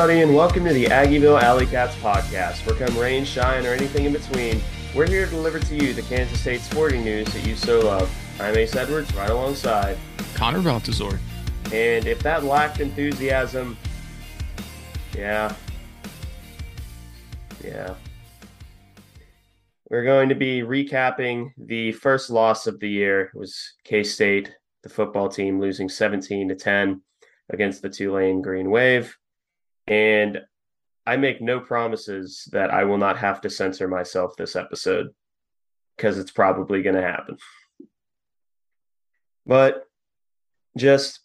everybody, 0.00 0.22
and 0.22 0.34
welcome 0.34 0.64
to 0.64 0.72
the 0.72 0.86
Aggieville 0.86 1.42
Alley 1.42 1.66
Cats 1.66 1.94
podcast. 1.96 2.64
Where 2.64 2.74
come 2.74 2.96
rain, 2.96 3.22
shine, 3.22 3.66
or 3.66 3.74
anything 3.74 4.06
in 4.06 4.14
between, 4.14 4.62
we're 4.94 5.06
here 5.06 5.26
to 5.26 5.30
deliver 5.30 5.58
to 5.58 5.74
you 5.76 5.92
the 5.92 6.00
Kansas 6.00 6.40
State 6.40 6.62
sporting 6.62 7.04
news 7.04 7.30
that 7.34 7.46
you 7.46 7.54
so 7.54 7.80
love. 7.80 8.10
I'm 8.40 8.56
Ace 8.56 8.74
Edwards, 8.74 9.14
right 9.14 9.28
alongside 9.28 9.98
Connor 10.34 10.62
Baltazar. 10.62 11.20
And 11.74 12.06
if 12.06 12.22
that 12.22 12.44
lacked 12.44 12.80
enthusiasm, 12.80 13.76
yeah, 15.14 15.54
yeah. 17.62 17.94
We're 19.90 20.04
going 20.04 20.30
to 20.30 20.34
be 20.34 20.62
recapping 20.62 21.50
the 21.58 21.92
first 21.92 22.30
loss 22.30 22.66
of 22.66 22.80
the 22.80 22.88
year. 22.88 23.24
It 23.34 23.38
was 23.38 23.74
K 23.84 24.02
State, 24.02 24.50
the 24.82 24.88
football 24.88 25.28
team, 25.28 25.60
losing 25.60 25.90
17 25.90 26.48
to 26.48 26.54
10 26.54 27.02
against 27.50 27.82
the 27.82 27.90
Tulane 27.90 28.40
Green 28.40 28.70
Wave. 28.70 29.14
And 29.90 30.40
I 31.04 31.16
make 31.16 31.42
no 31.42 31.58
promises 31.58 32.48
that 32.52 32.70
I 32.70 32.84
will 32.84 32.96
not 32.96 33.18
have 33.18 33.40
to 33.40 33.50
censor 33.50 33.88
myself 33.88 34.36
this 34.36 34.54
episode 34.54 35.08
because 35.96 36.16
it's 36.16 36.30
probably 36.30 36.82
going 36.82 36.94
to 36.94 37.02
happen. 37.02 37.36
But 39.44 39.84
just 40.76 41.20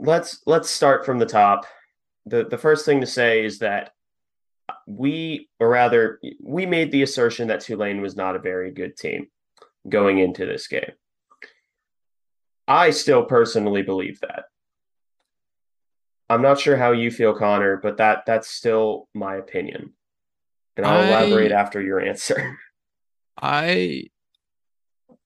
let's 0.00 0.40
let's 0.46 0.70
start 0.70 1.04
from 1.04 1.18
the 1.18 1.26
top. 1.26 1.66
The 2.24 2.44
the 2.44 2.56
first 2.56 2.86
thing 2.86 3.02
to 3.02 3.06
say 3.06 3.44
is 3.44 3.58
that 3.58 3.90
we 4.86 5.50
or 5.60 5.68
rather 5.68 6.20
we 6.42 6.64
made 6.64 6.90
the 6.90 7.02
assertion 7.02 7.48
that 7.48 7.60
Tulane 7.60 8.00
was 8.00 8.16
not 8.16 8.36
a 8.36 8.40
very 8.40 8.70
good 8.70 8.96
team 8.96 9.28
going 9.86 10.18
into 10.18 10.46
this 10.46 10.66
game. 10.66 10.92
I 12.66 12.90
still 12.90 13.24
personally 13.24 13.82
believe 13.82 14.20
that. 14.20 14.44
I'm 16.30 16.42
not 16.42 16.60
sure 16.60 16.76
how 16.76 16.92
you 16.92 17.10
feel, 17.10 17.34
Connor, 17.34 17.76
but 17.76 17.96
that 17.98 18.26
that's 18.26 18.48
still 18.48 19.08
my 19.14 19.36
opinion. 19.36 19.92
And 20.76 20.86
I'll 20.86 21.00
I, 21.00 21.24
elaborate 21.24 21.52
after 21.52 21.80
your 21.80 22.00
answer. 22.00 22.58
I 23.40 24.04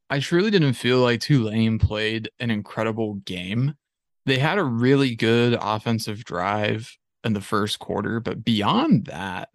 I 0.08 0.20
truly 0.20 0.50
didn't 0.50 0.74
feel 0.74 1.00
like 1.00 1.20
Tulane 1.20 1.78
played 1.78 2.30
an 2.38 2.50
incredible 2.50 3.14
game. 3.14 3.74
They 4.26 4.38
had 4.38 4.58
a 4.58 4.64
really 4.64 5.16
good 5.16 5.56
offensive 5.60 6.24
drive 6.24 6.96
in 7.24 7.32
the 7.32 7.40
first 7.40 7.78
quarter, 7.78 8.20
but 8.20 8.44
beyond 8.44 9.06
that, 9.06 9.48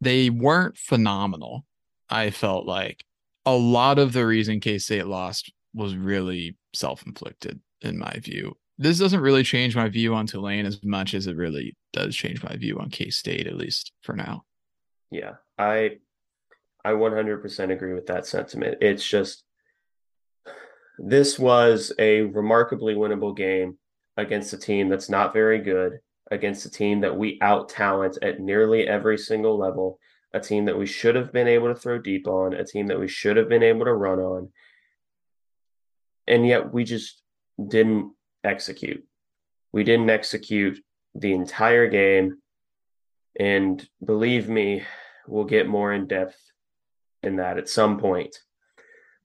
they 0.00 0.30
weren't 0.30 0.76
phenomenal. 0.76 1.64
I 2.10 2.30
felt 2.30 2.66
like 2.66 3.04
a 3.46 3.52
lot 3.52 3.98
of 3.98 4.12
the 4.12 4.26
reason 4.26 4.60
K 4.60 4.78
State 4.78 5.06
lost 5.06 5.52
was 5.72 5.94
really 5.94 6.56
self 6.74 7.06
inflicted, 7.06 7.60
in 7.80 7.98
my 7.98 8.18
view 8.20 8.56
this 8.78 8.98
doesn't 8.98 9.20
really 9.20 9.42
change 9.42 9.76
my 9.76 9.88
view 9.88 10.14
on 10.14 10.26
Tulane 10.26 10.66
as 10.66 10.82
much 10.82 11.14
as 11.14 11.26
it 11.26 11.36
really 11.36 11.76
does 11.92 12.16
change 12.16 12.42
my 12.42 12.56
view 12.56 12.78
on 12.78 12.90
K 12.90 13.10
State, 13.10 13.46
at 13.46 13.56
least 13.56 13.92
for 14.02 14.14
now. 14.14 14.44
Yeah, 15.10 15.34
I 15.58 15.98
I 16.84 16.90
100% 16.90 17.72
agree 17.72 17.94
with 17.94 18.06
that 18.06 18.26
sentiment. 18.26 18.78
It's 18.80 19.06
just 19.06 19.44
this 20.98 21.38
was 21.38 21.92
a 21.98 22.22
remarkably 22.22 22.94
winnable 22.94 23.36
game 23.36 23.78
against 24.16 24.52
a 24.52 24.58
team 24.58 24.88
that's 24.88 25.08
not 25.08 25.32
very 25.32 25.58
good, 25.58 26.00
against 26.30 26.66
a 26.66 26.70
team 26.70 27.00
that 27.00 27.16
we 27.16 27.38
out 27.40 27.68
talent 27.68 28.18
at 28.22 28.40
nearly 28.40 28.86
every 28.86 29.18
single 29.18 29.58
level, 29.58 29.98
a 30.34 30.40
team 30.40 30.64
that 30.66 30.78
we 30.78 30.86
should 30.86 31.14
have 31.14 31.32
been 31.32 31.48
able 31.48 31.68
to 31.68 31.78
throw 31.78 31.98
deep 31.98 32.26
on, 32.26 32.52
a 32.52 32.64
team 32.64 32.86
that 32.88 32.98
we 32.98 33.08
should 33.08 33.36
have 33.36 33.48
been 33.48 33.62
able 33.62 33.84
to 33.84 33.94
run 33.94 34.18
on. 34.18 34.50
And 36.26 36.46
yet 36.46 36.72
we 36.72 36.84
just 36.84 37.22
didn't 37.68 38.12
execute. 38.44 39.04
We 39.72 39.84
didn't 39.84 40.10
execute 40.10 40.78
the 41.14 41.32
entire 41.32 41.88
game. 41.88 42.38
And 43.38 43.86
believe 44.04 44.48
me, 44.48 44.84
we'll 45.26 45.44
get 45.44 45.68
more 45.68 45.92
in 45.92 46.06
depth 46.06 46.36
in 47.22 47.36
that 47.36 47.58
at 47.58 47.68
some 47.68 47.98
point. 47.98 48.36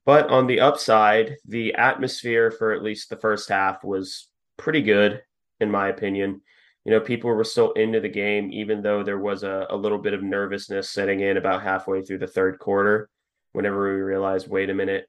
But 0.06 0.30
on 0.30 0.46
the 0.46 0.60
upside, 0.60 1.36
the 1.46 1.74
atmosphere 1.74 2.50
for 2.50 2.72
at 2.72 2.82
least 2.82 3.10
the 3.10 3.16
first 3.16 3.50
half 3.50 3.84
was 3.84 4.28
pretty 4.56 4.80
good, 4.80 5.22
in 5.60 5.70
my 5.70 5.88
opinion. 5.88 6.40
You 6.84 6.92
know, 6.92 7.00
people 7.00 7.30
were 7.30 7.44
still 7.44 7.72
into 7.72 8.00
the 8.00 8.08
game, 8.08 8.50
even 8.50 8.80
though 8.80 9.02
there 9.02 9.18
was 9.18 9.42
a, 9.42 9.66
a 9.68 9.76
little 9.76 9.98
bit 9.98 10.14
of 10.14 10.22
nervousness 10.22 10.88
setting 10.88 11.20
in 11.20 11.36
about 11.36 11.62
halfway 11.62 12.00
through 12.00 12.18
the 12.18 12.26
third 12.26 12.58
quarter. 12.58 13.10
Whenever 13.52 13.94
we 13.94 14.00
realized, 14.00 14.48
wait 14.48 14.70
a 14.70 14.74
minute, 14.74 15.08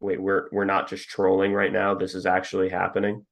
wait, 0.00 0.20
we're 0.20 0.48
we're 0.50 0.64
not 0.64 0.88
just 0.88 1.08
trolling 1.08 1.52
right 1.52 1.72
now. 1.72 1.94
This 1.94 2.16
is 2.16 2.26
actually 2.26 2.68
happening. 2.68 3.24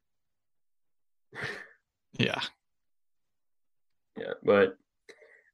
Yeah. 2.19 2.41
Yeah, 4.16 4.34
but 4.43 4.76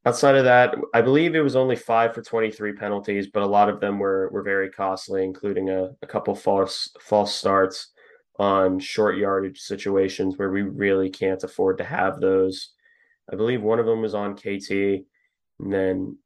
outside 0.04 0.34
of 0.34 0.44
that, 0.44 0.74
I 0.92 1.00
believe 1.00 1.34
it 1.34 1.40
was 1.40 1.56
only 1.56 1.76
five 1.76 2.14
for 2.14 2.22
23 2.22 2.72
penalties, 2.72 3.28
but 3.28 3.42
a 3.42 3.46
lot 3.46 3.68
of 3.68 3.80
them 3.80 3.98
were 3.98 4.28
were 4.32 4.42
very 4.42 4.70
costly, 4.70 5.24
including 5.24 5.70
a, 5.70 5.90
a 6.02 6.06
couple 6.06 6.34
false 6.34 6.90
false 7.00 7.34
starts 7.34 7.92
on 8.38 8.78
short 8.78 9.16
yardage 9.16 9.60
situations 9.60 10.36
where 10.36 10.50
we 10.50 10.62
really 10.62 11.10
can't 11.10 11.42
afford 11.42 11.78
to 11.78 11.84
have 11.84 12.20
those. 12.20 12.70
I 13.32 13.36
believe 13.36 13.62
one 13.62 13.78
of 13.78 13.86
them 13.86 14.00
was 14.00 14.14
on 14.14 14.36
KT. 14.36 14.70
And 15.60 15.72
then 15.72 16.18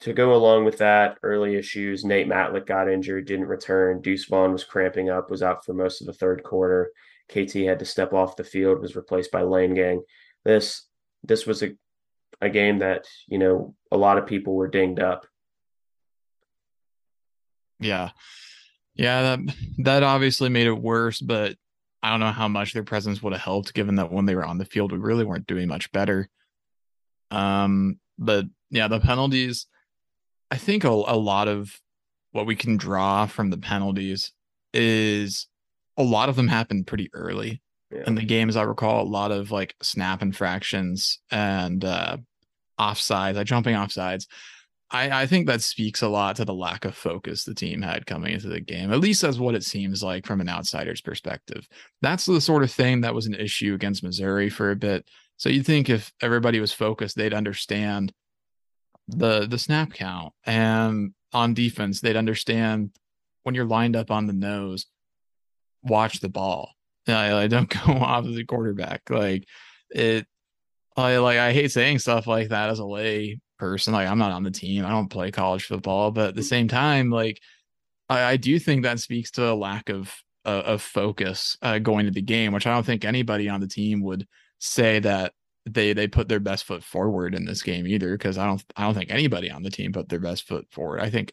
to 0.00 0.12
go 0.12 0.34
along 0.34 0.64
with 0.64 0.78
that, 0.78 1.18
early 1.22 1.54
issues, 1.54 2.04
Nate 2.04 2.28
Matlack 2.28 2.66
got 2.66 2.90
injured, 2.90 3.26
didn't 3.26 3.46
return. 3.46 4.02
Deuce 4.02 4.26
Vaughn 4.26 4.52
was 4.52 4.64
cramping 4.64 5.10
up, 5.10 5.30
was 5.30 5.42
out 5.42 5.64
for 5.64 5.74
most 5.74 6.00
of 6.00 6.06
the 6.06 6.12
third 6.12 6.42
quarter. 6.42 6.90
KT 7.28 7.54
had 7.54 7.78
to 7.78 7.84
step 7.84 8.12
off 8.12 8.36
the 8.36 8.44
field, 8.44 8.80
was 8.80 8.96
replaced 8.96 9.30
by 9.30 9.42
Lane 9.42 9.74
Gang. 9.74 10.02
This 10.44 10.86
this 11.22 11.46
was 11.46 11.62
a 11.62 11.72
a 12.40 12.50
game 12.50 12.78
that 12.78 13.06
you 13.28 13.38
know 13.38 13.74
a 13.90 13.96
lot 13.96 14.18
of 14.18 14.26
people 14.26 14.54
were 14.54 14.68
dinged 14.68 15.00
up. 15.00 15.26
Yeah, 17.80 18.10
yeah, 18.94 19.22
that 19.22 19.56
that 19.78 20.02
obviously 20.02 20.48
made 20.48 20.66
it 20.66 20.72
worse, 20.72 21.20
but 21.20 21.56
I 22.02 22.10
don't 22.10 22.20
know 22.20 22.32
how 22.32 22.48
much 22.48 22.72
their 22.72 22.82
presence 22.82 23.22
would 23.22 23.32
have 23.32 23.42
helped, 23.42 23.74
given 23.74 23.96
that 23.96 24.12
when 24.12 24.26
they 24.26 24.34
were 24.34 24.44
on 24.44 24.58
the 24.58 24.64
field, 24.64 24.92
we 24.92 24.98
really 24.98 25.24
weren't 25.24 25.46
doing 25.46 25.68
much 25.68 25.90
better. 25.92 26.28
Um, 27.30 27.98
but 28.18 28.46
yeah, 28.70 28.88
the 28.88 29.00
penalties. 29.00 29.66
I 30.50 30.56
think 30.56 30.84
a, 30.84 30.88
a 30.88 31.16
lot 31.16 31.48
of 31.48 31.80
what 32.32 32.44
we 32.44 32.56
can 32.56 32.76
draw 32.76 33.24
from 33.26 33.48
the 33.48 33.56
penalties 33.56 34.32
is 34.74 35.46
a 36.02 36.04
lot 36.04 36.28
of 36.28 36.36
them 36.36 36.48
happened 36.48 36.86
pretty 36.86 37.10
early 37.14 37.62
yeah. 37.90 38.02
in 38.06 38.14
the 38.14 38.24
game, 38.24 38.48
as 38.48 38.56
I 38.56 38.62
recall. 38.62 39.02
A 39.02 39.08
lot 39.08 39.32
of 39.32 39.50
like 39.50 39.74
snap 39.82 40.22
infractions 40.22 41.18
and 41.30 41.84
uh, 41.84 42.18
offsides, 42.78 43.36
like 43.36 43.46
jumping 43.46 43.74
offsides. 43.74 44.26
I, 44.90 45.22
I 45.22 45.26
think 45.26 45.46
that 45.46 45.62
speaks 45.62 46.02
a 46.02 46.08
lot 46.08 46.36
to 46.36 46.44
the 46.44 46.52
lack 46.52 46.84
of 46.84 46.94
focus 46.94 47.44
the 47.44 47.54
team 47.54 47.80
had 47.80 48.04
coming 48.04 48.34
into 48.34 48.48
the 48.48 48.60
game. 48.60 48.92
At 48.92 49.00
least 49.00 49.22
that's 49.22 49.38
what 49.38 49.54
it 49.54 49.64
seems 49.64 50.02
like 50.02 50.26
from 50.26 50.40
an 50.40 50.50
outsider's 50.50 51.00
perspective. 51.00 51.66
That's 52.02 52.26
the 52.26 52.40
sort 52.40 52.62
of 52.62 52.70
thing 52.70 53.00
that 53.00 53.14
was 53.14 53.26
an 53.26 53.34
issue 53.34 53.72
against 53.74 54.02
Missouri 54.02 54.50
for 54.50 54.70
a 54.70 54.76
bit. 54.76 55.08
So 55.38 55.48
you'd 55.48 55.66
think 55.66 55.88
if 55.88 56.12
everybody 56.20 56.60
was 56.60 56.72
focused, 56.72 57.16
they'd 57.16 57.32
understand 57.32 58.12
the 59.08 59.46
the 59.46 59.58
snap 59.58 59.92
count 59.92 60.32
and 60.44 61.12
on 61.32 61.54
defense, 61.54 62.00
they'd 62.00 62.16
understand 62.16 62.90
when 63.42 63.54
you're 63.54 63.64
lined 63.64 63.96
up 63.96 64.10
on 64.10 64.26
the 64.26 64.32
nose, 64.32 64.86
watch 65.82 66.20
the 66.20 66.28
ball. 66.28 66.72
I, 67.08 67.42
I 67.42 67.46
don't 67.48 67.68
go 67.86 67.92
off 67.92 68.26
as 68.26 68.36
a 68.36 68.44
quarterback. 68.44 69.02
Like 69.10 69.46
it, 69.90 70.26
I 70.96 71.18
like 71.18 71.38
I 71.38 71.52
hate 71.52 71.72
saying 71.72 72.00
stuff 72.00 72.26
like 72.26 72.48
that 72.48 72.70
as 72.70 72.78
a 72.78 72.86
lay 72.86 73.40
person. 73.58 73.92
Like 73.92 74.08
I'm 74.08 74.18
not 74.18 74.32
on 74.32 74.42
the 74.42 74.50
team. 74.50 74.84
I 74.84 74.90
don't 74.90 75.08
play 75.08 75.30
college 75.30 75.64
football, 75.64 76.10
but 76.10 76.30
at 76.30 76.34
the 76.34 76.42
same 76.42 76.68
time, 76.68 77.10
like 77.10 77.40
I, 78.08 78.22
I 78.32 78.36
do 78.36 78.58
think 78.58 78.82
that 78.82 79.00
speaks 79.00 79.30
to 79.32 79.50
a 79.50 79.54
lack 79.54 79.88
of 79.88 80.14
uh, 80.44 80.62
of 80.66 80.82
focus 80.82 81.56
uh, 81.62 81.78
going 81.78 82.06
to 82.06 82.12
the 82.12 82.22
game, 82.22 82.52
which 82.52 82.66
I 82.66 82.74
don't 82.74 82.84
think 82.86 83.04
anybody 83.04 83.48
on 83.48 83.60
the 83.60 83.68
team 83.68 84.02
would 84.02 84.26
say 84.58 85.00
that 85.00 85.32
they 85.64 85.92
they 85.92 86.08
put 86.08 86.28
their 86.28 86.40
best 86.40 86.64
foot 86.64 86.82
forward 86.82 87.34
in 87.34 87.44
this 87.44 87.62
game 87.62 87.86
either. 87.86 88.12
Because 88.12 88.38
I 88.38 88.46
don't 88.46 88.62
I 88.76 88.84
don't 88.84 88.94
think 88.94 89.10
anybody 89.10 89.50
on 89.50 89.62
the 89.62 89.70
team 89.70 89.92
put 89.92 90.08
their 90.08 90.20
best 90.20 90.46
foot 90.46 90.66
forward. 90.70 91.00
I 91.00 91.10
think 91.10 91.32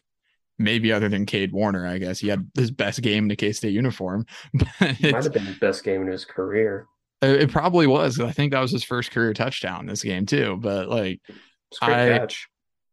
maybe 0.60 0.92
other 0.92 1.08
than 1.08 1.26
Cade 1.26 1.52
Warner, 1.52 1.86
I 1.86 1.98
guess 1.98 2.20
he 2.20 2.28
had 2.28 2.48
his 2.54 2.70
best 2.70 3.00
game 3.02 3.24
in 3.24 3.30
a 3.30 3.36
K 3.36 3.52
State 3.52 3.72
uniform. 3.72 4.26
But 4.52 5.00
might 5.00 5.24
have 5.24 5.32
been 5.32 5.46
his 5.46 5.58
best 5.58 5.82
game 5.82 6.02
in 6.02 6.08
his 6.08 6.24
career. 6.24 6.86
It, 7.22 7.50
probably 7.50 7.86
was. 7.86 8.18
I 8.18 8.32
think 8.32 8.52
that 8.52 8.60
was 8.60 8.70
his 8.70 8.84
first 8.84 9.10
career 9.10 9.34
touchdown 9.34 9.86
this 9.86 10.02
game 10.02 10.24
too. 10.24 10.58
But 10.60 10.88
like, 10.88 11.20
I, 11.82 12.08
catch. 12.08 12.48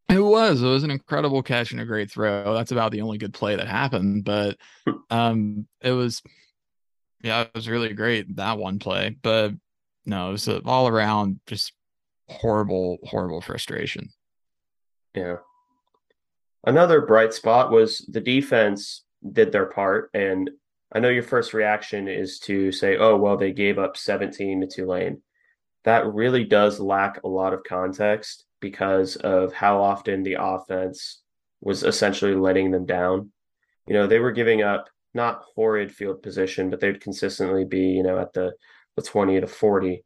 It 0.09 0.19
was. 0.19 0.61
It 0.61 0.67
was 0.67 0.83
an 0.83 0.91
incredible 0.91 1.43
catch 1.43 1.71
and 1.71 1.79
a 1.79 1.85
great 1.85 2.11
throw. 2.11 2.53
That's 2.53 2.71
about 2.71 2.91
the 2.91 3.01
only 3.01 3.17
good 3.17 3.33
play 3.33 3.55
that 3.55 3.67
happened. 3.67 4.25
But 4.25 4.57
um, 5.09 5.67
it 5.81 5.91
was, 5.91 6.21
yeah, 7.21 7.41
it 7.41 7.51
was 7.53 7.69
really 7.69 7.93
great 7.93 8.35
that 8.35 8.57
one 8.57 8.79
play. 8.79 9.15
But 9.21 9.53
no, 10.05 10.29
it 10.29 10.31
was 10.33 10.47
all 10.47 10.87
around 10.87 11.39
just 11.47 11.73
horrible, 12.27 12.97
horrible 13.03 13.41
frustration. 13.41 14.09
Yeah. 15.15 15.37
Another 16.65 17.01
bright 17.01 17.33
spot 17.33 17.71
was 17.71 17.99
the 18.09 18.21
defense 18.21 19.03
did 19.31 19.51
their 19.51 19.67
part. 19.67 20.09
And 20.13 20.49
I 20.91 20.99
know 20.99 21.09
your 21.09 21.23
first 21.23 21.53
reaction 21.53 22.07
is 22.07 22.39
to 22.39 22.71
say, 22.71 22.97
oh, 22.97 23.17
well, 23.17 23.37
they 23.37 23.51
gave 23.51 23.77
up 23.77 23.97
17 23.97 24.61
to 24.61 24.67
Tulane. 24.67 25.21
that 25.83 26.11
really 26.13 26.43
does 26.43 26.79
lack 26.79 27.23
a 27.23 27.27
lot 27.27 27.53
of 27.53 27.63
context 27.63 28.45
because 28.59 29.15
of 29.17 29.53
how 29.53 29.81
often 29.81 30.23
the 30.23 30.37
offense 30.39 31.21
was 31.61 31.83
essentially 31.83 32.35
letting 32.35 32.71
them 32.71 32.85
down. 32.85 33.31
You 33.87 33.93
know, 33.93 34.07
they 34.07 34.19
were 34.19 34.31
giving 34.31 34.63
up 34.63 34.89
not 35.13 35.43
horrid 35.55 35.93
field 35.93 36.21
position, 36.21 36.69
but 36.69 36.79
they'd 36.79 37.01
consistently 37.01 37.63
be, 37.63 37.87
you 37.91 38.03
know, 38.03 38.19
at 38.19 38.33
the 38.33 38.53
the 38.97 39.01
20 39.03 39.39
to 39.39 39.47
40, 39.47 40.03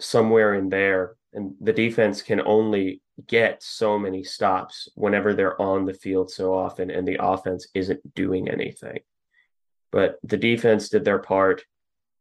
somewhere 0.00 0.54
in 0.54 0.70
there. 0.70 1.16
And 1.34 1.54
the 1.60 1.72
defense 1.72 2.22
can 2.22 2.40
only 2.40 3.02
get 3.26 3.62
so 3.62 3.98
many 3.98 4.24
stops 4.24 4.88
whenever 4.94 5.34
they're 5.34 5.60
on 5.60 5.84
the 5.84 5.94
field 5.94 6.30
so 6.30 6.54
often 6.54 6.90
and 6.90 7.06
the 7.06 7.18
offense 7.22 7.68
isn't 7.74 8.14
doing 8.14 8.48
anything. 8.48 9.00
But 9.90 10.18
the 10.22 10.38
defense 10.38 10.88
did 10.88 11.04
their 11.04 11.18
part. 11.18 11.64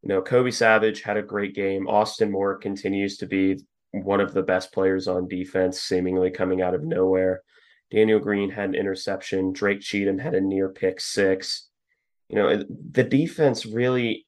You 0.03 0.09
know, 0.09 0.21
Kobe 0.21 0.51
Savage 0.51 1.01
had 1.01 1.17
a 1.17 1.21
great 1.21 1.55
game. 1.55 1.87
Austin 1.87 2.31
Moore 2.31 2.57
continues 2.57 3.17
to 3.17 3.25
be 3.25 3.59
one 3.91 4.19
of 4.19 4.33
the 4.33 4.43
best 4.43 4.73
players 4.73 5.07
on 5.07 5.27
defense, 5.27 5.79
seemingly 5.79 6.31
coming 6.31 6.61
out 6.61 6.73
of 6.73 6.83
nowhere. 6.83 7.41
Daniel 7.91 8.19
Green 8.19 8.49
had 8.49 8.69
an 8.69 8.75
interception. 8.75 9.53
Drake 9.53 9.81
Cheatum 9.81 10.19
had 10.19 10.33
a 10.33 10.41
near 10.41 10.69
pick 10.69 10.99
six. 10.99 11.67
You 12.29 12.37
know, 12.37 12.63
the 12.91 13.03
defense 13.03 13.65
really 13.65 14.25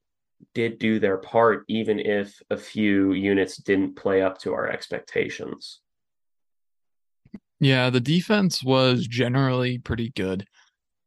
did 0.53 0.79
do 0.79 0.99
their 0.99 1.17
part, 1.17 1.63
even 1.67 1.99
if 1.99 2.41
a 2.49 2.57
few 2.57 3.13
units 3.13 3.57
didn't 3.57 3.95
play 3.95 4.21
up 4.21 4.37
to 4.39 4.53
our 4.53 4.69
expectations. 4.69 5.79
Yeah, 7.63 7.89
the 7.89 8.01
defense 8.01 8.61
was 8.61 9.07
generally 9.07 9.77
pretty 9.77 10.09
good. 10.09 10.45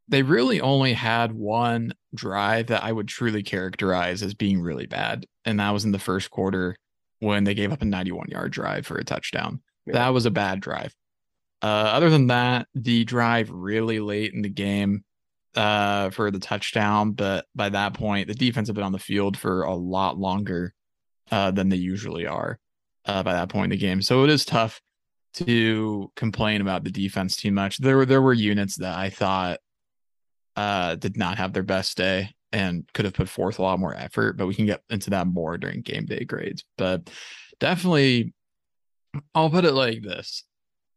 They 0.09 0.23
really 0.23 0.59
only 0.61 0.95
had 0.95 1.33
one 1.33 1.93
drive 2.15 2.69
that 2.69 2.83
I 2.83 2.93
would 2.93 3.09
truly 3.09 3.43
characterize 3.43 4.23
as 4.23 4.33
being 4.33 4.63
really 4.63 4.87
bad, 4.87 5.27
and 5.45 5.61
that 5.61 5.73
was 5.73 5.85
in 5.85 5.93
the 5.93 5.99
first 5.99 6.31
quarter 6.31 6.77
when 7.19 7.45
they 7.45 7.55
gave 7.55 7.73
up 7.73 7.83
a 7.83 7.85
91 7.85 8.29
yard 8.29 8.53
drive 8.53 8.87
for 8.87 8.97
a 8.97 9.05
touchdown. 9.05 9.61
Yeah. 9.85 9.95
That 9.95 10.15
was 10.15 10.25
a 10.25 10.31
bad 10.31 10.61
drive. 10.61 10.95
Uh, 11.61 11.67
other 11.67 12.09
than 12.09 12.29
that, 12.29 12.69
the 12.75 13.05
drive 13.05 13.51
really 13.51 14.01
late 14.01 14.33
in 14.33 14.41
the 14.41 14.49
game 14.49 15.05
uh, 15.57 16.09
for 16.11 16.31
the 16.31 16.39
touchdown, 16.39 17.13
but 17.13 17.45
by 17.55 17.69
that 17.69 17.93
point, 17.93 18.29
the 18.29 18.35
defense 18.35 18.69
had 18.69 18.75
been 18.75 18.85
on 18.85 18.93
the 18.93 18.99
field 18.99 19.37
for 19.37 19.63
a 19.63 19.75
lot 19.75 20.19
longer 20.19 20.73
uh, 21.31 21.51
than 21.51 21.69
they 21.69 21.77
usually 21.77 22.27
are 22.27 22.59
uh, 23.05 23.23
by 23.23 23.35
that 23.35 23.51
point 23.51 23.65
in 23.65 23.79
the 23.79 23.87
game. 23.87 24.01
So 24.01 24.25
it 24.25 24.31
is 24.31 24.47
tough 24.47 24.81
to 25.37 26.11
complain 26.17 26.61
about 26.61 26.85
the 26.85 26.91
defense 26.91 27.37
too 27.37 27.53
much. 27.53 27.79
There 27.79 27.97
were 27.97 28.07
there 28.07 28.23
were 28.23 28.33
units 28.33 28.77
that 28.77 28.97
I 28.97 29.11
thought 29.11 29.61
uh, 30.57 30.97
did 30.97 31.17
not 31.17 31.39
have 31.39 31.53
their 31.53 31.63
best 31.63 31.97
day 31.97 32.35
and 32.53 32.85
could 32.95 33.05
have 33.05 33.15
put 33.15 33.29
forth 33.29 33.59
a 33.59 33.63
lot 33.63 33.79
more 33.79 33.95
effort, 33.95 34.37
but 34.37 34.47
we 34.47 34.55
can 34.55 34.67
get 34.67 34.83
into 34.91 35.11
that 35.11 35.27
more 35.27 35.59
during 35.59 35.83
game 35.83 36.07
day 36.07 36.25
grades. 36.25 36.65
But 36.79 37.11
definitely, 37.61 38.33
I'll 39.35 39.51
put 39.51 39.65
it 39.65 39.73
like 39.73 40.03
this 40.03 40.45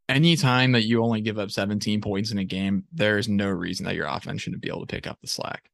anytime 0.09 0.71
that 0.73 0.85
you 0.85 1.01
only 1.03 1.21
give 1.21 1.37
up 1.37 1.51
17 1.51 2.01
points 2.01 2.31
in 2.31 2.39
a 2.39 2.43
game, 2.43 2.83
there's 2.91 3.29
no 3.29 3.47
reason 3.47 3.85
that 3.85 3.95
your 3.95 4.07
offense 4.07 4.41
shouldn't 4.41 4.61
be 4.61 4.67
able 4.67 4.85
to 4.85 4.93
pick 4.93 5.07
up 5.07 5.19
the 5.21 5.27
slack. 5.27 5.69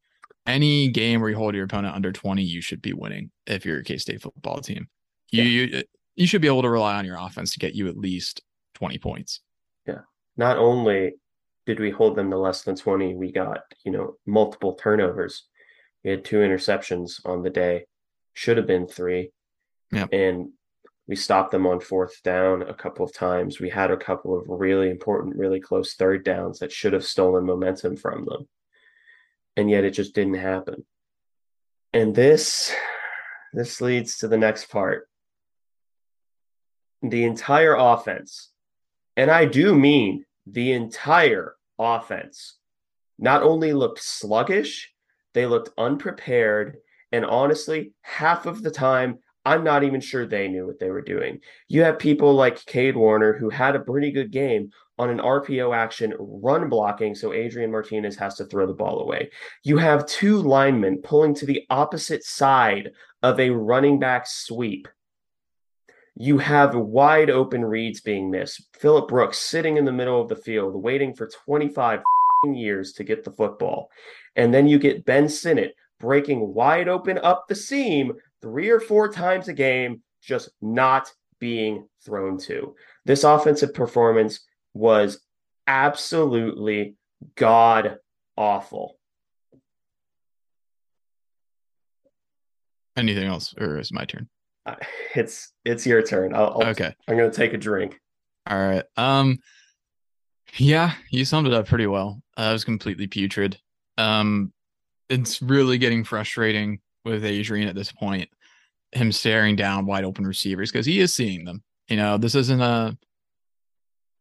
Any 0.46 0.90
game 0.90 1.22
where 1.22 1.30
you 1.30 1.38
hold 1.38 1.56
your 1.56 1.64
opponent 1.64 1.96
under 1.96 2.12
20, 2.12 2.44
you 2.44 2.62
should 2.62 2.82
be 2.82 2.94
winning 2.94 3.32
if 3.48 3.66
you're 3.66 3.80
a 3.80 3.84
K 3.84 3.98
State 3.98 4.22
football 4.22 4.60
team. 4.60 4.88
You, 5.32 5.44
yeah. 5.44 5.78
you 5.78 5.84
you 6.16 6.28
should 6.28 6.42
be 6.42 6.48
able 6.48 6.62
to 6.62 6.70
rely 6.70 6.96
on 6.96 7.06
your 7.06 7.18
offense 7.20 7.54
to 7.54 7.60
get 7.60 7.74
you 7.74 7.88
at 7.88 7.98
least 7.98 8.42
20 8.76 8.98
points. 9.00 9.42
Yeah. 9.88 10.02
Not 10.38 10.58
only 10.58 11.16
did 11.66 11.80
we 11.80 11.90
hold 11.90 12.16
them 12.16 12.30
to 12.32 12.38
less 12.38 12.62
than 12.62 12.76
20, 12.76 13.16
we 13.16 13.32
got, 13.32 13.62
you 13.84 13.92
know, 13.92 14.16
multiple 14.26 14.74
turnovers. 14.74 15.48
We 16.04 16.12
had 16.12 16.24
two 16.24 16.38
interceptions 16.38 17.20
on 17.26 17.42
the 17.42 17.50
day. 17.50 17.86
Should 18.34 18.58
have 18.58 18.68
been 18.68 18.88
three. 18.88 19.32
Yeah. 19.92 20.06
And 20.12 20.50
we 21.08 21.16
stopped 21.16 21.52
them 21.52 21.68
on 21.68 21.80
fourth 21.80 22.22
down 22.24 22.64
a 22.64 22.74
couple 22.74 23.06
of 23.06 23.14
times. 23.14 23.60
We 23.60 23.70
had 23.70 23.92
a 23.92 23.98
couple 23.98 24.38
of 24.38 24.46
really 24.48 24.90
important, 24.90 25.36
really 25.36 25.60
close 25.60 25.94
third 25.94 26.24
downs 26.24 26.60
that 26.60 26.72
should 26.72 26.94
have 26.94 27.06
stolen 27.06 27.46
momentum 27.46 27.96
from 27.96 28.26
them. 28.26 28.48
And 29.56 29.70
yet 29.70 29.84
it 29.84 29.92
just 29.92 30.14
didn't 30.14 30.36
happen. 30.36 30.86
And 31.94 32.14
this 32.14 32.74
this 33.54 33.80
leads 33.80 34.18
to 34.18 34.28
the 34.28 34.38
next 34.38 34.70
part. 34.70 35.08
The 37.02 37.24
entire 37.24 37.76
offense, 37.76 38.52
and 39.18 39.32
I 39.32 39.46
do 39.46 39.76
mean 39.76 40.26
the 40.46 40.74
entire 40.74 41.56
offense, 41.80 42.58
not 43.18 43.44
only 43.44 43.74
looked 43.74 44.04
sluggish, 44.04 44.92
they 45.34 45.46
looked 45.46 45.70
unprepared, 45.78 46.78
and 47.12 47.26
honestly, 47.26 47.94
half 48.02 48.46
of 48.46 48.62
the 48.62 48.72
time 48.72 49.20
I'm 49.46 49.64
not 49.64 49.84
even 49.84 50.02
sure 50.02 50.26
they 50.26 50.48
knew 50.48 50.66
what 50.66 50.80
they 50.80 50.90
were 50.90 51.04
doing. 51.04 51.40
You 51.68 51.84
have 51.84 52.00
people 52.00 52.34
like 52.34 52.66
Cade 52.66 52.96
Warner 52.96 53.34
who 53.34 53.50
had 53.50 53.76
a 53.76 53.80
pretty 53.80 54.12
good 54.12 54.32
game 54.32 54.72
on 54.98 55.12
an 55.12 55.20
RPO 55.20 55.76
action 55.76 56.14
run 56.18 56.68
blocking, 56.68 57.14
so 57.14 57.32
Adrian 57.32 57.72
Martinez 57.72 58.16
has 58.18 58.36
to 58.36 58.46
throw 58.46 58.66
the 58.66 58.74
ball 58.74 59.02
away. 59.02 59.30
You 59.64 59.78
have 59.78 60.08
two 60.08 60.42
linemen 60.42 61.02
pulling 61.04 61.36
to 61.36 61.46
the 61.46 61.64
opposite 61.70 62.24
side 62.24 62.92
of 63.22 63.40
a 63.40 63.52
running 63.52 64.00
back 64.00 64.26
sweep. 64.26 64.88
You 66.18 66.38
have 66.38 66.76
wide 66.76 67.30
open 67.30 67.64
reads 67.64 68.00
being 68.02 68.32
missed. 68.32 68.64
Phillip 68.80 69.10
Brooks 69.10 69.38
sitting 69.38 69.78
in 69.78 69.86
the 69.86 69.92
middle 69.92 70.22
of 70.22 70.30
the 70.30 70.36
field, 70.36 70.82
waiting 70.82 71.14
for 71.14 71.28
25 71.28 72.02
years 72.46 72.94
to 72.94 73.04
get 73.04 73.24
the 73.24 73.32
football. 73.32 73.90
And 74.36 74.54
then 74.54 74.68
you 74.68 74.80
get 74.80 75.06
Ben 75.06 75.28
Sinnott 75.28 75.76
breaking 76.00 76.54
wide 76.54 76.88
open 76.88 77.18
up 77.18 77.48
the 77.48 77.56
seam 77.56 78.14
three 78.42 78.70
or 78.70 78.80
four 78.80 79.10
times 79.10 79.48
a 79.48 79.54
game, 79.54 80.02
just 80.22 80.50
not 80.62 81.12
being 81.40 81.88
thrown 82.06 82.38
to. 82.38 82.76
This 83.06 83.24
offensive 83.24 83.74
performance 83.74 84.40
was 84.74 85.20
absolutely 85.68 86.96
god 87.36 87.98
awful. 88.38 88.98
Anything 92.96 93.28
else, 93.28 93.54
or 93.58 93.78
is 93.78 93.92
my 93.92 94.06
turn? 94.06 94.30
It's 95.16 95.54
it's 95.64 95.86
your 95.86 96.02
turn. 96.02 96.36
I'll, 96.36 96.60
I'll, 96.60 96.70
okay. 96.70 96.94
I'm 97.08 97.16
gonna 97.18 97.32
take 97.32 97.54
a 97.54 97.58
drink. 97.58 98.00
All 98.48 98.58
right. 98.58 98.84
Um. 98.98 99.40
Yeah, 100.58 100.94
you 101.10 101.26
summed 101.26 101.48
it 101.48 101.54
up 101.54 101.68
pretty 101.68 101.88
well. 101.88 102.22
Uh, 102.38 102.42
I 102.42 102.54
was 102.54 102.64
completely 102.64 103.08
putrid. 103.08 103.58
Um, 103.98 104.52
it's 105.10 105.42
really 105.42 105.78
getting 105.78 106.04
frustrating 106.04 106.80
with 107.04 107.24
Adrian 107.24 107.68
at 107.68 107.76
this 107.76 107.92
point. 107.92 108.30
Him 108.92 109.12
staring 109.12 109.56
down 109.56 109.86
wide 109.86 110.04
open 110.04 110.26
receivers 110.26 110.72
because 110.72 110.86
he 110.86 111.00
is 111.00 111.14
seeing 111.14 111.46
them. 111.46 111.64
You 111.88 111.98
know, 111.98 112.18
this 112.18 112.36
isn't 112.36 112.62
a. 112.62 112.98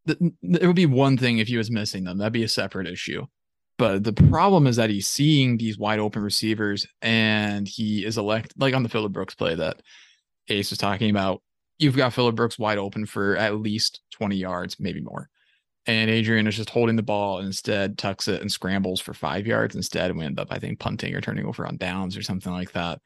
It 0.06 0.66
would 0.66 0.76
be 0.76 0.86
one 0.86 1.16
thing 1.16 1.38
if 1.38 1.48
he 1.48 1.56
was 1.56 1.70
missing 1.70 2.04
them. 2.04 2.18
That'd 2.18 2.32
be 2.32 2.44
a 2.44 2.48
separate 2.48 2.86
issue. 2.86 3.26
But 3.78 4.04
the 4.04 4.12
problem 4.12 4.66
is 4.66 4.76
that 4.76 4.90
he's 4.90 5.08
seeing 5.08 5.56
these 5.56 5.78
wide 5.78 5.98
open 5.98 6.22
receivers 6.22 6.86
and 7.02 7.66
he 7.66 8.04
is 8.04 8.18
elect 8.18 8.54
like 8.56 8.74
on 8.74 8.82
the 8.84 8.88
Phillip 8.88 9.12
Brooks 9.12 9.34
play 9.34 9.54
that 9.56 9.82
Ace 10.48 10.70
was 10.70 10.78
talking 10.78 11.10
about. 11.10 11.42
You've 11.78 11.96
got 11.96 12.12
Phillip 12.12 12.36
Brooks 12.36 12.58
wide 12.58 12.78
open 12.78 13.04
for 13.04 13.36
at 13.36 13.56
least 13.56 14.00
20 14.12 14.36
yards, 14.36 14.78
maybe 14.78 15.00
more 15.00 15.28
and 15.86 16.10
Adrian 16.10 16.46
is 16.46 16.56
just 16.56 16.70
holding 16.70 16.96
the 16.96 17.02
ball 17.02 17.38
and 17.38 17.46
instead 17.46 17.98
tucks 17.98 18.28
it 18.28 18.40
and 18.40 18.50
scrambles 18.50 19.00
for 19.00 19.12
five 19.12 19.46
yards 19.46 19.76
instead. 19.76 20.16
We 20.16 20.24
end 20.24 20.40
up, 20.40 20.48
I 20.50 20.58
think, 20.58 20.78
punting 20.78 21.14
or 21.14 21.20
turning 21.20 21.44
over 21.46 21.66
on 21.66 21.76
downs 21.76 22.16
or 22.16 22.22
something 22.22 22.52
like 22.52 22.72
that. 22.72 23.00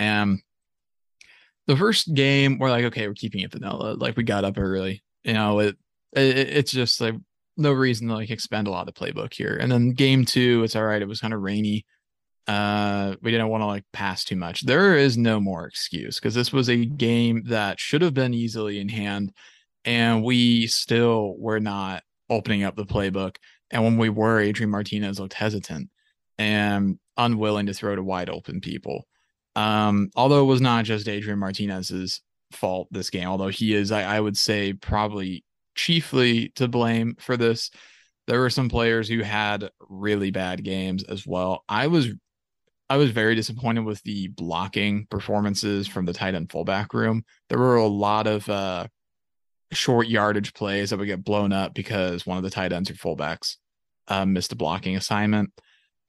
And 0.00 0.40
the 1.66 1.76
first 1.76 2.12
game, 2.14 2.58
we're 2.58 2.70
like, 2.70 2.84
okay, 2.86 3.06
we're 3.06 3.14
keeping 3.14 3.42
it 3.42 3.52
vanilla. 3.52 3.94
Like 3.94 4.16
we 4.16 4.24
got 4.24 4.44
up 4.44 4.58
early. 4.58 5.04
You 5.22 5.34
know, 5.34 5.60
it, 5.60 5.76
it 6.12 6.36
it's 6.36 6.72
just 6.72 7.00
like 7.00 7.14
no 7.56 7.72
reason 7.72 8.08
to 8.08 8.14
like 8.14 8.30
expend 8.30 8.66
a 8.66 8.72
lot 8.72 8.88
of 8.88 8.94
playbook 8.94 9.32
here. 9.32 9.56
And 9.60 9.70
then 9.70 9.90
game 9.90 10.24
two, 10.24 10.64
it's 10.64 10.74
all 10.74 10.84
right. 10.84 11.02
It 11.02 11.08
was 11.08 11.20
kind 11.20 11.34
of 11.34 11.42
rainy. 11.42 11.86
Uh, 12.46 13.16
we 13.22 13.30
didn't 13.32 13.48
want 13.48 13.62
to 13.62 13.66
like 13.66 13.84
pass 13.92 14.24
too 14.24 14.36
much. 14.36 14.64
There 14.64 14.96
is 14.96 15.18
no 15.18 15.40
more 15.40 15.66
excuse 15.66 16.16
because 16.16 16.34
this 16.34 16.52
was 16.52 16.68
a 16.68 16.84
game 16.84 17.42
that 17.46 17.80
should 17.80 18.02
have 18.02 18.14
been 18.14 18.34
easily 18.34 18.78
in 18.78 18.88
hand, 18.88 19.32
and 19.84 20.22
we 20.22 20.66
still 20.68 21.34
were 21.38 21.60
not 21.60 22.02
opening 22.30 22.62
up 22.62 22.76
the 22.76 22.86
playbook. 22.86 23.36
And 23.70 23.82
when 23.82 23.98
we 23.98 24.10
were, 24.10 24.40
Adrian 24.40 24.70
Martinez 24.70 25.18
looked 25.18 25.34
hesitant 25.34 25.90
and 26.38 26.98
unwilling 27.16 27.66
to 27.66 27.74
throw 27.74 27.96
to 27.96 28.02
wide 28.02 28.30
open 28.30 28.60
people. 28.60 29.06
Um, 29.56 30.10
although 30.14 30.42
it 30.42 30.46
was 30.46 30.60
not 30.60 30.84
just 30.84 31.08
Adrian 31.08 31.38
Martinez's 31.38 32.20
fault 32.52 32.88
this 32.90 33.10
game, 33.10 33.26
although 33.26 33.48
he 33.48 33.74
is, 33.74 33.90
I, 33.90 34.02
I 34.02 34.20
would 34.20 34.36
say, 34.36 34.72
probably 34.72 35.44
chiefly 35.74 36.50
to 36.56 36.68
blame 36.68 37.16
for 37.18 37.36
this. 37.36 37.70
There 38.26 38.40
were 38.40 38.50
some 38.50 38.68
players 38.68 39.08
who 39.08 39.22
had 39.22 39.70
really 39.88 40.30
bad 40.30 40.62
games 40.62 41.04
as 41.04 41.26
well. 41.26 41.64
I 41.68 41.86
was 41.86 42.08
I 42.88 42.96
was 42.96 43.10
very 43.10 43.34
disappointed 43.34 43.84
with 43.84 44.02
the 44.02 44.28
blocking 44.28 45.06
performances 45.10 45.88
from 45.88 46.04
the 46.04 46.12
tight 46.12 46.34
end 46.34 46.50
fullback 46.50 46.94
room. 46.94 47.24
There 47.48 47.58
were 47.58 47.76
a 47.76 47.86
lot 47.86 48.26
of 48.26 48.48
uh, 48.48 48.86
short 49.72 50.06
yardage 50.06 50.54
plays 50.54 50.90
that 50.90 50.98
would 50.98 51.06
get 51.06 51.24
blown 51.24 51.52
up 51.52 51.74
because 51.74 52.26
one 52.26 52.36
of 52.36 52.44
the 52.44 52.50
tight 52.50 52.72
ends 52.72 52.90
or 52.90 52.94
fullbacks 52.94 53.56
uh, 54.08 54.24
missed 54.24 54.52
a 54.52 54.56
blocking 54.56 54.96
assignment. 54.96 55.50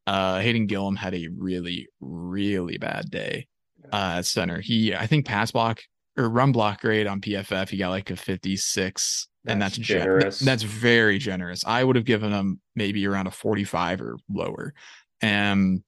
Uh, 0.05 0.39
Hayden 0.39 0.67
Gillum 0.67 0.96
had 0.96 1.15
a 1.15 1.27
really, 1.36 1.88
really 2.00 2.77
bad 2.77 3.10
day 3.10 3.48
uh, 3.91 4.15
at 4.17 4.25
center. 4.25 4.62
He, 4.62 4.93
I 4.93 5.07
think, 5.07 5.25
pass 5.25 5.51
block 5.51 5.81
or 6.17 6.29
run 6.29 6.51
block 6.51 6.81
grade 6.81 7.07
on 7.07 7.22
PFF, 7.22 7.69
he 7.69 7.77
got 7.77 7.89
like 7.89 8.10
a 8.10 8.15
56, 8.15 9.27
that's 9.43 9.53
and 9.53 9.62
that's 9.62 9.77
generous. 9.77 10.39
Gen- 10.39 10.46
that's 10.46 10.63
very 10.63 11.19
generous. 11.19 11.63
I 11.65 11.84
would 11.84 11.96
have 11.96 12.05
given 12.05 12.31
him 12.31 12.60
maybe 12.75 13.05
around 13.07 13.27
a 13.27 13.31
45 13.31 14.01
or 14.01 14.17
lower. 14.29 14.74
And 15.22 15.84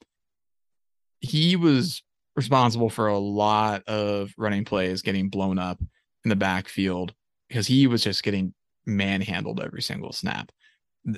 he 1.22 1.56
was 1.56 2.04
responsible 2.36 2.90
for 2.90 3.08
a 3.08 3.18
lot 3.18 3.84
of 3.88 4.34
running 4.38 4.66
plays 4.66 5.02
getting 5.02 5.30
blown 5.30 5.60
up 5.60 5.80
in 6.24 6.30
the 6.30 6.36
backfield 6.36 7.14
because 7.48 7.68
he 7.68 7.88
was 7.88 8.04
just 8.04 8.24
getting 8.24 8.54
manhandled 8.86 9.60
every 9.60 9.82
single 9.82 10.14
snap. 10.14 10.52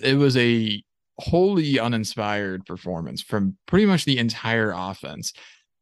It 0.01 0.17
was 0.17 0.37
a 0.37 0.83
wholly 1.19 1.79
uninspired 1.79 2.65
performance 2.65 3.21
from 3.21 3.57
pretty 3.67 3.85
much 3.85 4.05
the 4.05 4.17
entire 4.17 4.73
offense, 4.75 5.33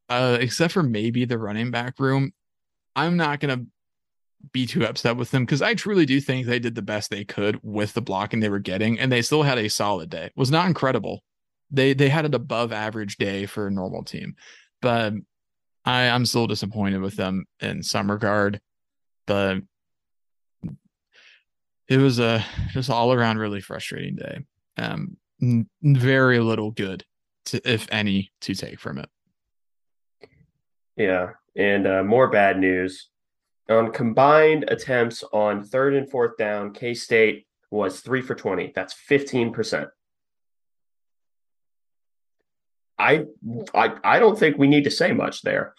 uh, 0.10 0.38
except 0.40 0.74
for 0.74 0.84
maybe 0.84 1.26
the 1.26 1.38
running 1.38 1.72
back 1.72 2.00
room. 2.00 2.34
I'm 2.96 3.16
not 3.16 3.40
going 3.40 3.58
to 3.58 3.66
be 4.52 4.66
too 4.66 4.86
upset 4.86 5.18
with 5.18 5.32
them 5.32 5.46
because 5.46 5.62
I 5.62 5.74
truly 5.74 6.06
do 6.06 6.20
think 6.20 6.46
they 6.46 6.60
did 6.60 6.76
the 6.76 6.82
best 6.82 7.10
they 7.10 7.24
could 7.24 7.60
with 7.64 7.94
the 7.94 8.02
blocking 8.02 8.40
they 8.40 8.50
were 8.50 8.60
getting, 8.60 9.00
and 9.00 9.12
they 9.12 9.22
still 9.22 9.44
had 9.44 9.58
a 9.58 9.70
solid 9.70 10.10
day. 10.10 10.26
It 10.26 10.34
was 10.36 10.52
not 10.52 10.68
incredible. 10.68 11.24
They 11.72 11.94
they 11.94 12.10
had 12.10 12.26
an 12.26 12.34
above 12.34 12.72
average 12.72 13.18
day 13.18 13.46
for 13.46 13.68
a 13.68 13.72
normal 13.72 14.04
team, 14.04 14.36
but 14.82 15.14
I 15.86 16.10
I'm 16.10 16.26
still 16.26 16.48
disappointed 16.48 17.02
with 17.02 17.16
them 17.16 17.46
in 17.60 17.84
some 17.84 18.10
regard. 18.10 18.60
But 19.28 19.58
it 21.88 21.98
was 21.98 22.20
a 22.20 22.44
just 22.72 22.90
all 22.90 23.14
around 23.14 23.38
really 23.38 23.62
frustrating 23.62 24.16
day. 24.16 24.40
Um, 24.78 25.18
very 25.82 26.40
little 26.40 26.72
good, 26.72 27.06
to, 27.46 27.62
if 27.72 27.88
any, 27.92 28.32
to 28.42 28.54
take 28.54 28.80
from 28.80 28.98
it. 28.98 29.10
Yeah, 30.96 31.32
and 31.56 31.88
uh, 31.88 32.04
more 32.04 32.30
bad 32.30 32.60
news 32.60 33.10
on 33.70 33.92
combined 33.92 34.66
attempts 34.68 35.24
on 35.32 35.64
third 35.64 35.94
and 35.94 36.10
fourth 36.10 36.36
down. 36.38 36.74
K 36.74 36.94
State 36.94 37.46
was 37.72 38.02
three 38.02 38.22
for 38.22 38.36
twenty. 38.36 38.72
That's 38.76 38.94
fifteen 38.94 39.54
percent. 39.54 39.90
I, 43.00 43.25
I 43.74 43.96
I 44.03 44.20
don't 44.20 44.38
think 44.38 44.58
we 44.58 44.68
need 44.68 44.84
to 44.84 44.91
say 44.91 45.12
much 45.13 45.41
there. 45.41 45.74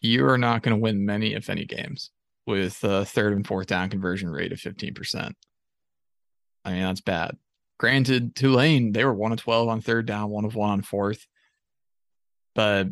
You 0.00 0.26
are 0.28 0.38
not 0.38 0.62
going 0.62 0.76
to 0.76 0.80
win 0.80 1.06
many, 1.06 1.34
if 1.34 1.48
any, 1.48 1.64
games 1.64 2.10
with 2.46 2.82
a 2.82 3.04
third 3.04 3.34
and 3.34 3.46
fourth 3.46 3.66
down 3.68 3.90
conversion 3.90 4.30
rate 4.30 4.52
of 4.52 4.60
fifteen 4.60 4.94
percent. 4.94 5.36
I 6.64 6.72
mean, 6.72 6.82
that's 6.82 7.00
bad. 7.00 7.36
Granted, 7.78 8.34
Tulane, 8.34 8.92
they 8.92 9.04
were 9.04 9.12
one 9.12 9.32
of 9.32 9.38
12 9.40 9.68
on 9.68 9.80
third 9.80 10.06
down, 10.06 10.30
one 10.30 10.44
of 10.44 10.54
one 10.54 10.70
on 10.70 10.82
fourth. 10.82 11.26
But 12.54 12.88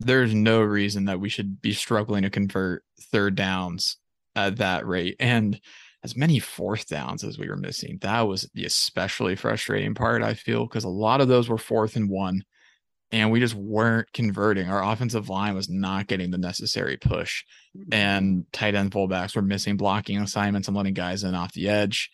there's 0.00 0.34
no 0.34 0.60
reason 0.62 1.04
that 1.04 1.20
we 1.20 1.28
should 1.28 1.60
be 1.60 1.72
struggling 1.72 2.22
to 2.22 2.30
convert 2.30 2.82
third 3.00 3.36
downs 3.36 3.98
at 4.34 4.56
that 4.56 4.86
rate. 4.86 5.16
And 5.20 5.60
as 6.02 6.16
many 6.16 6.38
fourth 6.38 6.88
downs 6.88 7.22
as 7.22 7.38
we 7.38 7.48
were 7.48 7.56
missing, 7.56 7.98
that 8.00 8.22
was 8.22 8.48
the 8.54 8.64
especially 8.64 9.36
frustrating 9.36 9.94
part, 9.94 10.22
I 10.22 10.34
feel, 10.34 10.66
because 10.66 10.84
a 10.84 10.88
lot 10.88 11.20
of 11.20 11.28
those 11.28 11.48
were 11.48 11.58
fourth 11.58 11.96
and 11.96 12.10
one. 12.10 12.44
And 13.14 13.30
we 13.30 13.40
just 13.40 13.54
weren't 13.54 14.12
converting. 14.12 14.68
Our 14.68 14.82
offensive 14.82 15.28
line 15.28 15.54
was 15.54 15.68
not 15.68 16.08
getting 16.08 16.30
the 16.30 16.38
necessary 16.38 16.96
push. 16.96 17.44
Mm-hmm. 17.76 17.94
And 17.94 18.46
tight 18.52 18.74
end 18.74 18.90
fullbacks 18.90 19.36
were 19.36 19.42
missing 19.42 19.76
blocking 19.76 20.18
assignments 20.18 20.68
and 20.68 20.76
letting 20.76 20.94
guys 20.94 21.22
in 21.22 21.34
off 21.34 21.52
the 21.52 21.68
edge 21.68 22.10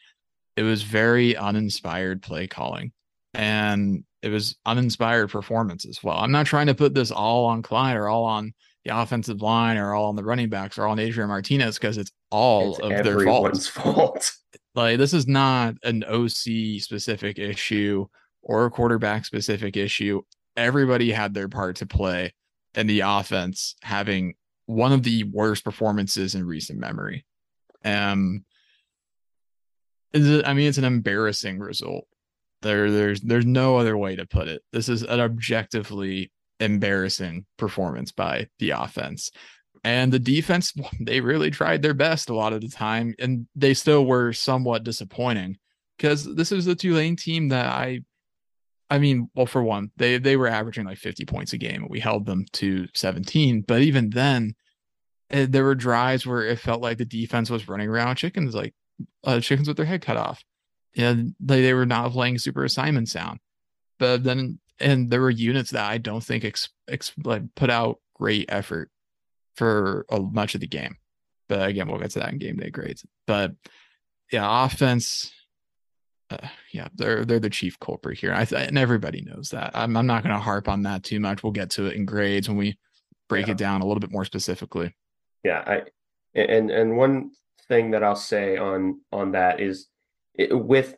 it 0.57 0.63
was 0.63 0.83
very 0.83 1.37
uninspired 1.37 2.23
play 2.23 2.47
calling 2.47 2.93
and 3.33 4.05
it 4.23 4.29
was 4.29 4.57
uninspired 4.67 5.31
performance 5.31 5.87
as 5.87 6.03
well. 6.03 6.19
I'm 6.19 6.33
not 6.33 6.45
trying 6.45 6.67
to 6.67 6.75
put 6.75 6.95
this 6.95 7.11
all 7.11 7.47
on 7.47 7.63
Klein 7.63 7.97
or 7.97 8.09
all 8.09 8.25
on 8.25 8.53
the 8.85 8.97
offensive 8.97 9.41
line 9.41 9.79
or 9.79 9.95
all 9.95 10.11
on 10.11 10.17
the 10.17 10.25
running 10.25 10.51
backs 10.51 10.77
or 10.77 10.85
all 10.85 10.93
on 10.93 10.99
Adrian 10.99 11.29
Martinez 11.29 11.79
because 11.79 11.97
it's 11.97 12.13
all 12.31 12.77
it's 12.77 12.81
of 12.81 13.05
their 13.05 13.21
fault. 13.21 13.63
fault. 13.63 14.33
Like 14.75 14.99
this 14.99 15.15
is 15.15 15.27
not 15.27 15.77
an 15.83 16.05
OC 16.05 16.81
specific 16.81 17.39
issue 17.39 18.07
or 18.43 18.67
a 18.67 18.71
quarterback 18.71 19.25
specific 19.25 19.77
issue. 19.77 20.21
Everybody 20.57 21.13
had 21.13 21.35
their 21.35 21.49
part 21.49 21.77
to 21.77 21.87
play 21.87 22.35
in 22.75 22.87
the 22.87 23.01
offense 23.01 23.75
having 23.83 24.35
one 24.67 24.93
of 24.93 25.03
the 25.03 25.25
worst 25.25 25.65
performances 25.65 26.35
in 26.35 26.47
recent 26.47 26.79
memory. 26.79 27.25
Um 27.85 28.45
is 30.13 30.29
it 30.29 30.47
I 30.47 30.55
mean, 30.55 30.69
it's 30.69 30.79
an 30.79 30.85
embarrassing 30.85 31.59
result. 31.59 32.07
There, 32.63 32.91
there's, 32.91 33.21
there's 33.23 33.47
no 33.47 33.79
other 33.79 33.97
way 33.97 34.17
to 34.17 34.27
put 34.27 34.49
it. 34.49 34.63
This 34.73 34.89
is 34.89 35.03
an 35.03 35.19
objectively 35.19 36.31
embarrassing 36.59 37.47
performance 37.57 38.13
by 38.13 38.49
the 38.59 38.71
offense. 38.71 39.31
And 39.83 40.13
the 40.13 40.19
defense, 40.19 40.75
they 41.01 41.21
really 41.21 41.51
tried 41.51 41.83
their 41.83 41.95
best 41.95 42.29
a 42.29 42.35
lot 42.35 42.53
of 42.53 42.61
the 42.61 42.69
time, 42.69 43.15
and 43.19 43.47
they 43.55 43.75
still 43.75 44.05
were 44.05 44.33
somewhat 44.33 44.85
disappointing 44.85 45.59
because 45.97 46.25
this 46.35 46.53
is 46.53 46.65
the 46.65 46.75
Tulane 46.75 47.17
team 47.17 47.49
that 47.49 47.67
I, 47.67 48.01
I 48.91 48.99
mean, 48.99 49.31
well, 49.35 49.47
for 49.47 49.63
one, 49.63 49.91
they 49.97 50.19
they 50.19 50.37
were 50.37 50.49
averaging 50.49 50.85
like 50.85 50.99
50 50.99 51.25
points 51.25 51.53
a 51.53 51.59
game. 51.59 51.87
We 51.89 52.01
held 52.01 52.27
them 52.27 52.45
to 52.55 52.89
17, 52.95 53.63
but 53.67 53.83
even 53.83 54.11
then, 54.11 54.55
eh, 55.31 55.47
there 55.49 55.65
were 55.65 55.77
drives 55.77 56.27
where 56.27 56.45
it 56.45 56.59
felt 56.59 56.83
like 56.83 56.99
the 56.99 57.05
defense 57.05 57.51
was 57.51 57.69
running 57.69 57.89
around 57.89 58.17
chickens, 58.17 58.55
like 58.55 58.75
uh, 59.25 59.41
chickens 59.41 59.69
with 59.69 59.77
their 59.77 59.87
head 59.87 60.03
cut 60.03 60.17
off. 60.17 60.43
And 60.97 61.37
they, 61.39 61.63
they 61.63 61.73
were 61.73 61.87
not 61.87 62.11
playing 62.11 62.39
super 62.39 62.65
assignment 62.65 63.09
sound. 63.09 63.39
But 63.99 64.25
then, 64.25 64.59
and 64.81 65.09
there 65.09 65.21
were 65.21 65.31
units 65.31 65.71
that 65.71 65.89
I 65.89 65.99
don't 65.99 66.25
think 66.25 66.45
ex, 66.45 66.69
ex, 66.89 67.13
like 67.23 67.43
put 67.55 67.71
out 67.71 67.99
great 68.15 68.47
effort 68.49 68.91
for 69.55 70.05
a, 70.11 70.19
much 70.19 70.55
of 70.55 70.61
the 70.61 70.67
game. 70.67 70.97
But 71.49 71.69
again, 71.69 71.89
we'll 71.89 72.01
get 72.01 72.11
to 72.13 72.19
that 72.21 72.33
in 72.33 72.39
game 72.39 72.57
day 72.57 72.71
grades. 72.71 73.05
But 73.27 73.53
yeah, 74.33 74.65
offense, 74.65 75.33
uh, 76.31 76.49
yeah, 76.73 76.89
they're 76.95 77.25
they're 77.25 77.41
the 77.41 77.51
chief 77.51 77.79
culprit 77.81 78.19
here. 78.19 78.33
I 78.33 78.45
th- 78.45 78.69
and 78.69 78.79
everybody 78.79 79.23
knows 79.23 79.51
that. 79.51 79.73
I'm 79.75 79.97
I'm 79.97 80.07
not 80.07 80.23
going 80.23 80.35
to 80.35 80.41
harp 80.41 80.69
on 80.69 80.83
that 80.83 81.03
too 81.03 81.21
much. 81.21 81.43
We'll 81.43 81.53
get 81.53 81.71
to 81.71 81.87
it 81.87 81.97
in 81.97 82.05
grades 82.05 82.49
when 82.49 82.57
we 82.57 82.79
break 83.29 83.47
yeah. 83.47 83.53
it 83.53 83.59
down 83.59 83.81
a 83.81 83.87
little 83.87 84.01
bit 84.01 84.13
more 84.13 84.25
specifically. 84.25 84.95
Yeah, 85.45 85.63
I 85.67 85.83
and 86.35 86.71
and 86.71 86.97
one 86.97 87.33
thing 87.69 87.93
that 87.93 88.05
I'll 88.05 88.17
say 88.17 88.57
on 88.57 89.01
on 89.13 89.33
that 89.33 89.61
is 89.61 89.89
it, 90.35 90.57
with 90.57 90.97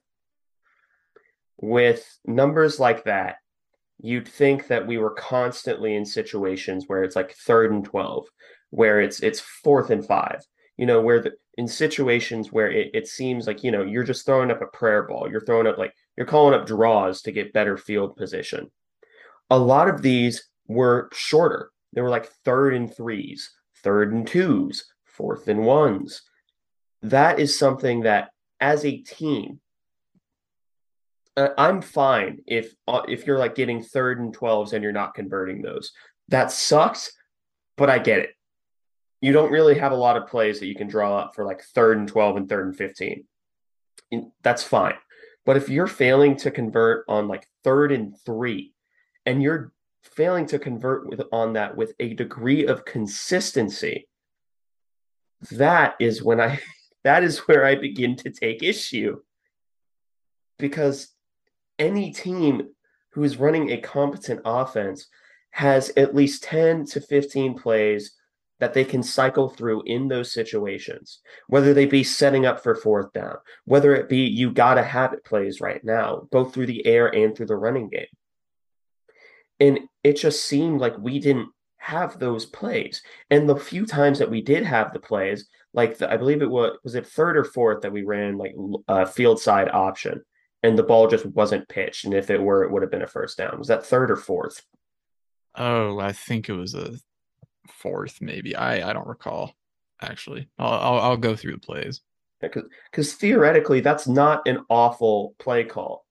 with 1.59 2.19
numbers 2.27 2.79
like 2.79 3.05
that, 3.05 3.37
you'd 4.01 4.29
think 4.29 4.67
that 4.67 4.87
we 4.87 4.99
were 4.99 5.15
constantly 5.15 5.95
in 5.95 6.05
situations 6.05 6.85
where 6.87 7.05
it's 7.05 7.17
like 7.17 7.35
third 7.35 7.71
and 7.71 7.85
12, 7.85 8.27
where 8.71 9.01
it's 9.01 9.21
it's 9.21 9.41
fourth 9.41 9.91
and 9.91 10.07
five, 10.07 10.45
you 10.77 10.87
know, 10.87 11.01
where 11.01 11.21
the 11.21 11.33
in 11.59 11.69
situations 11.69 12.51
where 12.51 12.71
it, 12.71 12.91
it 12.95 13.07
seems 13.07 13.47
like, 13.47 13.63
you 13.63 13.71
know, 13.71 13.83
you're 13.83 14.05
just 14.05 14.25
throwing 14.25 14.51
up 14.51 14.63
a 14.63 14.77
prayer 14.77 15.03
ball. 15.03 15.29
You're 15.31 15.45
throwing 15.45 15.67
up 15.67 15.79
like 15.79 15.95
you're 16.17 16.27
calling 16.27 16.59
up 16.59 16.67
draws 16.67 17.23
to 17.23 17.33
get 17.33 17.53
better 17.53 17.77
field 17.77 18.17
position. 18.17 18.71
A 19.51 19.59
lot 19.59 19.89
of 19.89 20.01
these 20.01 20.49
were 20.67 21.11
shorter. 21.13 21.71
They 21.93 22.01
were 22.01 22.09
like 22.09 22.31
third 22.45 22.75
and 22.75 22.95
threes, 22.95 23.51
third 23.83 24.13
and 24.13 24.27
twos, 24.27 24.87
fourth 25.05 25.49
and 25.49 25.65
ones 25.65 26.23
that 27.03 27.41
is 27.41 27.59
something 27.59 28.01
that 28.03 28.31
as 28.61 28.85
a 28.85 28.99
team 28.99 29.61
uh, 31.37 31.49
i'm 31.59 31.83
fine 31.83 32.39
if 32.47 32.75
uh, 32.89 33.03
if 33.09 33.27
you're 33.27 33.39
like 33.39 33.55
getting 33.55 33.83
third 33.83 34.21
and 34.21 34.37
12s 34.37 34.73
and 34.73 34.83
you're 34.83 34.93
not 34.93 35.15
converting 35.15 35.61
those 35.61 35.93
that 36.29 36.51
sucks 36.51 37.13
but 37.77 37.91
i 37.91 37.99
get 37.99 38.21
it 38.21 38.31
you 39.23 39.33
don't 39.33 39.51
really 39.51 39.79
have 39.79 39.93
a 39.93 39.97
lot 39.97 40.19
of 40.19 40.27
plays 40.27 40.61
that 40.61 40.67
you 40.67 40.75
can 40.75 40.89
draw 40.89 41.17
up 41.17 41.35
for 41.35 41.45
like 41.45 41.63
third 41.63 41.97
and 41.97 42.09
12 42.09 42.37
and 42.37 42.49
third 42.49 42.67
and 42.67 42.77
15 42.77 43.25
that's 44.43 44.63
fine 44.63 44.95
but 45.47 45.57
if 45.57 45.71
you're 45.71 45.87
failing 45.87 46.37
to 46.37 46.51
convert 46.51 47.05
on 47.09 47.29
like 47.29 47.47
third 47.65 47.93
and 47.93 48.15
3 48.27 48.75
and 49.25 49.43
you're 49.43 49.73
failing 50.03 50.45
to 50.47 50.59
convert 50.59 51.09
with 51.09 51.23
on 51.33 51.55
that 51.55 51.77
with 51.77 51.95
a 51.99 52.13
degree 52.13 52.67
of 52.67 52.85
consistency 52.85 54.07
that 55.51 55.95
is 55.99 56.23
when 56.23 56.41
i 56.41 56.61
that 57.05 57.25
is 57.25 57.41
where 57.41 57.65
I 57.65 57.75
begin 57.75 58.17
to 58.17 58.31
take 58.31 58.63
issue. 58.63 59.21
Because 60.59 61.09
any 61.79 62.13
team 62.13 62.69
who 63.11 63.25
is 63.25 63.39
running 63.39 63.71
a 63.71 63.81
competent 63.81 64.41
offense 64.45 65.09
has 65.51 65.91
at 65.97 66.15
least 66.15 66.45
10 66.45 66.87
to 66.87 67.01
15 67.01 67.59
plays 67.59 68.13
that 68.63 68.75
they 68.75 68.85
can 68.85 69.03
cycle 69.03 69.49
through 69.49 69.83
in 69.87 70.07
those 70.07 70.33
situations, 70.33 71.19
whether 71.49 71.75
they 71.75 71.85
be 71.85 72.05
setting 72.05 72.47
up 72.47 72.63
for 72.63 72.77
fourth 72.77 73.13
down, 73.13 73.35
whether 73.65 73.93
it 73.93 74.09
be 74.09 74.19
you 74.19 74.53
got 74.53 74.75
to 74.75 74.85
have 74.85 75.13
it 75.13 75.25
plays 75.25 75.61
right 75.61 75.83
now, 75.83 76.29
both 76.31 76.55
through 76.55 76.67
the 76.67 76.87
air 76.87 77.13
and 77.13 77.37
through 77.37 77.47
the 77.47 77.57
running 77.57 77.89
game. 77.89 78.07
And 79.59 79.81
it 80.05 80.13
just 80.13 80.45
seemed 80.45 80.81
like 80.81 80.97
we 80.97 81.19
didn't 81.19 81.49
have 81.79 82.21
those 82.21 82.47
plays. 82.47 83.03
And 83.31 83.49
the 83.49 83.57
few 83.57 83.85
times 83.85 84.21
that 84.21 84.31
we 84.31 84.41
did 84.41 84.65
have 84.65 84.93
the 84.93 85.01
plays, 85.01 85.49
like 85.75 85.99
the, 85.99 86.09
I 86.09 86.17
believe 86.17 86.41
it 86.41 86.49
was 86.49 86.79
was 86.85 86.95
it 86.95 87.05
third 87.05 87.37
or 87.37 87.43
fourth 87.43 87.83
that 87.83 87.93
we 87.93 88.05
ran 88.05 88.39
like 88.39 88.55
a 88.89 88.93
uh, 88.93 89.07
field 89.07 89.41
side 89.41 89.71
option, 89.73 90.23
and 90.63 90.79
the 90.79 90.85
ball 90.85 91.09
just 91.09 91.27
wasn't 91.27 91.69
pitched, 91.69 92.05
and 92.05 92.15
if 92.15 92.31
it 92.31 92.41
were, 92.41 92.63
it 92.63 92.71
would 92.71 92.83
have 92.83 92.93
been 92.93 93.03
a 93.03 93.09
first 93.09 93.39
down. 93.39 93.59
Was 93.59 93.67
that 93.67 93.85
third 93.85 94.09
or 94.09 94.17
fourth? 94.17 94.65
Oh, 95.57 95.99
I 95.99 96.13
think 96.13 96.49
it 96.49 96.53
was 96.53 96.77
a 96.77 96.93
fourth, 97.69 98.21
maybe. 98.21 98.55
I 98.57 98.91
I 98.91 98.93
don't 98.93 99.07
recall. 99.07 99.55
Actually, 100.01 100.49
I'll 100.59 100.73
I'll, 100.73 101.01
I'll 101.01 101.17
go 101.17 101.37
through 101.37 101.53
the 101.53 101.59
plays 101.59 102.01
because 102.41 102.65
because 102.91 103.15
theoretically 103.15 103.81
that's 103.81 104.07
not 104.07 104.47
an 104.47 104.65
awful 104.69 105.35
play 105.39 105.65
call. 105.65 106.05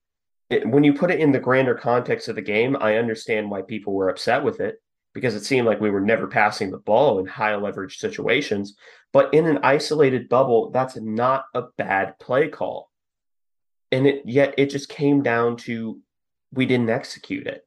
It, 0.49 0.67
when 0.67 0.83
you 0.83 0.93
put 0.93 1.11
it 1.11 1.19
in 1.19 1.31
the 1.31 1.39
grander 1.39 1.75
context 1.75 2.27
of 2.27 2.35
the 2.35 2.41
game, 2.41 2.75
I 2.79 2.95
understand 2.95 3.49
why 3.49 3.61
people 3.61 3.93
were 3.93 4.09
upset 4.09 4.43
with 4.43 4.59
it 4.59 4.81
because 5.13 5.35
it 5.35 5.45
seemed 5.45 5.67
like 5.67 5.81
we 5.81 5.89
were 5.89 6.01
never 6.01 6.27
passing 6.27 6.71
the 6.71 6.77
ball 6.77 7.19
in 7.19 7.25
high 7.25 7.55
leverage 7.55 7.97
situations. 7.97 8.75
But 9.13 9.33
in 9.33 9.45
an 9.45 9.59
isolated 9.63 10.29
bubble, 10.29 10.71
that's 10.71 10.95
not 10.97 11.45
a 11.53 11.63
bad 11.77 12.17
play 12.19 12.47
call. 12.49 12.89
And 13.91 14.07
it 14.07 14.23
yet 14.25 14.55
it 14.57 14.69
just 14.69 14.89
came 14.89 15.21
down 15.21 15.57
to 15.57 15.99
we 16.53 16.65
didn't 16.65 16.89
execute 16.89 17.47
it. 17.47 17.65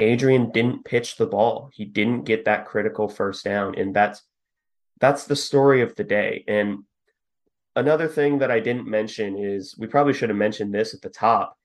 Adrian 0.00 0.50
didn't 0.50 0.84
pitch 0.84 1.16
the 1.16 1.26
ball. 1.26 1.70
He 1.72 1.84
didn't 1.84 2.24
get 2.24 2.44
that 2.46 2.66
critical 2.66 3.08
first 3.08 3.44
down. 3.44 3.78
And 3.78 3.94
that's 3.94 4.22
that's 5.00 5.24
the 5.24 5.36
story 5.36 5.82
of 5.82 5.94
the 5.96 6.04
day. 6.04 6.44
And 6.46 6.84
another 7.76 8.08
thing 8.08 8.38
that 8.38 8.50
I 8.50 8.60
didn't 8.60 8.86
mention 8.86 9.38
is 9.38 9.74
we 9.78 9.86
probably 9.86 10.12
should 10.12 10.28
have 10.28 10.38
mentioned 10.38 10.74
this 10.74 10.94
at 10.94 11.00
the 11.00 11.08
top 11.08 11.56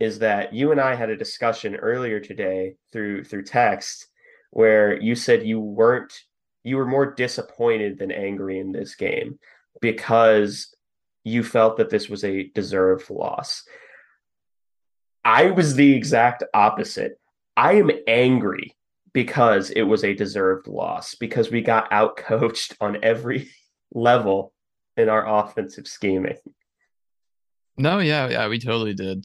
is 0.00 0.18
that 0.20 0.52
you 0.52 0.72
and 0.72 0.80
I 0.80 0.94
had 0.94 1.10
a 1.10 1.16
discussion 1.16 1.76
earlier 1.76 2.20
today 2.20 2.76
through 2.92 3.24
through 3.24 3.44
text 3.44 4.08
where 4.50 5.00
you 5.00 5.14
said 5.14 5.46
you 5.46 5.60
weren't 5.60 6.12
you 6.62 6.76
were 6.76 6.86
more 6.86 7.14
disappointed 7.14 7.98
than 7.98 8.10
angry 8.10 8.58
in 8.58 8.72
this 8.72 8.94
game 8.94 9.38
because 9.80 10.74
you 11.24 11.42
felt 11.42 11.76
that 11.76 11.90
this 11.90 12.08
was 12.08 12.24
a 12.24 12.44
deserved 12.54 13.10
loss. 13.10 13.64
I 15.24 15.50
was 15.50 15.74
the 15.74 15.94
exact 15.94 16.42
opposite. 16.52 17.18
I 17.56 17.74
am 17.74 17.90
angry 18.06 18.76
because 19.12 19.70
it 19.70 19.82
was 19.82 20.04
a 20.04 20.14
deserved 20.14 20.66
loss 20.66 21.14
because 21.14 21.50
we 21.50 21.60
got 21.60 21.90
outcoached 21.90 22.74
on 22.80 22.98
every 23.02 23.50
level 23.92 24.52
in 24.96 25.08
our 25.08 25.26
offensive 25.26 25.86
scheming. 25.86 26.36
No, 27.76 27.98
yeah, 28.00 28.28
yeah, 28.28 28.48
we 28.48 28.58
totally 28.58 28.94
did. 28.94 29.24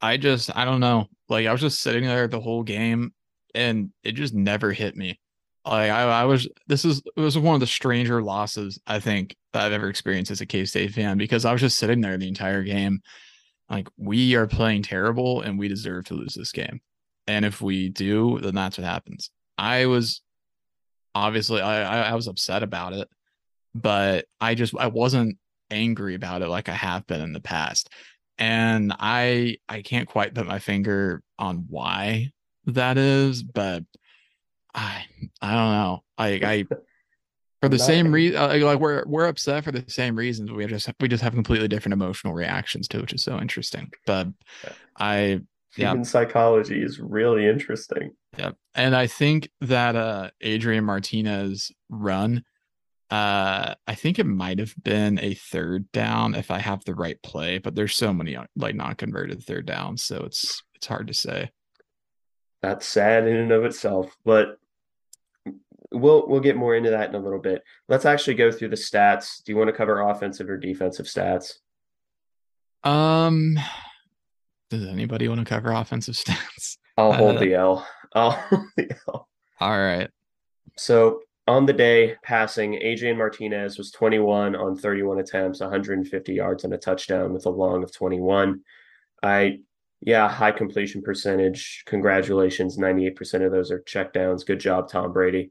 I 0.00 0.16
just, 0.16 0.56
I 0.56 0.64
don't 0.64 0.80
know. 0.80 1.06
Like, 1.28 1.46
I 1.46 1.52
was 1.52 1.60
just 1.60 1.80
sitting 1.80 2.04
there 2.04 2.26
the 2.26 2.40
whole 2.40 2.62
game 2.62 3.12
and 3.54 3.90
it 4.02 4.12
just 4.12 4.34
never 4.34 4.72
hit 4.72 4.96
me. 4.96 5.20
Like, 5.64 5.90
I, 5.90 6.02
I 6.02 6.24
was, 6.24 6.48
this 6.66 6.84
is, 6.84 7.02
it 7.16 7.20
was 7.20 7.38
one 7.38 7.54
of 7.54 7.60
the 7.60 7.66
stranger 7.66 8.22
losses 8.22 8.80
I 8.86 8.98
think 8.98 9.36
that 9.52 9.64
I've 9.64 9.72
ever 9.72 9.88
experienced 9.88 10.30
as 10.30 10.40
a 10.40 10.46
K 10.46 10.64
State 10.64 10.92
fan 10.92 11.18
because 11.18 11.44
I 11.44 11.52
was 11.52 11.60
just 11.60 11.78
sitting 11.78 12.00
there 12.00 12.16
the 12.16 12.28
entire 12.28 12.62
game. 12.62 13.02
Like, 13.68 13.88
we 13.96 14.34
are 14.34 14.46
playing 14.46 14.82
terrible 14.82 15.42
and 15.42 15.58
we 15.58 15.68
deserve 15.68 16.06
to 16.06 16.14
lose 16.14 16.34
this 16.34 16.50
game. 16.50 16.80
And 17.30 17.44
if 17.44 17.60
we 17.60 17.88
do, 17.88 18.40
then 18.40 18.54
that's 18.54 18.76
what 18.76 18.86
happens. 18.86 19.30
I 19.56 19.86
was 19.86 20.22
obviously, 21.14 21.60
I, 21.60 22.10
I 22.10 22.14
was 22.14 22.26
upset 22.26 22.62
about 22.62 22.92
it 22.92 23.08
but 23.74 24.26
I 24.40 24.54
just 24.54 24.74
I 24.76 24.88
wasn't 24.88 25.38
angry 25.70 26.14
about 26.14 26.42
it 26.42 26.48
like 26.48 26.68
I 26.68 26.74
have 26.74 27.06
been 27.06 27.20
in 27.20 27.32
the 27.32 27.40
past. 27.40 27.90
And 28.38 28.94
I 28.98 29.58
I 29.68 29.82
can't 29.82 30.08
quite 30.08 30.34
put 30.34 30.46
my 30.46 30.58
finger 30.58 31.22
on 31.38 31.66
why 31.68 32.30
that 32.66 32.96
is, 32.96 33.42
but 33.42 33.84
I 34.74 35.04
I 35.42 35.52
don't 35.52 35.72
know. 35.72 36.02
I 36.16 36.28
I 36.28 36.66
for 37.60 37.68
the 37.68 37.78
same 37.78 38.10
reason 38.10 38.40
uh, 38.40 38.56
like 38.62 38.80
we're 38.80 39.04
we're 39.06 39.26
upset 39.26 39.64
for 39.64 39.72
the 39.72 39.84
same 39.88 40.16
reasons. 40.16 40.50
We 40.50 40.66
just 40.66 40.88
we 41.00 41.08
just 41.08 41.22
have 41.22 41.34
completely 41.34 41.68
different 41.68 41.92
emotional 41.92 42.32
reactions 42.32 42.88
to, 42.88 43.00
which 43.00 43.12
is 43.12 43.22
so 43.22 43.38
interesting. 43.38 43.90
But 44.06 44.28
I 44.98 45.40
human 45.74 45.98
yeah. 45.98 46.02
psychology 46.02 46.82
is 46.82 46.98
really 46.98 47.46
interesting. 47.46 48.12
Yeah. 48.38 48.52
And 48.74 48.94
I 48.94 49.06
think 49.06 49.50
that 49.60 49.96
uh 49.96 50.30
Adrian 50.40 50.84
Martinez 50.84 51.70
run 51.88 52.44
uh, 53.10 53.74
I 53.88 53.94
think 53.96 54.18
it 54.20 54.26
might 54.26 54.60
have 54.60 54.74
been 54.80 55.18
a 55.18 55.34
third 55.34 55.90
down 55.90 56.36
if 56.36 56.50
I 56.50 56.60
have 56.60 56.84
the 56.84 56.94
right 56.94 57.20
play, 57.22 57.58
but 57.58 57.74
there's 57.74 57.96
so 57.96 58.12
many 58.12 58.36
uh, 58.36 58.44
like 58.54 58.76
non-converted 58.76 59.42
third 59.42 59.66
downs, 59.66 60.02
so 60.02 60.22
it's 60.24 60.62
it's 60.76 60.86
hard 60.86 61.08
to 61.08 61.14
say. 61.14 61.50
That's 62.62 62.86
sad 62.86 63.26
in 63.26 63.36
and 63.36 63.50
of 63.50 63.64
itself, 63.64 64.16
but 64.24 64.58
we'll 65.90 66.28
we'll 66.28 66.40
get 66.40 66.56
more 66.56 66.76
into 66.76 66.90
that 66.90 67.08
in 67.08 67.16
a 67.16 67.20
little 67.20 67.40
bit. 67.40 67.64
Let's 67.88 68.04
actually 68.04 68.34
go 68.34 68.52
through 68.52 68.68
the 68.68 68.76
stats. 68.76 69.42
Do 69.42 69.50
you 69.50 69.58
want 69.58 69.68
to 69.68 69.76
cover 69.76 70.00
offensive 70.00 70.48
or 70.48 70.56
defensive 70.56 71.06
stats? 71.06 71.54
Um, 72.84 73.58
does 74.70 74.86
anybody 74.86 75.28
want 75.28 75.40
to 75.40 75.44
cover 75.44 75.72
offensive 75.72 76.14
stats? 76.16 76.78
I'll 76.96 77.12
hold 77.12 77.36
uh, 77.36 77.40
the 77.40 77.54
L. 77.54 77.86
I'll 78.14 78.30
hold 78.30 78.64
the 78.76 78.96
L. 79.08 79.28
All 79.60 79.78
right. 79.78 80.08
So 80.78 81.20
on 81.46 81.66
the 81.66 81.72
day 81.72 82.16
passing, 82.22 82.74
Adrian 82.74 83.18
Martinez 83.18 83.76
was 83.76 83.90
21 83.90 84.54
on 84.54 84.76
31 84.76 85.18
attempts, 85.18 85.60
150 85.60 86.32
yards 86.32 86.64
and 86.64 86.72
a 86.72 86.78
touchdown 86.78 87.32
with 87.32 87.44
a 87.46 87.50
long 87.50 87.82
of 87.82 87.92
21. 87.92 88.60
I, 89.22 89.58
yeah, 90.00 90.28
high 90.28 90.52
completion 90.52 91.02
percentage. 91.02 91.82
Congratulations. 91.86 92.78
98% 92.78 93.44
of 93.44 93.52
those 93.52 93.70
are 93.70 93.80
checkdowns. 93.80 94.46
Good 94.46 94.60
job, 94.60 94.88
Tom 94.88 95.12
Brady. 95.12 95.50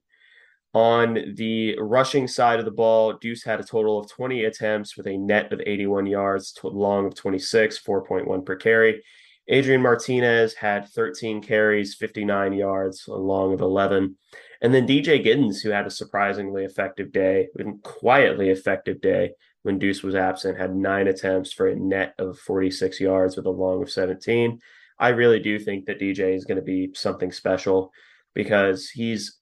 On 0.73 1.34
the 1.36 1.75
rushing 1.79 2.27
side 2.27 2.60
of 2.60 2.65
the 2.65 2.71
ball, 2.71 3.13
Deuce 3.13 3.43
had 3.43 3.60
a 3.60 3.63
total 3.63 3.99
of 3.99 4.10
20 4.10 4.43
attempts 4.43 4.95
with 4.95 5.08
a 5.08 5.17
net 5.17 5.51
of 5.51 5.62
81 5.65 6.05
yards, 6.05 6.53
long 6.63 7.08
of 7.08 7.15
26, 7.15 7.79
4.1 7.79 8.45
per 8.45 8.55
carry. 8.55 9.01
Adrian 9.47 9.82
Martinez 9.82 10.53
had 10.53 10.88
13 10.89 11.41
carries, 11.41 11.95
59 11.95 12.53
yards, 12.53 13.08
a 13.08 13.15
long 13.15 13.51
of 13.51 13.62
11. 13.62 14.15
And 14.62 14.73
then 14.73 14.88
DJ 14.88 15.25
Giddens, 15.25 15.63
who 15.63 15.71
had 15.71 15.88
a 15.88 15.91
surprisingly 15.91 16.65
effective 16.65 17.12
day, 17.12 17.47
and 17.58 17.82
quietly 17.82 18.51
effective 18.51 19.01
day 19.01 19.32
when 19.63 19.79
Deuce 19.79 20.03
was 20.03 20.13
absent, 20.13 20.60
had 20.60 20.75
nine 20.75 21.08
attempts 21.08 21.51
for 21.51 21.67
a 21.67 21.75
net 21.75 22.13
of 22.19 22.38
46 22.38 22.99
yards 22.99 23.36
with 23.36 23.47
a 23.47 23.49
long 23.49 23.82
of 23.82 23.89
17. 23.89 24.60
I 24.99 25.10
really 25.10 25.39
do 25.39 25.58
think 25.58 25.86
that 25.86 25.99
DJ 25.99 26.36
is 26.36 26.45
going 26.45 26.60
to 26.60 26.62
be 26.62 26.91
something 26.93 27.32
special 27.32 27.91
because 28.36 28.89
he's 28.89 29.38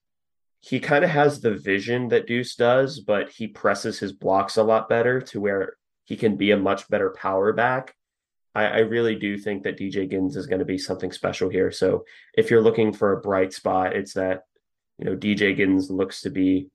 he 0.60 0.80
kind 0.80 1.04
of 1.04 1.10
has 1.10 1.40
the 1.40 1.54
vision 1.54 2.08
that 2.08 2.26
Deuce 2.26 2.54
does, 2.56 3.00
but 3.00 3.30
he 3.30 3.46
presses 3.46 3.98
his 3.98 4.12
blocks 4.12 4.56
a 4.56 4.62
lot 4.62 4.88
better 4.88 5.20
to 5.20 5.40
where 5.40 5.74
he 6.04 6.16
can 6.16 6.36
be 6.36 6.50
a 6.50 6.56
much 6.56 6.88
better 6.88 7.10
power 7.10 7.52
back. 7.52 7.94
I, 8.54 8.64
I 8.64 8.78
really 8.78 9.14
do 9.14 9.38
think 9.38 9.62
that 9.62 9.78
DJ 9.78 10.10
Giddens 10.10 10.36
is 10.36 10.46
going 10.46 10.58
to 10.58 10.64
be 10.64 10.78
something 10.78 11.12
special 11.12 11.48
here. 11.48 11.70
So 11.70 12.04
if 12.34 12.50
you're 12.50 12.62
looking 12.62 12.92
for 12.92 13.12
a 13.12 13.20
bright 13.20 13.52
spot, 13.52 13.94
it's 13.94 14.14
that 14.14 14.42
you 14.98 15.06
know, 15.06 15.16
DJ 15.16 15.56
Giddens 15.56 15.90
looks 15.90 16.22
to 16.22 16.30
be 16.30 16.68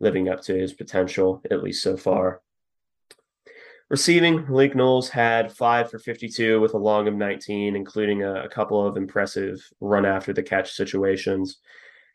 living 0.00 0.28
up 0.28 0.42
to 0.42 0.56
his 0.56 0.72
potential, 0.72 1.42
at 1.50 1.62
least 1.62 1.82
so 1.82 1.96
far. 1.96 2.40
Receiving, 3.90 4.46
Malik 4.48 4.74
Knowles 4.74 5.10
had 5.10 5.52
five 5.52 5.90
for 5.90 5.98
52 5.98 6.60
with 6.60 6.74
a 6.74 6.78
long 6.78 7.06
of 7.06 7.14
19, 7.14 7.76
including 7.76 8.22
a, 8.22 8.44
a 8.44 8.48
couple 8.48 8.84
of 8.84 8.96
impressive 8.96 9.60
run 9.80 10.06
after 10.06 10.32
the 10.32 10.42
catch 10.42 10.72
situations. 10.72 11.58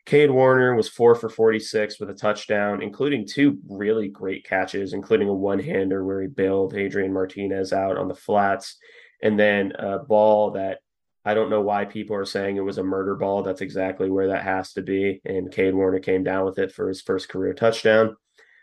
Cade 0.06 0.30
Warner 0.30 0.74
was 0.74 0.88
four 0.88 1.14
for 1.14 1.28
46 1.28 2.00
with 2.00 2.10
a 2.10 2.14
touchdown, 2.14 2.82
including 2.82 3.26
two 3.26 3.58
really 3.68 4.08
great 4.08 4.44
catches, 4.44 4.92
including 4.92 5.28
a 5.28 5.34
one 5.34 5.58
hander 5.58 6.04
where 6.04 6.22
he 6.22 6.28
bailed 6.28 6.74
Adrian 6.74 7.12
Martinez 7.12 7.72
out 7.72 7.96
on 7.96 8.08
the 8.08 8.14
flats, 8.14 8.76
and 9.22 9.38
then 9.38 9.72
a 9.72 9.98
ball 9.98 10.52
that 10.52 10.78
I 11.24 11.34
don't 11.34 11.50
know 11.50 11.60
why 11.60 11.84
people 11.84 12.16
are 12.16 12.24
saying 12.24 12.56
it 12.56 12.64
was 12.64 12.78
a 12.78 12.82
murder 12.82 13.14
ball. 13.14 13.42
That's 13.42 13.60
exactly 13.60 14.10
where 14.10 14.28
that 14.28 14.42
has 14.42 14.72
to 14.72 14.82
be. 14.82 15.20
And 15.24 15.52
Cade 15.52 15.74
Warner 15.74 16.00
came 16.00 16.24
down 16.24 16.46
with 16.46 16.58
it 16.58 16.72
for 16.72 16.88
his 16.88 17.02
first 17.02 17.28
career 17.28 17.52
touchdown. 17.52 18.16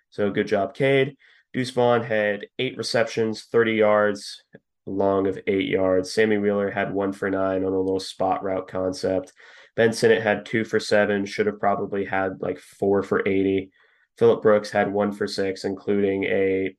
So 0.09 0.31
good 0.31 0.47
job, 0.47 0.73
Cade. 0.73 1.17
Deuce 1.53 1.69
Vaughn 1.69 2.03
had 2.03 2.47
eight 2.57 2.77
receptions, 2.77 3.43
30 3.51 3.73
yards, 3.73 4.43
long 4.85 5.27
of 5.27 5.39
eight 5.47 5.67
yards. 5.67 6.11
Sammy 6.11 6.37
Wheeler 6.37 6.71
had 6.71 6.93
one 6.93 7.13
for 7.13 7.29
nine 7.29 7.63
on 7.63 7.73
a 7.73 7.79
little 7.79 7.99
spot 7.99 8.43
route 8.43 8.67
concept. 8.67 9.33
Ben 9.77 9.93
Sinnott 9.93 10.23
had 10.23 10.43
two 10.43 10.65
for 10.65 10.79
seven, 10.79 11.23
should 11.23 11.45
have 11.45 11.59
probably 11.59 12.03
had 12.03 12.41
like 12.41 12.57
four 12.59 13.03
for 13.03 13.25
80. 13.25 13.69
Phillip 14.17 14.41
Brooks 14.41 14.71
had 14.71 14.91
one 14.91 15.11
for 15.11 15.27
six, 15.27 15.63
including 15.63 16.25
a 16.25 16.75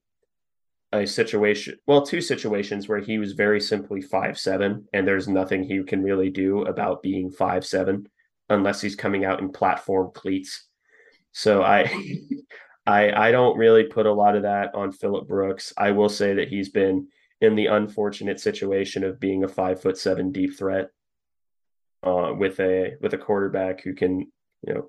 a 0.91 1.07
situation 1.07 1.77
well 1.87 2.01
two 2.01 2.23
situations 2.23 2.89
where 2.89 2.99
he 2.99 3.19
was 3.19 3.33
very 3.35 3.61
simply 3.61 4.01
five 4.01 4.39
seven 4.39 4.89
and 4.95 5.07
there's 5.07 5.29
nothing 5.29 5.63
he 5.63 5.83
can 5.83 6.03
really 6.03 6.31
do 6.31 6.63
about 6.63 7.03
being 7.03 7.31
five 7.31 7.63
seven 7.67 8.07
unless 8.49 8.81
he's 8.81 8.97
coming 8.97 9.23
out 9.23 9.41
in 9.41 9.53
platform 9.53 10.11
cleats. 10.15 10.67
So 11.33 11.63
i 11.63 11.93
i 12.87 13.29
i 13.29 13.31
don't 13.31 13.59
really 13.59 13.85
put 13.85 14.07
a 14.07 14.13
lot 14.13 14.35
of 14.35 14.45
that 14.45 14.75
on 14.75 14.91
phillip 14.91 15.29
brooks. 15.29 15.75
I 15.77 15.91
will 15.91 16.09
say 16.09 16.33
that 16.35 16.49
he's 16.49 16.71
been 16.71 17.09
in 17.43 17.55
the 17.55 17.67
unfortunate 17.67 18.41
situation 18.41 19.05
of 19.05 19.21
being 19.21 19.45
a 19.45 19.49
five 19.49 19.83
foot 19.83 19.99
seven 19.99 20.33
deep 20.33 20.57
threat 20.57 20.89
uh, 22.03 22.33
with 22.37 22.61
a 22.61 22.95
with 23.01 23.15
a 23.15 23.19
quarterback 23.19 23.83
who 23.83 23.95
can 23.95 24.21
you 24.67 24.75
know 24.75 24.89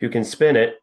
who 0.00 0.08
can 0.08 0.24
spin 0.24 0.56
it 0.56 0.76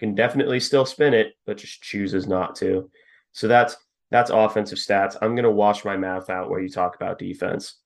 can 0.00 0.14
definitely 0.14 0.60
still 0.60 0.86
spin 0.86 1.14
it 1.14 1.34
but 1.46 1.56
just 1.56 1.82
chooses 1.82 2.26
not 2.26 2.54
to 2.56 2.90
so 3.32 3.48
that's 3.48 3.76
that's 4.10 4.30
offensive 4.30 4.78
stats. 4.78 5.16
I'm 5.20 5.34
gonna 5.34 5.50
wash 5.50 5.84
my 5.84 5.96
mouth 5.96 6.30
out 6.30 6.48
where 6.48 6.60
you 6.60 6.68
talk 6.68 6.94
about 6.94 7.18
defense. 7.18 7.80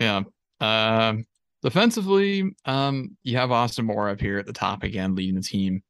Yeah. 0.00 0.22
Um, 0.60 1.26
defensively, 1.62 2.50
um, 2.64 3.16
you 3.22 3.36
have 3.36 3.50
Austin 3.52 3.84
Moore 3.84 4.08
up 4.08 4.20
here 4.20 4.38
at 4.38 4.46
the 4.46 4.54
top 4.54 4.82
again, 4.82 5.14
leading 5.14 5.34
the 5.34 5.42
team 5.42 5.82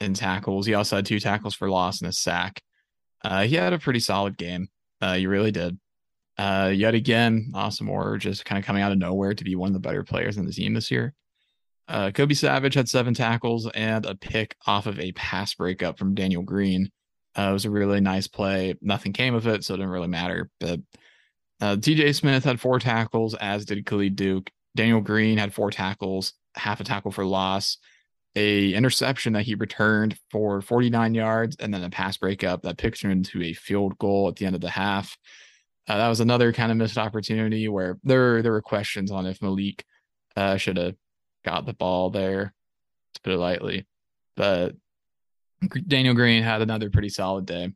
in 0.00 0.14
tackles. 0.14 0.66
He 0.66 0.74
also 0.74 0.96
had 0.96 1.06
two 1.06 1.18
tackles 1.18 1.54
for 1.54 1.68
loss 1.68 2.00
and 2.00 2.08
a 2.08 2.12
sack. 2.12 2.62
Uh, 3.24 3.42
he 3.42 3.56
had 3.56 3.72
a 3.72 3.78
pretty 3.78 3.98
solid 3.98 4.38
game. 4.38 4.68
Uh, 5.00 5.14
he 5.14 5.26
really 5.26 5.50
did. 5.50 5.76
Uh, 6.38 6.70
yet 6.74 6.94
again, 6.94 7.50
Austin 7.54 7.86
Moore 7.86 8.18
just 8.18 8.44
kind 8.44 8.58
of 8.58 8.64
coming 8.64 8.82
out 8.82 8.92
of 8.92 8.98
nowhere 8.98 9.34
to 9.34 9.44
be 9.44 9.56
one 9.56 9.68
of 9.68 9.72
the 9.72 9.80
better 9.80 10.04
players 10.04 10.36
in 10.36 10.44
the 10.44 10.52
team 10.52 10.74
this 10.74 10.90
year. 10.90 11.14
Uh, 11.88 12.10
Kobe 12.10 12.34
Savage 12.34 12.74
had 12.74 12.88
seven 12.88 13.14
tackles 13.14 13.68
and 13.74 14.04
a 14.06 14.14
pick 14.14 14.56
off 14.66 14.86
of 14.86 14.98
a 14.98 15.12
pass 15.12 15.54
breakup 15.54 15.98
from 15.98 16.14
Daniel 16.14 16.42
Green. 16.42 16.90
Uh, 17.38 17.48
it 17.50 17.52
was 17.52 17.64
a 17.64 17.70
really 17.70 18.00
nice 18.00 18.26
play. 18.26 18.74
Nothing 18.80 19.12
came 19.12 19.34
of 19.34 19.46
it, 19.46 19.64
so 19.64 19.74
it 19.74 19.76
didn't 19.78 19.92
really 19.92 20.08
matter. 20.08 20.50
But 20.58 20.80
uh, 21.60 21.76
TJ 21.76 22.14
Smith 22.14 22.44
had 22.44 22.60
four 22.60 22.78
tackles, 22.78 23.34
as 23.34 23.64
did 23.64 23.86
Khalid 23.86 24.16
Duke. 24.16 24.50
Daniel 24.74 25.00
Green 25.00 25.38
had 25.38 25.54
four 25.54 25.70
tackles, 25.70 26.34
half 26.54 26.80
a 26.80 26.84
tackle 26.84 27.10
for 27.10 27.24
loss, 27.24 27.78
a 28.34 28.74
interception 28.74 29.32
that 29.34 29.44
he 29.44 29.54
returned 29.54 30.18
for 30.30 30.60
49 30.60 31.14
yards, 31.14 31.56
and 31.58 31.72
then 31.72 31.84
a 31.84 31.90
pass 31.90 32.16
breakup 32.16 32.62
that 32.62 32.78
picked 32.78 33.02
him 33.02 33.10
into 33.10 33.42
a 33.42 33.54
field 33.54 33.96
goal 33.98 34.28
at 34.28 34.36
the 34.36 34.44
end 34.44 34.54
of 34.54 34.60
the 34.60 34.70
half. 34.70 35.16
Uh, 35.88 35.98
that 35.98 36.08
was 36.08 36.20
another 36.20 36.52
kind 36.52 36.72
of 36.72 36.78
missed 36.78 36.98
opportunity 36.98 37.68
where 37.68 37.98
there 38.02 38.42
there 38.42 38.52
were 38.52 38.62
questions 38.62 39.10
on 39.10 39.26
if 39.26 39.40
Malik 39.40 39.84
uh, 40.36 40.56
should 40.56 40.76
have 40.76 40.94
got 41.44 41.64
the 41.64 41.72
ball 41.72 42.10
there, 42.10 42.52
to 43.14 43.20
put 43.22 43.32
it 43.32 43.38
lightly. 43.38 43.86
But 44.36 44.74
Daniel 45.86 46.14
Green 46.14 46.42
had 46.42 46.62
another 46.62 46.90
pretty 46.90 47.08
solid 47.08 47.46
day. 47.46 47.72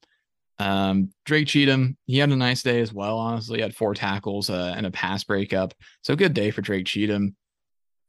Um, 0.58 1.10
Drake 1.24 1.46
Cheatum, 1.46 1.96
he 2.06 2.18
had 2.18 2.30
a 2.30 2.36
nice 2.36 2.62
day 2.62 2.80
as 2.80 2.92
well. 2.92 3.18
Honestly, 3.18 3.58
he 3.58 3.62
had 3.62 3.74
four 3.74 3.94
tackles 3.94 4.50
uh, 4.50 4.74
and 4.76 4.84
a 4.84 4.90
pass 4.90 5.24
breakup. 5.24 5.72
So 6.02 6.14
good 6.14 6.34
day 6.34 6.50
for 6.50 6.60
Drake 6.60 6.84
Cheatum. 6.84 7.34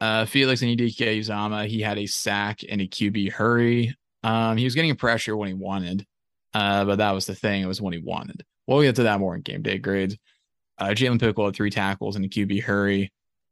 Uh, 0.01 0.25
Felix 0.25 0.61
Anudike 0.61 1.19
Uzomah, 1.19 1.67
he 1.67 1.79
had 1.79 1.97
a 1.97 2.07
sack 2.07 2.61
and 2.67 2.81
a 2.81 2.87
QB 2.87 3.31
hurry. 3.31 3.95
Um, 4.23 4.57
he 4.57 4.65
was 4.65 4.75
getting 4.75 4.93
pressure 4.95 5.37
when 5.37 5.47
he 5.47 5.53
wanted, 5.53 6.05
uh, 6.53 6.83
but 6.85 6.97
that 6.97 7.11
was 7.11 7.25
the 7.25 7.35
thing. 7.35 7.61
It 7.61 7.67
was 7.67 7.81
when 7.81 7.93
he 7.93 7.99
wanted. 7.99 8.43
We'll 8.71 8.83
get 8.83 8.95
to 8.95 9.03
that 9.03 9.19
more 9.19 9.35
in 9.35 9.41
game 9.41 9.61
day 9.61 9.77
grades. 9.77 10.17
Uh, 10.77 10.89
Jalen 10.89 11.19
Pickle 11.19 11.45
had 11.45 11.55
three 11.55 11.69
tackles 11.69 12.15
and 12.15 12.25
a 12.25 12.29
QB 12.29 12.63
hurry. 12.63 13.11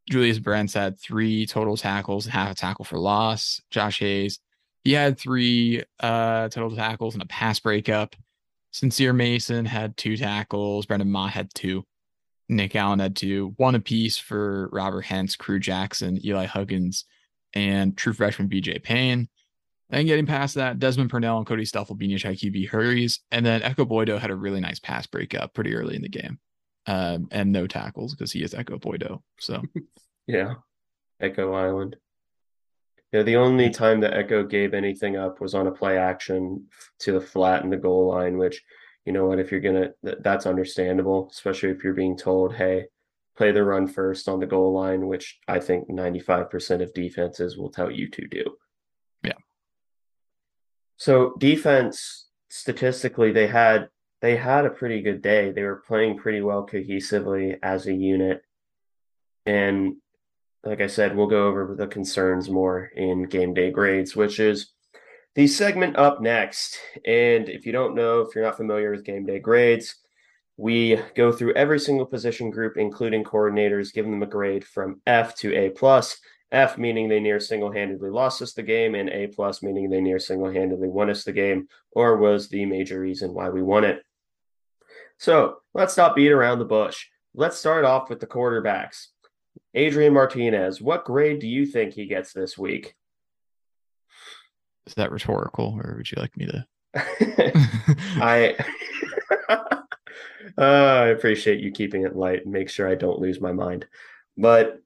Julius 0.09 0.39
Brents 0.39 0.73
had 0.73 0.99
three 0.99 1.45
total 1.45 1.77
tackles 1.77 2.25
and 2.25 2.33
half 2.33 2.51
a 2.51 2.55
tackle 2.55 2.85
for 2.85 2.97
loss. 2.97 3.61
Josh 3.69 3.99
Hayes, 3.99 4.39
he 4.83 4.93
had 4.93 5.19
three 5.19 5.83
uh, 5.99 6.49
total 6.49 6.75
tackles 6.75 7.13
and 7.13 7.21
a 7.21 7.27
pass 7.27 7.59
breakup. 7.59 8.15
Sincere 8.71 9.13
Mason 9.13 9.65
had 9.65 9.97
two 9.97 10.17
tackles. 10.17 10.85
Brendan 10.85 11.11
Mott 11.11 11.31
had 11.31 11.53
two. 11.53 11.83
Nick 12.47 12.75
Allen 12.75 12.99
had 12.99 13.15
two. 13.15 13.53
One 13.57 13.75
apiece 13.75 14.17
for 14.17 14.69
Robert 14.71 15.01
Hentz, 15.01 15.35
Crew 15.35 15.59
Jackson, 15.59 16.25
Eli 16.25 16.45
Huggins, 16.45 17.05
and 17.53 17.95
true 17.95 18.13
freshman 18.13 18.49
BJ 18.49 18.81
Payne. 18.81 19.27
Then 19.89 20.05
getting 20.05 20.25
past 20.25 20.55
that, 20.55 20.79
Desmond 20.79 21.09
Purnell 21.09 21.37
and 21.37 21.47
Cody 21.47 21.65
Stuffle 21.65 21.95
being 21.95 22.11
each 22.11 22.23
QB 22.23 22.69
hurries. 22.69 23.21
And 23.31 23.45
then 23.45 23.61
Ekow 23.61 23.87
Boye-Doe 23.87 24.19
had 24.19 24.29
a 24.29 24.35
really 24.35 24.59
nice 24.59 24.79
pass 24.79 25.07
breakup 25.07 25.53
pretty 25.53 25.75
early 25.75 25.95
in 25.95 26.03
the 26.03 26.09
game. 26.09 26.39
Um, 26.85 27.27
and 27.31 27.51
no 27.51 27.67
tackles 27.67 28.13
because 28.13 28.31
he 28.31 28.43
is 28.43 28.53
Ekow 28.53 28.79
Boye-Doe. 28.79 29.23
So, 29.39 29.63
yeah, 30.27 30.55
Ekow 31.21 31.53
Island. 31.53 31.95
Yeah, 33.11 33.23
the 33.23 33.37
only 33.37 33.71
time 33.71 34.01
that 34.01 34.13
Ekow 34.13 34.47
gave 34.47 34.75
anything 34.75 35.17
up 35.17 35.41
was 35.41 35.55
on 35.55 35.65
a 35.65 35.71
play 35.71 35.97
action 35.97 36.67
to 36.99 37.13
the 37.13 37.21
flat 37.21 37.63
in 37.63 37.71
the 37.71 37.77
goal 37.77 38.07
line, 38.07 38.37
which, 38.37 38.63
you 39.05 39.13
know 39.13 39.25
what, 39.25 39.39
if 39.39 39.51
you're 39.51 39.59
going 39.59 39.91
to, 40.03 40.17
that's 40.21 40.45
understandable, 40.45 41.29
especially 41.31 41.69
if 41.69 41.83
you're 41.83 41.93
being 41.93 42.15
told, 42.15 42.53
hey, 42.53 42.85
play 43.35 43.51
the 43.51 43.63
run 43.63 43.87
first 43.87 44.29
on 44.29 44.39
the 44.39 44.45
goal 44.45 44.73
line, 44.73 45.07
which 45.07 45.39
I 45.47 45.59
think 45.59 45.89
95% 45.89 46.83
of 46.83 46.93
defenses 46.93 47.57
will 47.57 47.71
tell 47.71 47.89
you 47.89 48.07
to 48.11 48.27
do. 48.27 48.43
So 50.99 51.33
defense, 51.37 52.27
statistically, 52.49 53.31
they 53.31 53.47
had 53.47 53.87
they 54.21 54.35
had 54.35 54.65
a 54.65 54.69
pretty 54.69 55.01
good 55.01 55.21
day. 55.21 55.51
They 55.51 55.63
were 55.63 55.81
playing 55.87 56.17
pretty 56.17 56.41
well 56.41 56.67
cohesively 56.67 57.57
as 57.63 57.87
a 57.87 57.93
unit. 57.93 58.41
And 59.45 59.95
like 60.65 60.81
I 60.81 60.87
said, 60.87 61.15
we'll 61.15 61.27
go 61.27 61.47
over 61.47 61.73
the 61.73 61.87
concerns 61.87 62.49
more 62.49 62.91
in 62.97 63.23
game 63.23 63.53
day 63.53 63.71
grades, 63.71 64.13
which 64.13 64.41
is 64.41 64.73
the 65.35 65.47
segment 65.47 65.95
up 65.95 66.21
next. 66.21 66.77
And 67.05 67.47
if 67.47 67.65
you 67.65 67.71
don't 67.71 67.95
know, 67.95 68.19
if 68.19 68.35
you're 68.35 68.43
not 68.43 68.57
familiar 68.57 68.91
with 68.91 69.05
game 69.05 69.25
day 69.25 69.39
grades, 69.39 69.95
we 70.57 70.99
go 71.15 71.31
through 71.31 71.53
every 71.53 71.79
single 71.79 72.05
position 72.05 72.49
group, 72.49 72.75
including 72.75 73.23
coordinators, 73.23 73.93
giving 73.93 74.11
them 74.11 74.23
a 74.23 74.27
grade 74.27 74.65
from 74.65 75.01
F 75.07 75.33
to 75.37 75.55
A 75.55 75.69
plus. 75.69 76.19
F 76.51 76.77
meaning 76.77 77.07
they 77.07 77.19
near 77.19 77.39
single-handedly 77.39 78.09
lost 78.09 78.41
us 78.41 78.53
the 78.53 78.63
game, 78.63 78.95
and 78.95 79.09
A 79.09 79.27
plus 79.27 79.61
meaning 79.61 79.89
they 79.89 80.01
near 80.01 80.19
single-handedly 80.19 80.87
won 80.87 81.09
us 81.09 81.23
the 81.23 81.31
game, 81.31 81.67
or 81.91 82.17
was 82.17 82.49
the 82.49 82.65
major 82.65 82.99
reason 82.99 83.33
why 83.33 83.49
we 83.49 83.61
won 83.61 83.83
it. 83.83 84.03
So 85.17 85.57
let's 85.73 85.97
not 85.97 86.15
beat 86.15 86.31
around 86.31 86.59
the 86.59 86.65
bush. 86.65 87.07
Let's 87.35 87.57
start 87.57 87.85
off 87.85 88.09
with 88.09 88.19
the 88.19 88.27
quarterbacks. 88.27 89.07
Adrian 89.75 90.13
Martinez, 90.13 90.81
what 90.81 91.05
grade 91.05 91.39
do 91.39 91.47
you 91.47 91.65
think 91.65 91.93
he 91.93 92.07
gets 92.07 92.33
this 92.33 92.57
week? 92.57 92.95
Is 94.87 94.95
that 94.95 95.11
rhetorical, 95.11 95.79
or 95.83 95.95
would 95.97 96.11
you 96.11 96.19
like 96.19 96.35
me 96.35 96.47
to? 96.47 96.65
I 98.21 98.55
uh, 99.49 99.75
I 100.57 101.07
appreciate 101.07 101.59
you 101.59 101.71
keeping 101.71 102.05
it 102.05 102.15
light 102.15 102.43
and 102.43 102.53
make 102.53 102.69
sure 102.69 102.89
I 102.89 102.95
don't 102.95 103.19
lose 103.19 103.39
my 103.39 103.51
mind. 103.51 103.85
But 104.37 104.81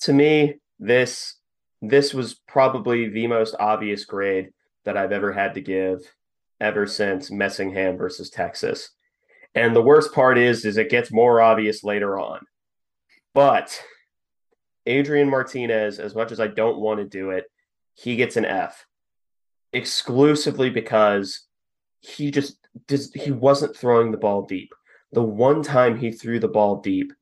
to 0.00 0.12
me, 0.12 0.56
this 0.82 1.36
this 1.80 2.14
was 2.14 2.34
probably 2.34 3.08
the 3.08 3.26
most 3.26 3.56
obvious 3.58 4.04
grade 4.04 4.50
that 4.84 4.96
I've 4.96 5.12
ever 5.12 5.32
had 5.32 5.54
to 5.54 5.60
give 5.60 6.00
ever 6.60 6.86
since 6.86 7.30
Messingham 7.30 7.98
versus 7.98 8.30
Texas. 8.30 8.90
And 9.54 9.74
the 9.74 9.82
worst 9.82 10.14
part 10.14 10.38
is, 10.38 10.64
is 10.64 10.76
it 10.76 10.90
gets 10.90 11.10
more 11.10 11.40
obvious 11.40 11.82
later 11.82 12.18
on. 12.20 12.46
But 13.34 13.82
Adrian 14.86 15.28
Martinez, 15.28 15.98
as 15.98 16.14
much 16.14 16.30
as 16.30 16.38
I 16.38 16.46
don't 16.46 16.78
want 16.78 17.00
to 17.00 17.04
do 17.04 17.30
it, 17.30 17.44
he 17.94 18.14
gets 18.14 18.36
an 18.36 18.44
F 18.44 18.86
exclusively 19.72 20.70
because 20.70 21.46
he 22.00 22.30
just 22.30 22.56
just, 22.88 23.16
he 23.16 23.32
wasn't 23.32 23.76
throwing 23.76 24.12
the 24.12 24.18
ball 24.18 24.42
deep. 24.42 24.72
The 25.12 25.22
one 25.22 25.62
time 25.62 25.98
he 25.98 26.10
threw 26.10 26.38
the 26.38 26.48
ball 26.48 26.80
deep, 26.80 27.12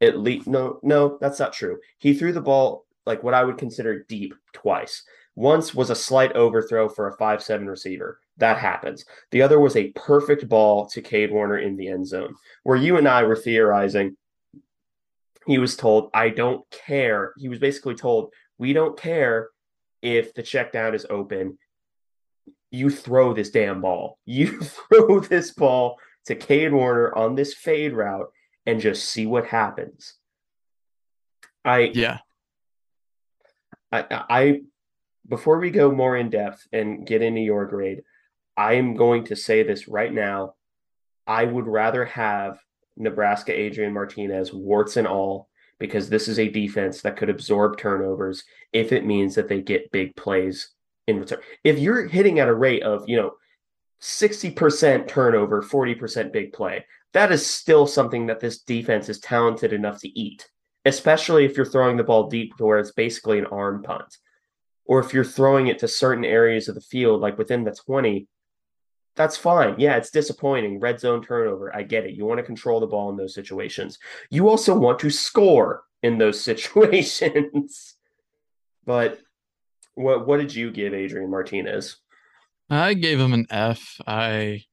at 0.00 0.18
least 0.18 0.46
no, 0.48 0.80
no, 0.82 1.18
that's 1.20 1.38
not 1.38 1.52
true. 1.52 1.78
He 1.98 2.14
threw 2.14 2.32
the 2.32 2.40
ball 2.40 2.85
like 3.06 3.22
what 3.22 3.34
I 3.34 3.44
would 3.44 3.58
consider 3.58 4.04
deep 4.04 4.34
twice. 4.52 5.02
Once 5.34 5.74
was 5.74 5.90
a 5.90 5.94
slight 5.94 6.32
overthrow 6.32 6.88
for 6.88 7.08
a 7.08 7.16
5 7.16 7.42
7 7.42 7.66
receiver. 7.66 8.20
That 8.38 8.58
happens. 8.58 9.04
The 9.30 9.42
other 9.42 9.60
was 9.60 9.76
a 9.76 9.92
perfect 9.92 10.48
ball 10.48 10.86
to 10.88 11.00
Cade 11.00 11.30
Warner 11.30 11.58
in 11.58 11.76
the 11.76 11.88
end 11.88 12.06
zone, 12.06 12.34
where 12.62 12.76
you 12.76 12.96
and 12.96 13.08
I 13.08 13.22
were 13.22 13.36
theorizing. 13.36 14.16
He 15.46 15.58
was 15.58 15.76
told, 15.76 16.10
I 16.12 16.30
don't 16.30 16.68
care. 16.70 17.32
He 17.36 17.48
was 17.48 17.58
basically 17.58 17.94
told, 17.94 18.32
we 18.58 18.72
don't 18.72 18.98
care 18.98 19.48
if 20.02 20.34
the 20.34 20.42
check 20.42 20.72
down 20.72 20.94
is 20.94 21.06
open. 21.08 21.58
You 22.70 22.90
throw 22.90 23.32
this 23.32 23.50
damn 23.50 23.80
ball. 23.80 24.18
You 24.26 24.60
throw 24.60 25.20
this 25.20 25.52
ball 25.52 25.98
to 26.26 26.34
Cade 26.34 26.72
Warner 26.72 27.14
on 27.16 27.36
this 27.36 27.54
fade 27.54 27.92
route 27.92 28.30
and 28.66 28.80
just 28.80 29.08
see 29.08 29.26
what 29.26 29.46
happens. 29.46 30.14
I 31.64 31.90
yeah. 31.94 32.18
I, 33.92 34.04
I 34.10 34.60
before 35.28 35.58
we 35.58 35.70
go 35.70 35.90
more 35.90 36.16
in 36.16 36.30
depth 36.30 36.66
and 36.72 37.06
get 37.06 37.22
into 37.22 37.40
your 37.40 37.66
grade, 37.66 38.02
I 38.56 38.74
am 38.74 38.94
going 38.94 39.24
to 39.24 39.36
say 39.36 39.62
this 39.62 39.88
right 39.88 40.12
now. 40.12 40.54
I 41.26 41.44
would 41.44 41.66
rather 41.66 42.04
have 42.04 42.58
Nebraska 42.96 43.52
Adrian 43.52 43.92
Martinez, 43.92 44.52
warts 44.52 44.96
and 44.96 45.06
all, 45.06 45.48
because 45.78 46.08
this 46.08 46.28
is 46.28 46.38
a 46.38 46.48
defense 46.48 47.02
that 47.02 47.16
could 47.16 47.28
absorb 47.28 47.76
turnovers 47.76 48.44
if 48.72 48.92
it 48.92 49.04
means 49.04 49.34
that 49.34 49.48
they 49.48 49.60
get 49.60 49.90
big 49.92 50.16
plays 50.16 50.70
in 51.06 51.20
return. 51.20 51.40
If 51.64 51.78
you're 51.78 52.06
hitting 52.06 52.38
at 52.38 52.48
a 52.48 52.54
rate 52.54 52.82
of, 52.82 53.08
you 53.08 53.16
know, 53.16 53.32
60% 54.00 55.08
turnover, 55.08 55.62
40% 55.62 56.32
big 56.32 56.52
play, 56.52 56.86
that 57.12 57.32
is 57.32 57.46
still 57.46 57.86
something 57.86 58.26
that 58.26 58.40
this 58.40 58.62
defense 58.62 59.08
is 59.08 59.20
talented 59.20 59.72
enough 59.72 60.00
to 60.00 60.18
eat, 60.18 60.48
especially 60.86 61.44
if 61.44 61.56
you're 61.56 61.66
throwing 61.66 61.96
the 61.96 62.04
ball 62.04 62.28
deep 62.28 62.56
to 62.56 62.64
where 62.64 62.78
it's 62.78 62.92
basically 62.92 63.38
an 63.38 63.46
arm 63.46 63.82
punt. 63.82 64.16
Or 64.84 65.00
if 65.00 65.12
you're 65.12 65.24
throwing 65.24 65.66
it 65.66 65.80
to 65.80 65.88
certain 65.88 66.24
areas 66.24 66.68
of 66.68 66.76
the 66.76 66.80
field, 66.80 67.20
like 67.20 67.36
within 67.36 67.64
the 67.64 67.72
20, 67.72 68.28
that's 69.16 69.36
fine. 69.36 69.74
Yeah, 69.78 69.96
it's 69.96 70.10
disappointing. 70.10 70.78
Red 70.78 71.00
zone 71.00 71.22
turnover. 71.22 71.74
I 71.74 71.82
get 71.82 72.04
it. 72.04 72.14
You 72.14 72.24
want 72.24 72.38
to 72.38 72.44
control 72.44 72.78
the 72.78 72.86
ball 72.86 73.10
in 73.10 73.16
those 73.16 73.34
situations. 73.34 73.98
You 74.30 74.48
also 74.48 74.78
want 74.78 75.00
to 75.00 75.10
score 75.10 75.82
in 76.02 76.18
those 76.18 76.40
situations. 76.50 77.96
but 78.84 79.18
what 79.94 80.26
what 80.26 80.38
did 80.38 80.54
you 80.54 80.70
give 80.70 80.94
Adrian 80.94 81.30
Martinez? 81.30 81.96
I 82.70 82.94
gave 82.94 83.18
him 83.18 83.32
an 83.32 83.46
F. 83.50 84.00
I 84.06 84.64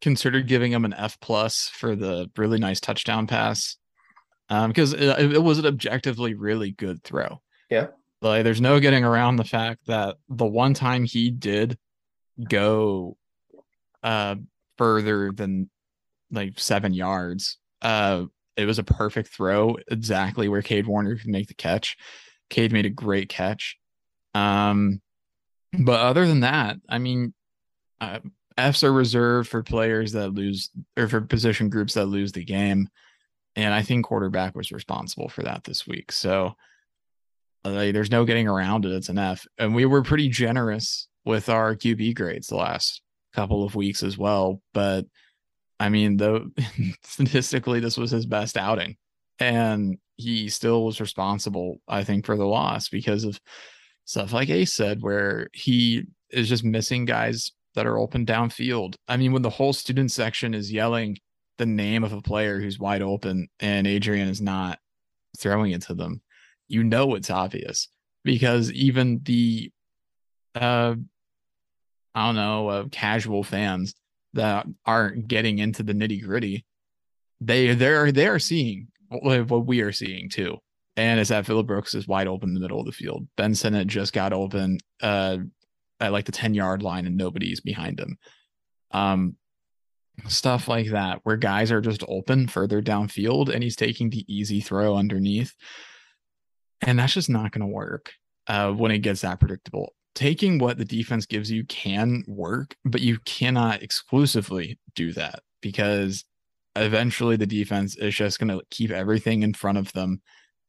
considered 0.00 0.46
giving 0.46 0.72
him 0.72 0.84
an 0.84 0.94
F 0.94 1.18
plus 1.20 1.68
for 1.68 1.96
the 1.96 2.30
really 2.36 2.58
nice 2.58 2.80
touchdown 2.80 3.26
pass. 3.26 3.76
Um, 4.50 4.70
because 4.70 4.92
it, 4.92 5.32
it 5.32 5.42
was 5.42 5.58
an 5.58 5.66
objectively 5.66 6.34
really 6.34 6.72
good 6.72 7.02
throw. 7.04 7.40
Yeah. 7.70 7.86
Like, 8.20 8.44
there's 8.44 8.60
no 8.60 8.80
getting 8.80 9.04
around 9.04 9.36
the 9.36 9.44
fact 9.44 9.86
that 9.86 10.16
the 10.28 10.44
one 10.44 10.74
time 10.74 11.04
he 11.04 11.30
did 11.30 11.78
go 12.48 13.16
uh 14.02 14.34
further 14.76 15.30
than 15.30 15.70
like 16.30 16.58
seven 16.58 16.92
yards, 16.92 17.58
uh, 17.82 18.24
it 18.56 18.64
was 18.64 18.78
a 18.78 18.84
perfect 18.84 19.28
throw, 19.28 19.76
exactly 19.90 20.48
where 20.48 20.62
Cade 20.62 20.86
Warner 20.86 21.16
could 21.16 21.28
make 21.28 21.48
the 21.48 21.54
catch. 21.54 21.96
Cade 22.48 22.72
made 22.72 22.86
a 22.86 22.90
great 22.90 23.28
catch. 23.28 23.76
Um, 24.34 25.00
but 25.72 26.00
other 26.00 26.26
than 26.26 26.40
that, 26.40 26.76
I 26.88 26.98
mean, 26.98 27.32
uh, 28.00 28.20
Fs 28.56 28.84
are 28.84 28.92
reserved 28.92 29.48
for 29.48 29.62
players 29.62 30.12
that 30.12 30.34
lose 30.34 30.70
or 30.96 31.08
for 31.08 31.20
position 31.20 31.68
groups 31.68 31.94
that 31.94 32.06
lose 32.06 32.32
the 32.32 32.44
game. 32.44 32.88
And 33.56 33.74
I 33.74 33.82
think 33.82 34.06
quarterback 34.06 34.54
was 34.54 34.72
responsible 34.72 35.28
for 35.28 35.42
that 35.42 35.64
this 35.64 35.86
week. 35.86 36.12
So 36.12 36.54
uh, 37.64 37.70
there's 37.70 38.10
no 38.10 38.24
getting 38.24 38.48
around 38.48 38.84
it. 38.84 38.92
It's 38.92 39.08
an 39.08 39.18
F. 39.18 39.46
And 39.58 39.74
we 39.74 39.84
were 39.84 40.02
pretty 40.02 40.28
generous 40.28 41.08
with 41.24 41.48
our 41.48 41.74
QB 41.74 42.16
grades 42.16 42.46
the 42.46 42.56
last 42.56 43.02
couple 43.34 43.64
of 43.64 43.74
weeks 43.74 44.02
as 44.02 44.16
well. 44.16 44.60
But 44.72 45.06
I 45.78 45.88
mean, 45.88 46.16
though 46.16 46.46
statistically, 47.04 47.80
this 47.80 47.96
was 47.96 48.10
his 48.10 48.26
best 48.26 48.56
outing. 48.56 48.96
And 49.38 49.98
he 50.16 50.48
still 50.48 50.84
was 50.84 51.00
responsible, 51.00 51.80
I 51.88 52.04
think, 52.04 52.26
for 52.26 52.36
the 52.36 52.46
loss 52.46 52.88
because 52.88 53.24
of 53.24 53.40
stuff 54.04 54.32
like 54.32 54.50
Ace 54.50 54.72
said, 54.72 55.00
where 55.00 55.48
he 55.52 56.04
is 56.30 56.48
just 56.48 56.62
missing 56.62 57.06
guys 57.06 57.52
that 57.74 57.86
are 57.86 57.98
open 57.98 58.26
downfield. 58.26 58.96
I 59.08 59.16
mean, 59.16 59.32
when 59.32 59.42
the 59.42 59.50
whole 59.50 59.72
student 59.72 60.12
section 60.12 60.52
is 60.52 60.72
yelling 60.72 61.16
the 61.60 61.66
name 61.66 62.04
of 62.04 62.14
a 62.14 62.22
player 62.22 62.58
who's 62.58 62.78
wide 62.78 63.02
open 63.02 63.48
and 63.60 63.86
Adrian 63.86 64.28
is 64.28 64.40
not 64.40 64.78
throwing 65.38 65.72
it 65.72 65.82
to 65.82 65.94
them, 65.94 66.22
you 66.68 66.82
know 66.82 67.14
it's 67.14 67.30
obvious 67.30 67.88
because 68.24 68.72
even 68.72 69.20
the 69.24 69.70
uh 70.54 70.94
I 72.14 72.26
don't 72.26 72.34
know, 72.34 72.68
uh, 72.68 72.84
casual 72.90 73.44
fans 73.44 73.94
that 74.32 74.66
aren't 74.84 75.28
getting 75.28 75.58
into 75.58 75.82
the 75.82 75.92
nitty 75.92 76.24
gritty, 76.24 76.64
they 77.40 77.74
they're 77.74 78.10
they 78.10 78.26
are 78.26 78.38
seeing 78.38 78.88
what 79.10 79.66
we 79.66 79.82
are 79.82 79.92
seeing 79.92 80.30
too. 80.30 80.56
And 80.96 81.20
it's 81.20 81.30
that 81.30 81.46
Phillip 81.46 81.66
Brooks 81.66 81.94
is 81.94 82.08
wide 82.08 82.26
open 82.26 82.50
in 82.50 82.54
the 82.54 82.60
middle 82.60 82.80
of 82.80 82.86
the 82.86 82.92
field. 82.92 83.28
Ben 83.36 83.54
Sinnott 83.54 83.86
just 83.86 84.12
got 84.12 84.32
open 84.32 84.78
uh, 85.02 85.38
at 86.00 86.12
like 86.12 86.24
the 86.24 86.32
10 86.32 86.54
yard 86.54 86.82
line 86.82 87.06
and 87.06 87.16
nobody's 87.16 87.60
behind 87.60 88.00
him. 88.00 88.18
Um, 88.90 89.36
stuff 90.28 90.68
like 90.68 90.90
that, 90.90 91.20
where 91.24 91.36
guys 91.36 91.72
are 91.72 91.80
just 91.80 92.04
open 92.08 92.48
further 92.48 92.82
downfield 92.82 93.52
and 93.52 93.62
he's 93.62 93.76
taking 93.76 94.10
the 94.10 94.24
easy 94.32 94.60
throw 94.60 94.96
underneath. 94.96 95.54
And 96.82 96.98
that's 96.98 97.14
just 97.14 97.28
not 97.28 97.52
going 97.52 97.60
to 97.60 97.66
work 97.66 98.12
uh, 98.46 98.72
when 98.72 98.90
it 98.90 98.98
gets 98.98 99.20
that 99.20 99.38
predictable 99.40 99.94
taking 100.14 100.58
what 100.58 100.78
the 100.78 100.84
defense 100.84 101.26
gives 101.26 101.50
you 101.50 101.64
can 101.64 102.24
work, 102.26 102.76
but 102.84 103.00
you 103.00 103.18
cannot 103.24 103.82
exclusively 103.82 104.78
do 104.94 105.12
that 105.12 105.40
because 105.62 106.24
eventually 106.76 107.36
the 107.36 107.46
defense 107.46 107.96
is 107.96 108.14
just 108.14 108.38
going 108.38 108.48
to 108.48 108.64
keep 108.70 108.90
everything 108.90 109.42
in 109.42 109.54
front 109.54 109.78
of 109.78 109.92
them 109.92 110.20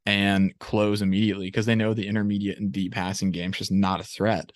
and 0.06 0.58
close 0.60 1.02
immediately 1.02 1.48
because 1.48 1.66
they 1.66 1.76
know 1.76 1.94
the 1.94 2.08
intermediate 2.08 2.60
and 2.60 2.72
deep 2.72 2.94
passing 2.94 3.32
game 3.32 3.52
is 3.52 3.58
just 3.58 3.72
not 3.72 4.00
a 4.00 4.04
threat. 4.04 4.52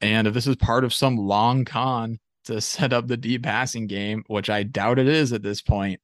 And 0.00 0.26
if 0.26 0.34
this 0.34 0.46
is 0.46 0.56
part 0.56 0.84
of 0.84 0.94
some 0.94 1.16
long 1.16 1.64
con 1.64 2.18
to 2.44 2.60
set 2.60 2.92
up 2.92 3.06
the 3.06 3.16
deep 3.16 3.42
passing 3.42 3.86
game, 3.86 4.24
which 4.26 4.50
I 4.50 4.62
doubt 4.62 4.98
it 4.98 5.08
is 5.08 5.32
at 5.32 5.42
this 5.42 5.62
point, 5.62 6.00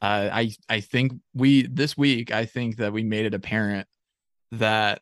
uh, 0.00 0.28
I 0.32 0.52
I 0.68 0.80
think 0.80 1.12
we 1.34 1.66
this 1.66 1.96
week 1.96 2.32
I 2.32 2.44
think 2.44 2.76
that 2.76 2.92
we 2.92 3.04
made 3.04 3.26
it 3.26 3.34
apparent 3.34 3.86
that 4.52 5.00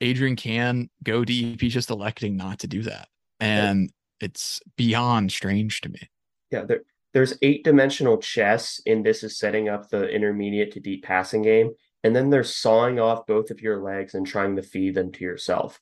Adrian 0.00 0.36
can 0.36 0.90
go 1.02 1.24
deep. 1.24 1.60
He's 1.60 1.72
just 1.72 1.90
electing 1.90 2.36
not 2.36 2.60
to 2.60 2.66
do 2.66 2.82
that. 2.82 3.08
And 3.40 3.90
it's 4.20 4.60
beyond 4.76 5.32
strange 5.32 5.80
to 5.80 5.88
me. 5.88 6.10
Yeah, 6.50 6.64
there, 6.64 6.82
there's 7.14 7.38
eight 7.40 7.64
dimensional 7.64 8.18
chess, 8.18 8.80
and 8.86 9.04
this 9.04 9.22
is 9.22 9.38
setting 9.38 9.68
up 9.68 9.88
the 9.88 10.08
intermediate 10.08 10.72
to 10.72 10.80
deep 10.80 11.04
passing 11.04 11.42
game. 11.42 11.72
And 12.04 12.14
then 12.14 12.30
they're 12.30 12.44
sawing 12.44 12.98
off 13.00 13.26
both 13.26 13.50
of 13.50 13.60
your 13.60 13.82
legs 13.82 14.14
and 14.14 14.26
trying 14.26 14.56
to 14.56 14.62
feed 14.62 14.94
them 14.94 15.12
to 15.12 15.24
yourself. 15.24 15.80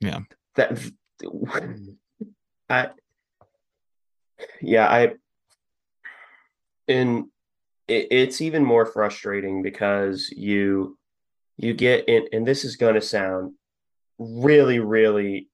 Yeah. 0.00 0.20
That 0.54 0.78
I 2.68 2.90
yeah, 4.60 4.86
I 4.88 5.12
and 6.88 7.26
it, 7.88 8.08
it's 8.10 8.40
even 8.40 8.64
more 8.64 8.86
frustrating 8.86 9.62
because 9.62 10.30
you 10.30 10.98
you 11.56 11.74
get 11.74 12.08
in, 12.08 12.26
and 12.32 12.46
this 12.46 12.64
is 12.64 12.76
going 12.76 12.94
to 12.94 13.00
sound 13.00 13.54
really, 14.18 14.78
really 14.78 15.48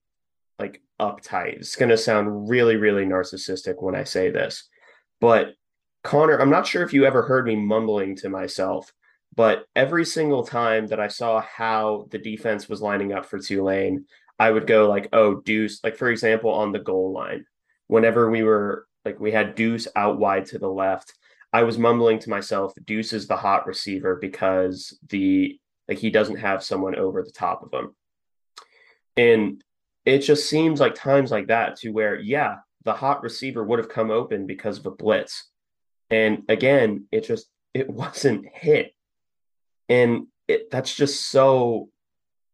like 0.59 0.83
uptight. 1.01 1.55
It's 1.55 1.77
going 1.77 1.91
to 1.91 1.97
sound 1.97 2.49
really, 2.49 2.77
really 2.77 3.05
narcissistic 3.05 3.81
when 3.83 3.95
I 3.95 4.05
say 4.05 4.31
this. 4.31 4.69
But 5.21 5.55
Connor, 6.03 6.41
I'm 6.41 6.51
not 6.51 6.67
sure 6.67 6.83
if 6.83 6.93
you 6.93 7.05
ever 7.05 7.23
heard 7.23 7.47
me 7.47 7.55
mumbling 7.55 8.17
to 8.17 8.29
myself, 8.29 8.93
but 9.35 9.65
every 9.77 10.05
single 10.05 10.45
time 10.45 10.89
that 10.89 11.01
I 11.01 11.09
saw 11.09 11.41
how 11.41 12.09
the 12.11 12.19
defense 12.19 12.69
was 12.69 12.83
lining 12.83 13.13
up 13.13 13.27
for 13.27 13.39
Tulane, 13.39 14.05
I 14.43 14.51
would 14.51 14.67
go 14.67 14.89
like, 14.89 15.09
oh, 15.13 15.37
Deuce, 15.37 15.79
like 15.85 15.97
for 15.97 16.11
example, 16.11 16.51
on 16.51 16.73
the 16.73 16.81
goal 16.81 17.13
line, 17.13 17.47
whenever 17.87 18.29
we 18.29 18.43
were 18.43 18.89
like, 19.05 19.21
we 19.21 19.31
had 19.31 19.55
Deuce 19.55 19.87
out 19.95 20.19
wide 20.19 20.47
to 20.47 20.59
the 20.59 20.69
left. 20.69 21.13
I 21.53 21.63
was 21.63 21.79
mumbling 21.79 22.19
to 22.19 22.31
myself, 22.31 22.73
Deuce 22.85 23.13
is 23.13 23.29
the 23.29 23.37
hot 23.37 23.69
receiver 23.69 24.19
because 24.21 24.99
the 25.11 25.61
like 25.87 25.99
he 25.99 26.11
doesn't 26.11 26.41
have 26.41 26.65
someone 26.65 26.97
over 26.97 27.23
the 27.23 27.31
top 27.31 27.63
of 27.63 27.73
him. 27.73 27.95
And 29.17 29.63
it 30.05 30.19
just 30.19 30.51
seems 30.51 30.81
like 30.81 30.97
times 30.97 31.31
like 31.31 31.47
that 31.47 31.77
to 31.77 31.91
where, 31.91 32.19
yeah, 32.19 32.57
the 32.83 32.95
hot 32.95 33.23
receiver 33.23 33.63
would 33.63 33.79
have 33.79 33.89
come 33.89 34.11
open 34.11 34.49
because 34.49 34.79
of 34.79 34.87
a 34.87 34.91
blitz. 34.91 35.49
And 36.11 36.43
again, 36.49 37.07
it 37.13 37.21
just 37.21 37.47
it 37.75 37.89
wasn't 38.03 38.47
hit. 38.53 38.93
And 39.89 40.27
it, 40.49 40.69
that's 40.73 40.93
just 40.93 41.29
so 41.29 41.91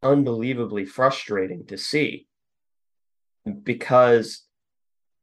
unbelievably 0.02 0.86
frustrating 0.86 1.66
to 1.66 1.76
see 1.76 2.26
because 3.62 4.44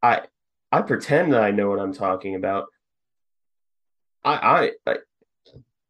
I 0.02 0.24
I 0.72 0.82
pretend 0.82 1.34
that 1.34 1.42
I 1.42 1.52
know 1.52 1.70
what 1.70 1.80
I'm 1.80 1.94
talking 1.94 2.36
about. 2.36 2.68
I 4.24 4.72
I 4.86 4.98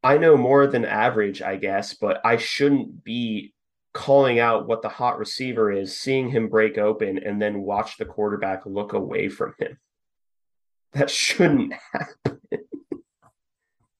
I 0.03 0.17
know 0.17 0.37
more 0.37 0.67
than 0.67 0.85
average, 0.85 1.41
I 1.41 1.55
guess, 1.55 1.95
but 1.95 2.21
I 2.23 2.37
shouldn't 2.37 3.03
be 3.03 3.53
calling 3.93 4.39
out 4.39 4.67
what 4.67 4.81
the 4.81 4.89
hot 4.89 5.17
receiver 5.17 5.71
is, 5.71 5.97
seeing 5.97 6.29
him 6.29 6.49
break 6.49 6.77
open, 6.77 7.17
and 7.17 7.41
then 7.41 7.61
watch 7.61 7.97
the 7.97 8.05
quarterback 8.05 8.65
look 8.65 8.93
away 8.93 9.29
from 9.29 9.55
him. 9.57 9.79
That 10.93 11.09
shouldn't 11.09 11.73
happen. 11.91 12.41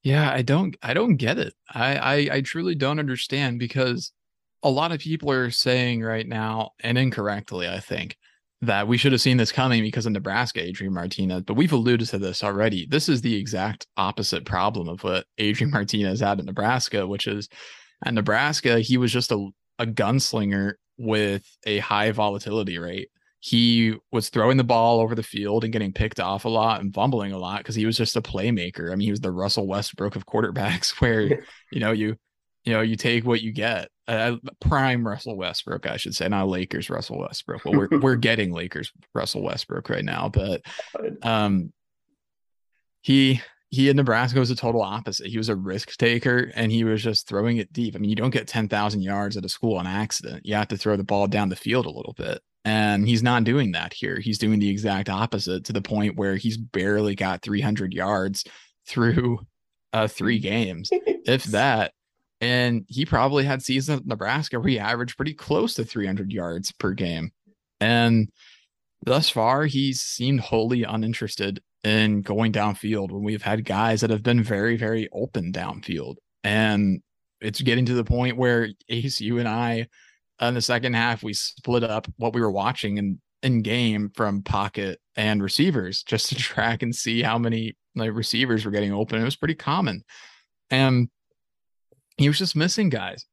Yeah, 0.04 0.32
I 0.32 0.44
don't 0.44 0.78
I 0.84 0.94
don't 0.94 1.16
get 1.16 1.40
it. 1.40 1.56
I, 1.68 1.96
I 1.98 2.36
I 2.36 2.42
truly 2.42 2.76
don't 2.76 3.00
understand 3.00 3.58
because 3.58 4.12
a 4.66 4.70
lot 4.70 4.92
of 4.92 5.00
people 5.00 5.30
are 5.32 5.52
saying 5.52 6.02
right 6.02 6.28
now, 6.28 6.72
and 6.80 6.98
incorrectly, 6.98 7.70
I 7.70 7.80
think, 7.80 8.18
that 8.62 8.88
we 8.88 8.98
should 8.98 9.12
have 9.12 9.22
seen 9.22 9.38
this 9.38 9.52
coming 9.52 9.84
because 9.84 10.08
of 10.08 10.12
Nebraska, 10.12 10.60
Adrian 10.60 10.92
Martinez. 10.92 11.44
But 11.44 11.54
we've 11.54 11.72
alluded 11.72 12.08
to 12.10 12.18
this 12.18 12.44
already. 12.44 12.88
This 12.90 13.08
is 13.08 13.22
the 13.22 13.36
exact 13.36 13.86
opposite 13.96 14.44
problem 14.44 14.90
of 14.90 15.04
what 15.04 15.28
Adrian 15.38 15.70
Martinez 15.72 16.20
had 16.20 16.40
in 16.40 16.48
Nebraska, 16.48 17.06
which 17.06 17.28
is 17.28 17.48
at 18.04 18.16
Nebraska, 18.16 18.80
he 18.80 18.98
was 18.98 19.12
just 19.12 19.32
a, 19.32 19.50
a 19.78 19.86
gunslinger 19.86 20.74
with 20.98 21.46
a 21.68 21.78
high 21.78 22.10
volatility 22.10 22.80
rate. 22.80 23.10
He 23.42 23.94
was 24.12 24.30
throwing 24.30 24.58
the 24.58 24.64
ball 24.64 25.00
over 25.00 25.14
the 25.14 25.22
field 25.22 25.64
and 25.64 25.72
getting 25.72 25.94
picked 25.94 26.20
off 26.20 26.46
a 26.46 26.50
lot 26.50 26.82
and 26.82 26.92
fumbling 26.92 27.34
a 27.34 27.38
lot 27.38 27.60
because 27.60 27.76
he 27.76 27.86
was 27.86 27.98
just 27.98 28.16
a 28.16 28.22
playmaker. 28.22 28.92
I 28.92 28.96
mean, 28.96 29.06
he 29.06 29.12
was 29.12 29.22
the 29.22 29.32
Russell 29.32 29.68
Westbrook 29.68 30.16
of 30.16 30.26
quarterbacks, 30.26 30.90
where 31.02 31.22
you 31.72 31.80
know 31.80 31.92
you 31.92 32.16
you 32.64 32.74
know 32.74 32.82
you 32.82 32.96
take 32.96 33.28
what 33.28 33.44
you 33.44 33.52
get 33.52 33.90
uh, 34.08 34.36
prime 34.60 35.08
Russell 35.08 35.36
Westbrook, 35.36 35.88
I 35.88 35.98
should 35.98 36.16
say, 36.16 36.28
not 36.28 36.48
Lakers 36.48 36.90
Russell 36.90 37.20
Westbrook. 37.20 37.66
Well, 37.66 37.76
we're 37.76 38.00
we're 38.02 38.16
getting 38.16 38.52
Lakers 38.52 38.92
Russell 39.14 39.44
Westbrook 39.44 39.90
right 39.90 40.06
now, 40.06 40.30
but 40.30 40.62
um, 41.24 41.72
he 43.02 43.42
he 43.70 43.90
in 43.90 43.98
Nebraska 43.98 44.40
was 44.40 44.52
a 44.52 44.56
total 44.56 44.82
opposite. 44.82 45.28
He 45.28 45.38
was 45.38 45.50
a 45.50 45.56
risk 45.56 45.98
taker 45.98 46.52
and 46.56 46.72
he 46.72 46.84
was 46.84 47.04
just 47.04 47.28
throwing 47.28 47.58
it 47.58 47.74
deep. 47.74 47.96
I 47.96 48.00
mean, 48.00 48.10
you 48.10 48.16
don't 48.16 48.30
get 48.30 48.48
ten 48.48 48.68
thousand 48.68 49.02
yards 49.02 49.38
at 49.38 49.46
a 49.46 49.50
school 49.50 49.78
on 49.78 49.88
accident. 49.88 50.46
You 50.46 50.56
have 50.56 50.68
to 50.70 50.78
throw 50.78 50.96
the 50.98 51.04
ball 51.04 51.28
down 51.28 51.50
the 51.50 51.56
field 51.56 51.86
a 51.86 51.92
little 51.92 52.14
bit, 52.14 52.42
and 52.64 53.08
he's 53.08 53.24
not 53.24 53.44
doing 53.44 53.72
that 53.72 53.94
here. 53.94 54.20
He's 54.20 54.38
doing 54.38 54.60
the 54.60 54.70
exact 54.70 55.10
opposite 55.10 55.66
to 55.66 55.74
the 55.74 55.82
point 55.82 56.16
where 56.16 56.36
he's 56.36 56.58
barely 56.58 57.16
got 57.16 57.42
three 57.42 57.62
hundred 57.62 57.94
yards 57.94 58.46
through 58.88 59.40
uh, 59.94 60.08
three 60.08 60.38
games, 60.38 60.90
if 60.92 61.46
that 61.46 61.94
and 62.42 62.86
he 62.88 63.06
probably 63.06 63.46
had 63.46 63.62
seasons 63.62 64.02
at 64.02 64.08
Nebraska 64.08 64.60
where 64.60 64.70
he 64.70 64.80
averaged 64.80 65.16
pretty 65.16 65.34
close 65.34 65.74
to 65.76 65.86
300 65.86 66.32
yards 66.32 66.72
per 66.72 66.92
game. 66.92 67.32
And 67.80 68.30
thus 69.04 69.30
far, 69.30 69.66
he's 69.66 70.02
seemed 70.02 70.42
wholly 70.42 70.84
uninterested 70.84 71.62
in 71.84 72.22
going 72.22 72.52
downfield 72.52 73.12
when 73.12 73.24
we've 73.24 73.44
had 73.44 73.64
guys 73.64 74.02
that 74.02 74.10
have 74.10 74.24
been 74.24 74.44
very, 74.44 74.76
very 74.76 75.08
open 75.14 75.54
downfield. 75.54 76.16
And 76.44 77.02
it's 77.42 77.62
getting 77.62 77.86
to 77.86 77.94
the 77.94 78.04
point 78.04 78.38
where 78.38 78.70
Ace, 78.90 79.22
you 79.22 79.40
and 79.40 79.48
I, 79.48 79.88
uh, 80.42 80.48
in 80.48 80.54
the 80.56 80.62
second 80.62 80.94
half, 80.94 81.24
we 81.24 81.34
split 81.34 81.84
up 81.84 82.08
what 82.18 82.34
we 82.34 82.42
were 82.42 82.52
watching 82.52 82.98
in 82.98 83.22
in 83.44 83.62
game 83.62 84.10
from 84.16 84.42
pocket 84.42 85.00
and 85.16 85.44
receivers 85.44 86.02
just 86.04 86.30
to 86.30 86.36
track 86.36 86.82
and 86.82 86.96
see 86.96 87.22
how 87.22 87.38
many 87.38 87.76
like 87.96 88.12
receivers 88.14 88.66
were 88.66 88.72
getting 88.72 88.92
open. 88.92 89.22
It 89.22 89.26
was 89.26 89.36
pretty 89.36 89.56
common, 89.56 90.04
and 90.70 91.10
he 92.18 92.28
was 92.28 92.38
just 92.38 92.56
missing 92.56 92.90
guys. 92.90 93.26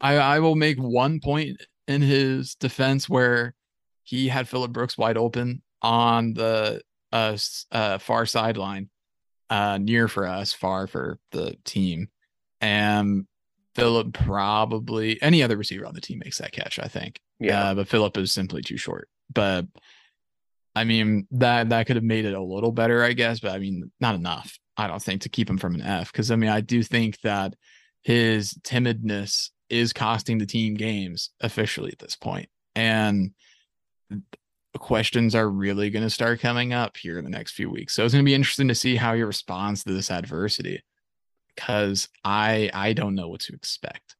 I 0.00 0.16
I 0.16 0.38
will 0.40 0.56
make 0.56 0.78
one 0.78 1.20
point 1.20 1.62
in 1.86 2.02
his 2.02 2.54
defense 2.54 3.08
where 3.08 3.54
he 4.02 4.28
had 4.28 4.48
Phillip 4.48 4.72
Brooks 4.72 4.98
wide 4.98 5.16
open 5.16 5.62
on 5.82 6.34
the 6.34 6.82
uh, 7.12 7.36
uh 7.70 7.98
far 7.98 8.26
sideline, 8.26 8.88
uh 9.50 9.78
near 9.78 10.08
for 10.08 10.26
us, 10.26 10.52
far 10.52 10.86
for 10.86 11.18
the 11.32 11.56
team, 11.64 12.08
and 12.60 13.26
Phillip 13.74 14.12
probably 14.12 15.20
any 15.22 15.42
other 15.42 15.56
receiver 15.56 15.86
on 15.86 15.94
the 15.94 16.00
team 16.00 16.20
makes 16.24 16.38
that 16.38 16.52
catch. 16.52 16.78
I 16.78 16.88
think, 16.88 17.20
yeah, 17.38 17.70
uh, 17.70 17.74
but 17.74 17.88
Phillip 17.88 18.16
is 18.16 18.32
simply 18.32 18.62
too 18.62 18.76
short. 18.76 19.08
But 19.32 19.66
I 20.74 20.84
mean 20.84 21.26
that 21.32 21.68
that 21.70 21.86
could 21.86 21.96
have 21.96 22.04
made 22.04 22.24
it 22.24 22.34
a 22.34 22.42
little 22.42 22.72
better, 22.72 23.02
I 23.04 23.12
guess. 23.12 23.40
But 23.40 23.52
I 23.52 23.58
mean, 23.58 23.90
not 24.00 24.14
enough. 24.14 24.58
I 24.80 24.86
don't 24.86 25.02
think 25.02 25.22
to 25.22 25.28
keep 25.28 25.48
him 25.48 25.58
from 25.58 25.74
an 25.74 25.82
F 25.82 26.12
because 26.12 26.30
I 26.30 26.36
mean 26.36 26.50
I 26.50 26.60
do 26.60 26.82
think 26.82 27.20
that 27.20 27.54
his 28.02 28.54
timidness 28.62 29.50
is 29.68 29.92
costing 29.92 30.38
the 30.38 30.46
team 30.46 30.74
games 30.74 31.30
officially 31.40 31.92
at 31.92 31.98
this. 31.98 32.16
And 32.74 33.32
questions 34.78 35.34
are 35.34 35.48
really 35.48 35.90
going 35.90 36.02
to 36.02 36.10
start 36.10 36.40
coming 36.40 36.72
up 36.72 36.96
here 36.96 37.18
in 37.18 37.24
the 37.24 37.30
next 37.30 37.52
few 37.52 37.68
weeks. 37.68 37.94
So 37.94 38.04
it's 38.04 38.14
going 38.14 38.24
to 38.24 38.28
be 38.28 38.34
interesting 38.34 38.68
to 38.68 38.74
see 38.74 38.96
how 38.96 39.14
he 39.14 39.22
responds 39.22 39.84
to 39.84 39.92
this 39.92 40.10
adversity 40.10 40.82
because 41.54 42.08
I 42.24 42.70
I 42.72 42.92
don't 42.92 43.14
know 43.14 43.28
what 43.28 43.40
to 43.42 43.54
expect 43.54 44.16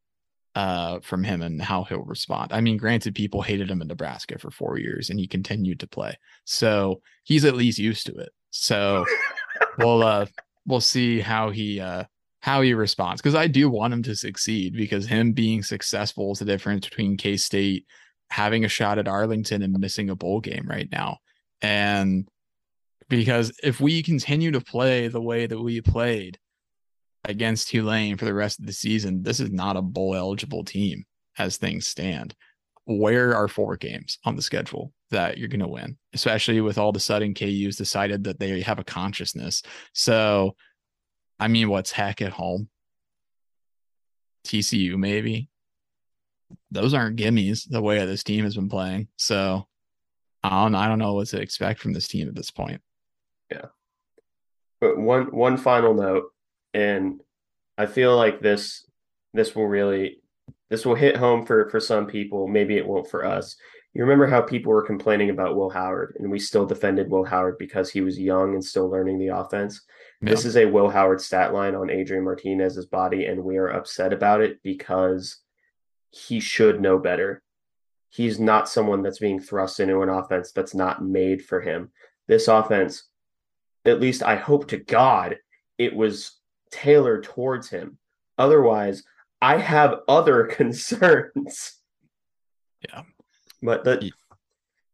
uh 0.57 0.99
from 1.01 1.23
him 1.23 1.42
and 1.42 1.62
how 1.62 1.85
he'll 1.85 2.03
respond. 2.05 2.53
I 2.53 2.61
mean, 2.61 2.77
granted 2.77 3.14
people 3.14 3.42
hated 3.42 3.70
him 3.70 3.81
in 3.81 3.88
Nebraska 3.88 4.38
for 4.38 4.51
4 4.51 4.79
years 4.79 5.09
and 5.09 5.18
he 5.18 5.27
continued 5.27 5.81
to 5.81 5.87
play. 5.87 6.18
So 6.44 7.01
he's 7.25 7.44
at 7.44 7.55
least 7.55 7.79
used 7.79 8.07
to 8.07 8.14
it. 8.16 8.31
So 8.51 9.07
we'll 9.79 10.03
uh 10.03 10.27
we'll 10.66 10.81
see 10.81 11.20
how 11.20 11.51
he 11.51 11.81
uh 11.81 12.05
how 12.40 12.62
he 12.62 12.73
responds 12.73 13.20
because 13.20 13.35
I 13.35 13.46
do 13.46 13.68
want 13.68 13.92
him 13.92 14.03
to 14.05 14.16
succeed 14.16 14.75
because 14.75 15.07
him 15.07 15.33
being 15.33 15.62
successful 15.62 16.33
is 16.33 16.38
the 16.38 16.46
difference 16.46 16.88
between 16.88 17.16
K 17.16 17.37
State 17.37 17.87
having 18.31 18.64
a 18.64 18.68
shot 18.68 18.99
at 18.99 19.09
Arlington 19.09 19.62
and 19.62 19.79
missing 19.79 20.09
a 20.09 20.16
bowl 20.16 20.40
game 20.40 20.66
right 20.66 20.88
now. 20.90 21.18
And 21.61 22.29
because 23.09 23.53
if 23.62 23.81
we 23.81 24.03
continue 24.03 24.53
to 24.53 24.61
play 24.61 25.09
the 25.09 25.20
way 25.20 25.46
that 25.46 25.61
we 25.61 25.81
played 25.81 26.38
against 27.25 27.68
Tulane 27.68 28.16
for 28.16 28.25
the 28.25 28.33
rest 28.33 28.61
of 28.61 28.66
the 28.66 28.73
season, 28.73 29.23
this 29.23 29.40
is 29.40 29.51
not 29.51 29.77
a 29.77 29.83
bowl 29.83 30.14
eligible 30.14 30.64
team 30.64 31.05
as 31.37 31.57
things 31.57 31.87
stand. 31.87 32.35
Where 32.85 33.35
are 33.35 33.49
four 33.49 33.77
games 33.77 34.18
on 34.25 34.37
the 34.37 34.42
schedule 34.42 34.92
that 35.11 35.38
you're 35.38 35.49
going 35.49 35.61
to 35.61 35.68
win, 35.68 35.96
especially 36.14 36.61
with 36.61 36.79
all 36.79 36.90
of 36.90 36.96
a 36.96 37.01
sudden 37.01 37.35
KU's 37.35 37.77
decided 37.77 38.25
that 38.25 38.38
they 38.38 38.61
have 38.61 38.79
a 38.79 38.85
consciousness. 38.85 39.62
So 39.92 40.57
I 41.38 41.49
mean, 41.49 41.70
what's 41.70 41.90
Heck 41.90 42.20
at 42.20 42.33
home? 42.33 42.68
TCU 44.46 44.96
maybe. 44.96 45.49
Those 46.70 46.94
aren't 46.94 47.18
gimmies 47.18 47.68
the 47.68 47.81
way 47.81 48.05
this 48.05 48.25
team 48.25 48.44
has 48.44 48.57
been 48.57 48.68
playing. 48.68 49.09
So 49.16 49.66
I 50.42 50.62
don't 50.62 50.75
I 50.75 50.88
don't 50.88 50.99
know 50.99 51.14
what 51.14 51.29
to 51.29 51.40
expect 51.40 51.81
from 51.81 51.92
this 51.92 52.09
team 52.09 52.29
at 52.29 52.35
this 52.35 52.51
point. 52.51 52.81
Yeah. 53.51 53.66
But 54.81 54.99
one 54.99 55.27
one 55.27 55.57
final 55.57 55.94
note, 55.94 56.33
and 56.73 57.20
I 57.77 57.87
feel 57.87 58.16
like 58.16 58.40
this 58.40 58.87
this 59.35 59.55
will 59.55 59.66
really 59.66 60.20
this 60.70 60.87
will 60.87 60.94
hit 60.94 61.16
home 61.16 61.44
for 61.44 61.68
for 61.70 61.81
some 61.81 62.07
people. 62.07 62.49
Maybe 62.49 62.77
it 62.77 62.87
won't 62.87 63.11
for 63.11 63.25
us. 63.25 63.57
You 63.92 64.03
remember 64.03 64.26
how 64.26 64.40
people 64.40 64.72
were 64.72 64.87
complaining 64.87 65.31
about 65.31 65.57
Will 65.57 65.70
Howard, 65.70 66.16
and 66.18 66.31
we 66.31 66.38
still 66.38 66.64
defended 66.64 67.11
Will 67.11 67.24
Howard 67.24 67.59
because 67.59 67.90
he 67.90 68.00
was 68.00 68.18
young 68.18 68.55
and 68.55 68.64
still 68.64 68.88
learning 68.88 69.18
the 69.18 69.29
offense. 69.29 69.83
Yeah. 70.22 70.31
This 70.31 70.44
is 70.44 70.57
a 70.57 70.66
Will 70.66 70.88
Howard 70.88 71.20
stat 71.20 71.53
line 71.53 71.74
on 71.74 71.90
Adrian 71.90 72.24
Martinez's 72.24 72.87
body, 72.87 73.26
and 73.26 73.42
we 73.42 73.57
are 73.57 73.68
upset 73.68 74.12
about 74.12 74.42
it 74.42 74.62
because 74.62 75.38
he 76.11 76.38
should 76.38 76.81
know 76.81 76.98
better. 76.98 77.42
He's 78.11 78.38
not 78.38 78.68
someone 78.68 79.03
that's 79.03 79.18
being 79.18 79.40
thrust 79.40 79.81
into 79.81 80.03
an 80.03 80.09
offense 80.09 80.53
that's 80.53 80.74
not 80.74 81.05
made 81.05 81.44
for 81.44 81.61
him. 81.61 81.90
This 82.29 82.46
offense, 82.46 83.05
at 83.85 84.00
least 84.00 84.22
I 84.22 84.37
hope 84.37 84.68
to 84.68 84.76
God, 84.76 85.38
it 85.79 85.96
was 85.96 86.38
tailored 86.70 87.24
towards 87.24 87.70
him. 87.70 87.98
Otherwise, 88.38 89.03
I 89.42 89.57
have 89.57 90.00
other 90.07 90.44
concerns. 90.59 91.74
Yeah. 92.88 93.03
But 93.62 93.85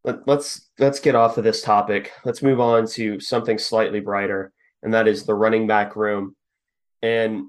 let, 0.04 0.26
let's 0.26 0.68
let's 0.78 1.00
get 1.00 1.14
off 1.14 1.38
of 1.38 1.44
this 1.44 1.62
topic. 1.62 2.12
Let's 2.24 2.42
move 2.42 2.60
on 2.60 2.86
to 2.88 3.20
something 3.20 3.58
slightly 3.58 4.00
brighter 4.00 4.52
and 4.86 4.94
that 4.94 5.08
is 5.08 5.24
the 5.24 5.34
running 5.34 5.66
back 5.66 5.96
room. 5.96 6.36
And 7.02 7.46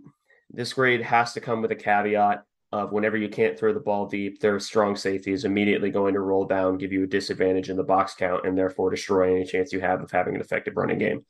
this 0.49 0.73
grade 0.73 1.03
has 1.03 1.33
to 1.33 1.39
come 1.39 1.61
with 1.61 1.71
a 1.71 1.75
caveat 1.75 2.43
of 2.71 2.91
whenever 2.91 3.15
you 3.15 3.29
can't 3.29 3.57
throw 3.57 3.73
the 3.73 3.79
ball 3.79 4.07
deep, 4.07 4.39
their 4.39 4.59
strong 4.59 4.95
safety 4.95 5.31
is 5.31 5.45
immediately 5.45 5.91
going 5.91 6.15
to 6.15 6.19
roll 6.19 6.45
down, 6.45 6.79
give 6.79 6.91
you 6.91 7.03
a 7.03 7.07
disadvantage 7.07 7.69
in 7.69 7.77
the 7.77 7.83
box 7.83 8.15
count, 8.15 8.45
and 8.45 8.57
therefore 8.57 8.89
destroy 8.89 9.35
any 9.35 9.45
chance 9.45 9.71
you 9.71 9.79
have 9.79 10.01
of 10.01 10.09
having 10.09 10.35
an 10.35 10.41
effective 10.41 10.75
running 10.75 10.97
game. 10.97 11.25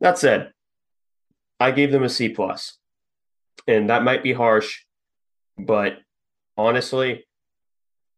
That 0.00 0.18
said, 0.18 0.52
I 1.60 1.70
gave 1.70 1.92
them 1.92 2.02
a 2.02 2.08
C 2.08 2.28
plus, 2.28 2.76
and 3.68 3.88
that 3.88 4.02
might 4.02 4.24
be 4.24 4.32
harsh, 4.32 4.80
but 5.56 5.98
honestly, 6.58 7.24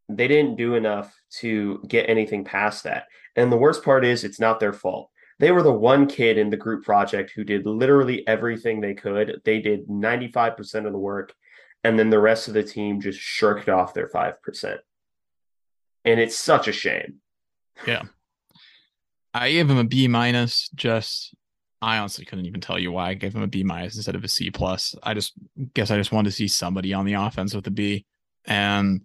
they 0.09 0.29
didn't 0.29 0.57
do 0.57 0.75
enough 0.75 1.15
to 1.39 1.83
get 1.89 2.09
anything 2.09 2.45
past 2.45 2.85
that. 2.85 3.05
And 3.37 3.51
the 3.51 3.57
worst 3.57 3.83
part 3.83 4.05
is, 4.05 4.25
it's 4.25 4.41
not 4.41 4.61
their 4.61 4.73
fault 4.73 5.11
they 5.39 5.51
were 5.51 5.63
the 5.63 5.73
one 5.73 6.07
kid 6.07 6.39
in 6.39 6.51
the 6.51 6.57
group 6.57 6.85
project 6.85 7.33
who 7.35 7.45
did 7.45 7.67
literally 7.67 8.27
everything 8.27 8.81
they 8.81 8.95
could. 8.95 9.41
They 9.45 9.61
did 9.61 9.89
95% 9.89 10.87
of 10.87 10.93
the 10.93 10.99
work, 10.99 11.35
and 11.83 11.99
then 11.99 12.11
the 12.11 12.21
rest 12.21 12.49
of 12.49 12.55
the 12.55 12.63
team 12.63 13.01
just 13.01 13.19
shirked 13.19 13.69
off 13.69 13.95
their 13.95 14.09
5%. 14.09 14.79
And 16.05 16.21
it's 16.21 16.37
such 16.37 16.69
a 16.69 16.73
shame. 16.73 17.17
Yeah. 17.87 18.03
I 19.33 19.51
gave 19.51 19.69
him 19.69 19.79
a 19.79 19.85
B 19.85 20.07
minus. 20.07 20.69
Just, 20.75 21.35
I 21.83 21.99
honestly 21.99 22.25
couldn't 22.25 22.47
even 22.47 22.61
tell 22.61 22.79
you 22.79 22.93
why 22.93 23.09
I 23.09 23.15
gave 23.15 23.35
him 23.35 23.43
a 23.43 23.49
B 23.49 23.65
minus 23.65 23.97
instead 23.97 24.15
of 24.15 24.23
a 24.23 24.29
C 24.29 24.51
plus. 24.51 24.95
I 25.03 25.15
just 25.15 25.33
guess 25.73 25.91
I 25.91 25.97
just 25.97 26.13
wanted 26.13 26.31
to 26.31 26.37
see 26.37 26.47
somebody 26.47 26.95
on 26.95 27.05
the 27.05 27.15
offense 27.15 27.55
with 27.55 27.67
a 27.67 27.73
B. 27.73 28.07
And 28.45 29.05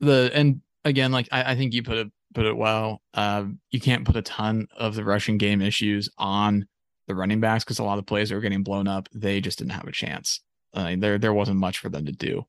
the, 0.00 0.30
and 0.34 0.60
again, 0.84 1.12
like 1.12 1.28
I, 1.30 1.52
I 1.52 1.56
think 1.56 1.72
you 1.74 1.82
put 1.82 1.98
it 1.98 2.08
put 2.34 2.46
it 2.46 2.56
well. 2.56 3.02
Uh, 3.14 3.46
you 3.70 3.80
can't 3.80 4.04
put 4.04 4.16
a 4.16 4.22
ton 4.22 4.68
of 4.76 4.94
the 4.94 5.04
rushing 5.04 5.38
game 5.38 5.60
issues 5.60 6.08
on 6.18 6.66
the 7.08 7.14
running 7.14 7.40
backs 7.40 7.64
because 7.64 7.78
a 7.78 7.84
lot 7.84 7.98
of 7.98 8.06
plays 8.06 8.28
that 8.28 8.34
were 8.36 8.40
getting 8.40 8.62
blown 8.62 8.86
up, 8.86 9.08
they 9.12 9.40
just 9.40 9.58
didn't 9.58 9.72
have 9.72 9.88
a 9.88 9.92
chance. 9.92 10.40
Uh, 10.72 10.94
there 10.96 11.18
there 11.18 11.34
wasn't 11.34 11.58
much 11.58 11.78
for 11.78 11.88
them 11.88 12.06
to 12.06 12.12
do 12.12 12.44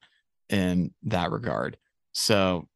in 0.49 0.93
that 1.03 1.31
regard. 1.31 1.77
So 2.13 2.67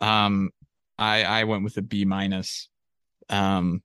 um 0.00 0.50
I 0.98 1.24
I 1.24 1.44
went 1.44 1.64
with 1.64 1.76
a 1.76 1.82
B 1.82 2.04
minus. 2.04 2.68
Um 3.28 3.82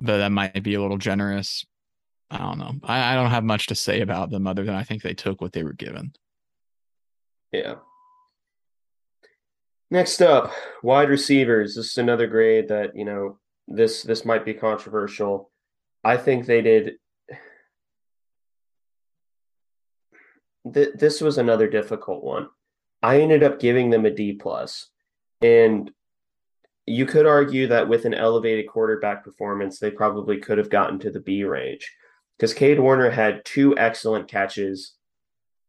but 0.00 0.18
that 0.18 0.32
might 0.32 0.62
be 0.62 0.74
a 0.74 0.82
little 0.82 0.98
generous. 0.98 1.64
I 2.30 2.38
don't 2.38 2.58
know. 2.58 2.72
I, 2.82 3.12
I 3.12 3.14
don't 3.14 3.30
have 3.30 3.44
much 3.44 3.68
to 3.68 3.74
say 3.74 4.00
about 4.00 4.30
them 4.30 4.46
other 4.46 4.64
than 4.64 4.74
I 4.74 4.82
think 4.82 5.02
they 5.02 5.14
took 5.14 5.40
what 5.40 5.52
they 5.52 5.62
were 5.62 5.72
given. 5.72 6.12
Yeah. 7.52 7.76
Next 9.90 10.22
up, 10.22 10.52
wide 10.82 11.08
receivers. 11.08 11.74
This 11.74 11.92
is 11.92 11.98
another 11.98 12.26
grade 12.26 12.68
that, 12.68 12.96
you 12.96 13.04
know, 13.04 13.38
this 13.68 14.02
this 14.02 14.24
might 14.24 14.44
be 14.44 14.54
controversial. 14.54 15.50
I 16.02 16.16
think 16.16 16.46
they 16.46 16.62
did 16.62 16.94
th- 20.72 20.94
this 20.94 21.20
was 21.20 21.38
another 21.38 21.68
difficult 21.68 22.24
one. 22.24 22.48
I 23.02 23.20
ended 23.20 23.42
up 23.42 23.60
giving 23.60 23.90
them 23.90 24.06
a 24.06 24.10
D 24.10 24.32
plus. 24.32 24.88
And 25.42 25.90
you 26.86 27.06
could 27.06 27.26
argue 27.26 27.66
that 27.68 27.88
with 27.88 28.04
an 28.04 28.14
elevated 28.14 28.68
quarterback 28.68 29.24
performance, 29.24 29.78
they 29.78 29.90
probably 29.90 30.38
could 30.38 30.58
have 30.58 30.70
gotten 30.70 30.98
to 31.00 31.10
the 31.10 31.20
B 31.20 31.44
range. 31.44 31.90
Because 32.36 32.54
Cade 32.54 32.80
Warner 32.80 33.10
had 33.10 33.44
two 33.44 33.76
excellent 33.76 34.28
catches, 34.28 34.94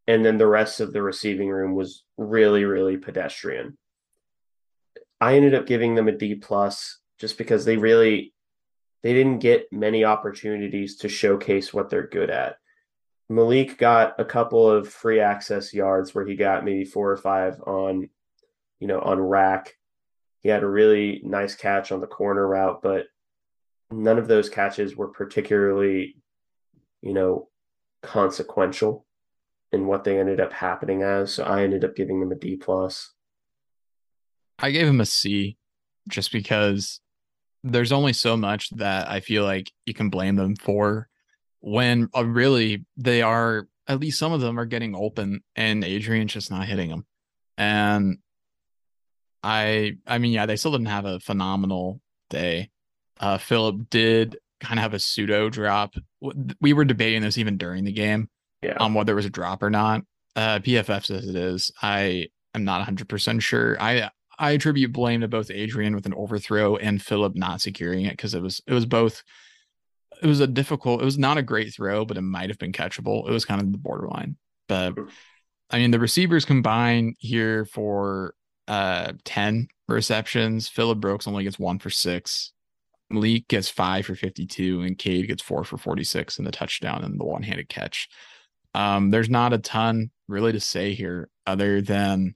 and 0.08 0.26
then 0.26 0.38
the 0.38 0.48
rest 0.48 0.80
of 0.80 0.94
the 0.94 1.02
receiving 1.02 1.50
room 1.50 1.76
was 1.76 2.04
really, 2.18 2.64
really 2.64 2.98
pedestrian. 2.98 3.78
I 5.20 5.36
ended 5.36 5.56
up 5.56 5.66
giving 5.66 5.96
them 5.96 6.08
a 6.08 6.12
D 6.12 6.36
plus 6.36 7.00
just 7.20 7.38
because 7.38 7.66
they 7.66 7.78
really 7.78 8.34
they 9.04 9.14
didn't 9.14 9.40
get 9.40 9.72
many 9.72 10.04
opportunities 10.04 10.98
to 10.98 11.10
showcase 11.10 11.74
what 11.74 11.90
they're 11.90 12.08
good 12.08 12.30
at. 12.30 12.58
Malik 13.30 13.78
got 13.78 14.20
a 14.20 14.26
couple 14.26 14.70
of 14.70 14.90
free 14.90 15.20
access 15.20 15.74
yards 15.74 16.14
where 16.14 16.26
he 16.26 16.36
got 16.36 16.66
maybe 16.66 16.86
four 16.86 17.12
or 17.12 17.18
five 17.18 17.60
on, 17.62 18.10
you 18.80 18.88
know, 18.88 19.00
on 19.00 19.20
rack. 19.20 19.76
He 20.42 20.50
had 20.50 20.64
a 20.64 20.68
really 20.68 21.22
nice 21.24 21.56
catch 21.56 21.92
on 21.92 22.02
the 22.02 22.08
corner 22.08 22.48
route, 22.48 22.82
but 22.82 23.06
none 23.92 24.18
of 24.18 24.28
those 24.28 24.50
catches 24.50 24.96
were 24.96 25.08
particularly, 25.08 26.18
you 27.02 27.14
know, 27.14 27.50
consequential 28.04 29.06
in 29.72 29.88
what 29.88 30.04
they 30.04 30.20
ended 30.20 30.40
up 30.40 30.54
happening 30.54 31.02
as. 31.02 31.34
So 31.34 31.44
I 31.44 31.64
ended 31.64 31.84
up 31.84 31.96
giving 31.96 32.20
them 32.20 32.32
a 32.32 32.36
D 32.36 32.56
plus. 32.56 33.12
I 34.60 34.72
gave 34.72 34.88
him 34.88 35.02
a 35.02 35.06
C 35.06 35.58
just 36.08 36.32
because 36.32 37.00
there's 37.64 37.92
only 37.92 38.14
so 38.14 38.38
much 38.38 38.70
that 38.72 39.10
I 39.10 39.20
feel 39.20 39.44
like 39.44 39.72
you 39.86 39.94
can 39.94 40.10
blame 40.10 40.36
them 40.36 40.56
for 40.56 41.10
when 41.62 42.08
uh, 42.16 42.24
really 42.24 42.86
they 42.96 43.24
are 43.24 43.68
at 43.88 44.00
least 44.00 44.20
some 44.20 44.32
of 44.32 44.42
them 44.42 44.60
are 44.60 44.66
getting 44.66 44.96
open 44.96 45.42
and 45.56 45.84
Adrian's 45.84 46.34
just 46.34 46.52
not 46.52 46.68
hitting 46.68 46.90
them. 46.90 47.06
And 47.58 48.20
I 49.44 49.98
I 50.06 50.20
mean 50.20 50.32
yeah, 50.32 50.46
they 50.46 50.56
still 50.58 50.72
didn't 50.72 50.88
have 50.88 51.06
a 51.06 51.20
phenomenal 51.20 52.02
day. 52.30 52.70
Uh 53.20 53.38
Philip 53.40 53.90
did 53.90 54.38
kind 54.60 54.80
of 54.80 54.84
have 54.84 54.94
a 54.94 55.00
pseudo 55.00 55.50
drop. 55.50 55.96
We 56.62 56.74
were 56.74 56.86
debating 56.86 57.24
this 57.24 57.38
even 57.38 57.58
during 57.58 57.84
the 57.84 57.92
game 57.92 58.30
yeah. 58.62 58.78
on 58.80 58.94
whether 58.94 59.14
it 59.14 59.16
was 59.16 59.26
a 59.26 59.32
drop 59.32 59.64
or 59.64 59.72
not. 59.72 60.04
Uh 60.36 60.60
PFF 60.60 61.06
says 61.06 61.28
it 61.28 61.36
is. 61.36 61.72
I 61.82 62.28
am 62.54 62.64
not 62.64 62.88
100% 62.88 63.42
sure. 63.42 63.76
I 63.82 64.12
I 64.38 64.52
attribute 64.52 64.94
blame 64.94 65.22
to 65.22 65.28
both 65.28 65.52
Adrian 65.52 65.96
with 65.96 66.06
an 66.06 66.14
overthrow 66.14 66.76
and 66.76 67.02
Philip 67.02 67.36
not 67.36 67.62
securing 67.62 68.06
it 68.06 68.12
because 68.12 68.34
it 68.34 68.42
was 68.42 68.62
it 68.68 68.74
was 68.74 68.86
both 68.86 69.24
it 70.22 70.28
was 70.28 70.40
a 70.40 70.48
difficult 70.48 71.02
it 71.02 71.06
was 71.06 71.18
not 71.18 71.38
a 71.38 71.44
great 71.44 71.74
throw, 71.74 72.06
but 72.06 72.18
it 72.18 72.22
might 72.22 72.50
have 72.50 72.60
been 72.60 72.72
catchable. 72.72 73.28
It 73.28 73.32
was 73.32 73.46
kind 73.46 73.62
of 73.62 73.72
the 73.72 73.78
borderline. 73.78 74.38
But 74.68 74.96
I 75.70 75.80
mean 75.80 75.92
the 75.92 76.00
receivers 76.00 76.46
combined 76.46 77.16
here 77.20 77.66
for 77.66 78.34
uh 78.68 79.14
10 79.24 79.68
receptions. 79.88 80.68
Philip 80.68 81.00
Brooks 81.00 81.28
only 81.28 81.44
gets 81.44 81.60
one 81.60 81.80
for 81.80 81.90
six. 81.90 82.52
Malik 83.10 83.48
gets 83.48 83.70
five 83.70 84.06
for 84.06 84.16
52, 84.16 84.82
and 84.82 84.98
Cade 84.98 85.28
gets 85.28 85.44
four 85.44 85.64
for 85.64 85.78
46 85.78 86.40
in 86.40 86.46
the 86.46 86.52
touchdown 86.52 87.04
and 87.04 87.20
the 87.20 87.24
one-handed 87.24 87.70
catch. 87.70 88.10
Um, 88.74 89.12
there's 89.12 89.30
not 89.30 89.54
a 89.54 89.60
ton 89.60 90.10
really 90.28 90.52
to 90.52 90.60
say 90.60 90.94
here 90.94 91.30
other 91.46 91.82
than 91.82 92.36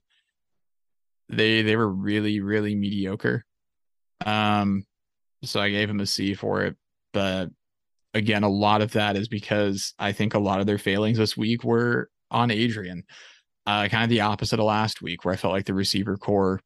they 1.30 1.62
they 1.62 1.76
were 1.76 1.88
really 1.88 2.40
really 2.40 2.74
mediocre. 2.74 3.44
Um, 4.24 4.84
so 5.42 5.60
I 5.60 5.70
gave 5.70 5.88
him 5.88 6.00
a 6.00 6.06
C 6.06 6.34
for 6.34 6.62
it, 6.64 6.76
but 7.12 7.48
again, 8.12 8.42
a 8.42 8.48
lot 8.48 8.82
of 8.82 8.92
that 8.92 9.16
is 9.16 9.28
because 9.28 9.94
I 9.98 10.12
think 10.12 10.34
a 10.34 10.38
lot 10.38 10.60
of 10.60 10.66
their 10.66 10.78
failings 10.78 11.18
this 11.18 11.36
week 11.36 11.64
were 11.64 12.10
on 12.30 12.50
Adrian. 12.50 13.04
Uh, 13.66 13.88
kind 13.88 14.04
of 14.04 14.10
the 14.10 14.22
opposite 14.22 14.58
of 14.58 14.66
last 14.66 15.00
week, 15.00 15.24
where 15.24 15.32
I 15.32 15.36
felt 15.36 15.52
like 15.52 15.66
the 15.66 15.74
receiver 15.74 16.16
core 16.16 16.60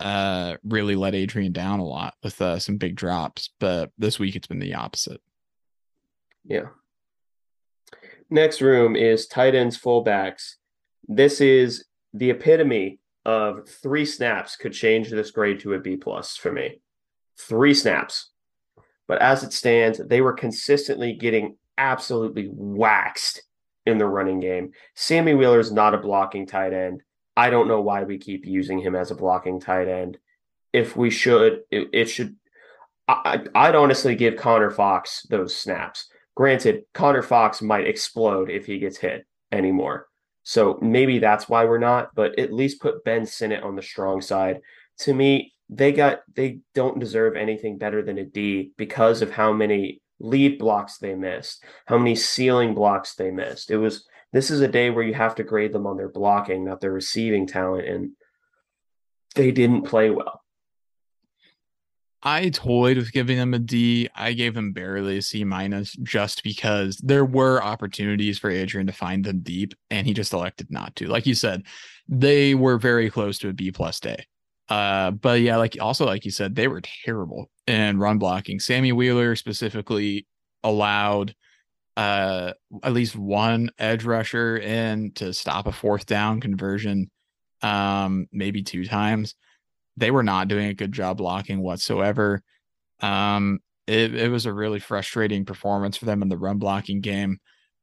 uh, 0.00 0.56
really 0.64 0.96
let 0.96 1.14
Adrian 1.14 1.52
down 1.52 1.78
a 1.78 1.84
lot 1.84 2.14
with 2.22 2.40
uh, 2.40 2.58
some 2.58 2.78
big 2.78 2.96
drops. 2.96 3.50
But 3.60 3.90
this 3.98 4.18
week, 4.18 4.34
it's 4.34 4.46
been 4.46 4.58
the 4.58 4.74
opposite. 4.74 5.20
Yeah. 6.44 6.68
Next 8.30 8.60
room 8.60 8.96
is 8.96 9.26
tight 9.26 9.54
ends, 9.54 9.78
fullbacks. 9.78 10.54
This 11.06 11.40
is 11.40 11.84
the 12.12 12.30
epitome 12.30 12.98
of 13.28 13.68
three 13.68 14.06
snaps 14.06 14.56
could 14.56 14.72
change 14.72 15.10
this 15.10 15.30
grade 15.30 15.60
to 15.60 15.74
a 15.74 15.78
B 15.78 15.98
plus 15.98 16.34
for 16.34 16.50
me. 16.50 16.80
Three 17.38 17.74
snaps. 17.74 18.30
But 19.06 19.20
as 19.20 19.42
it 19.42 19.52
stands, 19.52 19.98
they 19.98 20.22
were 20.22 20.32
consistently 20.32 21.12
getting 21.12 21.58
absolutely 21.76 22.48
waxed 22.50 23.42
in 23.84 23.98
the 23.98 24.06
running 24.06 24.40
game. 24.40 24.72
Sammy 24.94 25.34
Wheeler 25.34 25.60
is 25.60 25.70
not 25.70 25.92
a 25.92 25.98
blocking 25.98 26.46
tight 26.46 26.72
end. 26.72 27.02
I 27.36 27.50
don't 27.50 27.68
know 27.68 27.82
why 27.82 28.04
we 28.04 28.16
keep 28.16 28.46
using 28.46 28.78
him 28.78 28.96
as 28.96 29.10
a 29.10 29.14
blocking 29.14 29.60
tight 29.60 29.88
end. 29.88 30.16
If 30.72 30.96
we 30.96 31.10
should, 31.10 31.60
it, 31.70 31.88
it 31.92 32.06
should. 32.06 32.34
I, 33.08 33.44
I'd 33.54 33.74
honestly 33.74 34.14
give 34.14 34.36
Connor 34.36 34.70
Fox 34.70 35.26
those 35.28 35.54
snaps. 35.54 36.08
Granted, 36.34 36.84
Connor 36.94 37.22
Fox 37.22 37.60
might 37.60 37.86
explode 37.86 38.48
if 38.48 38.64
he 38.64 38.78
gets 38.78 38.96
hit 38.96 39.26
anymore. 39.52 40.06
So 40.42 40.78
maybe 40.80 41.18
that's 41.18 41.48
why 41.48 41.64
we're 41.64 41.78
not, 41.78 42.14
but 42.14 42.38
at 42.38 42.52
least 42.52 42.80
put 42.80 43.04
Ben 43.04 43.26
Sinnott 43.26 43.62
on 43.62 43.76
the 43.76 43.82
strong 43.82 44.20
side. 44.20 44.60
To 45.00 45.14
me, 45.14 45.52
they 45.68 45.92
got 45.92 46.20
they 46.34 46.60
don't 46.74 46.98
deserve 46.98 47.36
anything 47.36 47.78
better 47.78 48.02
than 48.02 48.18
a 48.18 48.24
D 48.24 48.72
because 48.76 49.20
of 49.20 49.30
how 49.30 49.52
many 49.52 50.00
lead 50.18 50.58
blocks 50.58 50.98
they 50.98 51.14
missed, 51.14 51.62
how 51.86 51.98
many 51.98 52.14
ceiling 52.14 52.74
blocks 52.74 53.14
they 53.14 53.30
missed. 53.30 53.70
It 53.70 53.76
was 53.76 54.06
this 54.32 54.50
is 54.50 54.60
a 54.60 54.68
day 54.68 54.90
where 54.90 55.04
you 55.04 55.14
have 55.14 55.34
to 55.36 55.44
grade 55.44 55.72
them 55.72 55.86
on 55.86 55.96
their 55.96 56.08
blocking, 56.08 56.64
not 56.64 56.80
their 56.80 56.92
receiving 56.92 57.46
talent, 57.46 57.88
and 57.88 58.10
they 59.34 59.50
didn't 59.50 59.82
play 59.82 60.10
well. 60.10 60.42
I 62.22 62.48
toyed 62.50 62.96
with 62.96 63.12
giving 63.12 63.36
them 63.38 63.54
a 63.54 63.58
D. 63.58 64.08
I 64.14 64.32
gave 64.32 64.54
them 64.54 64.72
barely 64.72 65.18
a 65.18 65.22
C 65.22 65.44
minus 65.44 65.92
just 66.02 66.42
because 66.42 66.96
there 66.98 67.24
were 67.24 67.62
opportunities 67.62 68.38
for 68.38 68.50
Adrian 68.50 68.88
to 68.88 68.92
find 68.92 69.24
them 69.24 69.40
deep, 69.40 69.74
and 69.90 70.06
he 70.06 70.14
just 70.14 70.32
elected 70.32 70.70
not 70.70 70.96
to. 70.96 71.06
Like 71.06 71.26
you 71.26 71.34
said, 71.34 71.62
they 72.08 72.54
were 72.54 72.78
very 72.78 73.08
close 73.10 73.38
to 73.38 73.48
a 73.48 73.52
B 73.52 73.70
plus 73.70 74.00
day. 74.00 74.26
Uh, 74.68 75.12
but 75.12 75.40
yeah, 75.40 75.56
like 75.56 75.76
also 75.80 76.04
like 76.06 76.24
you 76.24 76.30
said, 76.30 76.54
they 76.54 76.68
were 76.68 76.82
terrible 77.04 77.50
in 77.66 77.98
run 77.98 78.18
blocking. 78.18 78.58
Sammy 78.58 78.92
Wheeler 78.92 79.36
specifically 79.36 80.26
allowed 80.64 81.34
uh 81.96 82.52
at 82.82 82.92
least 82.92 83.16
one 83.16 83.70
edge 83.78 84.04
rusher 84.04 84.56
in 84.56 85.12
to 85.12 85.32
stop 85.32 85.66
a 85.66 85.72
fourth 85.72 86.06
down 86.06 86.40
conversion 86.40 87.10
um 87.62 88.26
maybe 88.32 88.62
two 88.62 88.84
times 88.84 89.34
they 89.98 90.10
were 90.10 90.22
not 90.22 90.48
doing 90.48 90.68
a 90.68 90.74
good 90.74 90.92
job 90.92 91.18
blocking 91.18 91.60
whatsoever. 91.60 92.42
Um, 93.00 93.60
it, 93.86 94.14
it 94.14 94.30
was 94.30 94.46
a 94.46 94.52
really 94.52 94.80
frustrating 94.80 95.44
performance 95.44 95.96
for 95.96 96.04
them 96.04 96.22
in 96.22 96.28
the 96.28 96.36
run 96.36 96.58
blocking 96.58 97.00
game. 97.00 97.38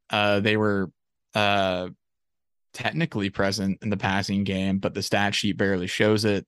Uh, 0.09 0.39
they 0.39 0.55
were 0.55 0.91
uh, 1.34 1.89
technically 2.74 3.30
present 3.30 3.80
in 3.82 3.89
the 3.89 3.97
passing 3.97 4.43
game, 4.43 4.78
but 4.80 4.93
the 4.93 5.01
stat 5.01 5.34
sheet 5.34 5.57
barely 5.57 5.88
shows 5.88 6.26
it. 6.26 6.45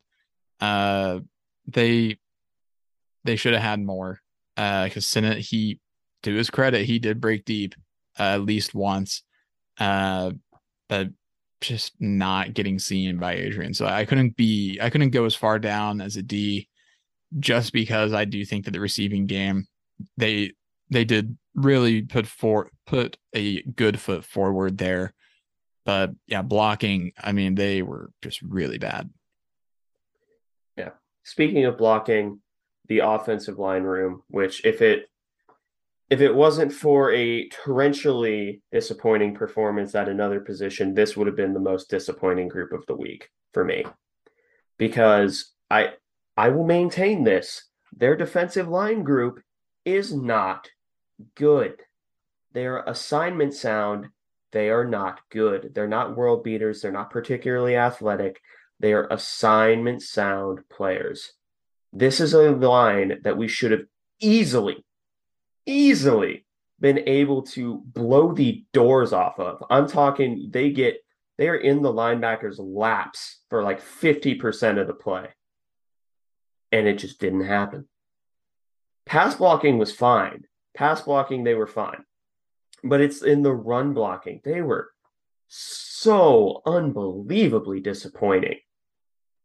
Uh, 0.59 1.19
they 1.65 2.17
they 3.23 3.35
should 3.35 3.53
have 3.53 3.61
had 3.61 3.79
more 3.79 4.21
because 4.55 4.97
uh, 4.97 5.01
Sinnott, 5.01 5.39
he 5.39 5.79
to 6.23 6.33
his 6.33 6.49
credit, 6.49 6.85
he 6.85 6.99
did 6.99 7.21
break 7.21 7.45
deep 7.45 7.75
uh, 8.19 8.23
at 8.23 8.41
least 8.41 8.73
once, 8.73 9.23
uh, 9.79 10.31
but 10.87 11.09
just 11.61 11.93
not 11.99 12.53
getting 12.53 12.79
seen 12.79 13.17
by 13.17 13.33
Adrian. 13.33 13.73
So 13.73 13.85
I 13.85 14.05
couldn't 14.05 14.35
be 14.35 14.79
I 14.81 14.89
couldn't 14.89 15.09
go 15.11 15.25
as 15.25 15.35
far 15.35 15.59
down 15.59 16.01
as 16.01 16.15
a 16.15 16.21
D 16.21 16.67
just 17.39 17.73
because 17.73 18.13
I 18.13 18.25
do 18.25 18.45
think 18.45 18.65
that 18.65 18.71
the 18.71 18.79
receiving 18.79 19.25
game 19.25 19.67
they 20.15 20.53
they 20.89 21.03
did 21.03 21.37
really 21.55 22.03
put 22.03 22.27
for 22.27 22.71
put 22.85 23.17
a 23.35 23.61
good 23.63 23.99
foot 23.99 24.23
forward 24.23 24.77
there. 24.77 25.13
But 25.85 26.11
yeah, 26.27 26.41
blocking, 26.41 27.13
I 27.21 27.31
mean, 27.31 27.55
they 27.55 27.81
were 27.81 28.11
just 28.21 28.41
really 28.41 28.77
bad. 28.77 29.09
Yeah. 30.75 30.91
Speaking 31.23 31.65
of 31.65 31.77
blocking, 31.77 32.41
the 32.87 32.99
offensive 32.99 33.57
line 33.57 33.83
room, 33.83 34.23
which 34.27 34.65
if 34.65 34.81
it 34.81 35.09
if 36.09 36.21
it 36.21 36.33
wasn't 36.33 36.71
for 36.71 37.11
a 37.11 37.49
torrentially 37.49 38.61
disappointing 38.71 39.35
performance 39.35 39.93
at 39.93 40.07
another 40.07 40.39
position, 40.39 40.93
this 40.93 41.17
would 41.17 41.27
have 41.27 41.35
been 41.35 41.53
the 41.53 41.59
most 41.59 41.89
disappointing 41.89 42.47
group 42.47 42.71
of 42.71 42.85
the 42.85 42.95
week 42.95 43.29
for 43.53 43.65
me. 43.65 43.85
Because 44.77 45.53
I 45.69 45.93
I 46.37 46.49
will 46.49 46.65
maintain 46.65 47.23
this. 47.23 47.63
Their 47.95 48.15
defensive 48.15 48.67
line 48.67 49.03
group 49.03 49.41
is 49.83 50.13
not 50.13 50.69
good. 51.35 51.81
Their 52.53 52.83
assignment 52.83 53.53
sound, 53.53 54.07
they 54.51 54.69
are 54.69 54.85
not 54.85 55.19
good. 55.29 55.71
They're 55.73 55.87
not 55.87 56.15
world 56.15 56.43
beaters. 56.43 56.81
They're 56.81 56.91
not 56.91 57.09
particularly 57.09 57.75
athletic. 57.75 58.39
They 58.79 58.93
are 58.93 59.07
assignment 59.09 60.03
sound 60.03 60.59
players. 60.69 61.33
This 61.91 62.19
is 62.19 62.33
a 62.33 62.51
line 62.51 63.19
that 63.23 63.37
we 63.37 63.47
should 63.47 63.71
have 63.71 63.85
easily 64.19 64.85
easily 65.67 66.45
been 66.79 67.03
able 67.07 67.41
to 67.41 67.81
blow 67.85 68.33
the 68.33 68.65
doors 68.73 69.13
off 69.13 69.39
of. 69.39 69.63
I'm 69.69 69.87
talking 69.87 70.49
they 70.51 70.71
get 70.71 70.97
they 71.37 71.49
are 71.49 71.55
in 71.55 71.83
the 71.83 71.93
linebackers 71.93 72.55
laps 72.57 73.41
for 73.49 73.61
like 73.61 73.81
50% 73.81 74.79
of 74.79 74.87
the 74.87 74.93
play. 74.93 75.27
And 76.71 76.87
it 76.87 76.97
just 76.97 77.19
didn't 77.19 77.45
happen. 77.45 77.87
Pass 79.05 79.35
blocking 79.35 79.77
was 79.77 79.93
fine. 79.93 80.45
Pass 80.75 81.01
blocking 81.01 81.43
they 81.43 81.53
were 81.53 81.67
fine. 81.67 82.03
But 82.83 83.01
it's 83.01 83.21
in 83.21 83.43
the 83.43 83.53
run 83.53 83.93
blocking. 83.93 84.41
They 84.43 84.61
were 84.61 84.89
so 85.47 86.61
unbelievably 86.65 87.81
disappointing 87.81 88.57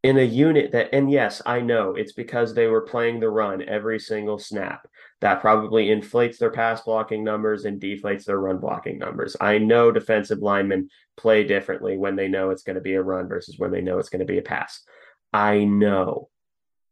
in 0.03 0.17
a 0.17 0.23
unit 0.23 0.71
that 0.73 0.89
and 0.93 1.09
yes 1.09 1.41
i 1.45 1.61
know 1.61 1.95
it's 1.95 2.11
because 2.11 2.53
they 2.53 2.67
were 2.67 2.81
playing 2.81 3.19
the 3.19 3.29
run 3.29 3.63
every 3.63 3.99
single 3.99 4.37
snap. 4.37 4.87
That 5.21 5.39
probably 5.39 5.89
inflates 5.89 6.37
their 6.37 6.51
pass 6.51 6.81
blocking 6.81 7.23
numbers 7.23 7.63
and 7.63 7.79
deflates 7.79 8.25
their 8.25 8.39
run 8.39 8.57
blocking 8.57 8.99
numbers. 8.99 9.37
I 9.39 9.57
know 9.57 9.89
defensive 9.89 10.39
linemen 10.39 10.89
play 11.15 11.45
differently 11.45 11.97
when 11.97 12.17
they 12.17 12.27
know 12.27 12.49
it's 12.49 12.63
going 12.63 12.75
to 12.75 12.81
be 12.81 12.95
a 12.95 13.01
run 13.01 13.29
versus 13.29 13.57
when 13.57 13.71
they 13.71 13.79
know 13.79 13.99
it's 13.99 14.09
going 14.09 14.19
to 14.19 14.25
be 14.25 14.39
a 14.39 14.41
pass. 14.41 14.83
I 15.31 15.63
know. 15.63 16.29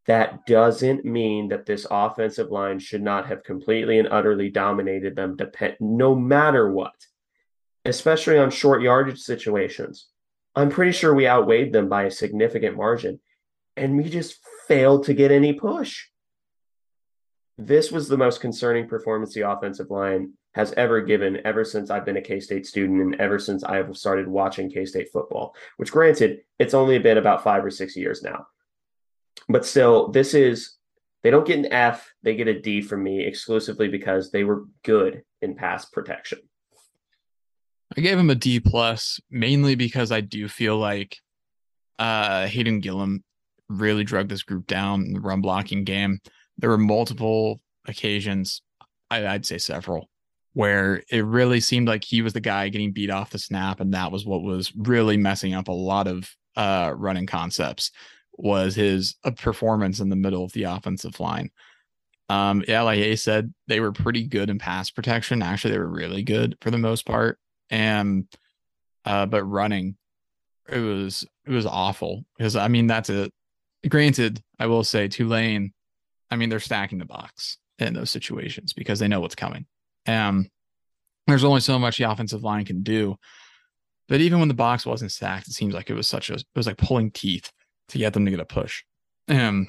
That 0.06 0.46
doesn't 0.46 1.04
mean 1.04 1.48
that 1.48 1.66
this 1.66 1.86
offensive 1.90 2.50
line 2.50 2.78
should 2.78 3.02
not 3.02 3.26
have 3.26 3.44
completely 3.44 3.98
and 3.98 4.08
utterly 4.10 4.48
dominated 4.48 5.14
them 5.14 5.36
depend 5.36 5.76
no 5.78 6.14
matter 6.14 6.72
what 6.72 6.94
especially 7.84 8.38
on 8.38 8.50
short 8.50 8.82
yardage 8.82 9.20
situations. 9.20 10.08
I'm 10.54 10.70
pretty 10.70 10.92
sure 10.92 11.14
we 11.14 11.26
outweighed 11.26 11.72
them 11.72 11.88
by 11.88 12.04
a 12.04 12.10
significant 12.10 12.76
margin, 12.76 13.20
and 13.76 13.96
we 13.96 14.04
just 14.04 14.38
failed 14.68 15.04
to 15.04 15.14
get 15.14 15.30
any 15.30 15.52
push. 15.52 16.04
This 17.58 17.90
was 17.90 18.08
the 18.08 18.16
most 18.16 18.40
concerning 18.40 18.88
performance 18.88 19.34
the 19.34 19.48
offensive 19.48 19.90
line 19.90 20.32
has 20.54 20.72
ever 20.72 21.00
given 21.00 21.40
ever 21.46 21.64
since 21.64 21.90
I've 21.90 22.04
been 22.04 22.18
a 22.18 22.22
K 22.22 22.40
State 22.40 22.66
student 22.66 23.00
and 23.00 23.14
ever 23.20 23.38
since 23.38 23.64
I've 23.64 23.96
started 23.96 24.28
watching 24.28 24.70
K 24.70 24.84
State 24.84 25.08
football, 25.12 25.54
which 25.78 25.92
granted, 25.92 26.40
it's 26.58 26.74
only 26.74 26.98
been 26.98 27.18
about 27.18 27.42
five 27.42 27.64
or 27.64 27.70
six 27.70 27.96
years 27.96 28.22
now. 28.22 28.46
But 29.48 29.64
still, 29.64 30.08
this 30.08 30.34
is, 30.34 30.76
they 31.22 31.30
don't 31.30 31.46
get 31.46 31.58
an 31.58 31.72
F, 31.72 32.12
they 32.22 32.36
get 32.36 32.48
a 32.48 32.60
D 32.60 32.82
from 32.82 33.02
me 33.02 33.24
exclusively 33.24 33.88
because 33.88 34.30
they 34.30 34.44
were 34.44 34.64
good 34.84 35.22
in 35.40 35.54
pass 35.54 35.86
protection. 35.86 36.40
I 37.96 38.00
gave 38.00 38.18
him 38.18 38.30
a 38.30 38.34
D 38.34 38.60
plus 38.60 39.20
mainly 39.30 39.74
because 39.74 40.12
I 40.12 40.20
do 40.20 40.48
feel 40.48 40.78
like 40.78 41.18
uh 41.98 42.46
Hayden 42.46 42.80
Gillum 42.80 43.22
really 43.68 44.04
drug 44.04 44.28
this 44.28 44.42
group 44.42 44.66
down 44.66 45.04
in 45.04 45.12
the 45.14 45.20
run 45.20 45.40
blocking 45.40 45.84
game. 45.84 46.20
There 46.58 46.70
were 46.70 46.78
multiple 46.78 47.60
occasions, 47.86 48.62
I, 49.10 49.26
I'd 49.26 49.46
say 49.46 49.58
several, 49.58 50.08
where 50.52 51.02
it 51.10 51.24
really 51.24 51.60
seemed 51.60 51.88
like 51.88 52.04
he 52.04 52.22
was 52.22 52.32
the 52.32 52.40
guy 52.40 52.68
getting 52.68 52.92
beat 52.92 53.10
off 53.10 53.30
the 53.30 53.38
snap, 53.38 53.80
and 53.80 53.94
that 53.94 54.12
was 54.12 54.26
what 54.26 54.42
was 54.42 54.72
really 54.76 55.16
messing 55.16 55.54
up 55.54 55.68
a 55.68 55.72
lot 55.72 56.06
of 56.06 56.30
uh, 56.56 56.92
running 56.94 57.26
concepts. 57.26 57.90
Was 58.36 58.74
his 58.74 59.16
uh, 59.24 59.30
performance 59.30 60.00
in 60.00 60.08
the 60.08 60.16
middle 60.16 60.44
of 60.44 60.52
the 60.52 60.64
offensive 60.64 61.20
line? 61.20 61.50
Um, 62.28 62.64
yeah, 62.66 62.82
like 62.82 62.98
A 62.98 63.16
said, 63.16 63.52
they 63.68 63.80
were 63.80 63.92
pretty 63.92 64.26
good 64.26 64.48
in 64.48 64.58
pass 64.58 64.90
protection. 64.90 65.42
Actually, 65.42 65.72
they 65.72 65.78
were 65.78 65.88
really 65.88 66.22
good 66.22 66.56
for 66.60 66.70
the 66.70 66.78
most 66.78 67.04
part, 67.04 67.38
and 67.72 68.26
uh, 69.04 69.26
but 69.26 69.42
running, 69.42 69.96
it 70.68 70.78
was 70.78 71.26
it 71.44 71.50
was 71.50 71.66
awful 71.66 72.24
because 72.38 72.54
I 72.54 72.68
mean 72.68 72.86
that's 72.86 73.10
it. 73.10 73.32
Granted, 73.88 74.40
I 74.60 74.66
will 74.66 74.84
say 74.84 75.08
Tulane. 75.08 75.72
I 76.30 76.36
mean 76.36 76.50
they're 76.50 76.60
stacking 76.60 76.98
the 76.98 77.04
box 77.04 77.58
in 77.78 77.94
those 77.94 78.10
situations 78.10 78.72
because 78.72 79.00
they 79.00 79.08
know 79.08 79.20
what's 79.20 79.34
coming. 79.34 79.66
Um, 80.06 80.48
there's 81.26 81.44
only 81.44 81.60
so 81.60 81.78
much 81.78 81.98
the 81.98 82.10
offensive 82.10 82.44
line 82.44 82.64
can 82.64 82.82
do. 82.82 83.16
But 84.08 84.20
even 84.20 84.38
when 84.38 84.48
the 84.48 84.54
box 84.54 84.84
wasn't 84.84 85.12
stacked, 85.12 85.48
it 85.48 85.54
seems 85.54 85.74
like 85.74 85.88
it 85.88 85.94
was 85.94 86.08
such 86.08 86.30
a 86.30 86.34
it 86.34 86.44
was 86.54 86.66
like 86.66 86.76
pulling 86.76 87.10
teeth 87.10 87.50
to 87.88 87.98
get 87.98 88.12
them 88.12 88.24
to 88.24 88.30
get 88.30 88.40
a 88.40 88.44
push. 88.44 88.82
Um, 89.28 89.68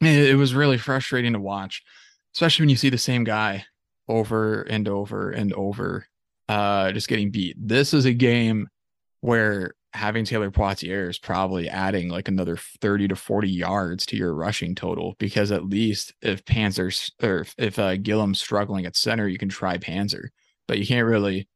it, 0.00 0.30
it 0.30 0.36
was 0.36 0.54
really 0.54 0.78
frustrating 0.78 1.34
to 1.34 1.40
watch, 1.40 1.82
especially 2.34 2.64
when 2.64 2.70
you 2.70 2.76
see 2.76 2.90
the 2.90 2.98
same 2.98 3.24
guy 3.24 3.66
over 4.08 4.62
and 4.62 4.88
over 4.88 5.30
and 5.30 5.52
over, 5.52 6.06
uh, 6.48 6.92
just 6.92 7.08
getting 7.08 7.30
beat. 7.30 7.56
This 7.58 7.92
is 7.92 8.04
a 8.04 8.12
game 8.12 8.68
where 9.20 9.74
having 9.92 10.24
Taylor 10.24 10.50
Poitier 10.50 11.08
is 11.08 11.18
probably 11.18 11.68
adding 11.68 12.08
like 12.08 12.28
another 12.28 12.56
30 12.56 13.08
to 13.08 13.16
40 13.16 13.48
yards 13.48 14.06
to 14.06 14.16
your 14.16 14.34
rushing 14.34 14.74
total 14.74 15.16
because 15.18 15.50
at 15.50 15.64
least 15.64 16.14
if 16.22 16.44
Panzer's 16.44 17.10
or 17.22 17.46
if 17.56 17.78
uh, 17.78 17.96
Gillum's 17.96 18.40
struggling 18.40 18.86
at 18.86 18.96
center, 18.96 19.26
you 19.26 19.38
can 19.38 19.48
try 19.48 19.78
Panzer, 19.78 20.28
but 20.66 20.78
you 20.78 20.86
can't 20.86 21.06
really 21.06 21.48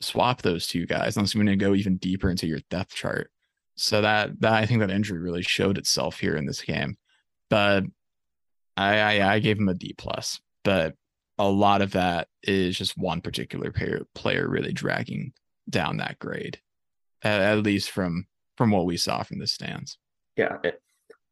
swap 0.00 0.42
those 0.42 0.66
two 0.66 0.86
guys 0.86 1.16
unless 1.16 1.34
you're 1.34 1.44
going 1.44 1.58
to 1.58 1.64
go 1.64 1.74
even 1.74 1.96
deeper 1.96 2.30
into 2.30 2.46
your 2.46 2.60
depth 2.70 2.94
chart. 2.94 3.30
So 3.76 4.02
that 4.02 4.40
that 4.40 4.52
I 4.52 4.66
think 4.66 4.80
that 4.80 4.90
injury 4.90 5.18
really 5.18 5.42
showed 5.42 5.78
itself 5.78 6.20
here 6.20 6.36
in 6.36 6.46
this 6.46 6.62
game, 6.62 6.96
but 7.50 7.84
I 8.76 8.98
I, 8.98 9.34
I 9.34 9.38
gave 9.40 9.58
him 9.58 9.68
a 9.68 9.74
D 9.74 9.94
plus, 9.98 10.40
but 10.62 10.94
a 11.38 11.48
lot 11.48 11.82
of 11.82 11.92
that 11.92 12.28
is 12.42 12.76
just 12.76 12.96
one 12.96 13.20
particular 13.20 13.72
player 13.72 14.06
player 14.14 14.48
really 14.48 14.72
dragging 14.72 15.32
down 15.68 15.96
that 15.96 16.18
grade 16.18 16.60
at, 17.22 17.40
at 17.40 17.62
least 17.62 17.90
from 17.90 18.26
from 18.56 18.70
what 18.70 18.86
we 18.86 18.96
saw 18.96 19.22
from 19.22 19.38
the 19.38 19.46
stands. 19.46 19.98
Yeah, 20.36 20.58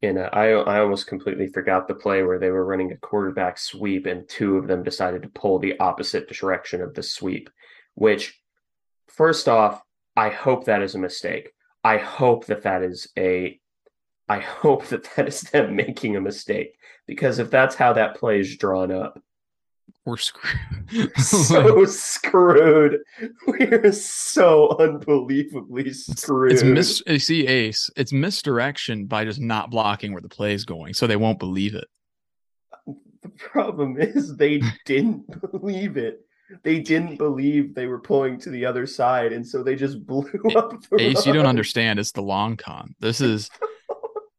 and 0.01 0.17
uh, 0.17 0.29
I 0.33 0.49
I 0.49 0.79
almost 0.79 1.07
completely 1.07 1.47
forgot 1.47 1.87
the 1.87 1.95
play 1.95 2.23
where 2.23 2.39
they 2.39 2.51
were 2.51 2.65
running 2.65 2.91
a 2.91 2.97
quarterback 2.97 3.57
sweep 3.57 4.05
and 4.05 4.27
two 4.27 4.57
of 4.57 4.67
them 4.67 4.83
decided 4.83 5.23
to 5.23 5.29
pull 5.29 5.59
the 5.59 5.79
opposite 5.79 6.29
direction 6.29 6.81
of 6.81 6.93
the 6.93 7.03
sweep, 7.03 7.49
which 7.95 8.39
first 9.07 9.47
off, 9.47 9.81
I 10.15 10.29
hope 10.29 10.65
that 10.65 10.81
is 10.81 10.95
a 10.95 10.99
mistake. 10.99 11.51
I 11.83 11.97
hope 11.97 12.45
that 12.47 12.63
that 12.63 12.83
is 12.83 13.07
a 13.17 13.59
I 14.27 14.39
hope 14.39 14.85
that 14.87 15.07
that 15.15 15.27
is 15.27 15.41
them 15.41 15.75
making 15.75 16.15
a 16.15 16.21
mistake 16.21 16.75
because 17.07 17.39
if 17.39 17.49
that's 17.49 17.75
how 17.75 17.93
that 17.93 18.15
play 18.15 18.39
is 18.39 18.57
drawn 18.57 18.91
up, 18.91 19.21
we're 20.05 20.17
screwed. 20.17 21.17
so 21.17 21.85
screwed. 21.85 22.99
We're 23.47 23.91
so 23.93 24.75
unbelievably 24.77 25.93
screwed. 25.93 26.51
It's, 26.51 26.63
mis- 26.63 27.25
see 27.25 27.47
Ace. 27.47 27.89
It's 27.95 28.11
misdirection 28.11 29.05
by 29.05 29.25
just 29.25 29.39
not 29.39 29.71
blocking 29.71 30.11
where 30.11 30.21
the 30.21 30.29
play 30.29 30.53
is 30.53 30.65
going, 30.65 30.93
so 30.93 31.07
they 31.07 31.15
won't 31.15 31.39
believe 31.39 31.75
it. 31.75 31.87
The 33.21 33.29
problem 33.29 33.97
is 33.97 34.35
they 34.35 34.61
didn't 34.85 35.25
believe 35.51 35.95
it. 35.95 36.19
They 36.63 36.79
didn't 36.79 37.15
believe 37.15 37.73
they 37.73 37.87
were 37.87 37.99
pulling 37.99 38.37
to 38.41 38.49
the 38.49 38.65
other 38.65 38.85
side, 38.85 39.31
and 39.31 39.47
so 39.47 39.63
they 39.63 39.75
just 39.75 40.05
blew 40.05 40.29
up. 40.55 40.73
Ace, 40.99 41.15
run. 41.15 41.27
you 41.27 41.33
don't 41.33 41.47
understand. 41.47 41.97
It's 41.97 42.11
the 42.11 42.21
long 42.21 42.57
con. 42.57 42.93
This 42.99 43.21
is. 43.21 43.49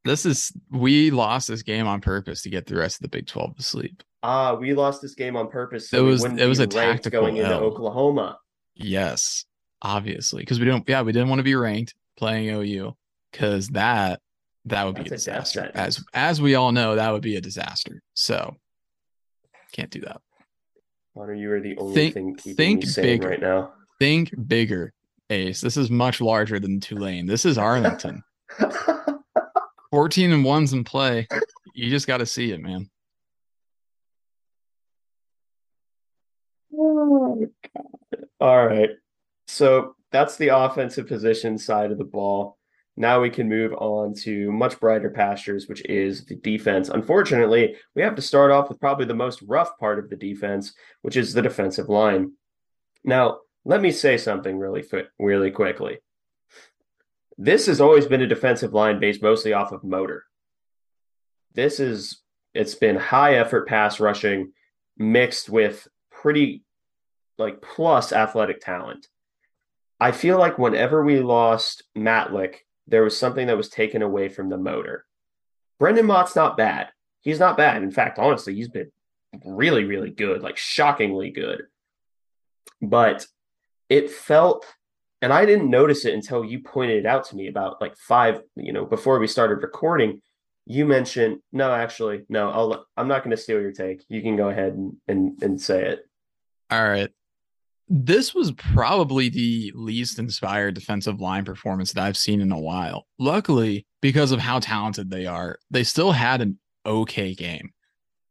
this 0.04 0.26
is 0.26 0.52
we 0.70 1.10
lost 1.10 1.48
this 1.48 1.62
game 1.62 1.86
on 1.86 2.02
purpose 2.02 2.42
to 2.42 2.50
get 2.50 2.66
the 2.66 2.76
rest 2.76 2.96
of 2.96 3.02
the 3.02 3.08
Big 3.08 3.26
Twelve 3.26 3.56
to 3.56 3.62
sleep 3.62 4.02
ah, 4.24 4.54
we 4.54 4.74
lost 4.74 5.02
this 5.02 5.14
game 5.14 5.36
on 5.36 5.48
purpose. 5.48 5.90
So 5.90 5.98
it 5.98 6.08
was 6.08 6.24
it 6.24 6.46
was 6.46 6.58
a 6.58 6.66
tactical 6.66 7.20
going 7.20 7.36
into 7.36 7.54
Oklahoma. 7.54 8.38
Yes, 8.74 9.44
obviously, 9.82 10.42
because 10.42 10.58
we 10.58 10.66
don't. 10.66 10.88
Yeah, 10.88 11.02
we 11.02 11.12
didn't 11.12 11.28
want 11.28 11.38
to 11.38 11.44
be 11.44 11.54
ranked 11.54 11.94
playing 12.16 12.48
OU 12.48 12.96
because 13.30 13.68
that 13.68 14.20
that 14.64 14.84
would 14.84 14.96
That's 14.96 15.08
be 15.08 15.14
a 15.14 15.18
disaster. 15.18 15.70
A 15.74 15.76
as 15.76 16.04
as 16.12 16.40
we 16.40 16.54
all 16.54 16.72
know, 16.72 16.96
that 16.96 17.12
would 17.12 17.22
be 17.22 17.36
a 17.36 17.40
disaster. 17.40 18.02
So 18.14 18.56
can't 19.72 19.90
do 19.90 20.00
that. 20.00 20.20
Connor, 21.14 21.34
you 21.34 21.52
are 21.52 21.60
the 21.60 21.76
only 21.76 21.94
think, 21.94 22.14
thing 22.14 22.34
keeping 22.36 22.80
think 22.80 22.96
bigger. 22.96 23.28
right 23.28 23.40
now. 23.40 23.72
Think 24.00 24.32
bigger, 24.48 24.92
Ace. 25.30 25.60
This 25.60 25.76
is 25.76 25.90
much 25.90 26.20
larger 26.20 26.58
than 26.58 26.80
Tulane. 26.80 27.26
This 27.26 27.44
is 27.44 27.58
Arlington. 27.58 28.24
14 29.90 30.32
and 30.32 30.44
ones 30.44 30.72
in 30.72 30.82
play. 30.82 31.28
You 31.72 31.88
just 31.88 32.08
got 32.08 32.16
to 32.16 32.26
see 32.26 32.50
it, 32.50 32.60
man. 32.60 32.90
Oh, 37.06 37.46
All 38.40 38.66
right. 38.66 38.90
So 39.46 39.94
that's 40.10 40.36
the 40.36 40.48
offensive 40.48 41.06
position 41.06 41.58
side 41.58 41.90
of 41.90 41.98
the 41.98 42.04
ball. 42.04 42.56
Now 42.96 43.20
we 43.20 43.30
can 43.30 43.48
move 43.48 43.72
on 43.74 44.14
to 44.22 44.50
much 44.52 44.78
brighter 44.78 45.10
pastures, 45.10 45.68
which 45.68 45.84
is 45.86 46.24
the 46.24 46.36
defense. 46.36 46.88
Unfortunately, 46.88 47.74
we 47.94 48.02
have 48.02 48.14
to 48.14 48.22
start 48.22 48.52
off 48.52 48.68
with 48.68 48.80
probably 48.80 49.06
the 49.06 49.14
most 49.14 49.42
rough 49.42 49.76
part 49.78 49.98
of 49.98 50.08
the 50.08 50.16
defense, 50.16 50.72
which 51.02 51.16
is 51.16 51.34
the 51.34 51.42
defensive 51.42 51.88
line. 51.88 52.32
Now, 53.02 53.40
let 53.64 53.82
me 53.82 53.90
say 53.90 54.16
something 54.16 54.58
really, 54.58 54.84
really 55.18 55.50
quickly. 55.50 55.98
This 57.36 57.66
has 57.66 57.80
always 57.80 58.06
been 58.06 58.22
a 58.22 58.28
defensive 58.28 58.72
line 58.72 59.00
based 59.00 59.22
mostly 59.22 59.52
off 59.52 59.72
of 59.72 59.82
motor. 59.82 60.24
This 61.52 61.80
is 61.80 62.20
it's 62.54 62.76
been 62.76 62.96
high 62.96 63.34
effort 63.34 63.66
pass 63.66 63.98
rushing 63.98 64.52
mixed 64.96 65.50
with 65.50 65.88
pretty 66.10 66.63
like 67.38 67.62
plus 67.62 68.12
athletic 68.12 68.60
talent. 68.60 69.08
I 70.00 70.12
feel 70.12 70.38
like 70.38 70.58
whenever 70.58 71.04
we 71.04 71.20
lost 71.20 71.84
Matlack, 71.96 72.56
there 72.86 73.02
was 73.02 73.18
something 73.18 73.46
that 73.46 73.56
was 73.56 73.68
taken 73.68 74.02
away 74.02 74.28
from 74.28 74.48
the 74.48 74.58
motor. 74.58 75.06
Brendan 75.78 76.06
Mott's 76.06 76.36
not 76.36 76.56
bad. 76.56 76.88
He's 77.22 77.38
not 77.38 77.56
bad. 77.56 77.82
In 77.82 77.90
fact, 77.90 78.18
honestly, 78.18 78.54
he's 78.54 78.68
been 78.68 78.90
really, 79.44 79.84
really 79.84 80.10
good, 80.10 80.42
like 80.42 80.56
shockingly 80.56 81.30
good. 81.30 81.62
But 82.82 83.26
it 83.88 84.10
felt, 84.10 84.66
and 85.22 85.32
I 85.32 85.46
didn't 85.46 85.70
notice 85.70 86.04
it 86.04 86.14
until 86.14 86.44
you 86.44 86.60
pointed 86.60 86.98
it 86.98 87.06
out 87.06 87.24
to 87.26 87.36
me 87.36 87.48
about 87.48 87.80
like 87.80 87.96
five, 87.96 88.42
you 88.56 88.72
know, 88.72 88.84
before 88.84 89.18
we 89.18 89.26
started 89.26 89.62
recording. 89.62 90.20
You 90.66 90.86
mentioned, 90.86 91.40
no, 91.52 91.72
actually, 91.72 92.24
no, 92.28 92.50
I'll, 92.50 92.86
I'm 92.96 93.08
not 93.08 93.22
going 93.22 93.36
to 93.36 93.42
steal 93.42 93.60
your 93.60 93.72
take. 93.72 94.02
You 94.08 94.22
can 94.22 94.36
go 94.36 94.48
ahead 94.48 94.72
and, 94.72 94.96
and, 95.06 95.42
and 95.42 95.60
say 95.60 95.84
it. 95.84 96.08
All 96.70 96.82
right. 96.82 97.10
This 97.88 98.34
was 98.34 98.52
probably 98.52 99.28
the 99.28 99.72
least 99.74 100.18
inspired 100.18 100.74
defensive 100.74 101.20
line 101.20 101.44
performance 101.44 101.92
that 101.92 102.04
I've 102.04 102.16
seen 102.16 102.40
in 102.40 102.50
a 102.50 102.58
while. 102.58 103.06
Luckily, 103.18 103.86
because 104.00 104.32
of 104.32 104.40
how 104.40 104.58
talented 104.58 105.10
they 105.10 105.26
are, 105.26 105.58
they 105.70 105.84
still 105.84 106.12
had 106.12 106.40
an 106.40 106.58
okay 106.86 107.34
game. 107.34 107.70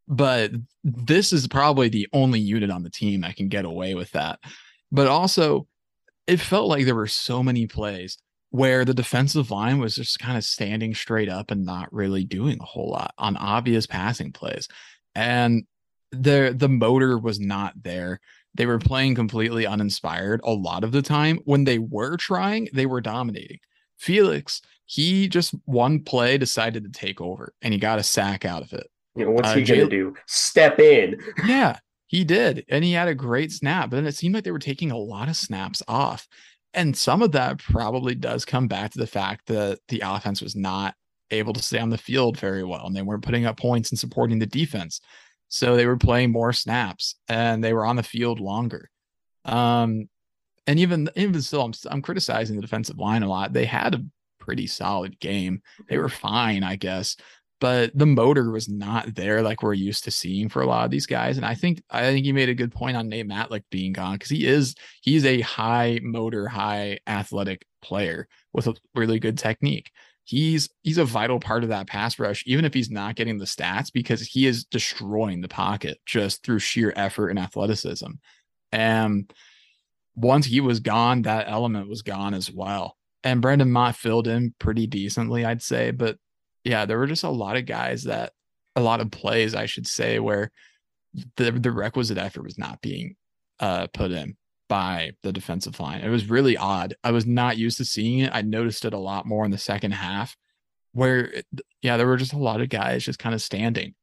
But 0.08 0.52
this 0.84 1.32
is 1.32 1.48
probably 1.48 1.90
the 1.90 2.08
only 2.14 2.40
unit 2.40 2.72
on 2.72 2.84
the 2.84 2.90
team 2.90 3.22
that 3.22 3.36
can 3.36 3.48
get 3.48 3.66
away 3.66 3.94
with 3.94 4.12
that. 4.12 4.40
But 4.92 5.08
also, 5.08 5.68
it 6.28 6.40
felt 6.40 6.68
like 6.68 6.86
there 6.86 6.96
were 6.96 7.08
so 7.08 7.44
many 7.44 7.68
plays 7.68 8.18
where 8.50 8.86
the 8.86 8.94
defensive 8.94 9.50
line 9.50 9.80
was 9.80 9.96
just 9.96 10.20
kind 10.20 10.38
of 10.38 10.44
standing 10.44 10.94
straight 10.94 11.30
up 11.30 11.52
and 11.52 11.66
not 11.66 11.92
really 11.92 12.24
doing 12.24 12.60
a 12.60 12.66
whole 12.66 12.92
lot 12.92 13.14
on 13.18 13.36
obvious 13.38 13.88
passing 13.88 14.32
plays. 14.32 14.68
And 15.16 15.64
the 16.12 16.54
the 16.56 16.70
motor 16.70 17.18
was 17.18 17.40
not 17.40 17.74
there. 17.82 18.20
They 18.56 18.66
were 18.66 18.80
playing 18.80 19.16
completely 19.16 19.66
uninspired 19.66 20.42
a 20.44 20.52
lot 20.52 20.84
of 20.84 20.92
the 20.92 21.02
time. 21.02 21.40
When 21.46 21.64
they 21.64 21.80
were 21.80 22.18
trying, 22.18 22.70
they 22.74 22.86
were 22.86 23.02
dominating. 23.02 23.60
Felix, 23.98 24.62
he 24.86 25.28
just 25.28 25.56
one 25.66 26.02
play 26.02 26.38
decided 26.38 26.84
to 26.84 26.90
take 26.90 27.22
over 27.22 27.54
and 27.62 27.74
he 27.74 27.80
got 27.80 28.00
a 28.00 28.04
sack 28.04 28.46
out 28.46 28.62
of 28.62 28.74
it. 28.74 28.88
You 29.16 29.26
know, 29.26 29.32
what's 29.32 29.50
uh, 29.50 29.56
he 29.56 29.64
going 29.64 29.82
to 29.82 29.90
do? 29.90 30.16
Step 30.28 30.80
in. 30.80 31.20
yeah, 31.46 31.78
he 32.08 32.24
did. 32.24 32.66
And 32.70 32.84
he 32.84 32.94
had 32.94 33.08
a 33.08 33.16
great 33.16 33.52
snap. 33.52 33.90
But 33.90 33.98
then 33.98 34.06
it 34.06 34.16
seemed 34.16 34.36
like 34.36 34.44
they 34.44 34.52
were 34.52 34.60
taking 34.60 34.92
a 34.92 34.98
lot 34.98 35.30
of 35.30 35.36
snaps 35.36 35.82
off. 35.88 36.28
And 36.74 36.98
some 36.98 37.22
of 37.22 37.32
that 37.34 37.60
probably 37.60 38.16
does 38.16 38.46
come 38.46 38.68
back 38.68 38.92
to 38.92 39.00
the 39.00 39.08
fact 39.08 39.46
that 39.48 39.80
the 39.88 40.02
offense 40.04 40.42
was 40.42 40.56
not 40.56 40.96
able 41.32 41.54
to 41.54 41.62
stay 41.62 41.80
on 41.80 41.90
the 41.90 41.98
field 41.98 42.38
very 42.38 42.64
well 42.64 42.86
and 42.86 42.96
they 42.96 43.02
weren't 43.02 43.24
putting 43.24 43.46
up 43.46 43.58
points 43.58 43.92
and 43.92 44.00
supporting 44.00 44.40
the 44.40 44.46
defense. 44.46 45.02
So 45.54 45.76
they 45.76 45.86
were 45.86 45.98
playing 45.98 46.32
more 46.32 46.52
snaps 46.52 47.14
and 47.28 47.64
they 47.64 47.74
were 47.74 47.86
on 47.86 47.96
the 47.96 48.02
field 48.02 48.40
longer. 48.40 48.90
Um, 49.46 50.10
and 50.66 50.80
even 50.80 51.12
even 51.16 51.40
still, 51.44 51.62
I'm, 51.62 51.74
I'm 51.92 52.02
criticizing 52.02 52.56
the 52.56 52.64
defensive 52.64 52.98
line 52.98 53.22
a 53.22 53.30
lot. 53.30 53.54
They 53.54 53.66
had 53.66 53.94
a 53.94 54.04
pretty 54.40 54.66
solid 54.66 55.20
game. 55.20 55.62
They 55.88 56.00
were 56.00 56.10
fine, 56.10 56.64
I 56.64 56.76
guess, 56.76 57.18
but 57.60 57.96
the 57.96 58.08
motor 58.08 58.50
was 58.50 58.68
not 58.68 59.14
there 59.14 59.44
like 59.44 59.62
we're 59.62 59.74
used 59.74 60.06
to 60.06 60.12
seeing 60.12 60.50
for 60.50 60.64
a 60.64 60.66
lot 60.66 60.86
of 60.86 60.92
these 60.92 61.06
guys. 61.06 61.38
And 61.38 61.46
I 61.46 61.54
think 61.54 61.84
I 61.88 62.02
think 62.02 62.26
you 62.26 62.34
made 62.34 62.50
a 62.50 62.56
good 62.56 62.72
point 62.72 62.98
on 62.98 63.08
Nate 63.08 63.30
Matlack 63.30 63.66
being 63.70 63.94
gone 63.94 64.14
because 64.14 64.32
he 64.32 64.48
is 64.48 64.74
he's 65.02 65.24
a 65.24 65.42
high 65.42 66.00
motor, 66.02 66.48
high 66.48 66.98
athletic 67.06 67.64
player 67.84 68.28
with 68.54 68.66
a 68.66 68.74
really 68.96 69.20
good 69.20 69.38
technique 69.38 69.92
he's 70.24 70.70
he's 70.84 70.98
a 70.98 71.06
vital 71.06 71.40
part 71.40 71.64
of 71.64 71.70
that 71.70 71.88
pass 71.88 72.20
rush, 72.20 72.44
even 72.46 72.66
if 72.66 72.74
he's 72.74 72.90
not 72.90 73.16
getting 73.16 73.38
the 73.38 73.46
stats, 73.46 73.92
because 73.92 74.22
he 74.22 74.46
is 74.46 74.66
destroying 74.66 75.42
the 75.42 75.48
pocket 75.48 76.00
just 76.06 76.44
through 76.44 76.60
sheer 76.60 76.94
effort 76.96 77.30
and 77.30 77.40
athleticism. 77.40 78.12
And 78.72 79.32
once 80.16 80.46
he 80.46 80.62
was 80.62 80.80
gone, 80.80 81.24
that 81.24 81.48
element 81.48 81.90
was 81.90 82.02
gone 82.02 82.34
as 82.34 82.52
well. 82.52 82.98
And 83.24 83.42
Brendan 83.42 83.72
Mott 83.72 83.96
filled 83.96 84.28
in 84.28 84.54
pretty 84.60 84.88
decently, 84.88 85.46
I'd 85.46 85.62
say. 85.62 85.92
But 85.92 86.18
yeah, 86.64 86.86
there 86.86 86.98
were 86.98 87.08
just 87.08 87.24
a 87.24 87.30
lot 87.30 87.58
of 87.58 87.66
guys 87.66 88.04
that 88.04 88.34
a 88.76 88.82
lot 88.82 89.02
of 89.02 89.12
plays, 89.12 89.56
I 89.56 89.66
should 89.66 89.88
say, 89.88 90.20
where 90.20 90.52
the 91.38 91.52
the 91.52 91.72
requisite 91.72 92.18
effort 92.18 92.44
was 92.44 92.58
not 92.58 92.82
being 92.82 93.16
uh, 93.60 93.88
put 93.94 94.12
in 94.12 94.36
by 94.74 95.12
the 95.22 95.32
defensive 95.32 95.80
line. 95.80 96.02
It 96.02 96.10
was 96.10 96.32
really 96.32 96.58
odd. 96.58 96.96
I 97.04 97.12
was 97.12 97.28
not 97.28 97.60
used 97.60 97.78
to 97.78 97.86
seeing 97.86 98.22
it. 98.22 98.32
I 98.34 98.42
noticed 98.42 98.86
it 98.86 98.94
a 98.96 98.98
lot 98.98 99.28
more 99.28 99.46
in 99.46 99.52
the 99.52 99.58
second 99.60 99.92
half, 99.92 100.36
where 100.94 101.32
yeah, 101.84 101.96
there 101.96 102.08
were 102.08 102.18
just 102.18 102.34
a 102.34 102.40
lot 102.40 102.60
of 102.60 102.70
guys 102.70 103.06
just 103.06 103.20
kind 103.20 103.36
of 103.36 103.42
standing, 103.44 103.94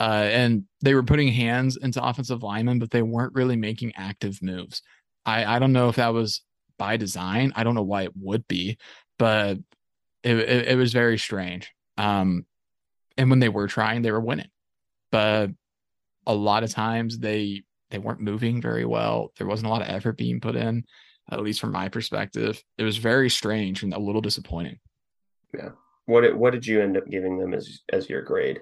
uh, 0.00 0.26
and 0.32 0.64
they 0.80 0.94
were 0.94 1.02
putting 1.02 1.28
hands 1.28 1.76
into 1.76 2.02
offensive 2.02 2.42
linemen, 2.42 2.78
but 2.78 2.90
they 2.90 3.02
weren't 3.02 3.34
really 3.34 3.56
making 3.56 3.92
active 3.96 4.38
moves. 4.40 4.80
I 5.26 5.44
I 5.56 5.58
don't 5.58 5.74
know 5.74 5.90
if 5.90 5.96
that 5.96 6.14
was 6.14 6.40
by 6.78 6.96
design. 6.96 7.52
I 7.54 7.62
don't 7.62 7.74
know 7.74 7.82
why 7.82 8.04
it 8.04 8.16
would 8.18 8.48
be, 8.48 8.78
but 9.18 9.58
it 10.22 10.38
it, 10.38 10.68
it 10.68 10.78
was 10.78 10.94
very 10.94 11.18
strange. 11.18 11.70
Um, 11.98 12.46
and 13.18 13.28
when 13.28 13.40
they 13.40 13.50
were 13.50 13.68
trying, 13.68 14.00
they 14.00 14.10
were 14.10 14.20
winning, 14.20 14.48
but 15.12 15.50
a 16.26 16.34
lot 16.34 16.64
of 16.64 16.70
times 16.70 17.18
they 17.18 17.64
they 17.94 17.98
weren't 17.98 18.20
moving 18.20 18.60
very 18.60 18.84
well. 18.84 19.32
There 19.38 19.46
wasn't 19.46 19.68
a 19.68 19.70
lot 19.70 19.82
of 19.82 19.88
effort 19.88 20.16
being 20.16 20.40
put 20.40 20.56
in, 20.56 20.84
at 21.30 21.40
least 21.40 21.60
from 21.60 21.70
my 21.70 21.88
perspective. 21.88 22.60
It 22.76 22.82
was 22.82 22.96
very 22.96 23.30
strange 23.30 23.84
and 23.84 23.94
a 23.94 24.00
little 24.00 24.20
disappointing. 24.20 24.80
Yeah. 25.56 25.70
What 26.06 26.22
did, 26.22 26.34
what 26.34 26.52
did 26.52 26.66
you 26.66 26.82
end 26.82 26.96
up 26.96 27.06
giving 27.08 27.38
them 27.38 27.54
as 27.54 27.80
as 27.92 28.10
your 28.10 28.22
grade? 28.22 28.60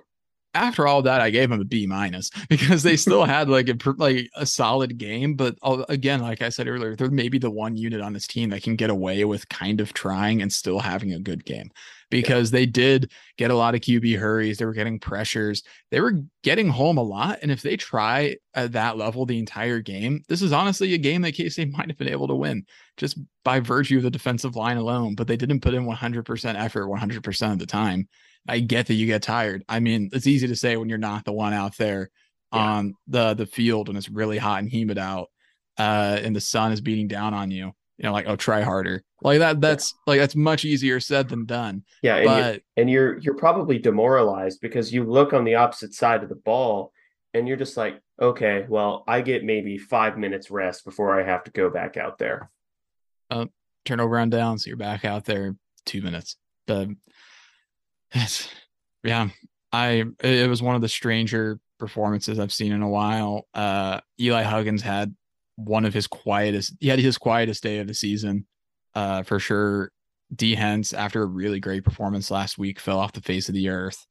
after 0.54 0.86
all 0.86 1.00
that, 1.02 1.22
I 1.22 1.30
gave 1.30 1.48
them 1.48 1.62
a 1.62 1.64
B 1.64 1.86
minus 1.86 2.30
because 2.48 2.82
they 2.82 2.96
still 2.96 3.24
had 3.24 3.48
like 3.48 3.68
a 3.68 3.76
like 3.96 4.28
a 4.36 4.44
solid 4.44 4.98
game. 4.98 5.34
But 5.34 5.56
uh, 5.62 5.84
again, 5.88 6.20
like 6.20 6.42
I 6.42 6.50
said 6.50 6.68
earlier, 6.68 6.94
they're 6.94 7.10
maybe 7.10 7.38
the 7.38 7.50
one 7.50 7.76
unit 7.76 8.00
on 8.00 8.12
this 8.12 8.26
team 8.26 8.50
that 8.50 8.62
can 8.62 8.76
get 8.76 8.90
away 8.90 9.24
with 9.24 9.48
kind 9.48 9.80
of 9.80 9.92
trying 9.92 10.42
and 10.42 10.52
still 10.52 10.78
having 10.78 11.12
a 11.14 11.18
good 11.18 11.44
game 11.44 11.70
because 12.12 12.52
yeah. 12.52 12.58
they 12.58 12.66
did 12.66 13.10
get 13.38 13.50
a 13.50 13.56
lot 13.56 13.74
of 13.74 13.80
QB 13.80 14.18
hurries. 14.18 14.58
They 14.58 14.66
were 14.66 14.74
getting 14.74 15.00
pressures. 15.00 15.62
They 15.90 16.00
were 16.00 16.20
getting 16.42 16.68
home 16.68 16.98
a 16.98 17.02
lot. 17.02 17.38
And 17.40 17.50
if 17.50 17.62
they 17.62 17.76
try 17.76 18.36
at 18.54 18.72
that 18.72 18.98
level 18.98 19.24
the 19.24 19.38
entire 19.38 19.80
game, 19.80 20.22
this 20.28 20.42
is 20.42 20.52
honestly 20.52 20.92
a 20.92 20.98
game 20.98 21.22
that 21.22 21.32
K 21.32 21.48
State 21.48 21.72
might 21.72 21.88
have 21.88 21.96
been 21.96 22.10
able 22.10 22.28
to 22.28 22.34
win 22.34 22.66
just 22.98 23.18
by 23.44 23.60
virtue 23.60 23.96
of 23.96 24.02
the 24.02 24.10
defensive 24.10 24.54
line 24.54 24.76
alone. 24.76 25.14
But 25.14 25.26
they 25.26 25.36
didn't 25.36 25.60
put 25.60 25.72
in 25.72 25.86
100% 25.86 26.54
effort 26.54 26.86
100% 26.86 27.52
of 27.52 27.58
the 27.58 27.66
time. 27.66 28.06
I 28.46 28.60
get 28.60 28.86
that 28.88 28.94
you 28.94 29.06
get 29.06 29.22
tired. 29.22 29.64
I 29.68 29.80
mean, 29.80 30.10
it's 30.12 30.26
easy 30.26 30.46
to 30.48 30.56
say 30.56 30.76
when 30.76 30.90
you're 30.90 30.98
not 30.98 31.24
the 31.24 31.32
one 31.32 31.54
out 31.54 31.76
there 31.78 32.10
yeah. 32.52 32.58
on 32.60 32.94
the 33.06 33.34
the 33.34 33.46
field 33.46 33.88
when 33.88 33.96
it's 33.96 34.10
really 34.10 34.36
hot 34.36 34.58
and 34.58 34.68
humid 34.68 34.98
out, 34.98 35.30
uh, 35.78 36.18
and 36.22 36.36
the 36.36 36.40
sun 36.40 36.72
is 36.72 36.80
beating 36.82 37.08
down 37.08 37.32
on 37.32 37.50
you. 37.50 37.72
You 38.02 38.08
know, 38.08 38.12
like 38.14 38.26
oh, 38.26 38.34
try 38.34 38.62
harder. 38.62 39.04
Like 39.22 39.38
that. 39.38 39.60
That's 39.60 39.94
yeah. 39.94 40.10
like 40.10 40.20
that's 40.20 40.34
much 40.34 40.64
easier 40.64 40.98
said 40.98 41.28
than 41.28 41.46
done. 41.46 41.84
Yeah, 42.02 42.16
and, 42.16 42.26
but, 42.26 42.54
you're, 42.54 42.60
and 42.76 42.90
you're 42.90 43.18
you're 43.18 43.36
probably 43.36 43.78
demoralized 43.78 44.60
because 44.60 44.92
you 44.92 45.04
look 45.04 45.32
on 45.32 45.44
the 45.44 45.54
opposite 45.54 45.94
side 45.94 46.24
of 46.24 46.28
the 46.28 46.34
ball, 46.34 46.92
and 47.32 47.46
you're 47.46 47.56
just 47.56 47.76
like, 47.76 48.00
okay, 48.20 48.66
well, 48.68 49.04
I 49.06 49.20
get 49.20 49.44
maybe 49.44 49.78
five 49.78 50.18
minutes 50.18 50.50
rest 50.50 50.84
before 50.84 51.18
I 51.18 51.24
have 51.24 51.44
to 51.44 51.52
go 51.52 51.70
back 51.70 51.96
out 51.96 52.18
there. 52.18 52.50
Uh, 53.30 53.46
turnover 53.84 54.18
on 54.18 54.30
down, 54.30 54.58
so 54.58 54.66
you're 54.66 54.76
back 54.76 55.04
out 55.04 55.24
there 55.24 55.54
two 55.86 56.02
minutes. 56.02 56.36
The 56.66 56.96
it's, 58.10 58.48
yeah, 59.04 59.28
I 59.72 60.04
it 60.18 60.50
was 60.50 60.60
one 60.60 60.74
of 60.74 60.82
the 60.82 60.88
stranger 60.88 61.60
performances 61.78 62.40
I've 62.40 62.52
seen 62.52 62.72
in 62.72 62.82
a 62.82 62.88
while. 62.88 63.46
Uh, 63.54 64.00
Eli 64.20 64.42
Huggins 64.42 64.82
had 64.82 65.14
one 65.64 65.84
of 65.84 65.94
his 65.94 66.06
quietest. 66.06 66.74
He 66.80 66.88
had 66.88 66.98
his 66.98 67.18
quietest 67.18 67.62
day 67.62 67.78
of 67.78 67.86
the 67.86 67.94
season, 67.94 68.46
uh, 68.94 69.22
for 69.22 69.38
sure. 69.38 69.90
D 70.34 70.54
Hence, 70.54 70.94
after 70.94 71.22
a 71.22 71.26
really 71.26 71.60
great 71.60 71.84
performance 71.84 72.30
last 72.30 72.56
week, 72.56 72.80
fell 72.80 72.98
off 72.98 73.12
the 73.12 73.20
face 73.20 73.48
of 73.48 73.54
the 73.54 73.68
earth. 73.68 74.06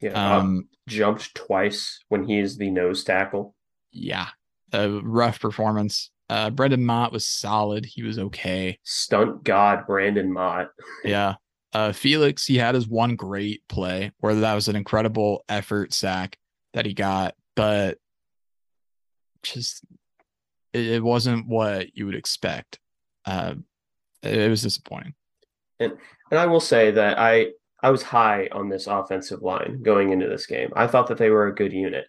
Yeah, 0.00 0.12
uh, 0.12 0.38
um, 0.38 0.68
jumped 0.88 1.34
twice 1.34 2.00
when 2.08 2.24
he 2.24 2.38
is 2.38 2.56
the 2.56 2.70
nose 2.70 3.04
tackle. 3.04 3.54
Yeah, 3.92 4.28
a 4.72 4.88
rough 4.88 5.40
performance. 5.40 6.10
Uh, 6.28 6.50
Brendan 6.50 6.84
Mott 6.84 7.12
was 7.12 7.26
solid. 7.26 7.84
He 7.84 8.02
was 8.02 8.18
okay. 8.18 8.78
Stunt 8.82 9.44
God, 9.44 9.86
Brendan 9.86 10.32
Mott. 10.32 10.68
yeah, 11.04 11.34
uh, 11.72 11.92
Felix, 11.92 12.46
he 12.46 12.58
had 12.58 12.74
his 12.74 12.88
one 12.88 13.16
great 13.16 13.62
play 13.68 14.12
where 14.18 14.34
that 14.34 14.54
was 14.54 14.68
an 14.68 14.76
incredible 14.76 15.44
effort 15.48 15.92
sack 15.92 16.36
that 16.72 16.86
he 16.86 16.94
got, 16.94 17.34
but 17.54 17.98
just 19.42 19.82
it, 20.72 20.86
it 20.86 21.02
wasn't 21.02 21.46
what 21.46 21.96
you 21.96 22.06
would 22.06 22.14
expect. 22.14 22.78
Uh, 23.24 23.54
it, 24.22 24.38
it 24.38 24.50
was 24.50 24.62
disappointing. 24.62 25.14
And 25.78 25.92
and 26.30 26.38
I 26.38 26.46
will 26.46 26.60
say 26.60 26.90
that 26.92 27.18
I 27.18 27.48
I 27.82 27.90
was 27.90 28.02
high 28.02 28.48
on 28.52 28.68
this 28.68 28.86
offensive 28.86 29.42
line 29.42 29.82
going 29.82 30.10
into 30.10 30.28
this 30.28 30.46
game. 30.46 30.70
I 30.76 30.86
thought 30.86 31.06
that 31.08 31.18
they 31.18 31.30
were 31.30 31.46
a 31.46 31.54
good 31.54 31.72
unit. 31.72 32.06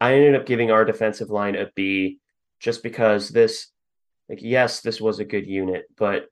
I 0.00 0.14
ended 0.14 0.34
up 0.34 0.46
giving 0.46 0.70
our 0.70 0.84
defensive 0.84 1.30
line 1.30 1.56
a 1.56 1.70
B 1.74 2.18
just 2.60 2.82
because 2.82 3.30
this 3.30 3.68
like 4.28 4.40
yes, 4.42 4.80
this 4.80 5.00
was 5.00 5.18
a 5.18 5.24
good 5.24 5.46
unit, 5.46 5.86
but 5.96 6.26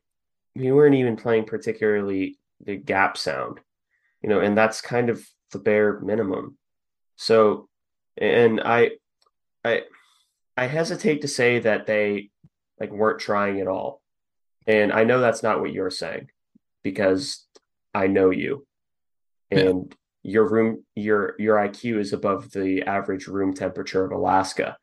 we 0.54 0.70
weren't 0.72 0.94
even 0.94 1.16
playing 1.16 1.44
particularly 1.44 2.38
the 2.64 2.76
gap 2.76 3.16
sound, 3.16 3.60
you 4.22 4.28
know, 4.28 4.40
and 4.40 4.56
that's 4.56 4.80
kind 4.80 5.10
of 5.10 5.24
the 5.52 5.58
bare 5.58 6.00
minimum. 6.00 6.56
So, 7.16 7.68
and 8.16 8.60
I, 8.60 8.92
I, 9.64 9.82
I 10.56 10.66
hesitate 10.66 11.22
to 11.22 11.28
say 11.28 11.58
that 11.60 11.86
they 11.86 12.30
like 12.80 12.92
weren't 12.92 13.20
trying 13.20 13.60
at 13.60 13.66
all. 13.66 14.02
And 14.66 14.92
I 14.92 15.04
know 15.04 15.20
that's 15.20 15.42
not 15.42 15.60
what 15.60 15.72
you're 15.72 15.90
saying 15.90 16.30
because 16.82 17.44
I 17.94 18.06
know 18.06 18.30
you 18.30 18.66
and 19.50 19.94
yeah. 20.22 20.32
your 20.32 20.48
room, 20.48 20.84
your, 20.94 21.34
your 21.38 21.56
IQ 21.56 21.98
is 21.98 22.12
above 22.12 22.50
the 22.52 22.82
average 22.82 23.26
room 23.26 23.54
temperature 23.54 24.04
of 24.04 24.12
Alaska, 24.12 24.76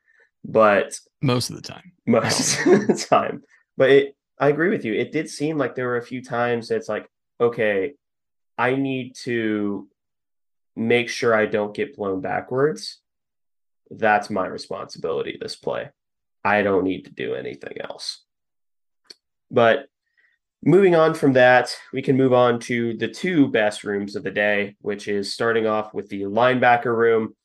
but 0.43 0.99
most 1.21 1.49
of 1.49 1.55
the 1.55 1.61
time, 1.61 1.93
most 2.05 2.59
of 2.65 2.87
the 2.87 3.05
time, 3.09 3.43
but 3.77 3.89
it, 3.89 4.15
I 4.39 4.49
agree 4.49 4.69
with 4.69 4.85
you. 4.85 4.93
It 4.93 5.11
did 5.11 5.29
seem 5.29 5.57
like 5.57 5.75
there 5.75 5.87
were 5.87 5.97
a 5.97 6.05
few 6.05 6.23
times 6.23 6.71
it's 6.71 6.89
like, 6.89 7.07
okay, 7.39 7.93
I 8.57 8.75
need 8.75 9.15
to 9.23 9.87
make 10.75 11.09
sure 11.09 11.33
I 11.33 11.45
don't 11.45 11.75
get 11.75 11.95
blown 11.95 12.21
backwards. 12.21 13.00
That's 13.91 14.29
my 14.29 14.47
responsibility 14.47 15.37
this 15.39 15.55
play. 15.55 15.89
I 16.43 16.63
don't 16.63 16.85
need 16.85 17.03
to 17.05 17.11
do 17.11 17.35
anything 17.35 17.77
else. 17.81 18.23
But 19.51 19.87
moving 20.63 20.95
on 20.95 21.13
from 21.13 21.33
that, 21.33 21.75
we 21.93 22.01
can 22.01 22.17
move 22.17 22.33
on 22.33 22.59
to 22.61 22.95
the 22.95 23.09
two 23.09 23.49
best 23.49 23.83
rooms 23.83 24.15
of 24.15 24.23
the 24.23 24.31
day, 24.31 24.75
which 24.79 25.07
is 25.07 25.33
starting 25.33 25.67
off 25.67 25.93
with 25.93 26.09
the 26.09 26.21
linebacker 26.21 26.95
room. 26.95 27.35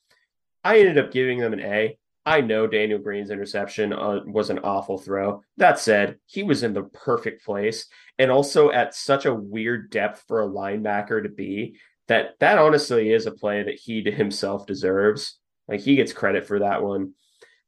I 0.63 0.79
ended 0.79 0.97
up 0.97 1.11
giving 1.11 1.39
them 1.39 1.53
an 1.53 1.59
A. 1.59 1.97
I 2.25 2.41
know 2.41 2.67
Daniel 2.67 2.99
Green's 2.99 3.29
interception 3.29 3.93
uh, 3.93 4.21
was 4.25 4.49
an 4.49 4.59
awful 4.59 4.97
throw. 4.97 5.43
That 5.57 5.79
said, 5.79 6.17
he 6.25 6.43
was 6.43 6.63
in 6.63 6.73
the 6.73 6.83
perfect 6.83 7.45
place 7.45 7.87
and 8.19 8.31
also 8.31 8.71
at 8.71 8.95
such 8.95 9.25
a 9.25 9.33
weird 9.33 9.91
depth 9.91 10.23
for 10.27 10.41
a 10.41 10.47
linebacker 10.47 11.23
to 11.23 11.29
be 11.29 11.77
that 12.07 12.39
that 12.39 12.57
honestly 12.57 13.11
is 13.11 13.25
a 13.25 13.31
play 13.31 13.63
that 13.63 13.75
he 13.75 14.03
to 14.03 14.11
himself 14.23 14.65
deserves. 14.65 15.39
Like 15.67 15.81
he 15.81 15.95
gets 15.95 16.13
credit 16.13 16.47
for 16.47 16.59
that 16.59 16.83
one. 16.83 17.13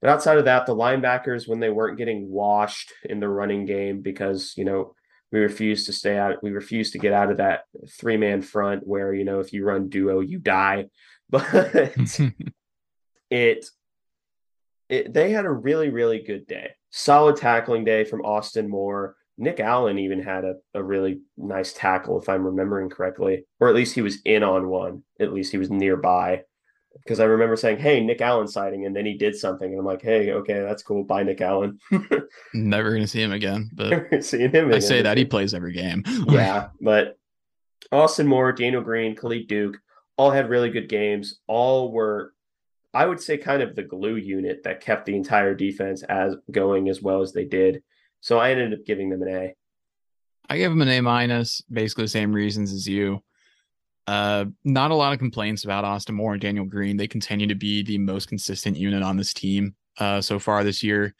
But 0.01 0.09
outside 0.09 0.37
of 0.37 0.45
that, 0.45 0.65
the 0.65 0.75
linebackers, 0.75 1.47
when 1.47 1.59
they 1.59 1.69
weren't 1.69 1.97
getting 1.97 2.29
washed 2.29 2.93
in 3.03 3.19
the 3.19 3.27
running 3.27 3.65
game 3.65 4.01
because, 4.01 4.53
you 4.55 4.63
know, 4.63 4.93
we 5.31 5.39
refused 5.39 5.85
to 5.87 5.93
stay 5.93 6.17
out, 6.17 6.41
we 6.41 6.51
refused 6.51 6.93
to 6.93 6.99
get 6.99 7.13
out 7.13 7.31
of 7.31 7.37
that 7.37 7.65
three 7.99 8.17
man 8.17 8.41
front 8.41 8.87
where, 8.87 9.13
you 9.13 9.25
know, 9.25 9.39
if 9.41 9.53
you 9.53 9.65
run 9.65 9.89
duo, 9.89 10.19
you 10.21 10.39
die. 10.39 10.85
But 11.31 11.45
it, 13.29 13.65
it, 14.89 15.13
they 15.13 15.29
had 15.29 15.45
a 15.45 15.51
really, 15.51 15.89
really 15.89 16.23
good 16.23 16.47
day. 16.47 16.71
Solid 16.89 17.35
tackling 17.35 17.83
day 17.83 18.03
from 18.03 18.21
Austin 18.21 18.67
Moore. 18.67 19.15
Nick 19.37 19.59
Allen 19.59 19.99
even 19.99 20.23
had 20.23 20.43
a, 20.43 20.55
a 20.73 20.83
really 20.83 21.21
nice 21.37 21.71
tackle, 21.71 22.19
if 22.19 22.27
I'm 22.27 22.43
remembering 22.43 22.89
correctly, 22.89 23.45
or 23.59 23.69
at 23.69 23.75
least 23.75 23.93
he 23.93 24.01
was 24.01 24.23
in 24.25 24.41
on 24.41 24.69
one. 24.69 25.03
At 25.19 25.31
least 25.31 25.51
he 25.51 25.59
was 25.59 25.69
nearby. 25.69 26.41
Because 27.03 27.19
I 27.19 27.25
remember 27.25 27.55
saying, 27.55 27.79
Hey, 27.79 28.03
Nick 28.03 28.21
Allen 28.21 28.47
sighting, 28.47 28.85
and 28.85 28.95
then 28.95 29.05
he 29.05 29.15
did 29.15 29.35
something. 29.35 29.69
And 29.69 29.79
I'm 29.79 29.85
like, 29.85 30.01
Hey, 30.01 30.31
okay, 30.31 30.61
that's 30.61 30.83
cool. 30.83 31.03
Bye, 31.03 31.23
Nick 31.23 31.41
Allen. 31.41 31.79
Never 32.53 32.91
gonna 32.91 33.07
see 33.07 33.21
him 33.21 33.31
again. 33.31 33.69
But 33.73 34.23
seeing 34.23 34.51
him 34.51 34.73
I 34.73 34.79
say 34.79 35.01
that 35.01 35.17
he 35.17 35.25
plays 35.25 35.53
every 35.53 35.73
game. 35.73 36.03
yeah. 36.29 36.69
But 36.81 37.17
Austin 37.91 38.27
Moore, 38.27 38.51
Daniel 38.51 38.81
Green, 38.81 39.15
Khalid 39.15 39.47
Duke 39.47 39.79
all 40.17 40.31
had 40.31 40.49
really 40.49 40.69
good 40.69 40.89
games. 40.89 41.39
All 41.47 41.91
were 41.91 42.33
I 42.93 43.05
would 43.05 43.21
say 43.21 43.37
kind 43.37 43.61
of 43.61 43.75
the 43.75 43.83
glue 43.83 44.15
unit 44.15 44.63
that 44.63 44.81
kept 44.81 45.05
the 45.05 45.15
entire 45.15 45.53
defense 45.53 46.03
as 46.03 46.35
going 46.51 46.89
as 46.89 47.01
well 47.01 47.21
as 47.21 47.33
they 47.33 47.45
did. 47.45 47.83
So 48.21 48.39
I 48.39 48.51
ended 48.51 48.73
up 48.73 48.85
giving 48.85 49.09
them 49.09 49.21
an 49.21 49.29
A. 49.29 49.55
I 50.49 50.57
gave 50.57 50.71
them 50.71 50.81
an 50.81 50.89
A 50.89 51.01
minus, 51.01 51.61
basically 51.71 52.05
the 52.05 52.09
same 52.09 52.33
reasons 52.33 52.73
as 52.73 52.87
you. 52.87 53.21
Uh, 54.09 54.45
not 54.63 54.89
a 54.89 54.95
lot 54.95 55.13
of 55.13 55.19
complaints 55.19 55.63
about 55.65 55.85
Austin 55.85 56.15
Moore 56.15 56.33
and 56.33 56.41
Daniel 56.41 56.65
Green. 56.65 56.97
They 56.97 57.07
continue 57.07 57.45
to 57.45 57.53
be 57.53 57.83
the 57.83 57.99
most 57.99 58.27
consistent 58.27 58.75
unit 58.75 59.03
on 59.03 59.17
this 59.17 59.35
team 59.35 59.75
uh, 59.99 60.19
so 60.19 60.39
far 60.39 60.63
this 60.63 60.81
year. 60.81 61.13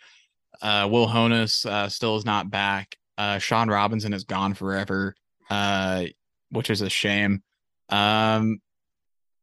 Uh, 0.60 0.90
Will 0.92 1.08
Honas 1.08 1.68
uh, 1.68 1.88
still 1.88 2.16
is 2.16 2.26
not 2.26 2.50
back. 2.50 2.98
Uh, 3.16 3.38
Shawn 3.38 3.70
Robinson 3.70 4.12
is 4.12 4.24
gone 4.24 4.56
forever, 4.56 5.14
which 6.50 6.72
is 6.72 6.82
a 6.82 6.90
shame. 6.90 7.44
Um, 7.90 8.60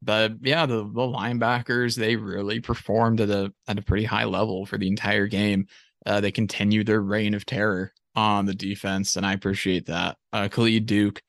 but 0.01 0.33
yeah, 0.41 0.65
the, 0.65 0.83
the 0.83 1.07
linebackers 1.07 1.95
they 1.95 2.17
really 2.17 2.59
performed 2.59 3.21
at 3.21 3.29
a 3.29 3.53
at 3.65 3.79
a 3.79 3.81
pretty 3.81 4.03
high 4.03 4.25
level 4.25 4.65
for 4.65 4.77
the 4.77 4.89
entire 4.89 5.27
game. 5.27 5.67
They 6.05 6.31
continue 6.31 6.83
their 6.83 7.01
reign 7.01 7.33
of 7.33 7.45
terror 7.45 7.93
on 8.13 8.45
the 8.45 8.53
defense, 8.53 9.15
and 9.15 9.25
I 9.25 9.31
appreciate 9.31 9.85
that. 9.85 10.17
Khalid 10.33 10.85
Duke, 10.85 11.23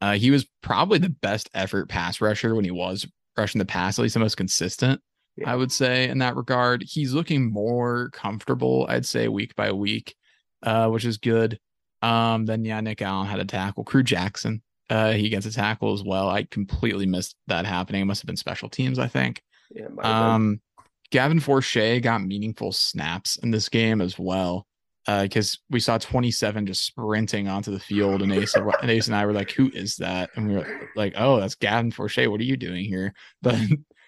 uh, 0.00 0.12
he 0.14 0.30
was 0.30 0.46
probably 0.62 0.98
the 0.98 1.08
best 1.08 1.50
effort 1.54 1.88
pass 1.88 2.20
rusher 2.20 2.54
when 2.54 2.64
he 2.64 2.70
was 2.70 3.06
rushing 3.36 3.58
the 3.58 3.64
pass, 3.64 3.98
at 3.98 4.02
least 4.02 4.14
the 4.14 4.20
most 4.20 4.36
consistent. 4.36 5.00
Yeah. 5.36 5.52
I 5.52 5.56
would 5.56 5.70
say 5.70 6.08
in 6.08 6.18
that 6.18 6.36
regard, 6.36 6.82
he's 6.82 7.12
looking 7.12 7.50
more 7.50 8.10
comfortable. 8.10 8.86
I'd 8.88 9.04
say 9.06 9.28
week 9.28 9.54
by 9.54 9.72
week, 9.72 10.14
uh, 10.62 10.88
which 10.88 11.04
is 11.04 11.18
good. 11.18 11.58
Um, 12.02 12.46
then 12.46 12.64
yeah, 12.64 12.80
Nick 12.80 13.02
Allen 13.02 13.26
had 13.26 13.40
a 13.40 13.44
tackle. 13.44 13.84
Crew 13.84 14.02
Jackson, 14.02 14.62
uh, 14.88 15.12
he 15.12 15.28
gets 15.28 15.46
a 15.46 15.52
tackle 15.52 15.92
as 15.92 16.02
well. 16.02 16.28
I 16.28 16.44
completely 16.44 17.06
missed 17.06 17.36
that 17.48 17.66
happening. 17.66 18.02
It 18.02 18.06
must 18.06 18.22
have 18.22 18.26
been 18.26 18.36
special 18.36 18.68
teams, 18.68 18.98
I 18.98 19.08
think. 19.08 19.42
Yeah. 19.74 19.88
Um, 19.98 20.60
Gavin 21.10 21.40
Forche 21.40 22.00
got 22.00 22.22
meaningful 22.22 22.72
snaps 22.72 23.36
in 23.36 23.50
this 23.50 23.68
game 23.68 24.00
as 24.00 24.18
well. 24.18 24.66
Because 25.06 25.54
uh, 25.54 25.62
we 25.70 25.80
saw 25.80 25.98
27 25.98 26.66
just 26.66 26.84
sprinting 26.84 27.46
onto 27.48 27.70
the 27.70 27.78
field, 27.78 28.22
and 28.22 28.32
Ace, 28.32 28.54
and 28.54 28.90
Ace 28.90 29.06
and 29.06 29.14
I 29.14 29.24
were 29.24 29.32
like, 29.32 29.52
"Who 29.52 29.70
is 29.72 29.96
that?" 29.96 30.30
And 30.34 30.48
we 30.48 30.54
were 30.54 30.88
like, 30.96 31.14
"Oh, 31.16 31.38
that's 31.38 31.54
Gavin 31.54 31.92
Forche. 31.92 32.26
What 32.26 32.40
are 32.40 32.44
you 32.44 32.56
doing 32.56 32.84
here?" 32.84 33.14
But 33.42 33.56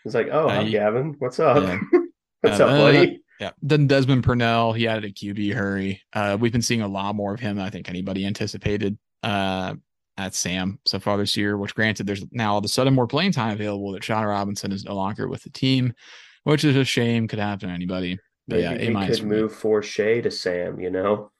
it's 0.04 0.14
like, 0.14 0.28
"Oh, 0.32 0.48
uh, 0.48 0.52
I'm 0.52 0.70
Gavin. 0.70 1.14
What's 1.18 1.38
up? 1.38 1.62
Yeah. 1.62 1.78
What's 2.40 2.60
up, 2.60 2.70
buddy?" 2.70 3.20
Yeah. 3.40 3.50
Then 3.62 3.86
Desmond 3.86 4.24
Purnell, 4.24 4.72
he 4.72 4.88
added 4.88 5.04
a 5.04 5.12
QB 5.12 5.54
hurry. 5.54 6.02
Uh, 6.12 6.36
we've 6.40 6.50
been 6.50 6.62
seeing 6.62 6.82
a 6.82 6.88
lot 6.88 7.14
more 7.14 7.34
of 7.34 7.38
him 7.38 7.56
than 7.56 7.64
I 7.64 7.70
think 7.70 7.88
anybody 7.88 8.26
anticipated. 8.26 8.98
Uh, 9.22 9.74
at 10.18 10.34
Sam 10.34 10.78
so 10.84 10.98
far 10.98 11.16
this 11.16 11.36
year, 11.36 11.56
which 11.56 11.74
granted, 11.74 12.06
there's 12.06 12.24
now 12.32 12.52
all 12.52 12.58
of 12.58 12.64
a 12.64 12.68
sudden 12.68 12.94
more 12.94 13.06
playing 13.06 13.32
time 13.32 13.52
available 13.52 13.92
that 13.92 14.04
Sean 14.04 14.24
Robinson 14.24 14.72
is 14.72 14.84
no 14.84 14.94
longer 14.94 15.28
with 15.28 15.44
the 15.44 15.50
team, 15.50 15.94
which 16.42 16.64
is 16.64 16.76
a 16.76 16.84
shame. 16.84 17.28
Could 17.28 17.38
happen 17.38 17.68
to 17.68 17.74
anybody. 17.74 18.18
Maybe 18.48 18.62
yeah, 18.62 18.78
he 18.78 19.06
could 19.06 19.24
move 19.24 19.54
for 19.54 19.82
Shea 19.82 20.20
to 20.22 20.30
Sam, 20.30 20.80
you 20.80 20.90
know? 20.90 21.30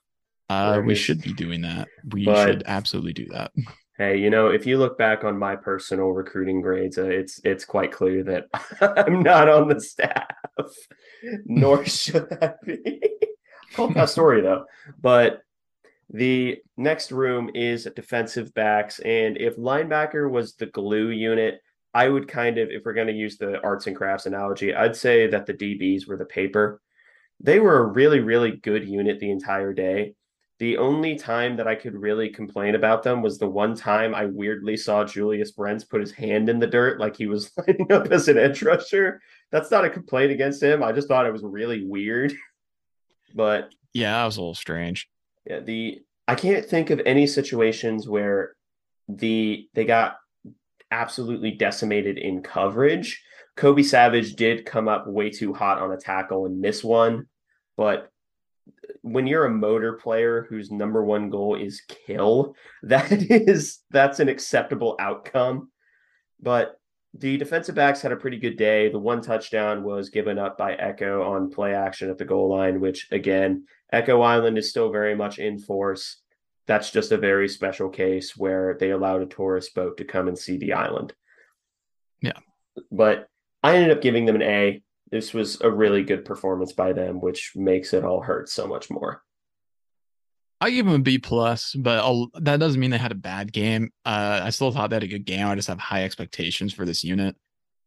Uh, 0.50 0.80
we 0.84 0.94
should 0.94 1.20
be 1.22 1.32
doing 1.32 1.62
that. 1.62 1.88
We 2.11 2.24
but, 2.24 2.46
should 2.46 2.62
absolutely 2.66 3.12
do 3.14 3.26
that. 3.32 3.52
Hey, 3.96 4.18
you 4.18 4.30
know, 4.30 4.46
if 4.46 4.64
you 4.64 4.78
look 4.78 4.96
back 4.96 5.24
on 5.24 5.36
my 5.36 5.56
personal 5.56 6.11
recruiting 6.11 6.61
grades, 6.61 6.98
uh, 6.98 7.06
it's 7.06 7.40
it's 7.42 7.64
quite 7.64 7.90
clear 7.90 8.22
that 8.22 8.44
I'm 8.80 9.24
not 9.24 9.48
on 9.48 9.66
the 9.66 9.80
staff, 9.80 10.28
nor 11.44 11.84
should 11.84 12.32
I 12.40 12.52
be. 12.64 13.00
Cool 13.74 13.88
that 13.94 14.09
story 14.09 14.40
though. 14.40 14.66
But 15.00 15.40
the 16.11 16.59
next 16.76 17.12
room 17.12 17.50
is 17.54 17.88
defensive 17.96 18.54
backs. 18.54 19.00
And 19.00 19.36
if 19.36 19.56
linebacker 19.56 20.30
was 20.30 20.54
the 20.54 20.66
glue 20.66 21.09
unit, 21.09 21.61
I 21.92 22.09
would 22.09 22.28
kind 22.28 22.59
of, 22.59 22.70
if 22.70 22.84
we're 22.84 22.94
going 22.94 23.09
to 23.09 23.12
use 23.12 23.36
the 23.36 23.61
arts 23.62 23.86
and 23.86 23.96
crafts 23.96 24.26
analogy, 24.26 24.74
I'd 24.74 24.96
say 24.96 25.26
that 25.26 25.46
the 25.46 25.54
DBs 25.54 26.06
were 26.06 26.16
the 26.16 26.24
paper. 26.24 26.80
They 27.41 27.61
were 27.61 27.78
a 27.78 27.86
really, 27.86 28.20
really 28.20 28.53
good 28.53 28.89
unit 28.89 29.20
the 29.20 29.30
entire 29.30 29.72
day. 29.72 30.14
The 30.59 30.76
only 30.76 31.16
time 31.16 31.57
that 31.57 31.68
I 31.68 31.76
could 31.76 31.95
really 31.95 32.30
complain 32.30 32.74
about 32.74 33.05
them 33.05 33.22
was 33.22 33.39
the 33.39 33.49
one 33.49 33.76
time 33.76 34.12
I 34.12 34.26
weirdly 34.26 34.76
saw 34.76 35.05
Julius 35.05 35.53
Brents 35.53 35.84
put 35.84 36.01
his 36.01 36.11
hand 36.11 36.49
in 36.49 36.59
the 36.59 36.66
dirt 36.66 36.99
like 36.99 37.16
he 37.16 37.26
was 37.26 37.53
lining 37.68 37.93
up 37.93 38.09
as 38.09 38.26
an 38.26 38.39
edge 38.39 38.62
rusher. 38.62 39.20
That's 39.53 39.70
not 39.70 39.84
a 39.84 39.91
complaint 39.91 40.32
against 40.32 40.61
him. 40.61 40.82
I 40.82 40.91
just 40.91 41.07
thought 41.07 41.26
it 41.26 41.32
was 41.32 41.45
really 41.45 41.84
weird. 41.84 42.34
But 43.34 43.72
yeah, 43.95 44.12
that 44.12 44.24
was 44.26 44.36
a 44.36 44.41
little 44.41 44.55
strange. 44.55 45.09
Yeah, 45.47 45.61
the 45.61 46.03
I 46.26 46.34
can't 46.34 46.64
think 46.64 46.91
of 46.91 47.01
any 47.07 47.26
situations 47.26 48.09
where 48.09 48.57
the 49.09 49.68
they 49.74 49.84
got 49.84 50.16
absolutely 50.91 51.53
decimated 51.53 52.18
in 52.18 52.43
coverage. 52.43 53.22
Kobe 53.59 53.82
Savage 53.82 54.36
did 54.36 54.64
come 54.64 54.86
up 54.86 55.09
way 55.09 55.30
too 55.30 55.52
hot 55.52 55.80
on 55.80 55.90
a 55.90 55.96
tackle 55.96 56.46
and 56.46 56.61
miss 56.61 56.84
one, 56.84 57.26
but 57.76 58.09
when 59.02 59.26
you're 59.26 59.46
a 59.46 59.50
motor 59.50 59.94
player 59.94 60.46
whose 60.48 60.70
number 60.70 61.04
one 61.04 61.28
goal 61.28 61.56
is 61.56 61.82
kill, 62.06 62.54
that 62.84 63.11
is 63.11 63.80
that's 63.90 64.20
an 64.20 64.28
acceptable 64.28 64.94
outcome. 65.00 65.72
But 66.40 66.78
the 67.14 67.36
defensive 67.36 67.74
backs 67.74 68.00
had 68.00 68.12
a 68.12 68.16
pretty 68.16 68.38
good 68.38 68.56
day. 68.56 68.90
The 68.90 68.98
one 69.00 69.22
touchdown 69.22 69.82
was 69.82 70.11
given 70.11 70.38
up 70.38 70.56
by 70.56 70.76
Ekow 70.76 71.28
on 71.28 71.50
play 71.50 71.74
action 71.74 72.11
at 72.11 72.18
the 72.18 72.24
goal 72.24 72.48
line, 72.50 72.80
which 72.80 73.09
again, 73.11 73.66
Ekow 73.92 74.22
Island 74.22 74.56
is 74.56 74.70
still 74.70 74.92
very 74.92 75.16
much 75.16 75.40
in 75.40 75.59
force. 75.59 76.20
That's 76.68 76.92
just 76.92 77.11
a 77.11 77.16
very 77.16 77.48
special 77.48 77.88
case 77.88 78.36
where 78.36 78.76
they 78.78 78.90
allowed 78.90 79.22
a 79.22 79.26
tourist 79.26 79.74
boat 79.74 79.96
to 79.96 80.04
come 80.04 80.28
and 80.28 80.38
see 80.38 80.59
the 80.59 80.74
island. 80.74 81.12
Yeah. 82.20 82.38
But 82.92 83.28
I 83.62 83.76
ended 83.76 83.96
up 83.96 84.02
giving 84.02 84.24
them 84.24 84.36
an 84.36 84.42
A. 84.42 84.82
This 85.11 85.32
was 85.32 85.61
a 85.61 85.70
really 85.70 86.02
good 86.02 86.24
performance 86.24 86.72
by 86.72 86.92
them, 86.92 87.20
which 87.20 87.52
makes 87.56 87.92
it 87.92 88.04
all 88.04 88.20
hurt 88.20 88.48
so 88.48 88.66
much 88.66 88.90
more. 88.90 89.22
I 90.61 90.70
give 90.70 90.86
them 90.86 90.96
a 90.96 90.98
B 90.98 91.18
plus, 91.18 91.74
but 91.74 91.98
I'll, 92.00 92.30
that 92.34 92.59
doesn't 92.59 92.80
mean 92.80 92.90
they 92.90 92.98
had 92.98 93.12
a 93.12 93.16
bad 93.16 93.52
game. 93.52 93.90
Uh, 94.04 94.40
I 94.42 94.50
still 94.50 94.72
thought 94.72 94.90
they 94.90 94.96
had 94.96 95.04
a 95.04 95.09
good 95.09 95.24
game. 95.24 95.46
I 95.46 95.54
just 95.54 95.68
have 95.68 95.78
high 95.78 96.04
expectations 96.04 96.74
for 96.74 96.84
this 96.84 97.04
unit, 97.04 97.36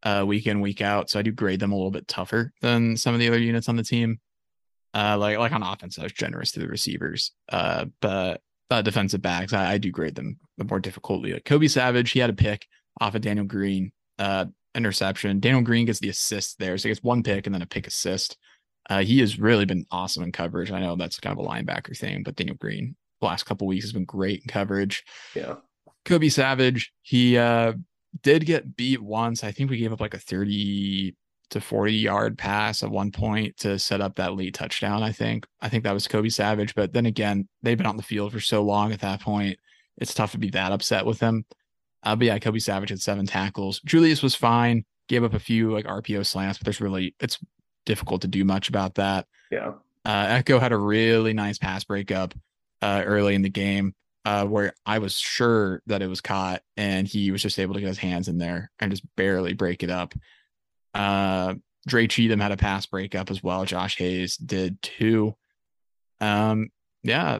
uh, 0.04 0.24
week 0.26 0.48
in 0.48 0.62
week 0.62 0.82
out. 0.82 1.10
So 1.10 1.20
I 1.20 1.22
do 1.22 1.32
grade 1.32 1.60
them 1.60 1.74
a 1.74 1.76
little 1.76 1.92
bit 1.92 2.08
tougher 2.08 2.54
than 2.62 2.96
some 2.96 3.14
of 3.14 3.20
the 3.20 3.28
other 3.28 3.40
units 3.40 3.68
on 3.68 3.76
the 3.76 3.84
team. 3.84 4.20
Uh, 4.94 5.18
like 5.18 5.38
like 5.38 5.52
on 5.54 5.64
offense, 5.64 5.98
I 6.00 6.04
was 6.04 6.12
generous 6.12 6.52
to 6.52 6.60
the 6.60 6.68
receivers. 6.68 7.32
Uh, 7.50 7.86
but 8.02 8.42
uh, 8.70 8.82
defensive 8.82 9.22
backs, 9.22 9.54
I, 9.54 9.74
I, 9.74 9.78
do 9.78 9.92
grade 9.92 10.16
them 10.16 10.38
the 10.58 10.64
more 10.64 10.80
difficultly. 10.80 11.34
Like 11.34 11.46
Kobe 11.46 11.68
Savage, 11.68 12.12
he 12.12 12.20
had 12.20 12.30
a 12.30 12.34
pick 12.34 12.66
off 13.00 13.16
of 13.16 13.22
Daniel 13.22 13.46
Green, 13.46 13.92
uh, 14.18 14.46
interception. 14.76 15.40
Daniel 15.40 15.62
Green 15.62 15.86
gets 15.86 16.00
the 16.00 16.10
assist 16.10 16.60
there, 16.60 16.78
so 16.78 16.88
he 16.88 16.92
gets 16.92 17.04
one 17.04 17.24
pick 17.24 17.46
and 17.46 17.54
then 17.54 17.62
a 17.62 17.68
pick 17.68 17.88
assist. 17.88 18.38
Uh, 18.90 19.04
he 19.04 19.20
has 19.20 19.40
really 19.40 19.66
been 19.66 19.86
awesome 19.92 20.24
in 20.24 20.32
coverage. 20.32 20.72
I 20.72 20.80
know 20.80 20.96
that's 20.96 21.20
kind 21.20 21.38
of 21.38 21.46
a 21.46 21.48
linebacker 21.48 21.98
thing, 21.98 22.24
but 22.24 22.36
Daniel 22.36 22.58
Green 22.58 22.96
the 23.22 23.28
last 23.28 23.46
couple 23.46 23.68
weeks 23.68 23.86
has 23.86 23.94
been 23.94 24.06
great 24.06 24.42
in 24.42 24.48
coverage. 24.48 25.04
Yeah. 25.36 25.56
Kobe 26.04 26.30
Savage, 26.30 26.92
he 27.04 27.38
uh, 27.38 27.74
did 28.24 28.46
get 28.46 28.76
beat 28.76 29.02
once. 29.02 29.44
I 29.44 29.52
think 29.52 29.70
we 29.70 29.78
gave 29.78 29.94
up 29.94 30.02
like 30.02 30.16
a 30.16 30.20
30 30.20 31.16
to 31.52 31.62
40 31.62 31.94
yard 31.94 32.38
pass 32.38 32.82
at 32.82 32.90
one 32.90 33.12
point 33.12 33.58
to 33.58 33.78
set 33.78 34.02
up 34.02 34.16
that 34.16 34.34
lead 34.34 34.56
touchdown. 34.56 35.04
I 35.04 35.12
think. 35.12 35.46
I 35.62 35.70
think 35.70 35.84
that 35.84 35.94
was 35.94 36.08
Kobe 36.08 36.30
Savage. 36.30 36.74
But 36.76 36.94
then 36.94 37.06
again, 37.06 37.48
they've 37.62 37.78
been 37.78 37.88
on 37.88 37.98
the 37.98 38.04
field 38.04 38.32
for 38.34 38.40
so 38.40 38.64
long 38.64 38.92
at 38.92 39.02
that 39.02 39.22
point. 39.22 39.60
It's 39.98 40.14
tough 40.14 40.32
to 40.32 40.40
be 40.40 40.50
that 40.52 40.72
upset 40.72 41.06
with 41.06 41.20
them. 41.20 41.46
Uh, 42.04 42.16
but 42.16 42.28
yeah, 42.28 42.40
Kobe 42.40 42.60
Savage 42.60 42.90
had 42.90 43.02
seven 43.02 43.26
tackles. 43.26 43.80
Julius 43.86 44.24
was 44.24 44.36
fine. 44.36 44.86
Gave 45.08 45.24
up 45.24 45.34
a 45.34 45.40
few 45.40 45.72
like 45.72 45.86
RPO 45.86 46.26
slants, 46.26 46.58
but 46.58 46.66
there's 46.66 46.82
really 46.82 47.16
it's 47.20 47.38
difficult 47.86 48.22
to 48.22 48.28
do 48.28 48.44
much 48.44 48.70
about 48.70 48.96
that. 48.96 49.28
Yeah. 49.52 49.74
Uh, 50.06 50.42
Ekow 50.42 50.60
had 50.60 50.72
a 50.72 50.78
really 50.78 51.34
nice 51.34 51.58
pass 51.58 51.84
breakup 51.84 52.34
uh, 52.82 53.04
early 53.06 53.36
in 53.36 53.42
the 53.42 53.50
game 53.50 53.94
uh, 54.26 54.46
where 54.46 54.74
I 54.86 55.00
was 55.00 55.18
sure 55.18 55.82
that 55.88 56.02
it 56.02 56.08
was 56.08 56.22
caught, 56.22 56.62
and 56.78 57.08
he 57.08 57.32
was 57.32 57.42
just 57.42 57.60
able 57.60 57.74
to 57.74 57.80
get 57.80 57.88
his 57.88 57.98
hands 57.98 58.28
in 58.28 58.38
there 58.38 58.72
and 58.80 58.92
just 58.92 59.04
barely 59.16 59.54
break 59.54 59.84
it 59.84 59.90
up. 59.90 60.14
Uh, 60.94 61.56
Dre 61.88 62.08
Cheatum 62.08 62.42
had 62.42 62.52
a 62.52 62.58
pass 62.58 62.86
breakup 62.86 63.32
as 63.32 63.42
well. 63.42 63.66
Josh 63.66 63.98
Hayes 63.98 64.38
did 64.38 64.82
too. 64.82 65.36
Um, 66.20 66.70
yeah, 67.04 67.40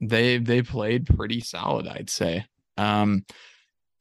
they 0.00 0.38
they 0.38 0.62
played 0.62 1.06
pretty 1.06 1.40
solid, 1.40 1.86
I'd 1.86 2.08
say. 2.08 2.46
Um, 2.78 3.26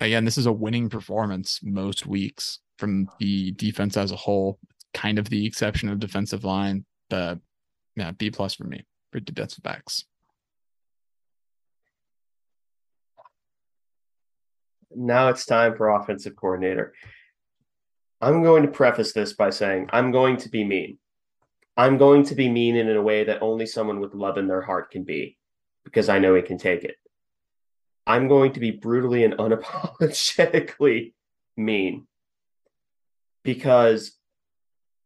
again, 0.02 0.26
this 0.26 0.38
is 0.38 0.47
a 0.47 0.52
winning 0.52 0.89
performance 0.89 1.60
most 1.64 2.06
weeks 2.06 2.60
from 2.78 3.08
the 3.20 3.52
defense 3.52 3.95
as 3.95 4.12
a 4.12 4.16
whole. 4.16 4.60
Kind 4.93 5.20
of 5.20 5.30
the 5.30 5.45
exception 5.45 5.88
of 5.88 5.99
defensive 5.99 6.43
line, 6.43 6.84
but 7.10 7.39
yeah, 7.95 8.12
B 8.12 8.30
plus 8.30 8.56
for 8.56 8.66
me 8.66 8.84
for 9.12 9.20
defensive 9.20 9.64
backs. 9.64 10.04
Now 14.93 15.30
it's 15.30 15.45
time 15.45 15.78
for 15.78 15.89
offensive 15.89 16.36
coordinator. 16.36 16.93
I'm 18.20 18.43
going 18.43 18.64
to 18.64 18.70
preface 18.70 19.14
this 19.14 19.34
by 19.34 19.49
saying 19.49 19.89
I'm 19.93 20.12
going 20.12 20.38
to 20.38 20.49
be 20.49 20.66
mean. 20.66 20.97
I'm 21.78 21.97
going 21.97 22.24
to 22.26 22.36
be 22.36 22.49
mean 22.49 22.76
in 22.76 22.89
a 22.89 23.02
way 23.02 23.24
that 23.24 23.41
only 23.41 23.66
someone 23.66 24.02
with 24.02 24.14
love 24.14 24.38
in 24.38 24.47
their 24.47 24.62
heart 24.62 24.91
can 24.91 25.04
be 25.04 25.38
because 25.86 26.10
I 26.10 26.20
know 26.20 26.36
he 26.36 26.41
can 26.41 26.58
take 26.58 26.84
it. 26.84 26.95
I'm 28.06 28.28
going 28.28 28.54
to 28.54 28.60
be 28.60 28.72
brutally 28.72 29.24
and 29.24 29.34
unapologetically 29.38 31.14
mean 31.58 32.08
because 33.43 34.14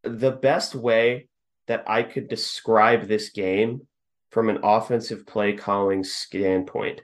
the 0.02 0.30
best 0.30 0.74
way 0.74 1.28
that 1.66 1.84
I 1.88 2.02
could 2.02 2.28
describe 2.28 3.06
this 3.06 3.30
game 3.30 3.86
from 4.30 4.48
an 4.48 4.58
offensive 4.62 5.26
play 5.26 5.54
calling 5.54 6.04
standpoint 6.04 7.00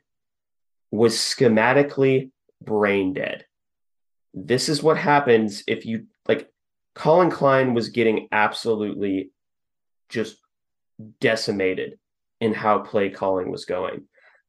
was 0.90 1.16
schematically 1.16 2.30
brain 2.60 3.14
dead. 3.14 3.46
This 4.34 4.68
is 4.68 4.82
what 4.82 4.98
happens 4.98 5.64
if 5.66 5.84
you 5.84 6.06
like 6.28 6.50
Collin 6.94 7.30
Klein 7.30 7.74
was 7.74 7.88
getting 7.88 8.28
absolutely 8.30 9.30
just 10.08 10.36
decimated 11.20 11.98
in 12.40 12.52
how 12.52 12.80
play 12.80 13.08
calling 13.08 13.50
was 13.50 13.64
going. 13.64 14.04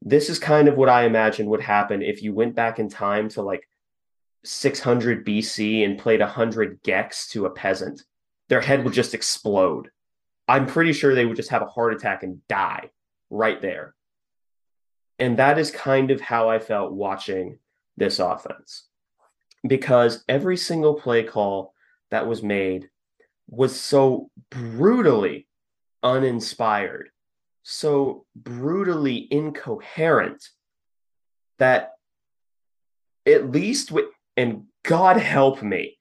This 0.05 0.29
is 0.29 0.37
kind 0.37 0.67
of 0.67 0.75
what 0.75 0.89
I 0.89 1.05
imagine 1.05 1.47
would 1.47 1.61
happen 1.61 2.01
if 2.01 2.21
you 2.21 2.33
went 2.33 2.55
back 2.55 2.77
in 2.77 2.89
time 2.89 3.29
to 3.29 3.41
like 3.41 3.67
600 4.43 5.25
BC 5.25 5.85
and 5.85 5.97
played 5.97 6.19
100 6.19 6.83
gecs 6.83 7.29
to 7.29 7.45
a 7.45 7.49
peasant. 7.49 8.03
Their 8.49 8.61
head 8.61 8.83
would 8.83 8.93
just 8.93 9.13
explode. 9.13 9.89
I'm 10.47 10.65
pretty 10.65 10.91
sure 10.91 11.15
they 11.15 11.25
would 11.25 11.37
just 11.37 11.51
have 11.51 11.61
a 11.61 11.67
heart 11.67 11.93
attack 11.93 12.23
and 12.23 12.45
die 12.49 12.89
right 13.29 13.61
there. 13.61 13.95
And 15.19 15.37
that 15.37 15.57
is 15.57 15.71
kind 15.71 16.11
of 16.11 16.19
how 16.19 16.49
I 16.49 16.59
felt 16.59 16.91
watching 16.91 17.59
this 17.95 18.19
offense 18.19 18.87
because 19.65 20.25
every 20.27 20.57
single 20.57 20.95
play 20.95 21.23
call 21.23 21.73
that 22.11 22.27
was 22.27 22.43
made 22.43 22.89
was 23.49 23.79
so 23.79 24.29
brutally 24.49 25.47
uninspired, 26.01 27.09
so 27.63 28.25
brutally 28.35 29.27
incoherent 29.31 30.49
that 31.59 31.93
at 33.25 33.51
least 33.51 33.91
with, 33.91 34.05
and 34.35 34.65
God 34.83 35.17
help 35.17 35.63
me, 35.63 35.97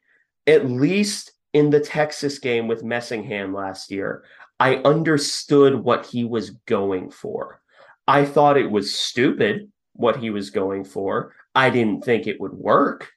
at 0.46 0.68
least 0.68 1.32
in 1.52 1.70
the 1.70 1.80
Texas 1.80 2.38
game 2.38 2.66
with 2.66 2.82
Messingham 2.82 3.54
last 3.54 3.90
year, 3.90 4.24
I 4.58 4.76
understood 4.76 5.74
what 5.74 6.06
he 6.06 6.24
was 6.24 6.50
going 6.50 7.10
for. 7.10 7.60
I 8.06 8.24
thought 8.24 8.56
it 8.56 8.70
was 8.70 8.98
stupid 8.98 9.70
what 9.92 10.16
he 10.16 10.30
was 10.30 10.50
going 10.50 10.84
for. 10.84 11.34
I 11.54 11.70
didn't 11.70 12.04
think 12.04 12.26
it 12.26 12.40
would 12.40 12.52
work, 12.52 13.10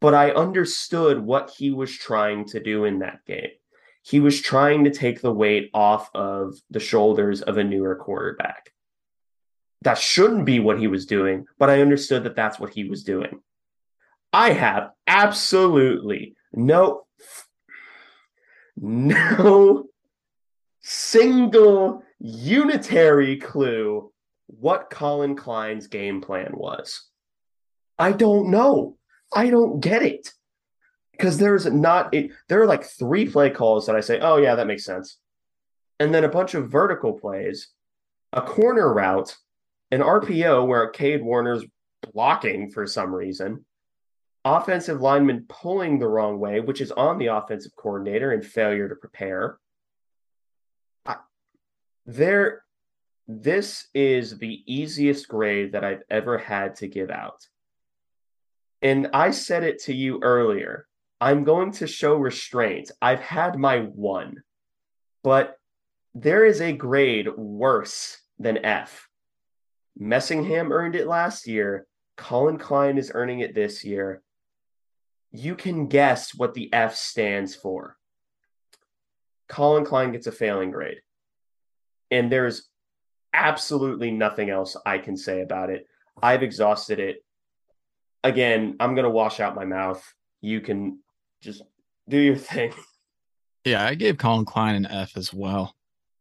but 0.00 0.14
I 0.14 0.32
understood 0.32 1.20
what 1.20 1.50
he 1.56 1.70
was 1.70 1.96
trying 1.96 2.44
to 2.46 2.60
do 2.60 2.84
in 2.84 2.98
that 2.98 3.24
game. 3.26 3.50
He 4.06 4.20
was 4.20 4.40
trying 4.40 4.84
to 4.84 4.90
take 4.90 5.20
the 5.20 5.32
weight 5.32 5.68
off 5.74 6.10
of 6.14 6.54
the 6.70 6.78
shoulders 6.78 7.42
of 7.42 7.58
a 7.58 7.64
newer 7.64 7.96
quarterback. 7.96 8.70
That 9.82 9.98
shouldn't 9.98 10.44
be 10.44 10.60
what 10.60 10.78
he 10.78 10.86
was 10.86 11.06
doing, 11.06 11.46
but 11.58 11.70
I 11.70 11.80
understood 11.80 12.22
that 12.22 12.36
that's 12.36 12.60
what 12.60 12.72
he 12.72 12.84
was 12.84 13.02
doing. 13.02 13.40
I 14.32 14.52
have 14.52 14.90
absolutely 15.08 16.36
no 16.52 17.06
no 18.76 19.86
single 20.82 22.04
unitary 22.20 23.38
clue 23.38 24.12
what 24.46 24.88
Collin 24.88 25.34
Klein's 25.34 25.88
game 25.88 26.20
plan 26.20 26.52
was. 26.54 27.08
I 27.98 28.12
don't 28.12 28.52
know. 28.52 28.98
I 29.34 29.50
don't 29.50 29.80
get 29.80 30.02
it. 30.02 30.32
Because 31.16 31.38
there's 31.38 31.66
not 31.66 32.12
it, 32.12 32.30
there 32.48 32.60
are 32.60 32.66
like 32.66 32.84
three 32.84 33.28
play 33.28 33.50
calls 33.50 33.86
that 33.86 33.96
I 33.96 34.00
say, 34.00 34.20
oh 34.20 34.36
yeah, 34.36 34.54
that 34.54 34.66
makes 34.66 34.84
sense. 34.84 35.18
And 35.98 36.14
then 36.14 36.24
a 36.24 36.28
bunch 36.28 36.54
of 36.54 36.70
vertical 36.70 37.14
plays, 37.14 37.68
a 38.32 38.42
corner 38.42 38.92
route, 38.92 39.36
an 39.90 40.00
RPO 40.00 40.66
where 40.66 40.88
Cade 40.90 41.22
Warner's 41.22 41.64
blocking 42.12 42.70
for 42.70 42.86
some 42.86 43.14
reason, 43.14 43.64
offensive 44.44 45.00
lineman 45.00 45.46
pulling 45.48 45.98
the 45.98 46.08
wrong 46.08 46.38
way, 46.38 46.60
which 46.60 46.80
is 46.80 46.92
on 46.92 47.18
the 47.18 47.26
offensive 47.26 47.74
coordinator 47.76 48.32
and 48.32 48.44
failure 48.44 48.88
to 48.88 48.94
prepare. 48.94 49.58
There, 52.04 52.62
this 53.26 53.88
is 53.94 54.38
the 54.38 54.62
easiest 54.66 55.28
grade 55.28 55.72
that 55.72 55.82
I've 55.82 56.02
ever 56.10 56.38
had 56.38 56.76
to 56.76 56.88
give 56.88 57.10
out 57.10 57.46
and 58.82 59.08
I 59.12 59.30
said 59.30 59.64
it 59.64 59.82
to 59.84 59.94
you 59.94 60.20
earlier. 60.22 60.86
I'm 61.20 61.44
going 61.44 61.72
to 61.72 61.86
show 61.86 62.16
restraint. 62.16 62.90
I've 63.00 63.20
had 63.20 63.58
my 63.58 63.80
one, 63.80 64.42
but 65.22 65.56
there 66.14 66.44
is 66.44 66.60
a 66.60 66.72
grade 66.72 67.28
worse 67.36 68.18
than 68.38 68.64
F. 68.64 69.08
Messingham 70.00 70.70
earned 70.70 70.94
it 70.94 71.06
last 71.06 71.46
year. 71.46 71.86
Collin 72.16 72.58
Klein 72.58 72.98
is 72.98 73.12
earning 73.14 73.40
it 73.40 73.54
this 73.54 73.84
year. 73.84 74.22
You 75.32 75.54
can 75.54 75.88
guess 75.88 76.34
what 76.34 76.54
the 76.54 76.72
F 76.72 76.94
stands 76.94 77.54
for. 77.54 77.96
Collin 79.48 79.84
Klein 79.84 80.12
gets 80.12 80.26
a 80.26 80.32
failing 80.32 80.70
grade. 80.70 81.00
And 82.10 82.30
there's 82.30 82.68
absolutely 83.32 84.10
nothing 84.10 84.50
else 84.50 84.76
I 84.86 84.98
can 84.98 85.16
say 85.16 85.42
about 85.42 85.70
it. 85.70 85.86
I've 86.22 86.42
exhausted 86.42 86.98
it 86.98 87.22
again, 88.26 88.76
I'm 88.80 88.94
gonna 88.94 89.10
wash 89.10 89.40
out 89.40 89.54
my 89.54 89.64
mouth. 89.64 90.02
You 90.40 90.60
can 90.60 90.98
just 91.40 91.62
do 92.08 92.18
your 92.18 92.36
thing. 92.36 92.72
Yeah, 93.64 93.84
I 93.84 93.96
gave 93.96 94.16
Collin 94.16 94.44
Klein 94.44 94.76
an 94.76 94.86
F 94.86 95.16
as 95.16 95.34
well. 95.34 95.74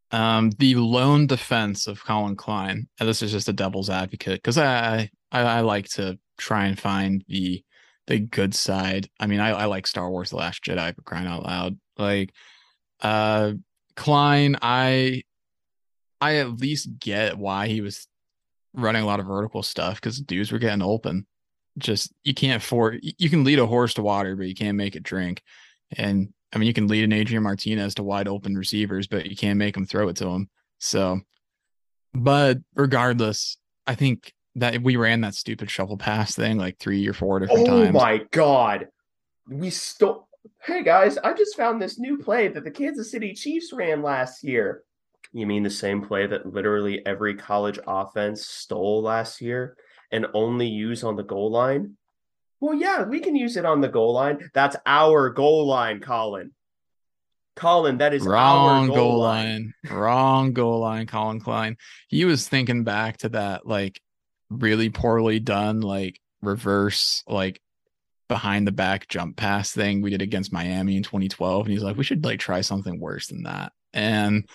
Um, 0.09 0.49
the 0.57 0.73
lone 0.73 1.27
defense 1.27 1.85
of 1.85 2.03
Collin 2.03 2.35
Klein, 2.35 2.87
and 2.99 3.07
this 3.07 3.21
is 3.21 3.31
just 3.31 3.47
a 3.47 3.53
devil's 3.53 3.87
advocate 3.87 4.41
because 4.41 4.57
I, 4.57 5.11
I 5.31 5.41
I 5.41 5.59
like 5.59 5.87
to 5.89 6.17
try 6.39 6.65
and 6.65 6.79
find 6.79 7.23
the 7.27 7.63
the 8.07 8.17
good 8.17 8.55
side. 8.55 9.09
I 9.19 9.27
mean, 9.27 9.39
I, 9.39 9.49
I 9.51 9.65
like 9.65 9.85
Star 9.85 10.09
Wars: 10.09 10.31
The 10.31 10.37
Last 10.37 10.63
Jedi 10.63 10.95
for 10.95 11.03
crying 11.03 11.27
out 11.27 11.43
loud. 11.43 11.77
Like, 11.99 12.33
uh, 13.01 13.51
Klein, 13.95 14.57
I 14.63 15.21
I 16.19 16.37
at 16.37 16.59
least 16.59 16.97
get 16.97 17.37
why 17.37 17.67
he 17.67 17.81
was 17.81 18.07
running 18.73 19.03
a 19.03 19.05
lot 19.05 19.19
of 19.19 19.27
vertical 19.27 19.61
stuff 19.61 20.01
because 20.01 20.19
dudes 20.19 20.51
were 20.51 20.57
getting 20.57 20.81
open 20.81 21.27
just 21.77 22.13
you 22.23 22.33
can't 22.33 22.61
for 22.61 22.97
you 23.01 23.29
can 23.29 23.43
lead 23.43 23.59
a 23.59 23.65
horse 23.65 23.93
to 23.95 24.01
water, 24.01 24.35
but 24.35 24.47
you 24.47 24.55
can't 24.55 24.77
make 24.77 24.95
it 24.95 25.03
drink. 25.03 25.41
And 25.91 26.33
I 26.53 26.57
mean, 26.57 26.67
you 26.67 26.73
can 26.73 26.87
lead 26.87 27.03
an 27.03 27.13
Adrian 27.13 27.43
Martinez 27.43 27.95
to 27.95 28.03
wide 28.03 28.27
open 28.27 28.57
receivers, 28.57 29.07
but 29.07 29.25
you 29.25 29.35
can't 29.35 29.59
make 29.59 29.73
them 29.73 29.85
throw 29.85 30.07
it 30.07 30.15
to 30.17 30.27
him. 30.27 30.49
So, 30.79 31.21
but 32.13 32.59
regardless, 32.75 33.57
I 33.85 33.95
think 33.95 34.33
that 34.55 34.81
we 34.81 34.95
ran 34.95 35.21
that 35.21 35.35
stupid 35.35 35.69
shuffle 35.69 35.97
pass 35.97 36.33
thing 36.35 36.57
like 36.57 36.77
three 36.79 37.05
or 37.07 37.13
four 37.13 37.39
different 37.39 37.67
oh 37.67 37.83
times. 37.83 37.89
Oh 37.89 37.99
my 37.99 38.21
god, 38.31 38.87
we 39.49 39.69
stole. 39.69 40.27
Hey 40.61 40.83
guys, 40.83 41.17
I 41.17 41.33
just 41.33 41.57
found 41.57 41.81
this 41.81 41.99
new 41.99 42.17
play 42.17 42.47
that 42.47 42.63
the 42.63 42.71
Kansas 42.71 43.11
City 43.11 43.33
Chiefs 43.33 43.73
ran 43.73 44.01
last 44.01 44.43
year. 44.43 44.83
You 45.33 45.45
mean 45.45 45.63
the 45.63 45.69
same 45.69 46.01
play 46.01 46.27
that 46.27 46.45
literally 46.45 47.05
every 47.05 47.35
college 47.35 47.79
offense 47.85 48.45
stole 48.45 49.01
last 49.01 49.41
year? 49.41 49.75
And 50.11 50.27
only 50.33 50.67
use 50.67 51.03
on 51.03 51.15
the 51.15 51.23
goal 51.23 51.51
line? 51.51 51.97
Well, 52.59 52.73
yeah, 52.73 53.03
we 53.03 53.19
can 53.19 53.35
use 53.35 53.57
it 53.57 53.65
on 53.65 53.81
the 53.81 53.89
goal 53.89 54.13
line. 54.13 54.49
That's 54.53 54.75
our 54.85 55.29
goal 55.29 55.67
line, 55.67 55.99
Collin. 55.99 56.51
Collin, 57.55 57.99
that 57.99 58.13
is 58.13 58.23
wrong 58.23 58.87
goal, 58.87 58.95
goal 58.95 59.19
line. 59.19 59.73
line. 59.83 59.97
wrong 59.97 60.53
goal 60.53 60.79
line, 60.79 61.07
Collin 61.07 61.39
Klein. 61.39 61.77
He 62.07 62.25
was 62.25 62.47
thinking 62.47 62.83
back 62.83 63.17
to 63.17 63.29
that 63.29 63.65
like 63.65 64.01
really 64.49 64.89
poorly 64.89 65.39
done, 65.39 65.81
like 65.81 66.19
reverse, 66.41 67.23
like 67.27 67.61
behind 68.27 68.67
the 68.67 68.71
back 68.71 69.07
jump 69.07 69.37
pass 69.37 69.71
thing 69.71 70.01
we 70.01 70.09
did 70.09 70.21
against 70.21 70.51
Miami 70.51 70.97
in 70.97 71.03
2012. 71.03 71.65
And 71.65 71.73
he's 71.73 71.83
like, 71.83 71.97
we 71.97 72.03
should 72.03 72.25
like 72.25 72.39
try 72.39 72.61
something 72.61 72.99
worse 72.99 73.27
than 73.27 73.43
that. 73.43 73.71
And 73.93 74.47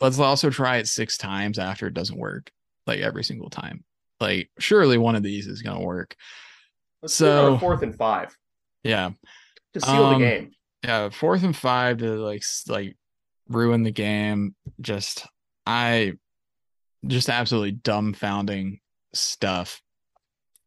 let's 0.00 0.18
also 0.18 0.48
try 0.48 0.78
it 0.78 0.88
six 0.88 1.18
times 1.18 1.58
after 1.58 1.86
it 1.86 1.94
doesn't 1.94 2.18
work, 2.18 2.50
like 2.86 3.00
every 3.00 3.24
single 3.24 3.50
time. 3.50 3.84
Like, 4.22 4.50
surely 4.58 4.96
one 4.96 5.16
of 5.16 5.22
these 5.22 5.46
is 5.46 5.60
going 5.60 5.78
to 5.78 5.84
work. 5.84 6.16
Let's 7.02 7.14
so 7.14 7.58
fourth 7.58 7.82
and 7.82 7.94
five. 7.94 8.34
Yeah. 8.84 9.10
To 9.74 9.80
seal 9.80 10.06
um, 10.06 10.20
the 10.20 10.26
game. 10.26 10.52
Yeah, 10.84 11.10
fourth 11.10 11.42
and 11.42 11.56
five 11.56 11.98
to 11.98 12.16
like 12.16 12.42
like 12.68 12.96
ruin 13.48 13.82
the 13.82 13.90
game. 13.90 14.54
Just 14.80 15.26
I 15.66 16.14
just 17.06 17.28
absolutely 17.28 17.72
dumbfounding 17.72 18.80
stuff. 19.12 19.80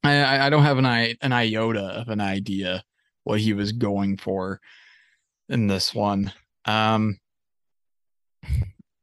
I 0.04 0.48
I 0.48 0.50
don't 0.50 0.64
have 0.64 0.78
an 0.78 0.86
i 0.86 1.16
an 1.22 1.34
iota 1.34 1.86
of 1.86 2.10
an 2.10 2.22
idea 2.22 2.84
what 3.24 3.40
he 3.40 3.54
was 3.54 3.72
going 3.72 4.18
for 4.18 4.62
in 5.50 5.68
this 5.68 5.94
one. 5.94 6.32
Um, 6.66 7.18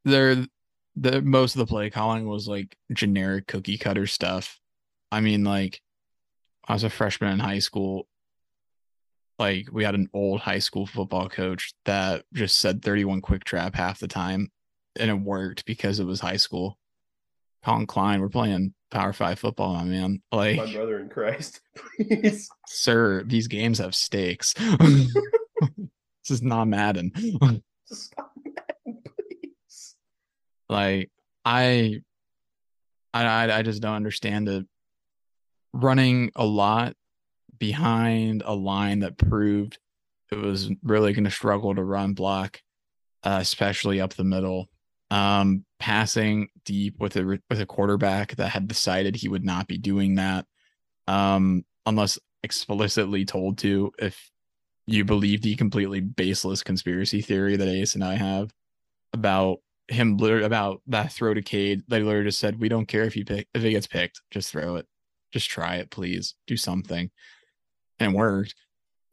there, 0.05 0.44
the 0.97 1.22
most 1.22 1.55
of 1.55 1.61
the 1.61 1.66
play 1.66 1.90
calling 1.90 2.26
was 2.26 2.47
like 2.47 2.76
generic 2.93 3.47
cookie 3.47 3.78
cutter 3.78 4.07
stuff. 4.07 4.61
I 5.11 5.20
mean, 5.20 5.45
like 5.45 5.80
I 6.66 6.74
was 6.74 6.84
a 6.84 6.90
freshman 6.90 7.32
in 7.32 7.38
high 7.38 7.61
school. 7.61 8.07
Like 9.38 9.68
we 9.72 9.84
had 9.84 9.95
an 9.95 10.09
old 10.12 10.40
high 10.40 10.59
school 10.59 10.86
football 10.86 11.28
coach 11.28 11.72
that 11.84 12.24
just 12.32 12.59
said 12.59 12.82
31 12.82 13.22
quick 13.22 13.45
trap 13.45 13.74
half 13.74 13.99
the 13.99 14.09
time, 14.09 14.51
and 14.99 15.11
it 15.11 15.14
worked 15.14 15.64
because 15.64 15.99
it 15.99 16.05
was 16.05 16.20
high 16.20 16.36
school. 16.36 16.78
Collin 17.64 17.86
Klein, 17.86 18.20
we're 18.20 18.28
playing 18.28 18.74
Power 18.90 19.12
Five 19.12 19.38
football, 19.38 19.74
my 19.74 19.84
man. 19.84 20.22
Like 20.30 20.57
my 20.57 20.72
brother 20.72 21.01
in 21.01 21.09
Christ, 21.09 21.61
please, 21.97 22.49
sir. 22.66 23.22
These 23.24 23.49
games 23.49 23.78
have 23.78 23.95
stakes. 23.95 24.53
this 24.80 25.11
is 26.28 26.43
not 26.43 26.66
Madden. 26.66 27.12
Stop. 27.86 28.32
Like 30.68 31.10
I, 31.44 32.00
I, 33.14 33.52
I 33.52 33.62
just 33.62 33.82
don't 33.82 33.94
understand 33.94 34.48
it. 34.48 34.66
Running 35.74 36.32
a 36.36 36.44
lot 36.44 36.94
behind 37.58 38.42
a 38.44 38.54
line 38.54 39.00
that 39.00 39.16
proved 39.16 39.78
it 40.30 40.36
was 40.36 40.70
really 40.82 41.12
going 41.12 41.24
to 41.24 41.30
struggle 41.30 41.74
to 41.74 41.82
run 41.82 42.14
block, 42.14 42.60
uh, 43.22 43.38
especially 43.40 44.00
up 44.00 44.14
the 44.14 44.24
middle 44.24 44.68
um, 45.12 45.66
passing 45.78 46.48
deep 46.64 46.98
with 46.98 47.16
a 47.16 47.38
with 47.50 47.60
a 47.60 47.66
quarterback 47.66 48.34
that 48.36 48.48
had 48.48 48.66
decided 48.66 49.14
he 49.14 49.28
would 49.28 49.44
not 49.44 49.68
be 49.68 49.76
doing 49.76 50.14
that, 50.14 50.46
um, 51.06 51.64
unless 51.84 52.18
explicitly 52.42 53.26
told 53.26 53.58
to. 53.58 53.92
If 53.98 54.30
you 54.86 55.04
believe 55.04 55.42
the 55.42 55.54
completely 55.54 56.00
baseless 56.00 56.62
conspiracy 56.62 57.20
theory 57.20 57.56
that 57.56 57.68
Ace 57.68 57.94
and 57.94 58.02
I 58.02 58.14
have 58.14 58.52
about 59.12 59.58
him, 59.89 60.18
about 60.20 60.83
that 60.87 61.12
throw 61.12 61.35
to 61.35 61.43
Cade, 61.43 61.83
they 61.89 62.03
literally 62.03 62.26
just 62.26 62.39
said, 62.39 62.61
"We 62.61 62.68
don't 62.68 62.87
care 62.87 63.05
if 63.05 63.16
you 63.16 63.24
pick 63.24 63.49
if 63.55 63.64
it 63.64 63.70
gets 63.70 63.87
picked, 63.87 64.20
just 64.30 64.51
throw 64.51 64.76
it, 64.76 64.87
just 65.33 65.51
try 65.51 65.76
it, 65.76 65.91
please, 65.91 66.35
do 66.47 66.57
something," 66.57 67.11
and 67.99 68.14
it 68.14 68.16
worked, 68.16 68.55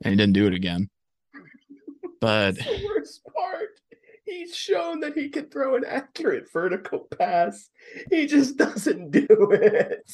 and 0.03 0.11
he 0.11 0.17
didn't 0.17 0.33
do 0.33 0.47
it 0.47 0.53
again. 0.53 0.89
But 2.21 2.55
the 2.55 2.83
worst 2.85 3.21
part 3.35 3.69
He's 4.29 4.55
shown 4.55 4.99
that 4.99 5.17
he 5.17 5.29
can 5.29 5.49
throw 5.49 5.75
an 5.75 5.83
accurate 5.85 6.51
vertical 6.53 7.07
pass. 7.17 7.69
He 8.11 8.27
just 8.27 8.57
doesn't 8.57 9.11
do 9.11 9.25
it. 9.29 10.11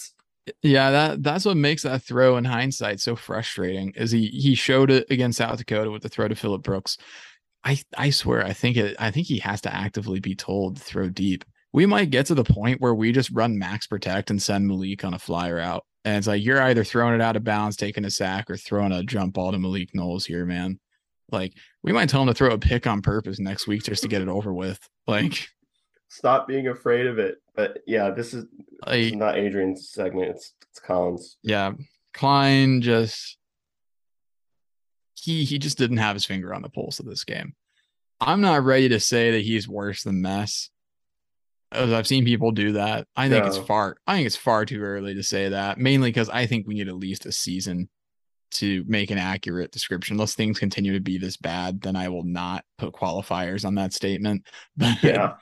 Yeah, 0.62 0.92
that 0.92 1.24
that's 1.24 1.44
what 1.44 1.58
makes 1.58 1.84
that 1.84 2.04
throw 2.04 2.38
in 2.38 2.46
hindsight 2.46 3.00
so 3.00 3.16
frustrating. 3.16 3.94
Is 3.96 4.12
he 4.12 4.28
he 4.28 4.56
showed 4.56 4.92
it 4.92 5.08
against 5.10 5.40
South 5.40 5.58
Dakota 5.58 5.92
with 5.92 6.04
the 6.04 6.10
throw 6.10 6.28
to 6.28 6.36
Phillip 6.36 6.64
Brooks. 6.64 6.98
I 7.66 7.80
I 7.98 8.12
swear 8.12 8.46
I 8.46 8.54
think 8.54 8.78
it 8.78 8.96
I 9.00 9.12
think 9.12 9.28
he 9.28 9.40
has 9.40 9.60
to 9.62 9.74
actively 9.74 10.20
be 10.20 10.36
told 10.36 10.78
to 10.78 10.84
throw 10.84 11.10
deep. 11.10 11.44
We 11.74 11.86
might 11.86 12.12
get 12.12 12.28
to 12.28 12.36
the 12.36 12.44
point 12.44 12.80
where 12.80 12.94
we 12.94 13.12
just 13.12 13.32
run 13.32 13.58
max 13.58 13.88
protect 13.88 14.30
and 14.30 14.42
send 14.42 14.68
Malik 14.68 15.04
on 15.04 15.14
a 15.14 15.20
flyer 15.20 15.60
out. 15.60 15.84
And 16.06 16.18
it's 16.18 16.28
like 16.28 16.44
you're 16.44 16.62
either 16.62 16.84
throwing 16.84 17.16
it 17.16 17.22
out 17.22 17.36
of 17.36 17.44
bounds, 17.44 17.76
taking 17.76 18.06
a 18.06 18.12
sack, 18.12 18.50
or 18.50 18.56
throwing 18.56 18.92
a 18.92 19.04
jump 19.04 19.34
ball 19.34 19.52
to 19.52 19.58
Malik 19.58 19.90
Knowles 19.94 20.26
here, 20.26 20.46
man. 20.46 20.80
Like 21.32 21.54
we 21.84 21.92
might 21.92 22.08
tell 22.08 22.22
him 22.22 22.28
to 22.28 22.34
throw 22.34 22.52
a 22.52 22.60
pick 22.60 22.86
on 22.86 23.02
purpose 23.02 23.40
next 23.40 23.68
week 23.68 23.84
just 23.84 24.04
to 24.04 24.08
get 24.08 24.22
it 24.22 24.30
over 24.30 24.54
with. 24.54 24.80
Like 25.08 25.48
stop 26.08 26.48
being 26.48 26.68
afraid 26.68 27.06
of 27.06 27.20
it. 27.20 27.36
But 27.56 27.78
yeah, 27.86 28.10
this 28.10 28.34
is, 28.34 28.46
like, 28.88 29.02
this 29.02 29.06
is 29.12 29.14
not 29.14 29.38
Adrian's 29.38 29.92
segment. 29.92 30.32
It's 30.32 30.54
it's 30.72 30.80
Collin's. 30.80 31.38
Yeah. 31.44 31.74
Klein 32.16 32.82
just 32.82 33.38
he 35.26 35.44
he 35.44 35.58
just 35.58 35.78
didn't 35.78 35.98
have 35.98 36.16
his 36.16 36.26
finger 36.26 36.54
on 36.54 36.62
the 36.62 36.70
pulse 36.70 37.00
of 37.00 37.06
this 37.06 37.24
game. 37.24 37.54
I'm 38.22 38.42
not 38.42 38.64
ready 38.64 38.90
to 38.90 39.00
say 39.00 39.32
that 39.32 39.42
he's 39.42 39.68
worse 39.68 40.04
than 40.04 40.22
Mess. 40.22 40.70
As 41.72 41.92
I've 41.92 42.08
seen 42.08 42.24
people 42.24 42.52
do 42.52 42.74
that. 42.74 43.08
I 43.16 43.28
think 43.28 43.44
no. 43.44 43.50
it's 43.50 43.58
far 43.58 43.98
I 44.06 44.16
think 44.16 44.28
it's 44.28 44.36
far 44.36 44.66
too 44.66 44.82
early 44.82 45.16
to 45.16 45.24
say 45.24 45.50
that, 45.50 45.80
mainly 45.80 46.10
because 46.10 46.30
I 46.30 46.46
think 46.46 46.68
we 46.68 46.76
need 46.76 46.88
at 46.88 46.96
least 46.96 47.26
a 47.26 47.32
season 47.32 47.90
to 48.52 48.86
make 48.88 49.10
an 49.10 49.18
accurate 49.18 49.72
description. 49.72 50.16
Unless 50.16 50.36
things 50.36 50.60
continue 50.60 50.94
to 50.94 51.00
be 51.00 51.18
this 51.18 51.38
bad, 51.38 51.82
then 51.82 51.96
I 51.96 52.10
will 52.10 52.24
not 52.24 52.64
put 52.78 52.94
qualifiers 52.94 53.66
on 53.66 53.76
that 53.76 53.94
statement. 53.94 54.46
But 54.78 55.04
yeah, 55.04 55.34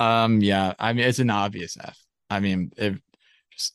um, 0.00 0.40
yeah, 0.40 0.74
I 0.78 0.92
mean, 0.92 1.06
it's 1.06 1.20
an 1.20 1.30
obvious 1.30 1.76
F. 1.80 1.98
I 2.28 2.40
mean, 2.40 2.72
it 2.76 2.94
just 3.52 3.74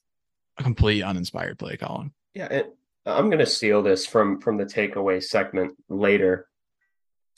a 0.57 0.63
complete 0.63 1.01
uninspired 1.01 1.57
play 1.57 1.77
calling. 1.77 2.11
Yeah, 2.33 2.47
it, 2.47 2.75
I'm 3.05 3.29
gonna 3.29 3.45
steal 3.45 3.81
this 3.81 4.05
from 4.05 4.39
from 4.41 4.57
the 4.57 4.65
takeaway 4.65 5.23
segment 5.23 5.75
later. 5.87 6.47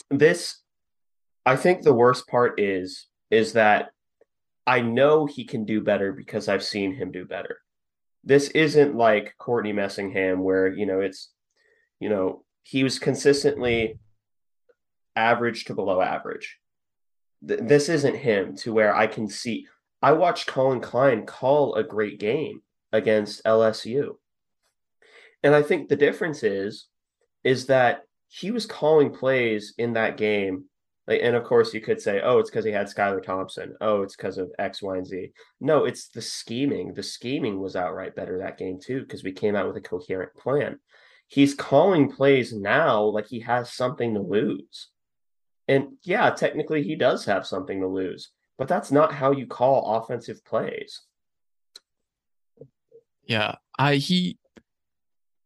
This, 0.10 0.60
I 1.46 1.56
think, 1.56 1.84
the 1.84 1.94
worst 1.94 2.28
part 2.28 2.60
is 2.60 3.08
is 3.30 3.54
that 3.54 3.92
I 4.68 4.82
know 4.82 5.26
he 5.26 5.46
can 5.46 5.66
do 5.66 5.82
better 5.82 6.12
because 6.12 6.48
I've 6.48 6.64
seen 6.64 6.94
him 6.94 7.12
do 7.12 7.26
better 7.26 7.60
this 8.24 8.50
isn't 8.50 8.96
like 8.96 9.36
Courtney 9.38 9.74
Messingham 9.74 10.40
where, 10.40 10.68
you 10.68 10.86
know, 10.86 11.02
it's, 11.02 11.30
you 12.00 12.10
know, 12.10 12.44
he 12.64 12.84
was 12.84 13.00
consistently 13.00 14.00
average 15.16 15.66
to 15.66 15.74
below 15.74 16.02
average. 16.02 16.58
Th- 17.48 17.60
this 17.64 17.90
isn't 17.90 18.16
him 18.16 18.56
to 18.58 18.74
where 18.74 18.96
I 18.96 19.08
can 19.08 19.28
see. 19.28 19.68
I 20.02 20.12
watched 20.14 20.48
Collin 20.48 20.82
Klein 20.82 21.26
call 21.26 21.76
a 21.76 21.84
great 21.84 22.20
game 22.20 22.62
against 22.92 23.44
LSU. 23.44 24.18
And 25.44 25.56
I 25.56 25.62
think 25.64 25.90
the 25.90 25.96
difference 25.96 26.44
is, 26.44 26.88
is 27.44 27.68
that 27.68 28.04
he 28.28 28.52
was 28.52 28.66
calling 28.66 29.12
plays 29.12 29.74
in 29.78 29.94
that 29.94 30.18
game 30.18 30.66
like, 31.08 31.22
and 31.24 31.36
of 31.36 31.44
course, 31.44 31.74
you 31.74 31.82
could 31.82 32.02
say, 32.02 32.22
oh, 32.22 32.38
it's 32.38 32.50
because 32.50 32.64
he 32.64 32.72
had 32.72 32.88
Skylar 32.88 33.24
Thompson. 33.24 33.76
Oh, 33.82 34.02
it's 34.02 34.16
because 34.16 34.38
of 34.38 34.52
X, 34.60 34.82
Y, 34.82 34.98
and 34.98 35.06
Z. 35.06 35.32
No, 35.60 35.86
it's 35.86 36.10
the 36.10 36.22
scheming. 36.22 36.94
The 36.94 37.04
scheming 37.04 37.60
was 37.60 37.76
outright 37.76 38.16
better 38.16 38.38
that 38.38 38.58
game, 38.58 38.80
too, 38.80 39.02
because 39.02 39.24
we 39.24 39.32
came 39.32 39.56
out 39.56 39.68
with 39.68 39.78
a 39.78 39.82
coherent 39.82 40.34
plan. 40.36 40.80
He's 41.28 41.54
calling 41.54 42.12
plays 42.12 42.54
now 42.54 43.04
like 43.04 43.28
he 43.28 43.40
has 43.42 43.74
something 43.74 44.14
to 44.14 44.22
lose. 44.22 44.90
And 45.68 45.94
yeah, 46.04 46.30
technically, 46.30 46.84
he 46.84 46.96
does 46.96 47.26
have 47.26 47.48
something 47.48 47.82
to 47.82 47.88
lose, 47.88 48.32
but 48.58 48.68
that's 48.68 48.92
not 48.92 49.14
how 49.14 49.32
you 49.32 49.48
call 49.48 49.98
offensive 49.98 50.44
plays. 50.46 51.02
Yeah, 53.24 53.56
I 53.78 53.96
he 53.96 54.38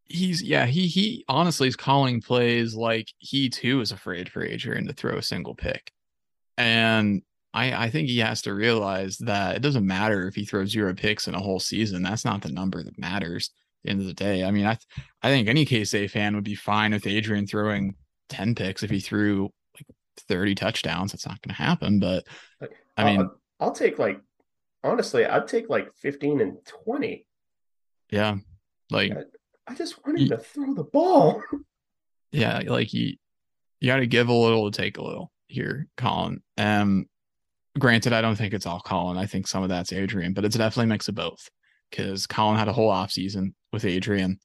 he's 0.08 0.42
yeah 0.42 0.66
he 0.66 0.88
he 0.88 1.26
honestly 1.28 1.68
is 1.68 1.76
calling 1.76 2.22
plays 2.22 2.76
like 2.76 3.12
he 3.18 3.50
too 3.50 3.82
is 3.82 3.92
afraid 3.92 4.30
for 4.30 4.44
Adrian 4.44 4.88
to 4.88 4.94
throw 4.94 5.18
a 5.18 5.24
single 5.24 5.56
pick, 5.56 5.92
and 6.58 7.22
I 7.54 7.86
I 7.86 7.90
think 7.90 8.08
he 8.08 8.20
has 8.20 8.42
to 8.44 8.54
realize 8.54 9.18
that 9.20 9.56
it 9.56 9.62
doesn't 9.62 9.86
matter 9.86 10.28
if 10.28 10.36
he 10.36 10.46
throws 10.46 10.70
zero 10.70 10.94
picks 10.94 11.28
in 11.28 11.36
a 11.36 11.40
whole 11.40 11.60
season. 11.60 12.04
That's 12.04 12.26
not 12.26 12.42
the 12.42 12.52
number 12.52 12.84
that 12.84 13.00
matters. 13.00 13.50
At 13.50 13.84
the 13.84 13.90
end 13.92 14.02
of 14.02 14.08
the 14.08 14.14
day, 14.14 14.44
I 14.44 14.52
mean, 14.52 14.66
I 14.66 14.78
I 15.22 15.30
think 15.30 15.48
any 15.48 15.66
K-State 15.66 16.12
fan 16.12 16.36
would 16.36 16.44
be 16.44 16.56
fine 16.56 16.92
with 16.92 17.08
Adrian 17.08 17.48
throwing 17.48 17.96
ten 18.30 18.56
picks 18.56 18.84
if 18.84 18.90
he 18.90 19.00
threw 19.00 19.52
like 19.76 19.88
thirty 20.28 20.56
touchdowns. 20.56 21.12
That's 21.12 21.28
not 21.28 21.42
going 21.42 21.56
to 21.56 21.62
happen, 21.62 22.00
but 22.00 22.26
I 22.98 23.04
mean, 23.04 23.22
I'll, 23.22 23.40
I'll 23.60 23.72
take 23.72 24.00
like 24.00 24.20
honestly, 24.84 25.26
I'd 25.26 25.48
take 25.48 25.70
like 25.70 25.90
fifteen 25.96 26.42
and 26.42 26.58
twenty. 26.66 27.26
Yeah, 28.12 28.38
like. 28.92 29.12
I 29.12 29.24
just 29.74 30.06
want 30.06 30.20
him 30.20 30.30
to 30.30 30.38
throw 30.38 30.74
the 30.74 30.84
ball. 30.84 31.42
Yeah, 32.32 32.62
like 32.68 32.94
you, 32.94 33.16
you 33.80 33.88
got 33.88 33.98
to 33.98 34.08
give 34.08 34.28
a 34.28 34.34
little 34.34 34.70
to 34.70 34.78
take 34.78 34.98
a 34.98 35.04
little 35.04 35.32
here, 35.48 35.88
Collin. 35.98 36.44
Um, 36.58 37.08
granted, 37.80 38.14
I 38.14 38.22
don't 38.22 38.36
think 38.36 38.54
it's 38.54 38.66
all 38.66 38.80
Collin. 38.80 39.18
I 39.18 39.26
think 39.26 39.48
some 39.48 39.64
of 39.64 39.70
that's 39.70 39.94
Adrian, 39.94 40.34
but 40.34 40.46
it's 40.46 40.58
definitely 40.58 40.86
a 40.86 40.94
mix 40.94 41.08
of 41.08 41.16
both 41.16 41.50
because 41.90 42.28
Collin 42.28 42.60
had 42.60 42.68
a 42.68 42.74
whole 42.74 42.90
off 42.90 43.12
season 43.12 43.56
with 43.72 43.86
Adrian 43.86 44.40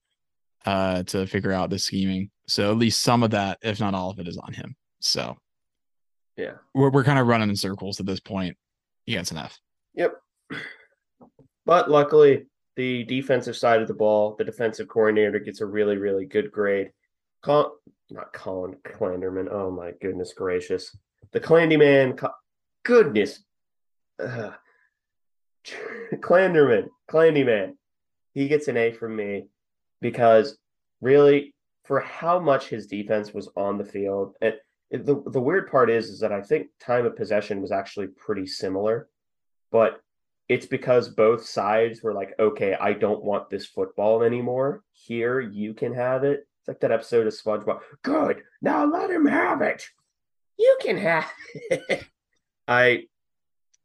uh, 0.67 1.03
to 1.05 1.27
figure 1.27 1.53
out 1.53 1.71
the 1.71 1.79
scheming. 1.79 2.31
So 2.47 2.71
at 2.71 2.79
least 2.79 3.03
some 3.03 3.23
of 3.23 3.33
that, 3.33 3.59
if 3.63 3.81
not 3.81 3.95
all 3.95 4.11
of 4.11 4.19
it, 4.19 4.29
is 4.29 4.39
on 4.39 4.53
him. 4.53 4.77
So 5.01 5.37
yeah, 6.37 6.55
we're 6.75 6.91
we're 6.91 7.05
kind 7.05 7.19
of 7.19 7.27
running 7.27 7.51
in 7.51 7.57
circles 7.57 8.01
at 8.01 8.07
this 8.07 8.21
point. 8.21 8.57
He 9.07 9.13
gets 9.13 9.31
an 9.31 9.39
F. 9.39 9.59
Yep. 9.95 10.15
But 11.67 11.91
luckily, 11.91 12.47
the 12.81 13.05
defensive 13.05 13.59
side 13.59 13.83
of 13.83 13.89
the 13.89 13.95
ball, 13.95 14.35
the 14.39 14.45
defensive 14.45 14.89
coordinator 14.89 15.39
gets 15.39 15.61
a 15.61 15.67
really, 15.67 15.99
really 15.99 16.25
good 16.25 16.51
grade. 16.51 16.91
Col- 17.43 17.77
not 18.09 18.33
Collin 18.33 18.77
Klanderman. 18.87 19.53
Oh 19.53 19.71
my 19.71 19.91
goodness 20.01 20.33
gracious. 20.33 20.97
The 21.33 21.41
Clandy 21.41 21.79
man, 21.79 22.17
goodness. 22.83 23.45
Uh, 24.19 24.53
Klanderman, 26.15 26.87
Clandy 27.11 27.45
man. 27.45 27.77
He 28.33 28.49
gets 28.49 28.67
an 28.69 28.79
A 28.79 28.93
from 28.93 29.15
me 29.15 29.49
because 30.01 30.57
really, 31.03 31.55
for 31.85 32.01
how 32.01 32.39
much 32.39 32.69
his 32.69 32.87
defense 32.87 33.35
was 33.35 33.51
on 33.57 33.77
the 33.77 33.85
field. 33.85 34.37
And 34.41 34.55
the 34.91 35.23
the 35.27 35.41
weird 35.41 35.71
part 35.71 35.91
is 35.91 36.09
is 36.09 36.21
that 36.21 36.33
I 36.33 36.41
think 36.41 36.69
time 36.81 37.05
of 37.05 37.15
possession 37.15 37.61
was 37.61 37.73
actually 37.73 38.07
pretty 38.07 38.47
similar, 38.47 39.07
but 39.71 40.01
it's 40.51 40.67
because 40.67 41.09
both 41.09 41.47
sides 41.47 42.03
were 42.03 42.13
like, 42.13 42.35
okay, 42.41 42.75
I 42.75 42.93
don't 42.93 43.23
want 43.23 43.49
this 43.49 43.67
football 43.67 44.25
anymore. 44.25 44.83
Here, 44.91 45.39
you 45.39 45.75
can 45.75 45.95
have 45.95 46.25
it. 46.25 46.41
It's 46.59 46.67
like 46.67 46.81
that 46.81 46.91
episode 46.91 47.29
of 47.29 47.33
SpongeBob. 47.33 47.79
Good. 48.03 48.43
Now 48.61 48.85
let 48.85 49.13
him 49.13 49.27
have 49.27 49.63
it. 49.63 49.85
You 50.59 50.77
can 50.83 50.97
have 50.97 51.31
it. 51.53 52.05
I 52.69 53.05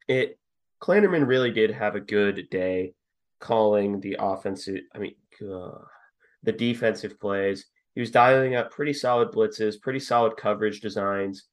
it 0.07 0.39
Klanderman 0.81 1.27
really 1.27 1.51
did 1.51 1.69
have 1.69 1.93
a 1.93 1.99
good 1.99 2.47
day 2.49 2.95
calling 3.39 3.99
the 3.99 4.17
offensive, 4.19 4.81
I 4.95 4.97
mean, 4.97 5.15
uh, 5.43 5.77
the 6.41 6.51
defensive 6.51 7.19
plays. 7.19 7.67
He 7.93 8.01
was 8.01 8.09
dialing 8.09 8.55
up 8.55 8.71
pretty 8.71 8.93
solid 8.93 9.29
blitzes, 9.29 9.79
pretty 9.79 9.99
solid 9.99 10.35
coverage 10.35 10.81
designs. 10.81 11.43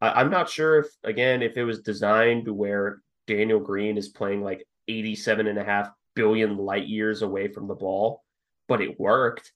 I, 0.00 0.22
am 0.22 0.30
not 0.30 0.48
sure 0.48 0.78
if, 0.78 0.86
again, 1.04 1.42
if 1.42 1.58
it 1.58 1.64
was 1.64 1.80
designed 1.80 2.48
where 2.48 3.02
Daniel 3.26 3.60
Green 3.60 3.96
is 3.96 4.08
playing 4.08 4.42
like 4.42 4.66
87 4.88 5.46
and 5.46 5.58
a 5.58 5.64
half 5.64 5.90
billion 6.14 6.56
light 6.56 6.86
years 6.86 7.22
away 7.22 7.48
from 7.48 7.66
the 7.66 7.74
ball, 7.74 8.22
but 8.68 8.80
it 8.80 9.00
worked. 9.00 9.52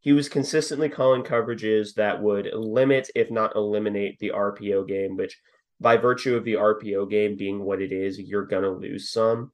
He 0.00 0.12
was 0.12 0.28
consistently 0.28 0.88
calling 0.88 1.22
coverages 1.22 1.94
that 1.94 2.22
would 2.22 2.52
limit, 2.54 3.10
if 3.14 3.30
not 3.30 3.56
eliminate, 3.56 4.18
the 4.18 4.32
RPO 4.34 4.86
game, 4.86 5.16
which 5.16 5.40
by 5.80 5.96
virtue 5.96 6.36
of 6.36 6.44
the 6.44 6.54
RPO 6.54 7.10
game 7.10 7.36
being 7.36 7.62
what 7.62 7.82
it 7.82 7.92
is, 7.92 8.18
you're 8.20 8.46
gonna 8.46 8.70
lose 8.70 9.10
some. 9.10 9.52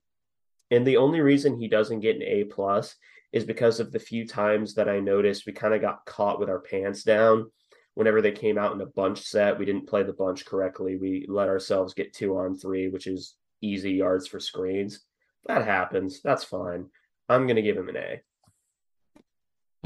And 0.70 0.86
the 0.86 0.98
only 0.98 1.20
reason 1.20 1.58
he 1.58 1.68
doesn't 1.68 2.00
get 2.00 2.16
an 2.16 2.22
A 2.22 2.44
plus 2.44 2.94
is 3.32 3.44
because 3.44 3.80
of 3.80 3.92
the 3.92 3.98
few 3.98 4.26
times 4.26 4.74
that 4.74 4.88
I 4.88 5.00
noticed 5.00 5.46
we 5.46 5.52
kind 5.52 5.74
of 5.74 5.80
got 5.80 6.04
caught 6.04 6.38
with 6.38 6.50
our 6.50 6.60
pants 6.60 7.02
down. 7.02 7.50
Whenever 7.94 8.22
they 8.22 8.32
came 8.32 8.58
out 8.58 8.74
in 8.74 8.80
a 8.80 8.86
bunch 8.86 9.22
set, 9.22 9.58
we 9.58 9.64
didn't 9.64 9.88
play 9.88 10.02
the 10.02 10.12
bunch 10.12 10.46
correctly. 10.46 10.96
We 10.96 11.26
let 11.28 11.48
ourselves 11.48 11.94
get 11.94 12.14
two 12.14 12.36
on 12.38 12.58
three, 12.58 12.88
which 12.88 13.06
is 13.06 13.34
easy 13.62 13.92
yards 13.92 14.26
for 14.26 14.40
screens. 14.40 15.00
That 15.46 15.64
happens. 15.64 16.20
That's 16.22 16.44
fine. 16.44 16.86
I'm 17.28 17.46
gonna 17.46 17.62
give 17.62 17.76
him 17.76 17.88
an 17.88 17.96
A. 17.96 18.20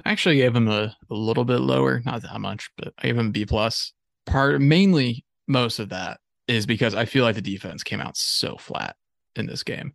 I 0.05 0.11
actually 0.11 0.37
gave 0.37 0.55
him 0.55 0.69
a, 0.69 0.95
a 1.11 1.15
little 1.15 1.45
bit 1.45 1.61
lower, 1.61 2.03
not 2.05 2.23
that 2.23 2.41
much, 2.41 2.71
but 2.77 2.93
I 2.99 3.07
gave 3.07 3.19
him 3.19 3.33
B 3.33 3.47
plus. 3.47 3.93
Part 4.27 4.61
mainly 4.61 5.25
most 5.47 5.79
of 5.79 5.91
that 5.91 6.19
is 6.49 6.67
because 6.67 6.95
I 6.95 7.05
feel 7.07 7.25
like 7.25 7.35
the 7.35 7.43
defense 7.43 7.83
came 7.83 8.01
out 8.01 8.17
so 8.17 8.57
flat 8.57 8.97
in 9.37 9.47
this 9.47 9.63
game. 9.63 9.95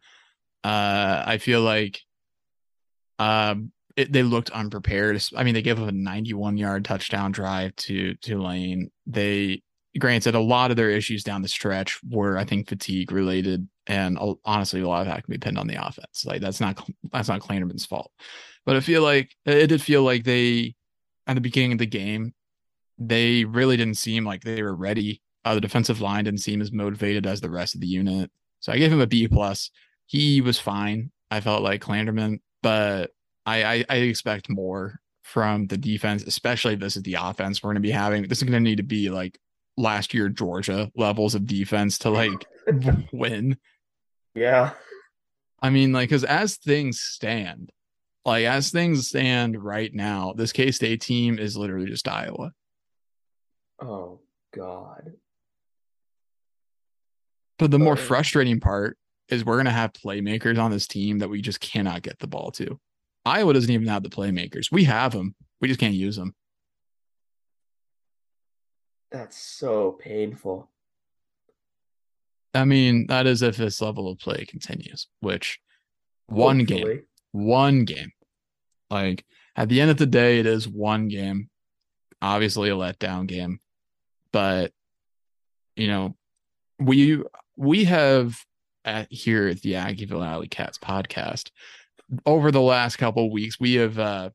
Uh, 0.63 1.23
I 1.25 1.37
feel 1.37 1.61
like 1.61 2.01
um, 3.19 3.71
it, 3.95 4.11
they 4.11 4.23
looked 4.23 4.49
unprepared. 4.49 5.23
I 5.35 5.43
mean, 5.43 5.53
they 5.53 5.61
gave 5.61 5.81
up 5.81 5.87
a 5.87 5.91
91 5.91 6.57
yard 6.57 6.85
touchdown 6.85 7.31
drive 7.31 7.75
to 7.77 8.15
Tulane. 8.15 8.91
They 9.05 9.61
granted 9.99 10.35
a 10.35 10.39
lot 10.39 10.71
of 10.71 10.77
their 10.77 10.89
issues 10.89 11.23
down 11.23 11.41
the 11.41 11.47
stretch 11.47 11.99
were, 12.09 12.37
I 12.37 12.45
think, 12.45 12.67
fatigue 12.69 13.11
related, 13.11 13.67
and 13.87 14.17
honestly, 14.45 14.81
a 14.81 14.87
lot 14.87 15.01
of 15.01 15.07
that 15.07 15.23
can 15.23 15.31
be 15.31 15.37
pinned 15.37 15.57
on 15.57 15.67
the 15.67 15.85
offense. 15.85 16.25
Like 16.25 16.41
that's 16.41 16.61
not 16.61 16.87
that's 17.11 17.29
not 17.29 17.41
Klanderman's 17.41 17.85
fault, 17.85 18.11
but 18.65 18.75
I 18.75 18.79
feel 18.79 19.01
like 19.01 19.35
it 19.45 19.67
did 19.67 19.81
feel 19.81 20.03
like 20.03 20.23
they 20.23 20.75
at 21.27 21.35
the 21.35 21.41
beginning 21.41 21.73
of 21.73 21.77
the 21.77 21.85
game 21.85 22.33
they 23.03 23.45
really 23.45 23.77
didn't 23.77 23.97
seem 23.97 24.23
like 24.23 24.43
they 24.43 24.61
were 24.61 24.75
ready 24.75 25.21
uh, 25.45 25.55
the 25.55 25.61
defensive 25.61 26.01
line 26.01 26.23
didn't 26.25 26.39
seem 26.41 26.61
as 26.61 26.71
motivated 26.71 27.25
as 27.25 27.41
the 27.41 27.49
rest 27.49 27.75
of 27.75 27.81
the 27.81 27.87
unit. 27.87 28.29
So 28.59 28.71
I 28.71 28.77
gave 28.77 28.91
him 28.91 29.01
a 29.01 29.07
B 29.07 29.27
plus. 29.27 29.71
He 30.05 30.41
was 30.41 30.59
fine. 30.59 31.11
I 31.31 31.41
felt 31.41 31.63
like 31.63 31.81
Klanderman, 31.81 32.39
but 32.61 33.11
I, 33.45 33.63
I, 33.63 33.85
I 33.89 33.95
expect 33.97 34.49
more 34.49 34.99
from 35.23 35.67
the 35.67 35.77
defense, 35.77 36.23
especially 36.23 36.75
this 36.75 36.95
is 36.95 37.03
the 37.03 37.15
offense 37.19 37.63
we're 37.63 37.69
going 37.69 37.75
to 37.75 37.81
be 37.81 37.91
having. 37.91 38.27
This 38.27 38.39
is 38.39 38.43
going 38.43 38.53
to 38.53 38.69
need 38.69 38.77
to 38.77 38.83
be 38.83 39.09
like 39.09 39.39
last 39.77 40.13
year 40.13 40.29
Georgia 40.29 40.91
levels 40.95 41.35
of 41.35 41.45
defense 41.45 41.99
to 41.99 42.09
like 42.09 42.45
win. 43.11 43.57
Yeah. 44.35 44.71
I 45.61 45.69
mean, 45.69 45.93
like, 45.93 46.09
because 46.09 46.23
as 46.23 46.57
things 46.57 46.99
stand, 46.99 47.71
like 48.25 48.45
as 48.45 48.71
things 48.71 49.07
stand 49.07 49.61
right 49.61 49.93
now, 49.93 50.33
this 50.35 50.51
K 50.51 50.71
State 50.71 51.01
team 51.01 51.39
is 51.39 51.57
literally 51.57 51.87
just 51.87 52.07
Iowa. 52.07 52.51
Oh 53.81 54.19
God. 54.53 55.13
But 57.57 57.71
the 57.71 57.79
more 57.79 57.93
uh, 57.93 57.97
frustrating 57.97 58.59
part 58.59 58.97
is 59.29 59.45
we're 59.45 59.55
going 59.55 59.65
to 59.65 59.71
have 59.71 59.93
playmakers 59.93 60.59
on 60.59 60.71
this 60.71 60.87
team 60.87 61.19
that 61.19 61.29
we 61.29 61.41
just 61.41 61.59
cannot 61.59 62.01
get 62.01 62.19
the 62.19 62.27
ball 62.27 62.51
to. 62.51 62.79
Iowa 63.23 63.53
doesn't 63.53 63.69
even 63.69 63.87
have 63.87 64.03
the 64.03 64.09
playmakers. 64.09 64.71
We 64.71 64.83
have 64.85 65.13
them. 65.13 65.35
We 65.61 65.67
just 65.67 65.79
can't 65.79 65.93
use 65.93 66.15
them. 66.15 66.33
That's 69.11 69.37
so 69.37 69.93
painful. 69.93 70.69
I 72.53 72.65
mean, 72.65 73.07
that 73.07 73.27
is 73.27 73.41
if 73.41 73.57
this 73.57 73.81
level 73.81 74.09
of 74.11 74.19
play 74.19 74.45
continues, 74.45 75.07
which 75.19 75.59
one 76.27 76.59
Hopefully. 76.59 76.95
game, 76.95 77.03
one 77.31 77.85
game. 77.85 78.11
Like 78.89 79.25
at 79.55 79.69
the 79.69 79.81
end 79.81 79.91
of 79.91 79.97
the 79.97 80.05
day, 80.05 80.39
it 80.39 80.45
is 80.45 80.67
one 80.67 81.07
game. 81.07 81.49
Obviously 82.21 82.69
a 82.69 82.75
letdown 82.75 83.27
game. 83.27 83.59
But 84.31 84.71
you 85.75 85.87
know, 85.87 86.15
we 86.79 87.21
we 87.57 87.85
have 87.85 88.37
at 88.83 89.11
here 89.11 89.47
at 89.47 89.61
the 89.61 89.73
Aggieville 89.73 90.25
Alley 90.25 90.47
Cats 90.47 90.77
podcast 90.77 91.51
over 92.25 92.51
the 92.51 92.61
last 92.61 92.97
couple 92.97 93.31
weeks, 93.31 93.59
we 93.59 93.75
have 93.75 93.97
uh 93.99 94.29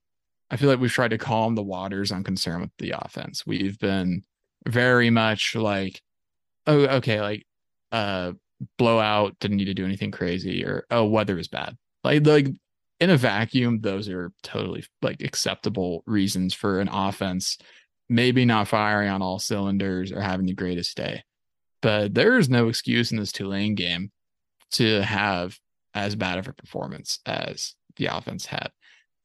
I 0.51 0.57
feel 0.57 0.68
like 0.68 0.79
we've 0.79 0.93
tried 0.93 1.11
to 1.11 1.18
calm 1.18 1.55
the 1.55 1.62
waters 1.62 2.12
on 2.12 2.22
concern 2.22 2.61
with 2.61 2.70
the 2.79 2.95
offense. 2.97 3.45
We've 3.47 3.79
been 3.79 4.22
very 4.67 5.11
much 5.11 5.55
like, 5.55 6.01
oh, 6.67 6.87
okay, 6.97 7.21
like 7.21 7.47
uh 7.93 8.33
blowout, 8.79 9.39
didn't 9.41 9.59
need 9.59 9.67
to 9.67 9.75
do 9.75 9.85
anything 9.85 10.11
crazy, 10.11 10.64
or 10.64 10.87
oh, 10.91 11.05
weather 11.05 11.39
is 11.39 11.49
bad. 11.49 11.77
Like 12.05 12.27
like 12.27 12.49
in 13.01 13.11
a 13.11 13.17
vacuum, 13.17 13.80
those 13.80 14.09
are 14.09 14.33
totally 14.43 14.84
like 15.03 15.22
acceptable 15.22 16.03
reasons 16.07 16.55
for 16.55 16.80
an 16.80 16.88
offense 16.88 17.59
maybe 18.09 18.45
not 18.45 18.68
firing 18.68 19.09
on 19.09 19.22
all 19.22 19.38
cylinders 19.38 20.13
or 20.13 20.21
having 20.21 20.47
the 20.47 20.55
greatest 20.55 20.97
day. 20.97 21.25
But 21.83 22.14
there 22.14 22.38
is 22.38 22.49
no 22.49 22.68
excuse 22.68 23.13
in 23.13 23.18
this 23.18 23.33
Tulane 23.33 23.75
game 23.75 24.11
to 24.72 25.03
have 25.03 25.59
as 25.95 26.17
bad 26.17 26.38
of 26.38 26.49
a 26.49 26.53
performance 26.53 27.21
as 27.26 27.75
the 27.97 28.07
offense 28.07 28.47
had. 28.47 28.71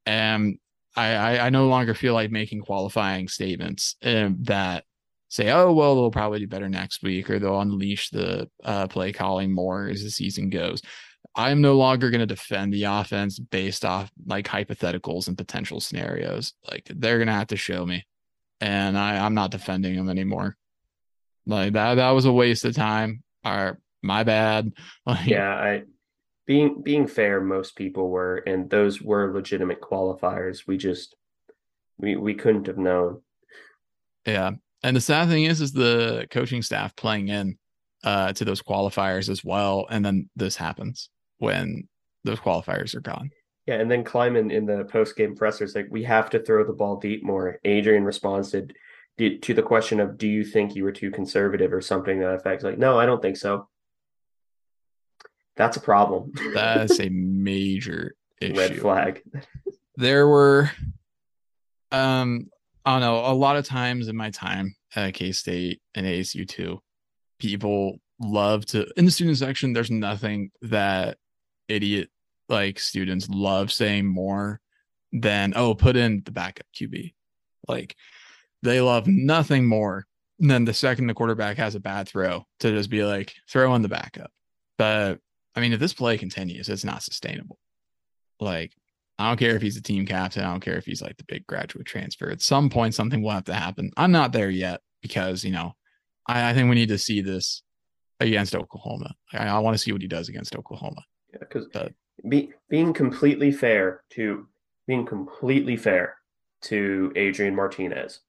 And 0.05 0.57
I, 0.95 1.13
I, 1.13 1.45
I 1.45 1.49
no 1.49 1.67
longer 1.67 1.93
feel 1.93 2.13
like 2.13 2.31
making 2.31 2.61
qualifying 2.61 3.27
statements 3.27 3.95
um, 4.03 4.37
that 4.41 4.85
say, 5.31 5.49
oh, 5.49 5.71
well, 5.71 5.95
they'll 5.95 6.11
probably 6.11 6.39
do 6.39 6.47
better 6.47 6.69
next 6.69 7.01
week 7.01 7.29
or 7.29 7.39
they'll 7.39 7.61
unleash 7.61 8.09
the 8.09 8.49
uh, 8.63 8.87
play 8.87 9.13
calling 9.13 9.51
more 9.51 9.87
as 9.87 10.03
the 10.03 10.11
season 10.11 10.49
goes. 10.49 10.81
I'm 11.33 11.61
no 11.61 11.77
longer 11.77 12.09
going 12.09 12.19
to 12.19 12.25
defend 12.25 12.73
the 12.73 12.83
offense 12.83 13.39
based 13.39 13.85
off 13.85 14.11
like 14.25 14.45
hypotheticals 14.45 15.29
and 15.29 15.37
potential 15.37 15.79
scenarios. 15.79 16.53
Like 16.69 16.83
they're 16.93 17.17
going 17.17 17.27
to 17.27 17.33
have 17.33 17.47
to 17.47 17.55
show 17.55 17.85
me. 17.85 18.05
And 18.59 18.97
I, 18.97 19.25
I'm 19.25 19.33
not 19.33 19.51
defending 19.51 19.95
them 19.95 20.09
anymore. 20.09 20.57
Like 21.47 21.73
that 21.73 21.95
that 21.95 22.11
was 22.11 22.25
a 22.25 22.31
waste 22.31 22.65
of 22.65 22.75
time. 22.75 23.23
Or 23.45 23.79
my 24.03 24.23
bad. 24.23 24.73
Like, 25.05 25.27
yeah, 25.27 25.49
I 25.49 25.83
being 26.45 26.81
being 26.83 27.07
fair, 27.07 27.39
most 27.41 27.75
people 27.75 28.09
were, 28.09 28.35
and 28.35 28.69
those 28.69 29.01
were 29.01 29.33
legitimate 29.33 29.81
qualifiers. 29.81 30.67
We 30.67 30.77
just 30.77 31.15
we 31.97 32.17
we 32.17 32.33
couldn't 32.33 32.67
have 32.67 32.77
known. 32.77 33.21
Yeah. 34.25 34.51
And 34.83 34.95
the 34.95 35.01
sad 35.01 35.29
thing 35.29 35.43
is 35.43 35.61
is 35.61 35.71
the 35.71 36.27
coaching 36.31 36.61
staff 36.61 36.95
playing 36.95 37.29
in 37.29 37.57
uh 38.03 38.33
to 38.33 38.45
those 38.45 38.61
qualifiers 38.61 39.29
as 39.29 39.43
well. 39.43 39.87
And 39.89 40.03
then 40.03 40.29
this 40.35 40.55
happens 40.55 41.09
when 41.37 41.87
those 42.23 42.39
qualifiers 42.39 42.95
are 42.95 43.01
gone. 43.01 43.31
Yeah, 43.67 43.75
and 43.75 43.89
then 43.91 44.03
Klieman 44.03 44.51
in 44.51 44.65
the 44.65 44.85
post 44.85 45.15
game 45.15 45.35
presser 45.35 45.65
is 45.65 45.75
like 45.75 45.87
we 45.89 46.03
have 46.03 46.29
to 46.31 46.39
throw 46.39 46.65
the 46.65 46.73
ball 46.73 46.97
deep 46.97 47.23
more. 47.23 47.59
Adrian 47.63 48.03
responded 48.03 48.73
to 49.17 49.53
the 49.53 49.61
question 49.61 49.99
of 49.99 50.17
do 50.17 50.27
you 50.27 50.43
think 50.43 50.75
you 50.75 50.83
were 50.83 50.91
too 50.91 51.11
conservative 51.11 51.71
or 51.71 51.81
something 51.81 52.19
that 52.19 52.33
effect 52.33 52.63
like 52.63 52.77
no 52.77 52.99
i 52.99 53.05
don't 53.05 53.21
think 53.21 53.37
so 53.37 53.67
that's 55.55 55.77
a 55.77 55.81
problem 55.81 56.31
that's 56.53 56.99
a 56.99 57.09
major 57.11 58.15
issue. 58.39 58.55
red 58.55 58.79
flag 58.79 59.21
there 59.95 60.27
were 60.27 60.71
um 61.91 62.49
i 62.85 62.91
don't 62.91 63.01
know 63.01 63.25
a 63.25 63.33
lot 63.33 63.55
of 63.55 63.65
times 63.65 64.07
in 64.07 64.15
my 64.15 64.29
time 64.29 64.75
at 64.95 65.13
k-state 65.13 65.81
and 65.95 66.05
asu 66.05 66.47
too 66.47 66.81
people 67.39 67.97
love 68.19 68.65
to 68.65 68.85
in 68.97 69.05
the 69.05 69.11
student 69.11 69.37
section 69.37 69.73
there's 69.73 69.91
nothing 69.91 70.51
that 70.61 71.17
idiot 71.67 72.09
like 72.49 72.79
students 72.79 73.27
love 73.29 73.71
saying 73.71 74.05
more 74.05 74.59
than 75.11 75.53
oh 75.55 75.73
put 75.73 75.95
in 75.95 76.21
the 76.25 76.31
backup 76.31 76.67
qb 76.75 77.13
like 77.67 77.95
they 78.63 78.81
love 78.81 79.07
nothing 79.07 79.65
more 79.65 80.05
than 80.39 80.65
the 80.65 80.73
second 80.73 81.07
the 81.07 81.13
quarterback 81.13 81.57
has 81.57 81.75
a 81.75 81.79
bad 81.79 82.07
throw 82.07 82.45
to 82.59 82.71
just 82.71 82.89
be 82.89 83.03
like, 83.03 83.33
throw 83.47 83.75
in 83.75 83.81
the 83.81 83.89
backup. 83.89 84.31
But 84.77 85.19
I 85.55 85.59
mean, 85.59 85.73
if 85.73 85.79
this 85.79 85.93
play 85.93 86.17
continues, 86.17 86.69
it's 86.69 86.83
not 86.83 87.03
sustainable. 87.03 87.59
Like, 88.39 88.73
I 89.21 89.27
don't 89.27 89.37
care 89.37 89.55
if 89.55 89.61
he's 89.61 89.77
a 89.77 89.81
team 89.81 90.05
captain. 90.05 90.43
I 90.43 90.51
don't 90.51 90.59
care 90.59 90.77
if 90.77 90.85
he's 90.85 91.01
like 91.01 91.17
the 91.17 91.23
big 91.27 91.45
graduate 91.47 91.85
transfer. 91.85 92.29
At 92.29 92.41
some 92.41 92.69
point, 92.69 92.95
something 92.95 93.21
will 93.21 93.31
have 93.31 93.45
to 93.45 93.53
happen. 93.53 93.91
I'm 93.95 94.11
not 94.11 94.33
there 94.33 94.49
yet 94.49 94.81
because, 95.01 95.43
you 95.43 95.51
know, 95.51 95.73
I, 96.27 96.49
I 96.49 96.53
think 96.53 96.69
we 96.69 96.75
need 96.75 96.89
to 96.89 96.97
see 96.97 97.21
this 97.21 97.63
against 98.19 98.55
Oklahoma. 98.55 99.13
I, 99.33 99.47
I 99.47 99.59
want 99.59 99.75
to 99.75 99.77
see 99.77 99.91
what 99.91 100.01
he 100.01 100.07
does 100.07 100.29
against 100.29 100.55
Oklahoma. 100.55 101.03
Yeah, 101.33 101.39
because 101.39 101.67
be, 102.27 102.51
being 102.69 102.93
completely 102.93 103.51
fair 103.51 104.03
to 104.11 104.47
being 104.87 105.05
completely 105.05 105.77
fair 105.77 106.15
to 106.63 107.13
Adrian 107.15 107.55
Martinez, 107.55 108.19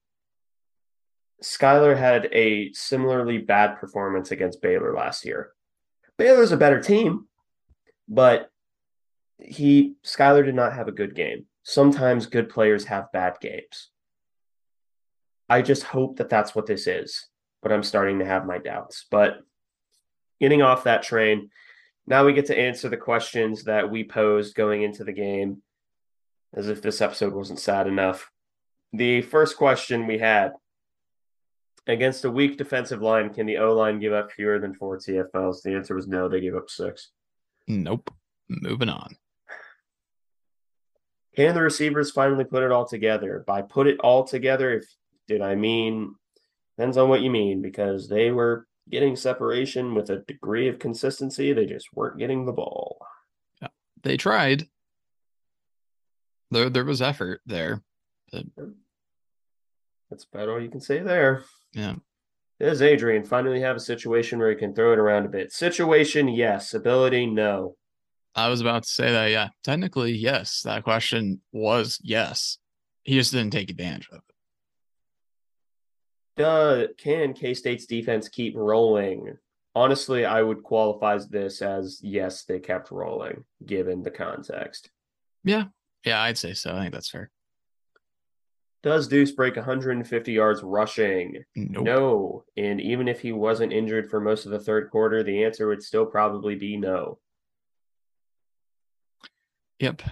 Skylar 1.43 1.97
had 1.97 2.28
a 2.32 2.73
similarly 2.73 3.39
bad 3.39 3.78
performance 3.78 4.31
against 4.31 4.62
Baylor 4.62 4.94
last 4.94 5.24
year. 5.24 5.52
Baylor's 6.19 6.52
a 6.52 6.56
better 6.56 6.81
team, 6.81 7.27
but 8.09 8.51
he 9.44 9.94
Skylar 10.05 10.44
did 10.44 10.55
not 10.55 10.74
have 10.74 10.89
a 10.89 10.93
good 10.93 11.14
game. 11.14 11.47
Sometimes 11.62 12.27
good 12.27 12.48
players 12.48 12.85
have 12.85 13.12
bad 13.12 13.36
games. 13.40 13.90
I 15.48 15.62
just 15.62 15.82
hope 15.82 16.16
that 16.16 16.28
that's 16.28 16.55
what 16.55 16.66
this 16.66 16.86
is, 16.86 17.28
but 17.62 17.73
I'm 17.73 17.82
starting 17.82 18.19
to 18.19 18.24
have 18.24 18.47
my 18.47 18.59
doubts. 18.59 19.06
But 19.10 19.39
getting 20.40 20.62
off 20.62 20.85
that 20.85 21.02
train, 21.02 21.51
now 22.06 22.24
we 22.24 22.32
get 22.32 22.47
to 22.47 22.59
answer 22.59 22.89
the 22.89 22.97
questions 22.97 23.64
that 23.64 23.90
we 23.90 24.05
posed 24.05 24.55
going 24.55 24.82
into 24.82 25.05
the 25.05 25.12
game, 25.12 25.62
as 26.55 26.69
if 26.69 26.82
this 26.82 27.01
episode 27.01 27.32
wasn't 27.32 27.60
sad 27.60 27.86
enough. 27.86 28.31
The 28.93 29.23
first 29.23 29.56
question 29.56 30.06
we 30.06 30.19
had 30.19 30.52
against 31.86 32.24
a 32.24 32.31
weak 32.31 32.56
defensive 32.56 33.02
line, 33.02 33.32
can 33.32 33.47
the 33.47 33.59
O 33.59 33.74
line 33.74 34.01
give 34.01 34.12
up 34.12 34.32
fewer 34.32 34.59
than 34.59 34.74
four 34.74 34.98
TFLs? 34.98 35.62
The 35.62 35.74
answer 35.74 35.94
was 35.94 36.09
no, 36.09 36.28
they 36.28 36.40
gave 36.40 36.56
up 36.56 36.70
six. 36.70 37.10
Nope. 37.69 38.10
Moving 38.48 38.89
on. 38.89 39.16
Can 41.34 41.54
the 41.54 41.62
receivers 41.62 42.10
finally 42.10 42.44
put 42.44 42.62
it 42.62 42.72
all 42.72 42.86
together? 42.86 43.42
By 43.46 43.62
put 43.62 43.86
it 43.86 43.98
all 44.00 44.24
together, 44.24 44.72
if 44.74 44.84
did 45.28 45.40
I 45.40 45.54
mean 45.54 46.14
depends 46.76 46.96
on 46.96 47.09
what 47.09 47.22
you 47.22 47.30
mean, 47.30 47.62
because 47.62 48.09
they 48.09 48.30
were 48.30 48.66
getting 48.90 49.16
separation 49.16 49.94
with 49.94 50.10
a 50.10 50.18
degree 50.18 50.68
of 50.68 50.78
consistency. 50.78 51.52
They 51.52 51.66
just 51.66 51.88
weren't 51.94 52.18
getting 52.18 52.44
the 52.44 52.52
ball. 52.52 52.98
Yeah, 53.60 53.68
they 54.02 54.16
tried. 54.16 54.68
There, 56.50 56.68
there 56.68 56.84
was 56.84 57.00
effort 57.00 57.40
there. 57.46 57.82
But... 58.30 58.44
That's 60.10 60.24
about 60.24 60.48
all 60.48 60.60
you 60.60 60.68
can 60.68 60.80
say 60.80 60.98
there. 60.98 61.44
Yeah. 61.72 61.94
Does 62.60 62.82
Adrian 62.82 63.24
finally 63.24 63.60
have 63.60 63.76
a 63.76 63.80
situation 63.80 64.38
where 64.38 64.50
he 64.50 64.56
can 64.56 64.74
throw 64.74 64.92
it 64.92 64.98
around 64.98 65.24
a 65.24 65.30
bit? 65.30 65.52
Situation, 65.52 66.28
yes. 66.28 66.74
Ability, 66.74 67.26
no. 67.26 67.76
I 68.34 68.48
was 68.48 68.60
about 68.60 68.84
to 68.84 68.88
say 68.88 69.12
that. 69.12 69.26
Yeah, 69.30 69.48
technically, 69.62 70.12
yes. 70.12 70.62
That 70.62 70.84
question 70.84 71.40
was 71.52 71.98
yes. 72.02 72.59
He 73.02 73.14
just 73.14 73.32
didn't 73.32 73.52
take 73.52 73.70
advantage 73.70 74.09
of 74.10 74.18
it. 74.18 74.22
Duh, 76.36 76.86
can 76.96 77.34
K 77.34 77.52
State's 77.54 77.86
defense 77.86 78.28
keep 78.28 78.56
rolling? 78.56 79.36
Honestly, 79.74 80.24
I 80.24 80.42
would 80.42 80.62
qualify 80.62 81.18
this 81.28 81.62
as 81.62 82.00
yes, 82.02 82.44
they 82.44 82.59
kept 82.59 82.90
rolling 82.90 83.44
given 83.64 84.02
the 84.02 84.10
context. 84.10 84.90
Yeah, 85.44 85.64
yeah, 86.04 86.22
I'd 86.22 86.38
say 86.38 86.54
so. 86.54 86.74
I 86.74 86.80
think 86.80 86.94
that's 86.94 87.10
fair. 87.10 87.30
Does 88.82 89.06
Deuce 89.06 89.30
break 89.30 89.56
150 89.56 90.32
yards 90.32 90.62
rushing? 90.62 91.44
Nope. 91.54 91.84
No. 91.84 92.44
And 92.56 92.80
even 92.80 93.06
if 93.06 93.20
he 93.20 93.30
wasn't 93.30 93.72
injured 93.72 94.10
for 94.10 94.20
most 94.20 94.44
of 94.44 94.50
the 94.50 94.59
third 94.59 94.90
quarter, 94.90 95.22
the 95.22 95.44
answer 95.44 95.68
would 95.68 95.82
still 95.82 96.04
probably 96.04 96.56
be 96.56 96.76
no. 96.76 97.18
Yep. 99.82 100.02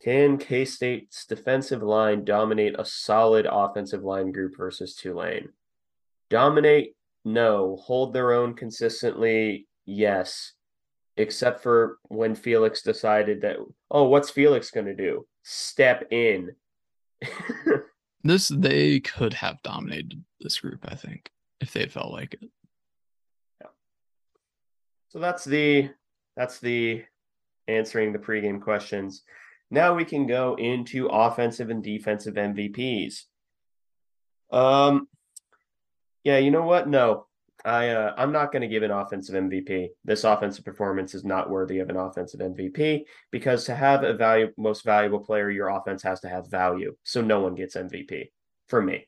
Can 0.00 0.38
K 0.38 0.64
State's 0.64 1.26
defensive 1.26 1.82
line 1.82 2.24
dominate 2.24 2.76
a 2.78 2.84
solid 2.84 3.48
offensive 3.50 4.04
line 4.04 4.30
group 4.30 4.56
versus 4.56 4.94
Tulane? 4.94 5.48
Dominate? 6.28 6.94
No. 7.24 7.76
Hold 7.82 8.12
their 8.14 8.32
own 8.32 8.54
consistently? 8.54 9.66
Yes. 9.86 10.52
Except 11.16 11.64
for 11.64 11.98
when 12.04 12.36
Felix 12.36 12.80
decided 12.82 13.40
that, 13.40 13.56
oh, 13.90 14.04
what's 14.04 14.30
Felix 14.30 14.70
going 14.70 14.86
to 14.86 14.94
do? 14.94 15.26
Step 15.42 16.06
in. 16.12 16.52
this, 18.22 18.46
they 18.54 19.00
could 19.00 19.34
have 19.34 19.60
dominated 19.64 20.22
this 20.40 20.60
group, 20.60 20.86
I 20.88 20.94
think, 20.94 21.28
if 21.60 21.72
they 21.72 21.86
felt 21.86 22.12
like 22.12 22.34
it. 22.34 22.50
Yeah. 23.60 23.70
So 25.08 25.18
that's 25.18 25.44
the, 25.44 25.90
that's 26.36 26.60
the 26.60 27.02
answering 27.70 28.12
the 28.12 28.18
pregame 28.18 28.60
questions. 28.60 29.22
Now 29.70 29.94
we 29.94 30.04
can 30.04 30.26
go 30.26 30.56
into 30.56 31.06
offensive 31.06 31.70
and 31.70 31.82
defensive 31.82 32.34
MVPs. 32.34 33.22
Um, 34.50 35.08
yeah, 36.24 36.38
you 36.38 36.50
know 36.50 36.64
what? 36.64 36.88
No, 36.88 37.26
I 37.64 37.90
uh, 37.90 38.14
I'm 38.16 38.32
not 38.32 38.52
going 38.52 38.62
to 38.62 38.68
give 38.68 38.82
an 38.82 38.90
offensive 38.90 39.34
MVP. 39.34 39.90
This 40.04 40.24
offensive 40.24 40.64
performance 40.64 41.14
is 41.14 41.24
not 41.24 41.50
worthy 41.50 41.78
of 41.78 41.88
an 41.88 41.96
offensive 41.96 42.40
MVP 42.40 43.04
because 43.30 43.64
to 43.64 43.74
have 43.74 44.02
a 44.02 44.14
value 44.14 44.48
most 44.56 44.84
valuable 44.84 45.20
player, 45.20 45.50
your 45.50 45.68
offense 45.68 46.02
has 46.02 46.20
to 46.20 46.28
have 46.28 46.50
value. 46.50 46.94
So 47.04 47.20
no 47.20 47.40
one 47.40 47.54
gets 47.54 47.76
MVP 47.76 48.30
for 48.68 48.82
me. 48.82 49.06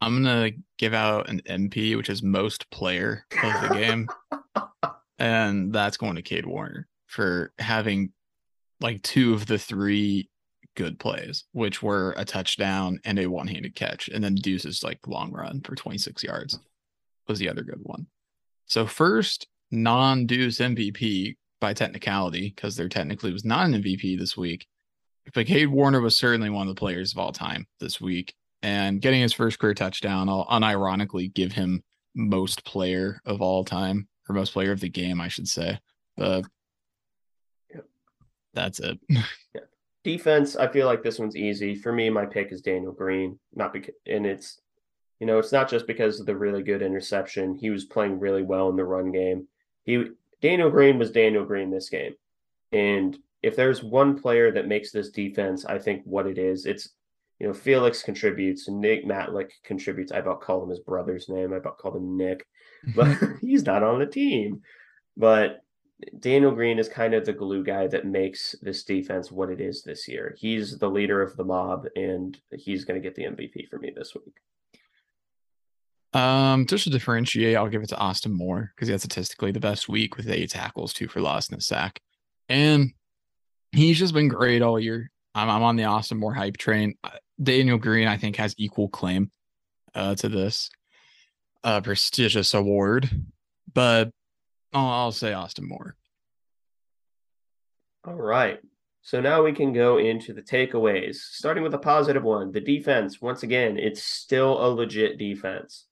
I'm 0.00 0.22
gonna 0.22 0.50
give 0.78 0.94
out 0.94 1.28
an 1.28 1.40
MP, 1.48 1.96
which 1.96 2.10
is 2.10 2.22
most 2.22 2.70
player 2.70 3.24
of 3.42 3.68
the 3.68 3.74
game, 3.74 4.08
and 5.18 5.72
that's 5.72 5.96
going 5.96 6.16
to 6.16 6.22
Cade 6.22 6.46
Warner 6.46 6.86
for 7.16 7.52
having 7.58 8.12
like 8.80 9.02
two 9.02 9.32
of 9.32 9.46
the 9.46 9.58
three 9.58 10.28
good 10.76 10.98
plays, 10.98 11.44
which 11.52 11.82
were 11.82 12.14
a 12.18 12.26
touchdown 12.26 13.00
and 13.06 13.18
a 13.18 13.26
one 13.26 13.48
handed 13.48 13.74
catch. 13.74 14.08
And 14.08 14.22
then 14.22 14.34
Deuce's 14.34 14.84
like 14.84 14.98
long 15.06 15.32
run 15.32 15.62
for 15.62 15.74
26 15.74 16.22
yards 16.22 16.58
was 17.26 17.38
the 17.38 17.48
other 17.48 17.62
good 17.62 17.80
one. 17.82 18.06
So, 18.66 18.86
first 18.86 19.48
non 19.70 20.26
Deuce 20.26 20.58
MVP 20.58 21.36
by 21.58 21.72
technicality, 21.72 22.52
because 22.54 22.76
there 22.76 22.88
technically 22.88 23.32
was 23.32 23.44
not 23.44 23.66
an 23.66 23.82
MVP 23.82 24.18
this 24.18 24.36
week. 24.36 24.66
But 25.32 25.46
Cade 25.46 25.68
Warner 25.68 26.02
was 26.02 26.14
certainly 26.14 26.50
one 26.50 26.68
of 26.68 26.74
the 26.74 26.78
players 26.78 27.12
of 27.12 27.18
all 27.18 27.32
time 27.32 27.66
this 27.80 27.98
week. 27.98 28.34
And 28.62 29.00
getting 29.00 29.22
his 29.22 29.32
first 29.32 29.58
career 29.58 29.74
touchdown, 29.74 30.28
I'll 30.28 30.46
unironically 30.46 31.32
give 31.32 31.52
him 31.52 31.82
most 32.14 32.64
player 32.64 33.20
of 33.24 33.40
all 33.40 33.64
time, 33.64 34.06
or 34.28 34.34
most 34.34 34.52
player 34.52 34.72
of 34.72 34.80
the 34.80 34.88
game, 34.90 35.20
I 35.20 35.28
should 35.28 35.48
say. 35.48 35.78
But 36.16 36.44
that's 38.56 38.80
it. 38.80 38.98
yeah. 39.08 39.22
Defense, 40.04 40.54
I 40.54 40.68
feel 40.68 40.86
like 40.86 41.02
this 41.02 41.18
one's 41.18 41.34
easy. 41.34 41.74
For 41.74 41.92
me, 41.92 42.10
my 42.10 42.26
pick 42.26 42.52
is 42.52 42.60
Daniel 42.60 42.92
Green. 42.92 43.40
Not 43.54 43.72
because 43.72 43.94
and 44.06 44.24
it's 44.24 44.60
you 45.18 45.26
know, 45.26 45.38
it's 45.38 45.52
not 45.52 45.68
just 45.68 45.86
because 45.86 46.20
of 46.20 46.26
the 46.26 46.36
really 46.36 46.62
good 46.62 46.82
interception. 46.82 47.56
He 47.56 47.70
was 47.70 47.86
playing 47.86 48.20
really 48.20 48.42
well 48.42 48.68
in 48.68 48.76
the 48.76 48.84
run 48.84 49.10
game. 49.10 49.48
He 49.84 50.04
Daniel 50.40 50.70
Green 50.70 50.98
was 50.98 51.10
Daniel 51.10 51.44
Green 51.44 51.70
this 51.70 51.88
game. 51.88 52.14
And 52.72 53.18
if 53.42 53.56
there's 53.56 53.82
one 53.82 54.20
player 54.20 54.52
that 54.52 54.68
makes 54.68 54.92
this 54.92 55.10
defense, 55.10 55.64
I 55.64 55.78
think 55.78 56.02
what 56.04 56.26
it 56.26 56.38
is, 56.38 56.66
it's 56.66 56.90
you 57.38 57.46
know, 57.46 57.52
Felix 57.52 58.02
contributes, 58.02 58.68
Nick 58.68 59.04
Matlack 59.04 59.50
contributes. 59.62 60.10
I 60.10 60.18
about 60.18 60.40
call 60.40 60.62
him 60.62 60.70
his 60.70 60.80
brother's 60.80 61.28
name. 61.28 61.52
I 61.52 61.56
about 61.56 61.78
call 61.78 61.96
him 61.96 62.16
Nick, 62.16 62.46
but 62.94 63.16
he's 63.40 63.64
not 63.64 63.82
on 63.82 63.98
the 63.98 64.06
team. 64.06 64.62
But 65.16 65.62
Daniel 66.18 66.50
Green 66.52 66.78
is 66.78 66.88
kind 66.88 67.14
of 67.14 67.24
the 67.24 67.32
glue 67.32 67.64
guy 67.64 67.86
that 67.86 68.04
makes 68.04 68.54
this 68.60 68.84
defense 68.84 69.32
what 69.32 69.50
it 69.50 69.60
is 69.60 69.82
this 69.82 70.06
year. 70.06 70.34
He's 70.38 70.78
the 70.78 70.90
leader 70.90 71.22
of 71.22 71.36
the 71.36 71.44
mob, 71.44 71.86
and 71.96 72.38
he's 72.52 72.84
going 72.84 73.00
to 73.00 73.06
get 73.06 73.14
the 73.14 73.24
MVP 73.24 73.68
for 73.68 73.78
me 73.78 73.92
this 73.96 74.14
week. 74.14 74.36
Um, 76.12 76.66
just 76.66 76.84
to 76.84 76.90
differentiate, 76.90 77.56
I'll 77.56 77.68
give 77.68 77.82
it 77.82 77.88
to 77.88 77.98
Austin 77.98 78.32
Moore 78.32 78.72
because 78.74 78.88
he 78.88 78.92
had 78.92 79.00
statistically 79.00 79.52
the 79.52 79.60
best 79.60 79.88
week 79.88 80.16
with 80.16 80.28
eight 80.28 80.50
tackles, 80.50 80.92
two 80.92 81.08
for 81.08 81.20
loss, 81.20 81.48
and 81.48 81.58
a 81.58 81.62
sack. 81.62 82.00
And 82.48 82.92
he's 83.72 83.98
just 83.98 84.14
been 84.14 84.28
great 84.28 84.62
all 84.62 84.78
year. 84.78 85.10
I'm, 85.34 85.48
I'm 85.48 85.62
on 85.62 85.76
the 85.76 85.84
Austin 85.84 86.18
Moore 86.18 86.34
hype 86.34 86.58
train. 86.58 86.96
Daniel 87.42 87.78
Green, 87.78 88.08
I 88.08 88.16
think, 88.16 88.36
has 88.36 88.54
equal 88.58 88.88
claim 88.88 89.30
uh, 89.94 90.14
to 90.16 90.28
this 90.28 90.70
uh, 91.64 91.80
prestigious 91.80 92.54
award, 92.54 93.10
but 93.72 94.10
Oh, 94.76 94.88
I'll 94.88 95.10
say 95.10 95.32
Austin 95.32 95.66
Moore. 95.66 95.96
All 98.06 98.12
right. 98.12 98.60
So 99.00 99.22
now 99.22 99.42
we 99.42 99.54
can 99.54 99.72
go 99.72 99.96
into 99.96 100.34
the 100.34 100.42
takeaways, 100.42 101.14
starting 101.14 101.62
with 101.62 101.72
a 101.72 101.78
positive 101.78 102.22
one. 102.22 102.52
The 102.52 102.60
defense, 102.60 103.22
once 103.22 103.42
again, 103.42 103.78
it's 103.78 104.02
still 104.02 104.62
a 104.62 104.68
legit 104.68 105.16
defense. 105.16 105.86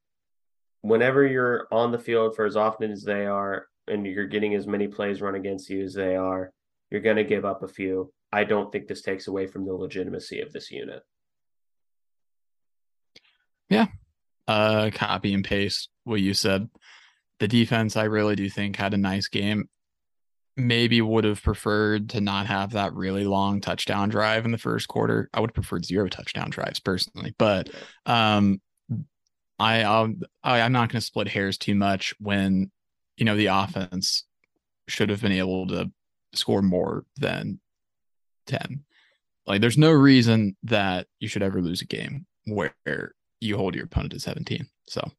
Whenever 0.82 1.27
you're 1.27 1.66
on 1.73 1.93
the 1.93 1.98
field 1.98 2.36
for 2.36 2.44
as 2.44 2.59
often 2.59 2.90
as 2.90 3.02
they 3.05 3.24
are, 3.24 3.69
and 3.89 4.06
you're 4.06 4.27
getting 4.27 4.55
as 4.55 4.66
many 4.66 4.86
plays 4.86 5.23
run 5.23 5.35
against 5.35 5.70
you 5.70 5.82
as 5.82 5.94
they 5.94 6.15
are, 6.15 6.52
you're 6.90 7.01
going 7.01 7.16
to 7.16 7.24
give 7.24 7.47
up 7.47 7.62
a 7.62 7.69
few. 7.69 8.12
I 8.31 8.44
don't 8.44 8.70
think 8.70 8.86
this 8.86 9.01
takes 9.01 9.28
away 9.28 9.47
from 9.47 9.65
the 9.65 9.73
legitimacy 9.73 10.43
of 10.43 10.52
this 10.52 10.70
unit. 10.70 11.01
Yeah. 13.70 13.86
Uh, 14.47 14.90
copy 14.93 15.32
and 15.32 15.43
paste 15.43 15.89
what 16.02 16.20
you 16.20 16.35
said 16.35 16.69
the 17.40 17.48
defense, 17.48 17.97
I 17.97 18.05
really 18.05 18.36
do 18.36 18.48
think 18.48 18.77
had 18.77 18.94
a 18.94 18.98
nice 18.98 19.28
game. 19.28 19.69
maybe 20.56 21.01
would 21.01 21.24
have 21.24 21.43
preferred 21.43 22.11
to 22.11 22.20
not 22.20 22.47
have 22.47 22.73
that 22.73 22.94
really 22.94 23.24
long 23.24 23.61
touchdown 23.61 24.09
drive 24.09 24.44
in 24.44 24.52
the 24.52 24.59
first 24.59 24.86
quarter. 24.86 25.28
I 25.35 25.40
would 25.40 25.51
have 25.51 25.55
preferred 25.55 25.85
zero 25.85 26.09
touchdown 26.09 26.51
drives 26.51 26.78
personally, 26.78 27.35
but 27.39 27.70
um, 28.06 28.61
I 29.59 29.82
um, 29.82 30.20
I, 30.43 30.61
I'm 30.61 30.73
not 30.73 30.90
going 30.90 31.01
to 31.01 31.06
split 31.06 31.28
hairs 31.28 31.59
too 31.59 31.74
much 31.74 32.15
when 32.20 32.70
you 33.16 33.24
know 33.24 33.36
the 33.36 33.47
offense 33.47 34.24
should 34.89 35.11
have 35.11 35.23
been 35.23 35.32
able 35.32 35.66
to 35.69 35.90
score 36.35 36.62
more 36.62 37.05
than 37.16 37.61
10. 38.47 38.85
Like 39.47 39.61
there's 39.61 39.78
no 39.78 39.90
reason 39.90 40.56
that 40.65 41.06
you 41.20 41.28
should 41.28 41.43
ever 41.43 41.61
lose 41.61 41.82
a 41.82 41.86
game 41.86 42.27
where 42.47 43.15
you 43.40 43.56
hold 43.56 43.74
your 43.74 43.85
opponent 43.85 44.12
to 44.12 44.20
17. 44.20 44.66
So 44.89 45.11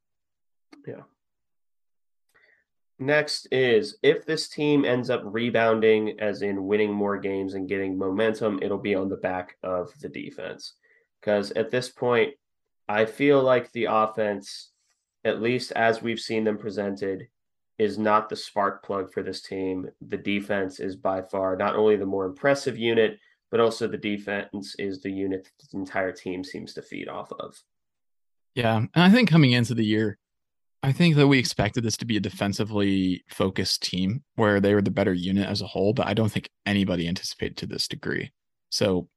yeah. 0.88 1.02
Next 2.98 3.48
is 3.52 3.98
if 4.04 4.26
this 4.26 4.48
team 4.48 4.86
ends 4.86 5.10
up 5.10 5.22
rebounding, 5.26 6.20
as 6.20 6.42
in 6.42 6.66
winning 6.66 6.94
more 6.94 7.18
games 7.18 7.54
and 7.54 7.68
getting 7.68 7.98
momentum, 7.98 8.60
it'll 8.62 8.78
be 8.78 8.96
on 8.96 9.10
the 9.10 9.18
back 9.18 9.58
of 9.64 9.92
the 10.00 10.08
defense. 10.10 10.76
Because 11.20 11.52
at 11.52 11.72
this 11.72 11.90
point, 11.90 12.36
I 12.88 13.06
feel 13.06 13.42
like 13.42 13.72
the 13.72 13.86
offense, 13.86 14.72
at 15.26 15.42
least 15.42 15.72
as 15.74 16.02
we've 16.02 16.20
seen 16.20 16.44
them 16.46 16.58
presented, 16.58 17.28
is 17.78 17.98
not 17.98 18.30
the 18.30 18.36
spark 18.36 18.86
plug 18.86 19.12
for 19.12 19.22
this 19.22 19.42
team. 19.42 19.90
The 20.08 20.18
defense 20.18 20.80
is 20.80 20.96
by 20.96 21.22
far 21.22 21.58
not 21.58 21.76
only 21.76 21.98
the 21.98 22.06
more 22.06 22.26
impressive 22.26 22.78
unit, 22.78 23.20
but 23.52 23.60
also 23.60 23.88
the 23.88 23.98
defense 23.98 24.76
is 24.80 25.02
the 25.02 25.12
unit 25.12 25.50
the 25.72 25.78
entire 25.78 26.12
team 26.12 26.44
seems 26.44 26.74
to 26.76 26.82
feed 26.82 27.10
off 27.10 27.32
of. 27.40 27.56
Yeah. 28.54 28.78
And 28.78 28.90
I 28.96 29.10
think 29.10 29.30
coming 29.30 29.52
into 29.52 29.74
the 29.74 29.86
year, 29.86 30.18
I 30.86 30.92
think 30.92 31.16
that 31.16 31.28
we 31.28 31.40
expected 31.40 31.84
this 31.84 31.98
to 31.98 32.06
be 32.06 32.16
a 32.18 32.20
defensively 32.20 33.24
focused 33.28 33.82
team 33.82 34.24
where 34.36 34.60
they 34.60 34.76
were 34.76 34.84
the 34.84 34.92
better 34.92 35.16
unit 35.16 35.50
as 35.50 35.64
a 35.64 35.66
whole, 35.66 35.94
but 35.94 36.06
I 36.06 36.14
don't 36.14 36.32
think 36.32 36.48
anybody 36.64 37.08
anticipated 37.08 37.58
to 37.58 37.66
this 37.66 37.88
degree. 37.88 38.32
So 38.70 39.10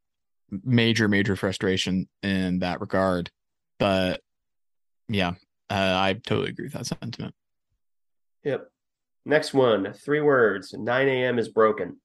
major, 0.50 1.08
major 1.08 1.36
frustration 1.36 2.08
in 2.22 2.60
that 2.60 2.80
regard. 2.80 3.30
But 3.78 4.22
yeah, 5.10 5.32
uh, 5.68 5.94
I 5.94 6.14
totally 6.14 6.48
agree 6.48 6.64
with 6.64 6.72
that 6.72 6.86
sentiment. 6.86 7.34
Yep. 8.44 8.70
Next 9.26 9.52
one, 9.52 9.92
three 9.92 10.22
words. 10.22 10.72
9 10.72 11.08
a.m. 11.08 11.38
is 11.38 11.50
broken. 11.50 12.00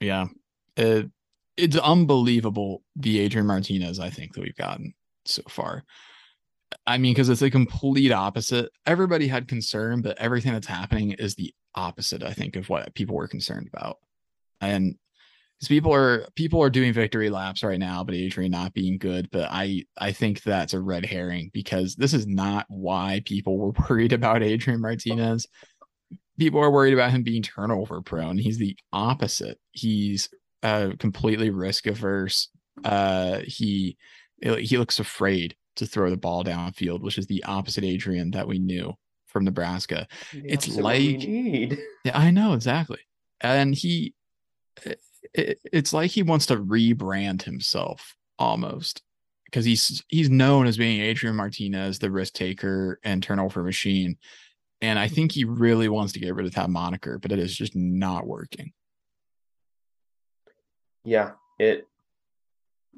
Yeah. 0.00 0.28
It, 0.78 1.10
it's 1.58 1.76
unbelievable 1.76 2.82
the 2.96 3.20
Adrian 3.20 3.46
Martinez 3.46 4.00
I 4.00 4.08
think 4.08 4.32
that 4.32 4.40
we've 4.40 4.56
gotten 4.56 4.94
so 5.26 5.42
far. 5.46 5.84
I 6.86 6.98
mean, 6.98 7.14
because 7.14 7.28
it's 7.28 7.42
a 7.42 7.50
complete 7.50 8.12
opposite. 8.12 8.70
Everybody 8.86 9.26
had 9.28 9.48
concern, 9.48 10.02
but 10.02 10.18
everything 10.18 10.52
that's 10.52 10.66
happening 10.66 11.12
is 11.12 11.34
the 11.34 11.54
opposite, 11.74 12.22
I 12.22 12.32
think, 12.32 12.56
of 12.56 12.68
what 12.68 12.94
people 12.94 13.16
were 13.16 13.28
concerned 13.28 13.68
about. 13.72 13.98
And 14.60 14.96
because 15.58 15.68
people 15.68 15.94
are 15.94 16.26
people 16.34 16.60
are 16.62 16.70
doing 16.70 16.92
victory 16.92 17.30
laps 17.30 17.62
right 17.62 17.78
now, 17.78 18.02
but 18.02 18.14
Adrian 18.14 18.50
not 18.50 18.74
being 18.74 18.98
good. 18.98 19.30
But 19.30 19.48
I 19.50 19.84
I 19.96 20.12
think 20.12 20.42
that's 20.42 20.74
a 20.74 20.80
red 20.80 21.06
herring 21.06 21.50
because 21.52 21.94
this 21.94 22.14
is 22.14 22.26
not 22.26 22.66
why 22.68 23.22
people 23.24 23.58
were 23.58 23.72
worried 23.88 24.12
about 24.12 24.42
Adrian 24.42 24.80
Martinez. 24.80 25.46
People 26.38 26.60
are 26.60 26.70
worried 26.70 26.94
about 26.94 27.12
him 27.12 27.22
being 27.22 27.42
turnover 27.42 28.02
prone. 28.02 28.38
He's 28.38 28.58
the 28.58 28.76
opposite. 28.92 29.60
He's 29.70 30.28
uh, 30.62 30.90
completely 30.98 31.50
risk 31.50 31.86
averse. 31.86 32.48
Uh, 32.84 33.40
he 33.44 33.96
he 34.42 34.78
looks 34.78 34.98
afraid 34.98 35.54
to 35.76 35.86
throw 35.86 36.10
the 36.10 36.16
ball 36.16 36.44
downfield, 36.44 37.00
which 37.00 37.18
is 37.18 37.26
the 37.26 37.44
opposite 37.44 37.84
Adrian 37.84 38.30
that 38.32 38.46
we 38.46 38.58
knew 38.58 38.94
from 39.26 39.44
Nebraska. 39.44 40.06
The 40.32 40.42
it's 40.44 40.68
like 40.68 41.22
yeah, 42.04 42.12
I 42.12 42.30
know 42.30 42.54
exactly, 42.54 43.00
and 43.40 43.74
he 43.74 44.14
it, 45.34 45.60
it's 45.64 45.92
like 45.92 46.10
he 46.10 46.22
wants 46.22 46.46
to 46.46 46.56
rebrand 46.56 47.42
himself 47.42 48.16
almost 48.38 49.02
because 49.46 49.64
he's 49.64 50.02
he's 50.08 50.30
known 50.30 50.66
as 50.66 50.76
being 50.76 51.00
Adrian 51.00 51.36
Martinez, 51.36 51.98
the 51.98 52.10
risk 52.10 52.34
taker 52.34 52.98
and 53.04 53.22
turnover 53.22 53.62
machine. 53.62 54.16
And 54.80 54.98
I 54.98 55.06
think 55.06 55.30
he 55.32 55.44
really 55.44 55.88
wants 55.88 56.12
to 56.14 56.18
get 56.18 56.34
rid 56.34 56.46
of 56.46 56.54
that 56.54 56.68
moniker, 56.68 57.18
but 57.18 57.30
it 57.30 57.38
is 57.38 57.56
just 57.56 57.76
not 57.76 58.26
working. 58.26 58.72
Yeah, 61.04 61.32
it 61.58 61.86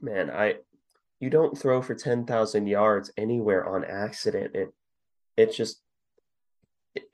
man, 0.01 0.31
I 0.31 0.57
you 1.25 1.31
don't 1.31 1.57
throw 1.57 1.81
for 1.81 1.95
10,000 1.95 2.67
yards 2.67 3.11
anywhere 3.17 3.67
on 3.67 3.83
accident. 3.83 4.55
It 4.55 4.69
it's 5.39 5.57
just 5.57 5.81
it, 6.95 7.05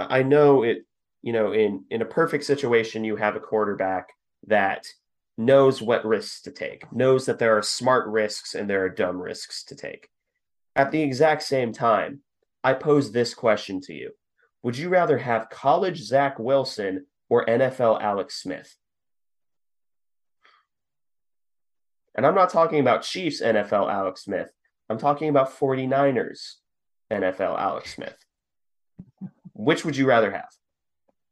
I 0.00 0.24
know 0.24 0.64
it 0.64 0.78
you 1.22 1.32
know 1.32 1.52
in 1.52 1.84
in 1.90 2.02
a 2.02 2.16
perfect 2.20 2.42
situation 2.44 3.04
you 3.04 3.14
have 3.14 3.36
a 3.36 3.40
quarterback 3.40 4.08
that 4.48 4.84
knows 5.38 5.80
what 5.80 6.04
risks 6.04 6.42
to 6.42 6.50
take, 6.50 6.92
knows 6.92 7.24
that 7.26 7.38
there 7.38 7.56
are 7.56 7.62
smart 7.62 8.08
risks 8.08 8.56
and 8.56 8.68
there 8.68 8.84
are 8.84 8.88
dumb 8.88 9.22
risks 9.22 9.62
to 9.66 9.76
take. 9.76 10.08
At 10.74 10.90
the 10.90 11.00
exact 11.00 11.44
same 11.44 11.72
time, 11.72 12.22
I 12.64 12.72
pose 12.74 13.12
this 13.12 13.32
question 13.32 13.80
to 13.82 13.94
you 13.94 14.10
Would 14.64 14.76
you 14.76 14.88
rather 14.88 15.18
have 15.18 15.50
college 15.50 16.02
Zach 16.02 16.40
Wilson 16.40 17.06
or 17.28 17.46
NFL 17.46 18.02
Alex 18.02 18.42
Smith? 18.42 18.74
And 22.16 22.26
I'm 22.26 22.34
not 22.34 22.50
talking 22.50 22.80
about 22.80 23.02
Chiefs 23.02 23.40
NFL 23.40 23.92
Alex 23.92 24.24
Smith. 24.24 24.50
I'm 24.88 24.98
talking 24.98 25.28
about 25.28 25.56
49ers 25.56 26.54
NFL 27.10 27.58
Alex 27.58 27.94
Smith. 27.94 28.16
Which 29.54 29.84
would 29.84 29.96
you 29.96 30.06
rather 30.06 30.30
have? 30.30 30.48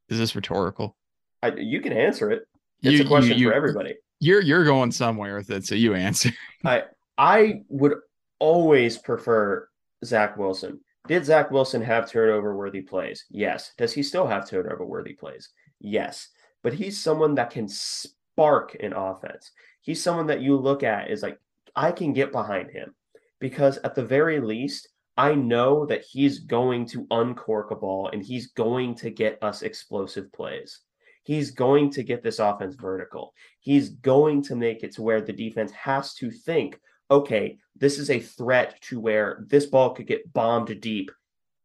Is 0.08 0.18
this 0.18 0.36
rhetorical? 0.36 0.96
I, 1.42 1.52
you 1.56 1.80
can 1.80 1.92
answer 1.92 2.30
it. 2.30 2.46
It's 2.82 2.98
you, 2.98 3.04
a 3.04 3.08
question 3.08 3.36
you, 3.36 3.44
you, 3.44 3.48
for 3.50 3.54
everybody. 3.54 3.96
You're 4.20 4.40
you're 4.40 4.64
going 4.64 4.92
somewhere 4.92 5.36
with 5.36 5.50
it, 5.50 5.64
so 5.64 5.74
you 5.74 5.94
answer. 5.94 6.30
I 6.64 6.84
I 7.16 7.62
would 7.68 7.94
always 8.38 8.98
prefer 8.98 9.68
Zach 10.04 10.36
Wilson. 10.36 10.80
Did 11.06 11.24
Zach 11.24 11.50
Wilson 11.50 11.82
have 11.82 12.10
turnover 12.10 12.54
worthy 12.56 12.82
plays? 12.82 13.24
Yes. 13.30 13.72
Does 13.78 13.92
he 13.92 14.02
still 14.02 14.26
have 14.26 14.48
turnover 14.48 14.84
worthy 14.84 15.14
plays? 15.14 15.48
Yes. 15.80 16.28
But 16.62 16.74
he's 16.74 17.02
someone 17.02 17.34
that 17.36 17.50
can 17.50 17.68
spark 17.68 18.76
an 18.80 18.92
offense. 18.92 19.50
He's 19.88 20.02
someone 20.02 20.26
that 20.26 20.42
you 20.42 20.54
look 20.54 20.82
at 20.82 21.10
is 21.10 21.22
like, 21.22 21.40
I 21.74 21.92
can 21.92 22.12
get 22.12 22.30
behind 22.30 22.70
him 22.70 22.94
because 23.40 23.78
at 23.78 23.94
the 23.94 24.04
very 24.04 24.38
least, 24.38 24.86
I 25.16 25.34
know 25.34 25.86
that 25.86 26.04
he's 26.04 26.40
going 26.40 26.84
to 26.88 27.06
uncork 27.10 27.70
a 27.70 27.74
ball 27.74 28.10
and 28.12 28.22
he's 28.22 28.48
going 28.48 28.96
to 28.96 29.08
get 29.08 29.42
us 29.42 29.62
explosive 29.62 30.30
plays. 30.30 30.80
He's 31.24 31.52
going 31.52 31.88
to 31.92 32.02
get 32.02 32.22
this 32.22 32.38
offense 32.38 32.74
vertical. 32.74 33.32
He's 33.60 33.88
going 33.88 34.42
to 34.42 34.56
make 34.56 34.82
it 34.82 34.92
to 34.96 35.02
where 35.02 35.22
the 35.22 35.32
defense 35.32 35.72
has 35.72 36.12
to 36.16 36.30
think, 36.30 36.78
okay, 37.10 37.56
this 37.74 37.98
is 37.98 38.10
a 38.10 38.20
threat 38.20 38.78
to 38.82 39.00
where 39.00 39.42
this 39.46 39.64
ball 39.64 39.94
could 39.94 40.06
get 40.06 40.30
bombed 40.34 40.82
deep 40.82 41.10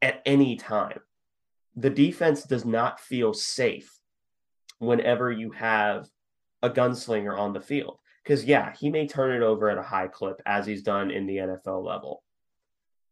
at 0.01 0.21
any 0.25 0.55
time. 0.55 1.01
The 1.75 1.89
defense 1.89 2.43
does 2.43 2.63
not 2.63 3.01
feel 3.01 3.33
safe 3.33 3.99
whenever 4.79 5.29
you 5.29 5.51
have 5.51 6.07
a 6.61 6.69
gunslinger 6.69 7.37
on 7.37 7.51
the 7.51 7.59
field. 7.59 7.99
Because, 8.23 8.45
yeah, 8.45 8.73
he 8.79 8.89
may 8.89 9.07
turn 9.07 9.35
it 9.35 9.45
over 9.45 9.69
at 9.69 9.77
a 9.77 9.83
high 9.83 10.07
clip 10.07 10.41
as 10.45 10.65
he's 10.65 10.83
done 10.83 11.11
in 11.11 11.25
the 11.25 11.37
NFL 11.37 11.83
level. 11.83 12.23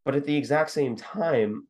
But 0.05 0.15
at 0.15 0.25
the 0.25 0.35
exact 0.35 0.71
same 0.71 0.95
time, 0.95 1.67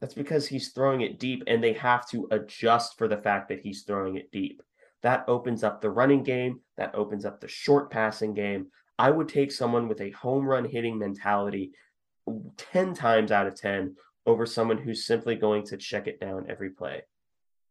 that's 0.00 0.14
because 0.14 0.46
he's 0.46 0.72
throwing 0.72 1.00
it 1.00 1.18
deep 1.18 1.42
and 1.46 1.62
they 1.62 1.72
have 1.74 2.08
to 2.10 2.28
adjust 2.30 2.98
for 2.98 3.08
the 3.08 3.16
fact 3.16 3.48
that 3.48 3.60
he's 3.60 3.82
throwing 3.82 4.16
it 4.16 4.30
deep. 4.30 4.62
That 5.02 5.24
opens 5.28 5.64
up 5.64 5.80
the 5.80 5.90
running 5.90 6.22
game, 6.22 6.60
that 6.76 6.94
opens 6.94 7.24
up 7.24 7.40
the 7.40 7.48
short 7.48 7.90
passing 7.90 8.34
game. 8.34 8.68
I 8.98 9.10
would 9.10 9.28
take 9.28 9.52
someone 9.52 9.88
with 9.88 10.00
a 10.00 10.10
home 10.10 10.46
run 10.46 10.64
hitting 10.64 10.98
mentality 10.98 11.72
10 12.56 12.94
times 12.94 13.30
out 13.30 13.46
of 13.46 13.54
10 13.54 13.94
over 14.26 14.46
someone 14.46 14.78
who's 14.78 15.06
simply 15.06 15.36
going 15.36 15.64
to 15.66 15.76
check 15.76 16.06
it 16.06 16.20
down 16.20 16.46
every 16.48 16.70
play. 16.70 17.02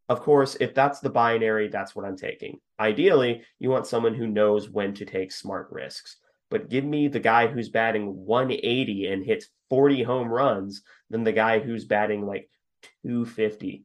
Of 0.07 0.21
course, 0.21 0.55
if 0.59 0.75
that's 0.75 0.99
the 0.99 1.09
binary, 1.09 1.67
that's 1.67 1.95
what 1.95 2.05
I'm 2.05 2.17
taking. 2.17 2.59
Ideally, 2.79 3.43
you 3.59 3.69
want 3.69 3.87
someone 3.87 4.13
who 4.13 4.27
knows 4.27 4.69
when 4.69 4.93
to 4.95 5.05
take 5.05 5.31
smart 5.31 5.67
risks 5.71 6.17
but 6.49 6.69
give 6.69 6.85
me 6.85 7.07
the 7.07 7.19
guy 7.19 7.47
who's 7.47 7.69
batting 7.69 8.25
180 8.25 9.07
and 9.07 9.25
hits 9.25 9.47
40 9.69 10.03
home 10.03 10.29
runs 10.29 10.83
than 11.09 11.23
the 11.23 11.31
guy 11.31 11.59
who's 11.59 11.85
batting 11.85 12.25
like 12.25 12.49
250. 13.05 13.83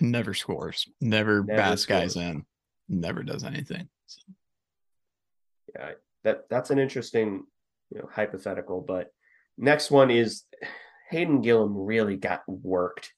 Never 0.00 0.34
scores, 0.34 0.88
never, 1.00 1.42
never 1.42 1.56
bats 1.56 1.82
scores. 1.82 2.14
guys 2.14 2.16
in, 2.16 2.44
never 2.88 3.22
does 3.22 3.44
anything. 3.44 3.88
So. 4.06 4.22
Yeah, 5.74 5.90
that 6.22 6.48
that's 6.48 6.70
an 6.70 6.78
interesting, 6.78 7.44
you 7.90 7.98
know, 7.98 8.08
hypothetical. 8.12 8.82
But 8.82 9.12
next 9.56 9.90
one 9.90 10.10
is 10.10 10.44
Hayden 11.10 11.40
Gillum 11.40 11.76
really 11.76 12.16
got 12.16 12.42
worked 12.46 13.12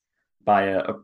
by 0.49 0.63
a, 0.63 0.79
a 0.79 0.95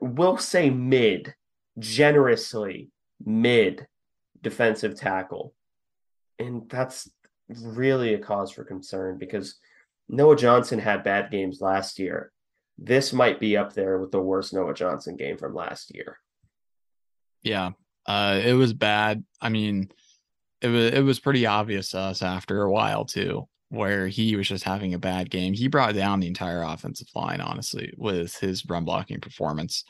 we'll 0.00 0.36
say 0.36 0.68
mid 0.68 1.32
generously 1.78 2.90
mid 3.24 3.86
defensive 4.42 4.96
tackle. 4.96 5.54
And 6.40 6.68
that's 6.68 7.08
really 7.48 8.14
a 8.14 8.18
cause 8.18 8.50
for 8.50 8.64
concern 8.64 9.18
because 9.18 9.60
Noah 10.08 10.34
Johnson 10.34 10.80
had 10.80 11.04
bad 11.04 11.30
games 11.30 11.60
last 11.60 12.00
year. 12.00 12.32
This 12.78 13.12
might 13.12 13.38
be 13.38 13.56
up 13.56 13.74
there 13.74 14.00
with 14.00 14.10
the 14.10 14.20
worst 14.20 14.52
Noah 14.52 14.74
Johnson 14.74 15.14
game 15.14 15.38
from 15.38 15.54
last 15.54 15.94
year. 15.94 16.18
Yeah, 17.44 17.70
uh, 18.06 18.40
it 18.44 18.54
was 18.54 18.72
bad. 18.72 19.22
I 19.40 19.50
mean, 19.50 19.92
it 20.60 20.68
was 20.68 20.92
it 20.92 21.02
was 21.02 21.20
pretty 21.20 21.46
obvious 21.46 21.90
to 21.90 21.98
us 22.00 22.22
after 22.22 22.62
a 22.62 22.72
while 22.72 23.04
too, 23.04 23.46
where 23.68 24.06
he 24.06 24.36
was 24.36 24.48
just 24.48 24.64
having 24.64 24.94
a 24.94 24.98
bad 24.98 25.30
game. 25.30 25.52
He 25.52 25.68
brought 25.68 25.94
down 25.94 26.20
the 26.20 26.28
entire 26.28 26.62
offensive 26.62 27.08
line, 27.14 27.40
honestly, 27.40 27.92
with 27.96 28.36
his 28.38 28.64
run 28.68 28.84
blocking 28.84 29.20
performance, 29.20 29.84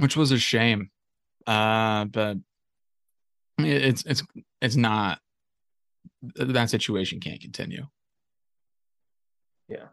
which 0.00 0.16
was 0.16 0.32
a 0.32 0.38
shame. 0.38 0.90
Uh, 1.46 2.04
but 2.04 2.36
it's 3.58 4.04
it's 4.04 4.22
it's 4.60 4.76
not 4.76 5.18
that 6.36 6.70
situation 6.70 7.20
can't 7.20 7.40
continue. 7.40 7.86
Yeah. 9.68 9.86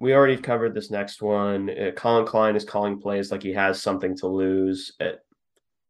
We 0.00 0.12
already 0.12 0.36
covered 0.36 0.74
this 0.74 0.90
next 0.90 1.22
one. 1.22 1.70
Uh, 1.70 1.92
Collin 1.96 2.26
Klein 2.26 2.56
is 2.56 2.64
calling 2.64 3.00
plays 3.00 3.30
like 3.30 3.42
he 3.42 3.52
has 3.52 3.80
something 3.80 4.16
to 4.18 4.26
lose, 4.26 4.92
at, 5.00 5.20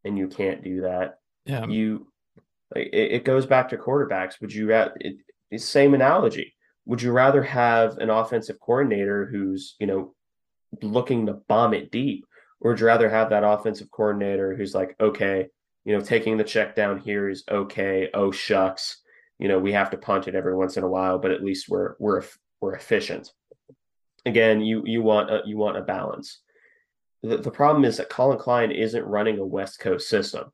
and 0.05 0.17
you 0.17 0.29
can't 0.29 0.63
do 0.63 0.83
that. 0.83 1.19
Yeah. 1.47 1.67
You, 1.67 2.07
it, 2.77 2.95
it 2.95 3.25
goes 3.25 3.47
back 3.47 3.71
to 3.71 3.77
quarterbacks. 3.77 4.41
Would 4.41 4.53
you 4.53 4.69
rather, 4.69 4.93
it, 5.01 5.17
same 5.57 5.95
analogy. 5.95 6.55
Would 6.87 7.03
you 7.03 7.13
rather 7.13 7.43
have 7.43 7.99
an 7.99 8.11
offensive 8.11 8.61
coordinator 8.61 9.27
who's, 9.27 9.77
you 9.79 9.87
know, 9.87 10.15
looking 10.83 11.27
to 11.27 11.35
bomb 11.49 11.73
it 11.75 11.91
deep, 11.91 12.27
or 12.61 12.73
would 12.73 12.81
you 12.81 12.87
rather 12.87 13.09
have 13.09 13.31
that 13.31 13.45
offensive 13.45 13.91
coordinator 13.91 14.55
who's 14.55 14.75
like, 14.75 14.97
okay, 15.01 15.49
you 15.85 15.97
know, 15.97 16.03
taking 16.03 16.37
the 16.37 16.45
check 16.45 16.75
down 16.75 16.99
here 16.99 17.29
is 17.29 17.45
okay. 17.51 18.11
Oh, 18.15 18.31
shucks. 18.31 19.01
You 19.39 19.49
know, 19.49 19.59
we 19.59 19.73
have 19.73 19.91
to 19.91 19.99
punt 19.99 20.29
it 20.29 20.35
every 20.35 20.57
once 20.57 20.77
in 20.77 20.85
a 20.85 20.89
while, 20.89 21.19
but 21.19 21.31
at 21.31 21.45
least 21.45 21.69
we're, 21.69 21.95
we're, 21.99 22.23
we're 22.61 22.75
efficient. 22.75 23.33
Again, 24.27 24.63
you 24.63 24.83
you 24.87 25.03
want 25.03 25.31
a, 25.31 25.43
you 25.45 25.59
want 25.59 25.77
a 25.77 25.83
balance. 25.83 26.41
The, 27.23 27.37
the 27.37 27.51
problem 27.51 27.85
is 27.85 27.99
that 27.99 28.09
Collin 28.09 28.39
Klein 28.39 28.71
isn't 28.71 29.05
running 29.05 29.39
a 29.39 29.45
West 29.45 29.81
Coast 29.81 30.09
system. 30.09 30.51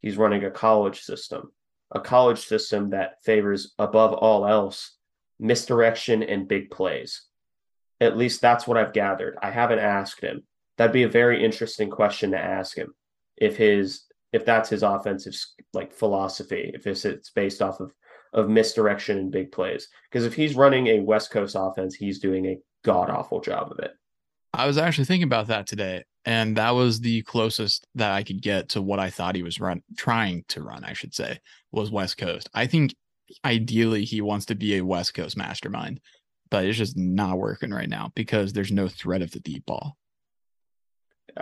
He's 0.00 0.16
running 0.16 0.44
a 0.44 0.50
college 0.50 1.02
system, 1.02 1.52
a 1.92 2.00
college 2.00 2.40
system 2.40 2.90
that 2.90 3.22
favors 3.24 3.74
above 3.78 4.12
all 4.12 4.46
else 4.46 4.96
misdirection 5.38 6.22
and 6.22 6.48
big 6.48 6.70
plays. 6.70 7.22
At 8.00 8.16
least 8.16 8.40
that's 8.40 8.66
what 8.66 8.76
I've 8.76 8.92
gathered. 8.92 9.36
I 9.40 9.50
haven't 9.50 9.78
asked 9.78 10.20
him. 10.20 10.42
That'd 10.76 10.92
be 10.92 11.04
a 11.04 11.08
very 11.08 11.42
interesting 11.44 11.90
question 11.90 12.32
to 12.32 12.38
ask 12.38 12.76
him 12.76 12.94
if 13.36 13.56
his 13.56 14.02
if 14.32 14.44
that's 14.44 14.68
his 14.68 14.82
offensive 14.82 15.34
like 15.72 15.94
philosophy, 15.94 16.70
if 16.74 16.86
it's, 16.86 17.04
it's 17.04 17.30
based 17.30 17.62
off 17.62 17.80
of 17.80 17.92
of 18.32 18.50
misdirection 18.50 19.18
and 19.18 19.30
big 19.30 19.52
plays. 19.52 19.88
Because 20.10 20.26
if 20.26 20.34
he's 20.34 20.56
running 20.56 20.88
a 20.88 21.00
West 21.00 21.30
Coast 21.30 21.56
offense, 21.58 21.94
he's 21.94 22.18
doing 22.18 22.46
a 22.46 22.58
god 22.84 23.08
awful 23.08 23.40
job 23.40 23.72
of 23.72 23.78
it. 23.78 23.92
I 24.52 24.66
was 24.66 24.78
actually 24.78 25.04
thinking 25.04 25.26
about 25.26 25.48
that 25.48 25.66
today, 25.66 26.04
and 26.24 26.56
that 26.56 26.70
was 26.70 27.00
the 27.00 27.22
closest 27.22 27.86
that 27.94 28.12
I 28.12 28.22
could 28.22 28.40
get 28.40 28.70
to 28.70 28.82
what 28.82 28.98
I 28.98 29.10
thought 29.10 29.36
he 29.36 29.42
was 29.42 29.60
run 29.60 29.82
trying 29.96 30.44
to 30.48 30.62
run, 30.62 30.84
I 30.84 30.92
should 30.92 31.14
say, 31.14 31.38
was 31.72 31.90
West 31.90 32.16
Coast. 32.16 32.48
I 32.54 32.66
think 32.66 32.94
ideally 33.44 34.04
he 34.04 34.20
wants 34.20 34.46
to 34.46 34.54
be 34.54 34.76
a 34.76 34.84
West 34.84 35.14
Coast 35.14 35.36
mastermind, 35.36 36.00
but 36.50 36.64
it's 36.64 36.78
just 36.78 36.96
not 36.96 37.38
working 37.38 37.70
right 37.70 37.88
now 37.88 38.12
because 38.14 38.52
there's 38.52 38.72
no 38.72 38.88
threat 38.88 39.22
of 39.22 39.30
the 39.30 39.40
deep 39.40 39.66
ball. 39.66 39.96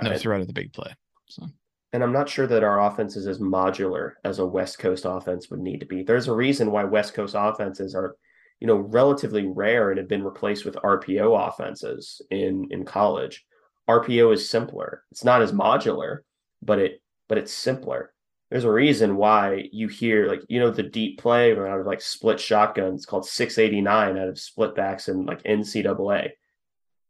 No 0.02 0.16
threat 0.16 0.40
of 0.40 0.48
the 0.48 0.52
big 0.52 0.72
play. 0.72 0.93
So 1.28 1.47
and 1.94 2.02
I'm 2.02 2.12
not 2.12 2.28
sure 2.28 2.48
that 2.48 2.64
our 2.64 2.85
offense 2.90 3.14
is 3.14 3.28
as 3.28 3.39
modular 3.39 4.14
as 4.24 4.40
a 4.40 4.47
West 4.47 4.81
Coast 4.81 5.05
offense 5.06 5.48
would 5.48 5.60
need 5.60 5.78
to 5.78 5.86
be. 5.86 6.02
There's 6.02 6.26
a 6.26 6.35
reason 6.35 6.72
why 6.72 6.82
West 6.82 7.14
Coast 7.14 7.36
offenses 7.39 7.94
are, 7.94 8.16
you 8.60 8.66
know, 8.66 8.76
relatively 8.76 9.47
rare 9.47 9.90
and 9.90 9.98
have 9.98 10.09
been 10.09 10.24
replaced 10.24 10.64
with 10.64 10.76
RPO 10.76 11.48
offenses 11.48 12.22
in 12.31 12.68
in 12.70 12.85
college. 12.85 13.44
RPO 13.89 14.32
is 14.32 14.48
simpler. 14.48 15.05
It's 15.10 15.24
not 15.24 15.43
as 15.43 15.52
modular, 15.52 16.20
but 16.62 16.78
it 16.78 17.02
but 17.28 17.39
it's 17.39 17.52
simpler. 17.52 18.12
There's 18.51 18.64
a 18.64 18.70
reason 18.70 19.16
why 19.16 19.68
you 19.72 19.89
hear 19.89 20.26
like 20.26 20.43
you 20.48 20.60
know 20.60 20.70
the 20.70 20.82
deep 20.82 21.18
play 21.18 21.52
out 21.52 21.81
of 21.81 21.86
like 21.86 22.01
split 22.01 22.40
shotguns 22.40 23.06
called 23.06 23.26
689 23.26 24.18
out 24.18 24.28
of 24.28 24.39
split 24.39 24.74
backs 24.74 25.09
and 25.09 25.26
like 25.26 25.43
NCAA. 25.43 26.31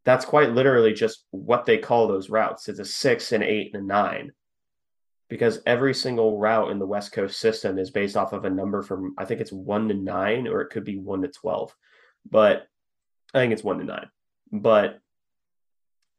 That's 0.05 0.25
quite 0.25 0.53
literally 0.53 0.93
just 0.93 1.25
what 1.31 1.65
they 1.65 1.79
call 1.79 2.09
those 2.09 2.31
routes. 2.31 2.69
It's 2.69 2.79
a 2.79 2.85
six, 2.85 3.33
and 3.33 3.43
eight, 3.43 3.75
and 3.75 3.85
a 3.85 3.87
nine 3.87 4.33
because 5.35 5.59
every 5.67 5.93
single 5.93 6.39
route 6.39 6.71
in 6.71 6.79
the 6.79 6.87
West 6.87 7.11
Coast 7.11 7.41
system 7.41 7.77
is 7.77 7.91
based 7.91 8.17
off 8.17 8.33
of 8.33 8.45
a 8.45 8.51
number 8.51 8.83
from 8.83 9.17
I 9.19 9.25
think 9.25 9.41
it's 9.41 9.51
one 9.51 9.89
to 9.89 9.95
nine 9.95 10.47
or 10.47 10.61
it 10.61 10.71
could 10.71 10.85
be 10.85 10.97
one 10.97 11.23
to 11.23 11.29
twelve, 11.29 11.75
but 12.31 12.69
I 13.35 13.41
think 13.41 13.53
it's 13.53 13.65
one 13.65 13.79
to 13.79 13.85
nine. 13.85 14.09
But 14.53 15.01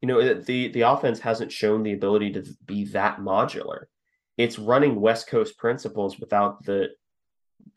you 0.01 0.09
know 0.09 0.33
the 0.33 0.67
the 0.67 0.81
offense 0.81 1.21
hasn't 1.21 1.53
shown 1.53 1.81
the 1.81 1.93
ability 1.93 2.33
to 2.33 2.43
be 2.65 2.87
that 2.87 3.19
modular. 3.19 3.85
It's 4.37 4.59
running 4.59 4.99
West 4.99 5.27
Coast 5.27 5.57
principles 5.57 6.19
without 6.19 6.65
the 6.65 6.89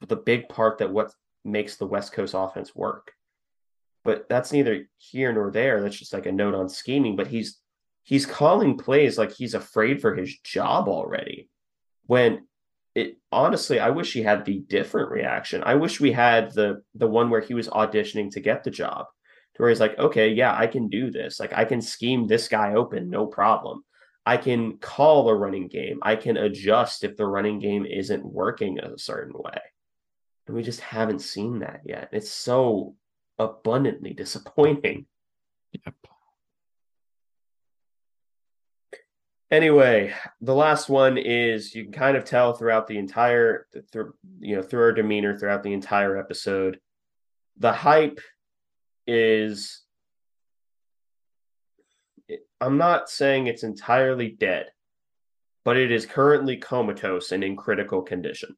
the 0.08 0.16
big 0.16 0.48
part 0.48 0.78
that 0.78 0.90
what 0.90 1.14
makes 1.44 1.76
the 1.76 1.86
West 1.86 2.12
Coast 2.12 2.34
offense 2.36 2.74
work. 2.74 3.12
But 4.02 4.28
that's 4.28 4.50
neither 4.50 4.88
here 4.96 5.32
nor 5.32 5.52
there. 5.52 5.82
That's 5.82 5.96
just 5.96 6.12
like 6.12 6.26
a 6.26 6.32
note 6.32 6.56
on 6.56 6.68
scheming. 6.68 7.14
But 7.14 7.28
he's 7.28 7.60
he's 8.08 8.24
calling 8.24 8.78
plays 8.78 9.18
like 9.18 9.32
he's 9.32 9.52
afraid 9.52 10.00
for 10.00 10.16
his 10.16 10.34
job 10.38 10.88
already. 10.88 11.50
When 12.06 12.46
it 12.94 13.18
honestly, 13.30 13.78
I 13.78 13.90
wish 13.90 14.14
he 14.14 14.22
had 14.22 14.46
the 14.46 14.60
different 14.60 15.10
reaction. 15.10 15.62
I 15.62 15.74
wish 15.74 16.00
we 16.00 16.12
had 16.12 16.54
the 16.54 16.82
the 16.94 17.06
one 17.06 17.28
where 17.28 17.42
he 17.42 17.52
was 17.52 17.68
auditioning 17.68 18.30
to 18.30 18.40
get 18.40 18.64
the 18.64 18.70
job, 18.70 19.04
to 19.54 19.62
where 19.62 19.68
he's 19.68 19.78
like, 19.78 19.98
okay, 19.98 20.30
yeah, 20.30 20.56
I 20.56 20.68
can 20.68 20.88
do 20.88 21.10
this. 21.10 21.38
Like 21.38 21.52
I 21.52 21.66
can 21.66 21.82
scheme 21.82 22.26
this 22.26 22.48
guy 22.48 22.72
open, 22.72 23.10
no 23.10 23.26
problem. 23.26 23.84
I 24.24 24.38
can 24.38 24.78
call 24.78 25.28
a 25.28 25.34
running 25.34 25.68
game. 25.68 25.98
I 26.00 26.16
can 26.16 26.38
adjust 26.38 27.04
if 27.04 27.14
the 27.14 27.26
running 27.26 27.58
game 27.58 27.84
isn't 27.84 28.24
working 28.24 28.78
a 28.78 28.98
certain 28.98 29.34
way. 29.36 29.60
And 30.46 30.56
we 30.56 30.62
just 30.62 30.80
haven't 30.80 31.20
seen 31.20 31.58
that 31.58 31.82
yet. 31.84 32.08
It's 32.12 32.30
so 32.30 32.94
abundantly 33.38 34.14
disappointing. 34.24 35.04
Yep. 35.72 35.94
Anyway, 39.50 40.12
the 40.42 40.54
last 40.54 40.90
one 40.90 41.16
is 41.16 41.74
you 41.74 41.84
can 41.84 41.92
kind 41.92 42.16
of 42.16 42.24
tell 42.24 42.52
throughout 42.52 42.86
the 42.86 42.98
entire 42.98 43.66
through 43.90 44.14
you 44.40 44.56
know 44.56 44.62
through 44.62 44.82
our 44.82 44.92
demeanor 44.92 45.36
throughout 45.36 45.62
the 45.62 45.72
entire 45.72 46.18
episode. 46.18 46.78
The 47.56 47.72
hype 47.72 48.20
is 49.06 49.82
I'm 52.60 52.76
not 52.76 53.08
saying 53.08 53.46
it's 53.46 53.62
entirely 53.62 54.28
dead, 54.28 54.66
but 55.64 55.78
it 55.78 55.90
is 55.92 56.04
currently 56.04 56.58
comatose 56.58 57.32
and 57.32 57.42
in 57.42 57.56
critical 57.56 58.02
condition. 58.02 58.54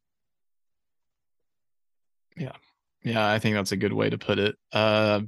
Yeah. 2.37 2.53
Yeah, 3.03 3.31
I 3.31 3.39
think 3.39 3.55
that's 3.55 3.73
a 3.73 3.77
good 3.77 3.93
way 3.93 4.11
to 4.11 4.19
put 4.19 4.41
it. 4.41 4.57
Uh 4.73 5.21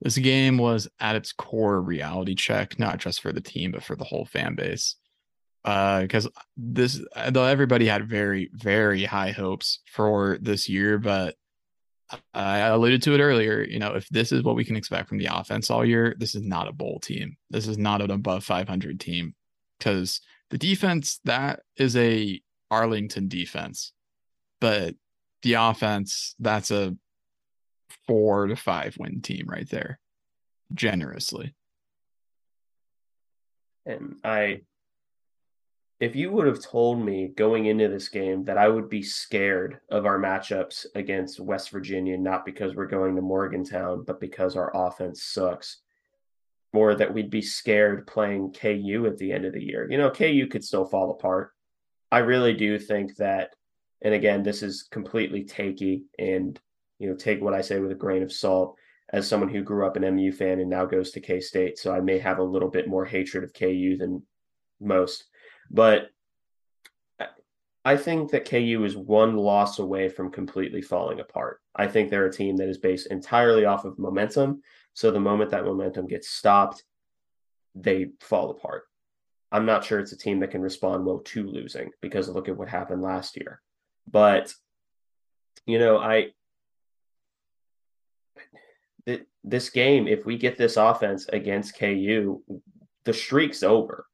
this 0.00 0.16
game 0.18 0.58
was 0.58 0.88
at 0.98 1.16
its 1.16 1.32
core 1.32 1.80
reality 1.80 2.34
check, 2.34 2.78
not 2.78 2.98
just 2.98 3.20
for 3.20 3.32
the 3.32 3.40
team, 3.40 3.72
but 3.72 3.82
for 3.82 3.96
the 3.96 4.04
whole 4.04 4.24
fan 4.24 4.54
base 4.54 4.96
uh 5.66 6.00
because 6.00 6.26
this 6.56 7.04
though 7.32 7.44
everybody 7.44 7.86
had 7.86 8.08
very 8.08 8.48
very 8.54 9.04
high 9.04 9.30
hopes 9.30 9.80
for 9.84 10.38
this 10.40 10.70
year 10.70 10.96
but 10.96 11.34
I 12.34 12.58
alluded 12.58 13.02
to 13.02 13.14
it 13.14 13.20
earlier. 13.20 13.62
You 13.62 13.78
know, 13.78 13.94
if 13.94 14.08
this 14.08 14.32
is 14.32 14.42
what 14.42 14.56
we 14.56 14.64
can 14.64 14.76
expect 14.76 15.08
from 15.08 15.18
the 15.18 15.28
offense 15.32 15.70
all 15.70 15.84
year, 15.84 16.14
this 16.18 16.34
is 16.34 16.42
not 16.42 16.68
a 16.68 16.72
bowl 16.72 16.98
team. 17.00 17.36
This 17.50 17.66
is 17.66 17.78
not 17.78 18.02
an 18.02 18.10
above 18.10 18.44
500 18.44 18.98
team 18.98 19.34
because 19.78 20.20
the 20.50 20.58
defense 20.58 21.20
that 21.24 21.60
is 21.76 21.96
a 21.96 22.40
Arlington 22.70 23.28
defense, 23.28 23.92
but 24.60 24.94
the 25.42 25.54
offense 25.54 26.34
that's 26.38 26.70
a 26.70 26.96
four 28.10 28.48
to 28.48 28.56
five 28.56 28.96
win 28.98 29.20
team 29.20 29.46
right 29.48 29.68
there, 29.68 30.00
generously. 30.74 31.54
And 33.86 34.16
I 34.24 34.62
if 36.00 36.16
you 36.16 36.32
would 36.32 36.48
have 36.48 36.60
told 36.60 37.00
me 37.00 37.28
going 37.28 37.66
into 37.66 37.86
this 37.86 38.08
game 38.08 38.42
that 38.44 38.58
I 38.58 38.66
would 38.66 38.88
be 38.88 39.02
scared 39.02 39.78
of 39.90 40.06
our 40.06 40.18
matchups 40.18 40.86
against 40.96 41.38
West 41.38 41.70
Virginia, 41.70 42.18
not 42.18 42.44
because 42.44 42.74
we're 42.74 42.86
going 42.86 43.14
to 43.14 43.22
Morgantown, 43.22 44.02
but 44.04 44.18
because 44.18 44.56
our 44.56 44.74
offense 44.74 45.22
sucks, 45.22 45.82
or 46.72 46.96
that 46.96 47.14
we'd 47.14 47.30
be 47.30 47.42
scared 47.42 48.08
playing 48.08 48.52
KU 48.54 49.06
at 49.06 49.18
the 49.18 49.30
end 49.30 49.44
of 49.44 49.52
the 49.52 49.62
year, 49.62 49.88
you 49.88 49.98
know, 49.98 50.10
KU 50.10 50.48
could 50.50 50.64
still 50.64 50.84
fall 50.84 51.12
apart. 51.12 51.52
I 52.10 52.18
really 52.18 52.54
do 52.54 52.76
think 52.76 53.14
that, 53.16 53.54
and 54.02 54.14
again, 54.14 54.42
this 54.42 54.64
is 54.64 54.88
completely 54.90 55.44
takey 55.44 56.04
and, 56.18 56.58
you 57.00 57.08
know, 57.08 57.16
take 57.16 57.40
what 57.40 57.54
I 57.54 57.60
say 57.60 57.80
with 57.80 57.90
a 57.90 57.96
grain 57.96 58.22
of 58.22 58.32
salt 58.32 58.76
as 59.12 59.28
someone 59.28 59.48
who 59.48 59.62
grew 59.62 59.84
up 59.84 59.96
an 59.96 60.14
MU 60.14 60.30
fan 60.30 60.60
and 60.60 60.70
now 60.70 60.84
goes 60.84 61.10
to 61.10 61.20
K 61.20 61.40
State. 61.40 61.78
So 61.78 61.92
I 61.92 62.00
may 62.00 62.18
have 62.18 62.38
a 62.38 62.44
little 62.44 62.70
bit 62.70 62.86
more 62.86 63.04
hatred 63.04 63.42
of 63.42 63.52
KU 63.52 63.96
than 63.98 64.22
most 64.80 65.24
but 65.70 66.10
I 67.84 67.96
think 67.96 68.32
that 68.32 68.48
KU 68.48 68.84
is 68.84 68.96
one 68.96 69.36
loss 69.36 69.78
away 69.78 70.08
from 70.08 70.30
completely 70.30 70.82
falling 70.82 71.20
apart. 71.20 71.60
I 71.74 71.86
think 71.86 72.10
they're 72.10 72.26
a 72.26 72.32
team 72.32 72.56
that 72.56 72.68
is 72.68 72.76
based 72.76 73.06
entirely 73.06 73.64
off 73.64 73.84
of 73.84 73.98
momentum. 73.98 74.62
So 74.92 75.10
the 75.10 75.20
moment 75.20 75.50
that 75.50 75.64
momentum 75.64 76.06
gets 76.06 76.28
stopped, 76.28 76.84
they 77.74 78.10
fall 78.20 78.50
apart. 78.50 78.84
I'm 79.52 79.64
not 79.64 79.84
sure 79.84 79.98
it's 79.98 80.12
a 80.12 80.18
team 80.18 80.40
that 80.40 80.50
can 80.50 80.60
respond 80.60 81.06
well 81.06 81.20
to 81.20 81.46
losing 81.46 81.90
because 82.02 82.28
look 82.28 82.48
at 82.48 82.56
what 82.56 82.68
happened 82.68 83.02
last 83.02 83.36
year. 83.36 83.62
But 84.10 84.52
you 85.66 85.78
know, 85.78 85.98
I 85.98 86.30
this 89.44 89.70
game, 89.70 90.06
if 90.06 90.26
we 90.26 90.36
get 90.36 90.58
this 90.58 90.76
offense 90.76 91.26
against 91.28 91.78
KU, 91.78 92.42
the 93.04 93.12
streak's 93.12 93.62
over. 93.62 94.06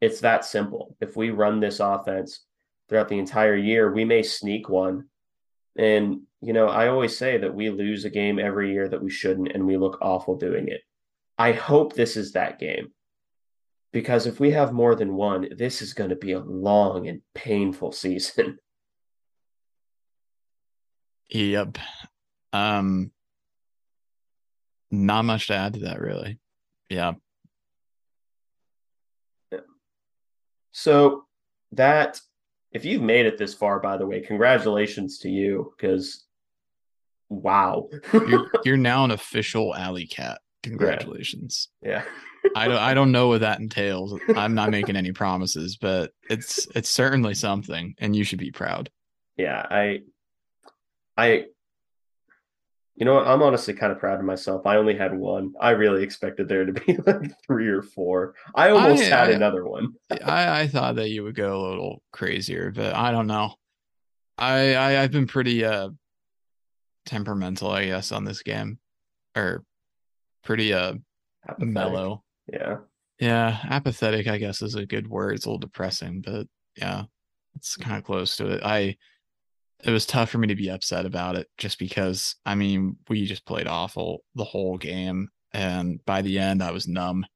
It's 0.00 0.20
that 0.20 0.44
simple. 0.44 0.96
If 1.00 1.16
we 1.16 1.30
run 1.30 1.60
this 1.60 1.80
offense 1.80 2.40
throughout 2.88 3.08
the 3.08 3.18
entire 3.18 3.56
year, 3.56 3.92
we 3.92 4.04
may 4.04 4.22
sneak 4.22 4.68
one. 4.68 5.06
And, 5.76 6.22
you 6.40 6.52
know, 6.52 6.68
I 6.68 6.88
always 6.88 7.16
say 7.16 7.38
that 7.38 7.54
we 7.54 7.70
lose 7.70 8.04
a 8.04 8.10
game 8.10 8.38
every 8.38 8.72
year 8.72 8.88
that 8.88 9.02
we 9.02 9.10
shouldn't, 9.10 9.52
and 9.52 9.66
we 9.66 9.76
look 9.76 9.98
awful 10.00 10.36
doing 10.36 10.68
it. 10.68 10.82
I 11.36 11.52
hope 11.52 11.94
this 11.94 12.16
is 12.16 12.32
that 12.32 12.58
game 12.58 12.92
because 13.94 14.26
if 14.26 14.40
we 14.40 14.50
have 14.50 14.72
more 14.72 14.96
than 14.96 15.14
one, 15.14 15.48
this 15.56 15.80
is 15.80 15.94
going 15.94 16.10
to 16.10 16.16
be 16.16 16.32
a 16.32 16.40
long 16.40 17.06
and 17.06 17.22
painful 17.34 17.92
season. 17.92 18.58
Yep. 21.30 21.78
Um, 22.52 23.10
not 24.90 25.24
much 25.24 25.48
to 25.48 25.54
add 25.54 25.74
to 25.74 25.80
that, 25.80 26.00
really. 26.00 26.38
Yeah. 26.88 27.14
yeah. 29.52 29.60
So 30.72 31.24
that 31.72 32.20
if 32.72 32.84
you've 32.84 33.02
made 33.02 33.26
it 33.26 33.38
this 33.38 33.54
far, 33.54 33.80
by 33.80 33.96
the 33.96 34.06
way, 34.06 34.20
congratulations 34.20 35.18
to 35.20 35.28
you 35.28 35.72
because 35.76 36.24
wow, 37.28 37.88
you're, 38.12 38.50
you're, 38.64 38.76
now 38.76 39.04
an 39.04 39.12
official 39.12 39.74
alley 39.74 40.06
cat. 40.06 40.40
Congratulations. 40.62 41.68
Yeah. 41.82 42.02
I 42.56 42.68
don't 42.68 42.78
I 42.78 42.94
don't 42.94 43.12
know 43.12 43.28
what 43.28 43.40
that 43.40 43.60
entails. 43.60 44.18
I'm 44.36 44.54
not 44.54 44.70
making 44.70 44.96
any 44.96 45.12
promises, 45.12 45.76
but 45.76 46.12
it's 46.28 46.66
it's 46.74 46.90
certainly 46.90 47.34
something, 47.34 47.94
and 47.98 48.14
you 48.14 48.22
should 48.22 48.38
be 48.38 48.50
proud. 48.50 48.90
Yeah, 49.36 49.66
I 49.70 50.00
I 51.16 51.46
you 52.96 53.04
know 53.04 53.14
what? 53.14 53.26
I'm 53.26 53.42
honestly 53.42 53.74
kind 53.74 53.92
of 53.92 53.98
proud 53.98 54.20
of 54.20 54.24
myself. 54.24 54.66
I 54.66 54.76
only 54.76 54.96
had 54.96 55.16
one. 55.16 55.52
I 55.60 55.70
really 55.70 56.02
expected 56.02 56.48
there 56.48 56.64
to 56.64 56.72
be 56.72 56.96
like 57.06 57.32
three 57.46 57.68
or 57.68 57.82
four. 57.82 58.34
I 58.54 58.70
almost 58.70 59.02
I, 59.02 59.06
had 59.06 59.28
I, 59.30 59.32
another 59.32 59.66
one. 59.66 59.94
I, 60.10 60.60
I 60.62 60.68
thought 60.68 60.96
that 60.96 61.10
you 61.10 61.24
would 61.24 61.34
go 61.34 61.60
a 61.60 61.66
little 61.70 62.02
crazier, 62.12 62.70
but 62.70 62.94
I 62.94 63.10
don't 63.10 63.26
know. 63.26 63.54
I, 64.38 64.74
I 64.74 65.02
I've 65.02 65.12
been 65.12 65.26
pretty 65.26 65.64
uh 65.64 65.90
temperamental, 67.06 67.70
I 67.70 67.86
guess, 67.86 68.12
on 68.12 68.24
this 68.24 68.42
game, 68.42 68.78
or 69.36 69.64
pretty 70.44 70.72
uh 70.72 70.94
apathetic. 71.48 71.72
mellow. 71.72 72.24
Yeah, 72.52 72.78
yeah, 73.18 73.58
apathetic. 73.70 74.28
I 74.28 74.38
guess 74.38 74.62
is 74.62 74.76
a 74.76 74.86
good 74.86 75.08
word. 75.08 75.34
It's 75.34 75.46
a 75.46 75.48
little 75.48 75.58
depressing, 75.58 76.20
but 76.20 76.46
yeah, 76.76 77.04
it's 77.56 77.76
kind 77.76 77.96
of 77.96 78.04
close 78.04 78.36
to 78.36 78.50
it. 78.50 78.62
I 78.64 78.96
it 79.84 79.90
was 79.90 80.06
tough 80.06 80.30
for 80.30 80.38
me 80.38 80.48
to 80.48 80.54
be 80.54 80.70
upset 80.70 81.04
about 81.04 81.36
it 81.36 81.48
just 81.58 81.78
because 81.78 82.36
I 82.46 82.54
mean 82.54 82.96
we 83.08 83.26
just 83.26 83.44
played 83.44 83.66
awful 83.66 84.24
the 84.34 84.44
whole 84.44 84.78
game 84.78 85.28
and 85.52 86.04
by 86.04 86.22
the 86.22 86.38
end 86.38 86.62
I 86.62 86.70
was 86.70 86.88
numb. 86.88 87.26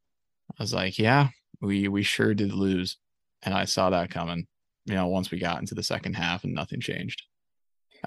I 0.59 0.63
was 0.63 0.73
like, 0.73 0.99
yeah, 0.99 1.29
we 1.61 1.89
we 1.89 2.03
sure 2.03 2.35
did 2.35 2.53
lose. 2.53 2.97
And 3.43 3.55
I 3.55 3.67
saw 3.67 3.91
that 3.91 4.11
coming, 4.11 4.47
you 4.87 4.95
know, 4.95 5.07
once 5.07 5.31
we 5.31 5.39
got 5.39 5.61
into 5.61 5.75
the 5.75 5.83
second 5.83 6.15
half 6.15 6.43
and 6.45 6.55
nothing 6.55 6.81
changed. 6.81 7.23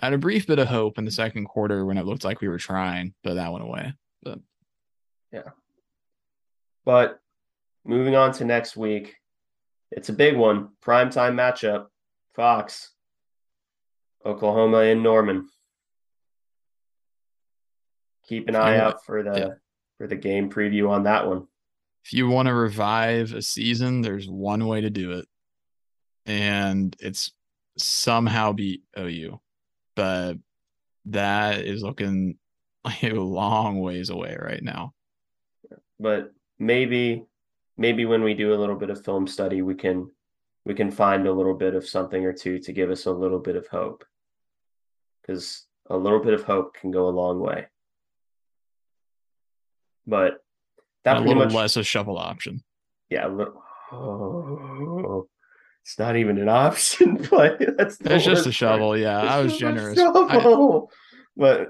I 0.02 0.08
had 0.08 0.14
a 0.14 0.18
brief 0.18 0.48
bit 0.48 0.60
of 0.60 0.68
hope 0.68 0.98
in 0.98 1.06
the 1.06 1.12
second 1.12 1.46
quarter 1.46 1.86
when 1.86 1.98
it 1.98 2.06
looked 2.06 2.24
like 2.24 2.42
we 2.42 2.48
were 2.48 2.58
trying, 2.58 3.14
but 3.24 3.36
that 3.36 3.52
went 3.52 3.64
away. 3.64 3.94
But 4.24 4.40
yeah. 5.32 5.50
But 6.84 7.20
moving 7.86 8.16
on 8.16 8.34
to 8.34 8.46
next 8.46 8.76
week, 8.76 9.16
it's 9.92 10.10
a 10.10 10.14
big 10.14 10.36
one. 10.36 10.70
Primetime 10.84 11.36
matchup. 11.36 11.88
Fox 12.34 12.92
Oklahoma 14.26 14.80
in 14.82 15.04
Norman. 15.04 15.48
Keep 18.28 18.50
an 18.50 18.56
eye 18.56 18.78
out 18.78 19.04
for 19.06 19.24
the 19.24 19.38
yeah. 19.38 19.50
for 19.98 20.08
the 20.08 20.16
game 20.16 20.50
preview 20.50 20.90
on 20.90 21.04
that 21.04 21.28
one. 21.28 21.48
If 22.04 22.14
you 22.14 22.28
want 22.28 22.48
to 22.48 22.54
revive 22.54 23.34
a 23.34 23.42
season, 23.42 24.02
there's 24.02 24.28
one 24.28 24.66
way 24.68 24.82
to 24.82 24.90
do 24.90 25.12
it. 25.14 25.28
And 26.26 26.96
it's 27.00 27.32
somehow 27.78 28.54
beat 28.54 28.84
OU. 28.98 29.40
But 29.96 30.38
that 31.06 31.60
is 31.62 31.84
looking 31.84 32.38
a 33.04 33.10
long 33.10 33.80
ways 33.80 34.10
away 34.10 34.38
right 34.40 34.64
now. 34.64 34.94
But 36.00 36.34
maybe 36.58 37.26
maybe 37.78 38.06
when 38.06 38.24
we 38.24 38.34
do 38.34 38.54
a 38.54 38.60
little 38.60 38.76
bit 38.76 38.90
of 38.90 39.04
film 39.04 39.28
study 39.28 39.62
we 39.62 39.74
can 39.74 40.10
we 40.66 40.74
can 40.76 40.92
find 40.92 41.28
a 41.28 41.34
little 41.34 41.56
bit 41.56 41.74
of 41.74 41.88
something 41.88 42.24
or 42.24 42.34
two 42.34 42.60
to 42.60 42.72
give 42.72 42.92
us 42.92 43.06
a 43.08 43.12
little 43.12 43.40
bit 43.40 43.56
of 43.56 43.68
hope 43.68 44.04
because 45.32 45.66
a 45.90 45.98
little 45.98 46.20
bit 46.20 46.34
of 46.34 46.44
hope 46.44 46.74
can 46.74 46.92
go 46.92 47.08
a 47.08 47.10
long 47.10 47.40
way. 47.40 47.68
But 50.06 50.44
that 51.04 51.18
a 51.18 51.20
little 51.22 51.46
much, 51.46 51.54
less 51.54 51.78
a 51.78 51.84
shovel 51.84 52.18
option. 52.18 52.64
Yeah, 53.10 53.28
little, 53.28 53.62
oh, 53.92 55.28
it's 55.84 55.98
not 55.98 56.16
even 56.16 56.38
an 56.38 56.50
option, 56.50 57.16
but 57.32 57.60
that's 57.78 57.98
it's 58.02 58.26
just 58.26 58.48
a 58.48 58.52
shovel. 58.52 58.90
Part. 58.90 59.00
Yeah, 59.00 59.22
it's 59.22 59.32
I 59.32 59.42
was 59.42 59.58
generous. 59.58 60.00
I, 60.00 60.82
but 61.38 61.70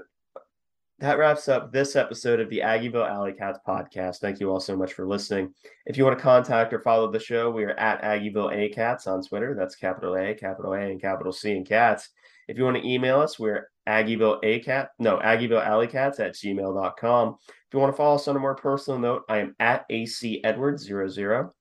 that 0.98 1.18
wraps 1.18 1.48
up 1.48 1.72
this 1.72 1.96
episode 1.96 2.40
of 2.40 2.48
the 2.48 2.60
Aggieville 2.60 3.08
Alley 3.08 3.32
Cats 3.32 3.58
podcast. 3.66 4.18
Thank 4.18 4.40
you 4.40 4.50
all 4.50 4.60
so 4.60 4.76
much 4.76 4.92
for 4.92 5.06
listening. 5.06 5.52
If 5.84 5.96
you 5.96 6.04
want 6.04 6.16
to 6.16 6.22
contact 6.22 6.72
or 6.72 6.80
follow 6.80 7.10
the 7.10 7.18
show, 7.18 7.50
we 7.50 7.64
are 7.64 7.70
at 7.70 8.02
Aggieville 8.02 8.54
A 8.54 8.68
Cats 8.68 9.06
on 9.06 9.22
Twitter. 9.22 9.54
That's 9.54 9.74
capital 9.74 10.16
A, 10.16 10.34
capital 10.34 10.74
A, 10.74 10.80
and 10.80 11.00
capital 11.00 11.32
C 11.32 11.56
in 11.56 11.64
cats. 11.64 12.10
If 12.48 12.58
you 12.58 12.64
want 12.64 12.76
to 12.76 12.88
email 12.88 13.20
us, 13.20 13.38
we're 13.38 13.68
Aggieville 13.88 14.42
ACAT, 14.42 14.88
no, 14.98 15.18
Aggieville 15.18 15.66
Alleycats 15.66 16.20
at 16.20 16.34
gmail.com. 16.34 17.36
If 17.48 17.74
you 17.74 17.78
want 17.78 17.92
to 17.92 17.96
follow 17.96 18.16
us 18.16 18.28
on 18.28 18.36
a 18.36 18.40
more 18.40 18.54
personal 18.54 18.98
note, 18.98 19.22
I 19.28 19.38
am 19.38 19.56
at 19.58 19.84
AC 19.90 20.42
Edwards 20.44 20.84
00. 20.84 21.52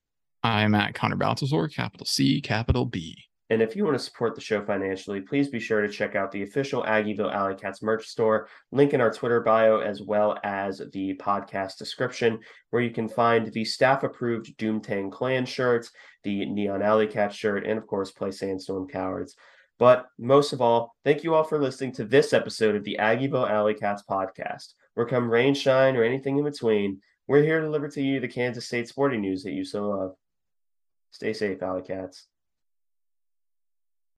I'm 0.44 0.76
at 0.76 0.94
Connor 0.94 1.16
Baltazar, 1.16 1.68
capital 1.68 2.06
C, 2.06 2.42
capital 2.42 2.86
B. 2.86 3.16
And 3.52 3.62
if 3.62 3.76
you 3.76 3.84
want 3.84 3.98
to 3.98 4.04
support 4.04 4.34
the 4.34 4.40
show 4.40 4.64
financially, 4.64 5.20
please 5.20 5.50
be 5.50 5.60
sure 5.60 5.82
to 5.82 5.90
check 5.90 6.16
out 6.16 6.32
the 6.32 6.44
official 6.44 6.84
Aggieville 6.84 7.34
Alley 7.34 7.54
Cats 7.54 7.84
merch 7.84 8.08
store, 8.08 8.48
link 8.72 8.94
in 8.94 9.02
our 9.02 9.12
Twitter 9.12 9.42
bio, 9.42 9.80
as 9.80 10.02
well 10.02 10.40
as 10.46 10.82
the 10.94 11.16
podcast 11.16 11.78
description, 11.78 12.40
where 12.70 12.82
you 12.82 12.92
can 12.92 13.10
find 13.10 13.52
the 13.52 13.66
staff 13.66 14.04
approved 14.04 14.58
Doomtang 14.58 15.12
Clan 15.12 15.46
shirts, 15.46 15.92
the 16.24 16.46
Neon 16.46 16.82
Alley 16.82 17.08
Cat 17.08 17.34
shirt, 17.34 17.68
and 17.68 17.78
of 17.78 17.86
course, 17.88 18.10
Play 18.12 18.32
Sandstorm 18.32 18.88
Cowards. 18.88 19.36
But 19.82 20.06
most 20.20 20.54
of 20.54 20.62
all, 20.62 20.96
thank 21.04 21.24
you 21.24 21.34
all 21.34 21.44
for 21.44 21.60
listening 21.60 21.92
to 21.94 22.06
this 22.06 22.34
episode 22.34 22.76
of 22.76 22.84
the 22.84 22.98
Aggieville 23.00 23.50
Alley 23.50 23.74
Cats 23.74 24.04
podcast. 24.08 24.76
Where 24.94 25.08
come 25.08 25.28
rain, 25.28 25.56
shine, 25.56 25.98
or 25.98 26.04
anything 26.04 26.38
in 26.38 26.44
between, 26.44 27.02
we're 27.28 27.42
here 27.42 27.60
to 27.60 27.66
deliver 27.66 27.88
to 27.88 28.00
you 28.00 28.20
the 28.20 28.28
Kansas 28.28 28.68
State 28.68 28.88
sporting 28.88 29.22
news 29.22 29.42
that 29.42 29.54
you 29.54 29.66
so 29.66 29.90
love. 29.90 30.14
Stay 31.10 31.34
safe, 31.34 31.64
Alley 31.64 31.82
Cats. 31.82 32.28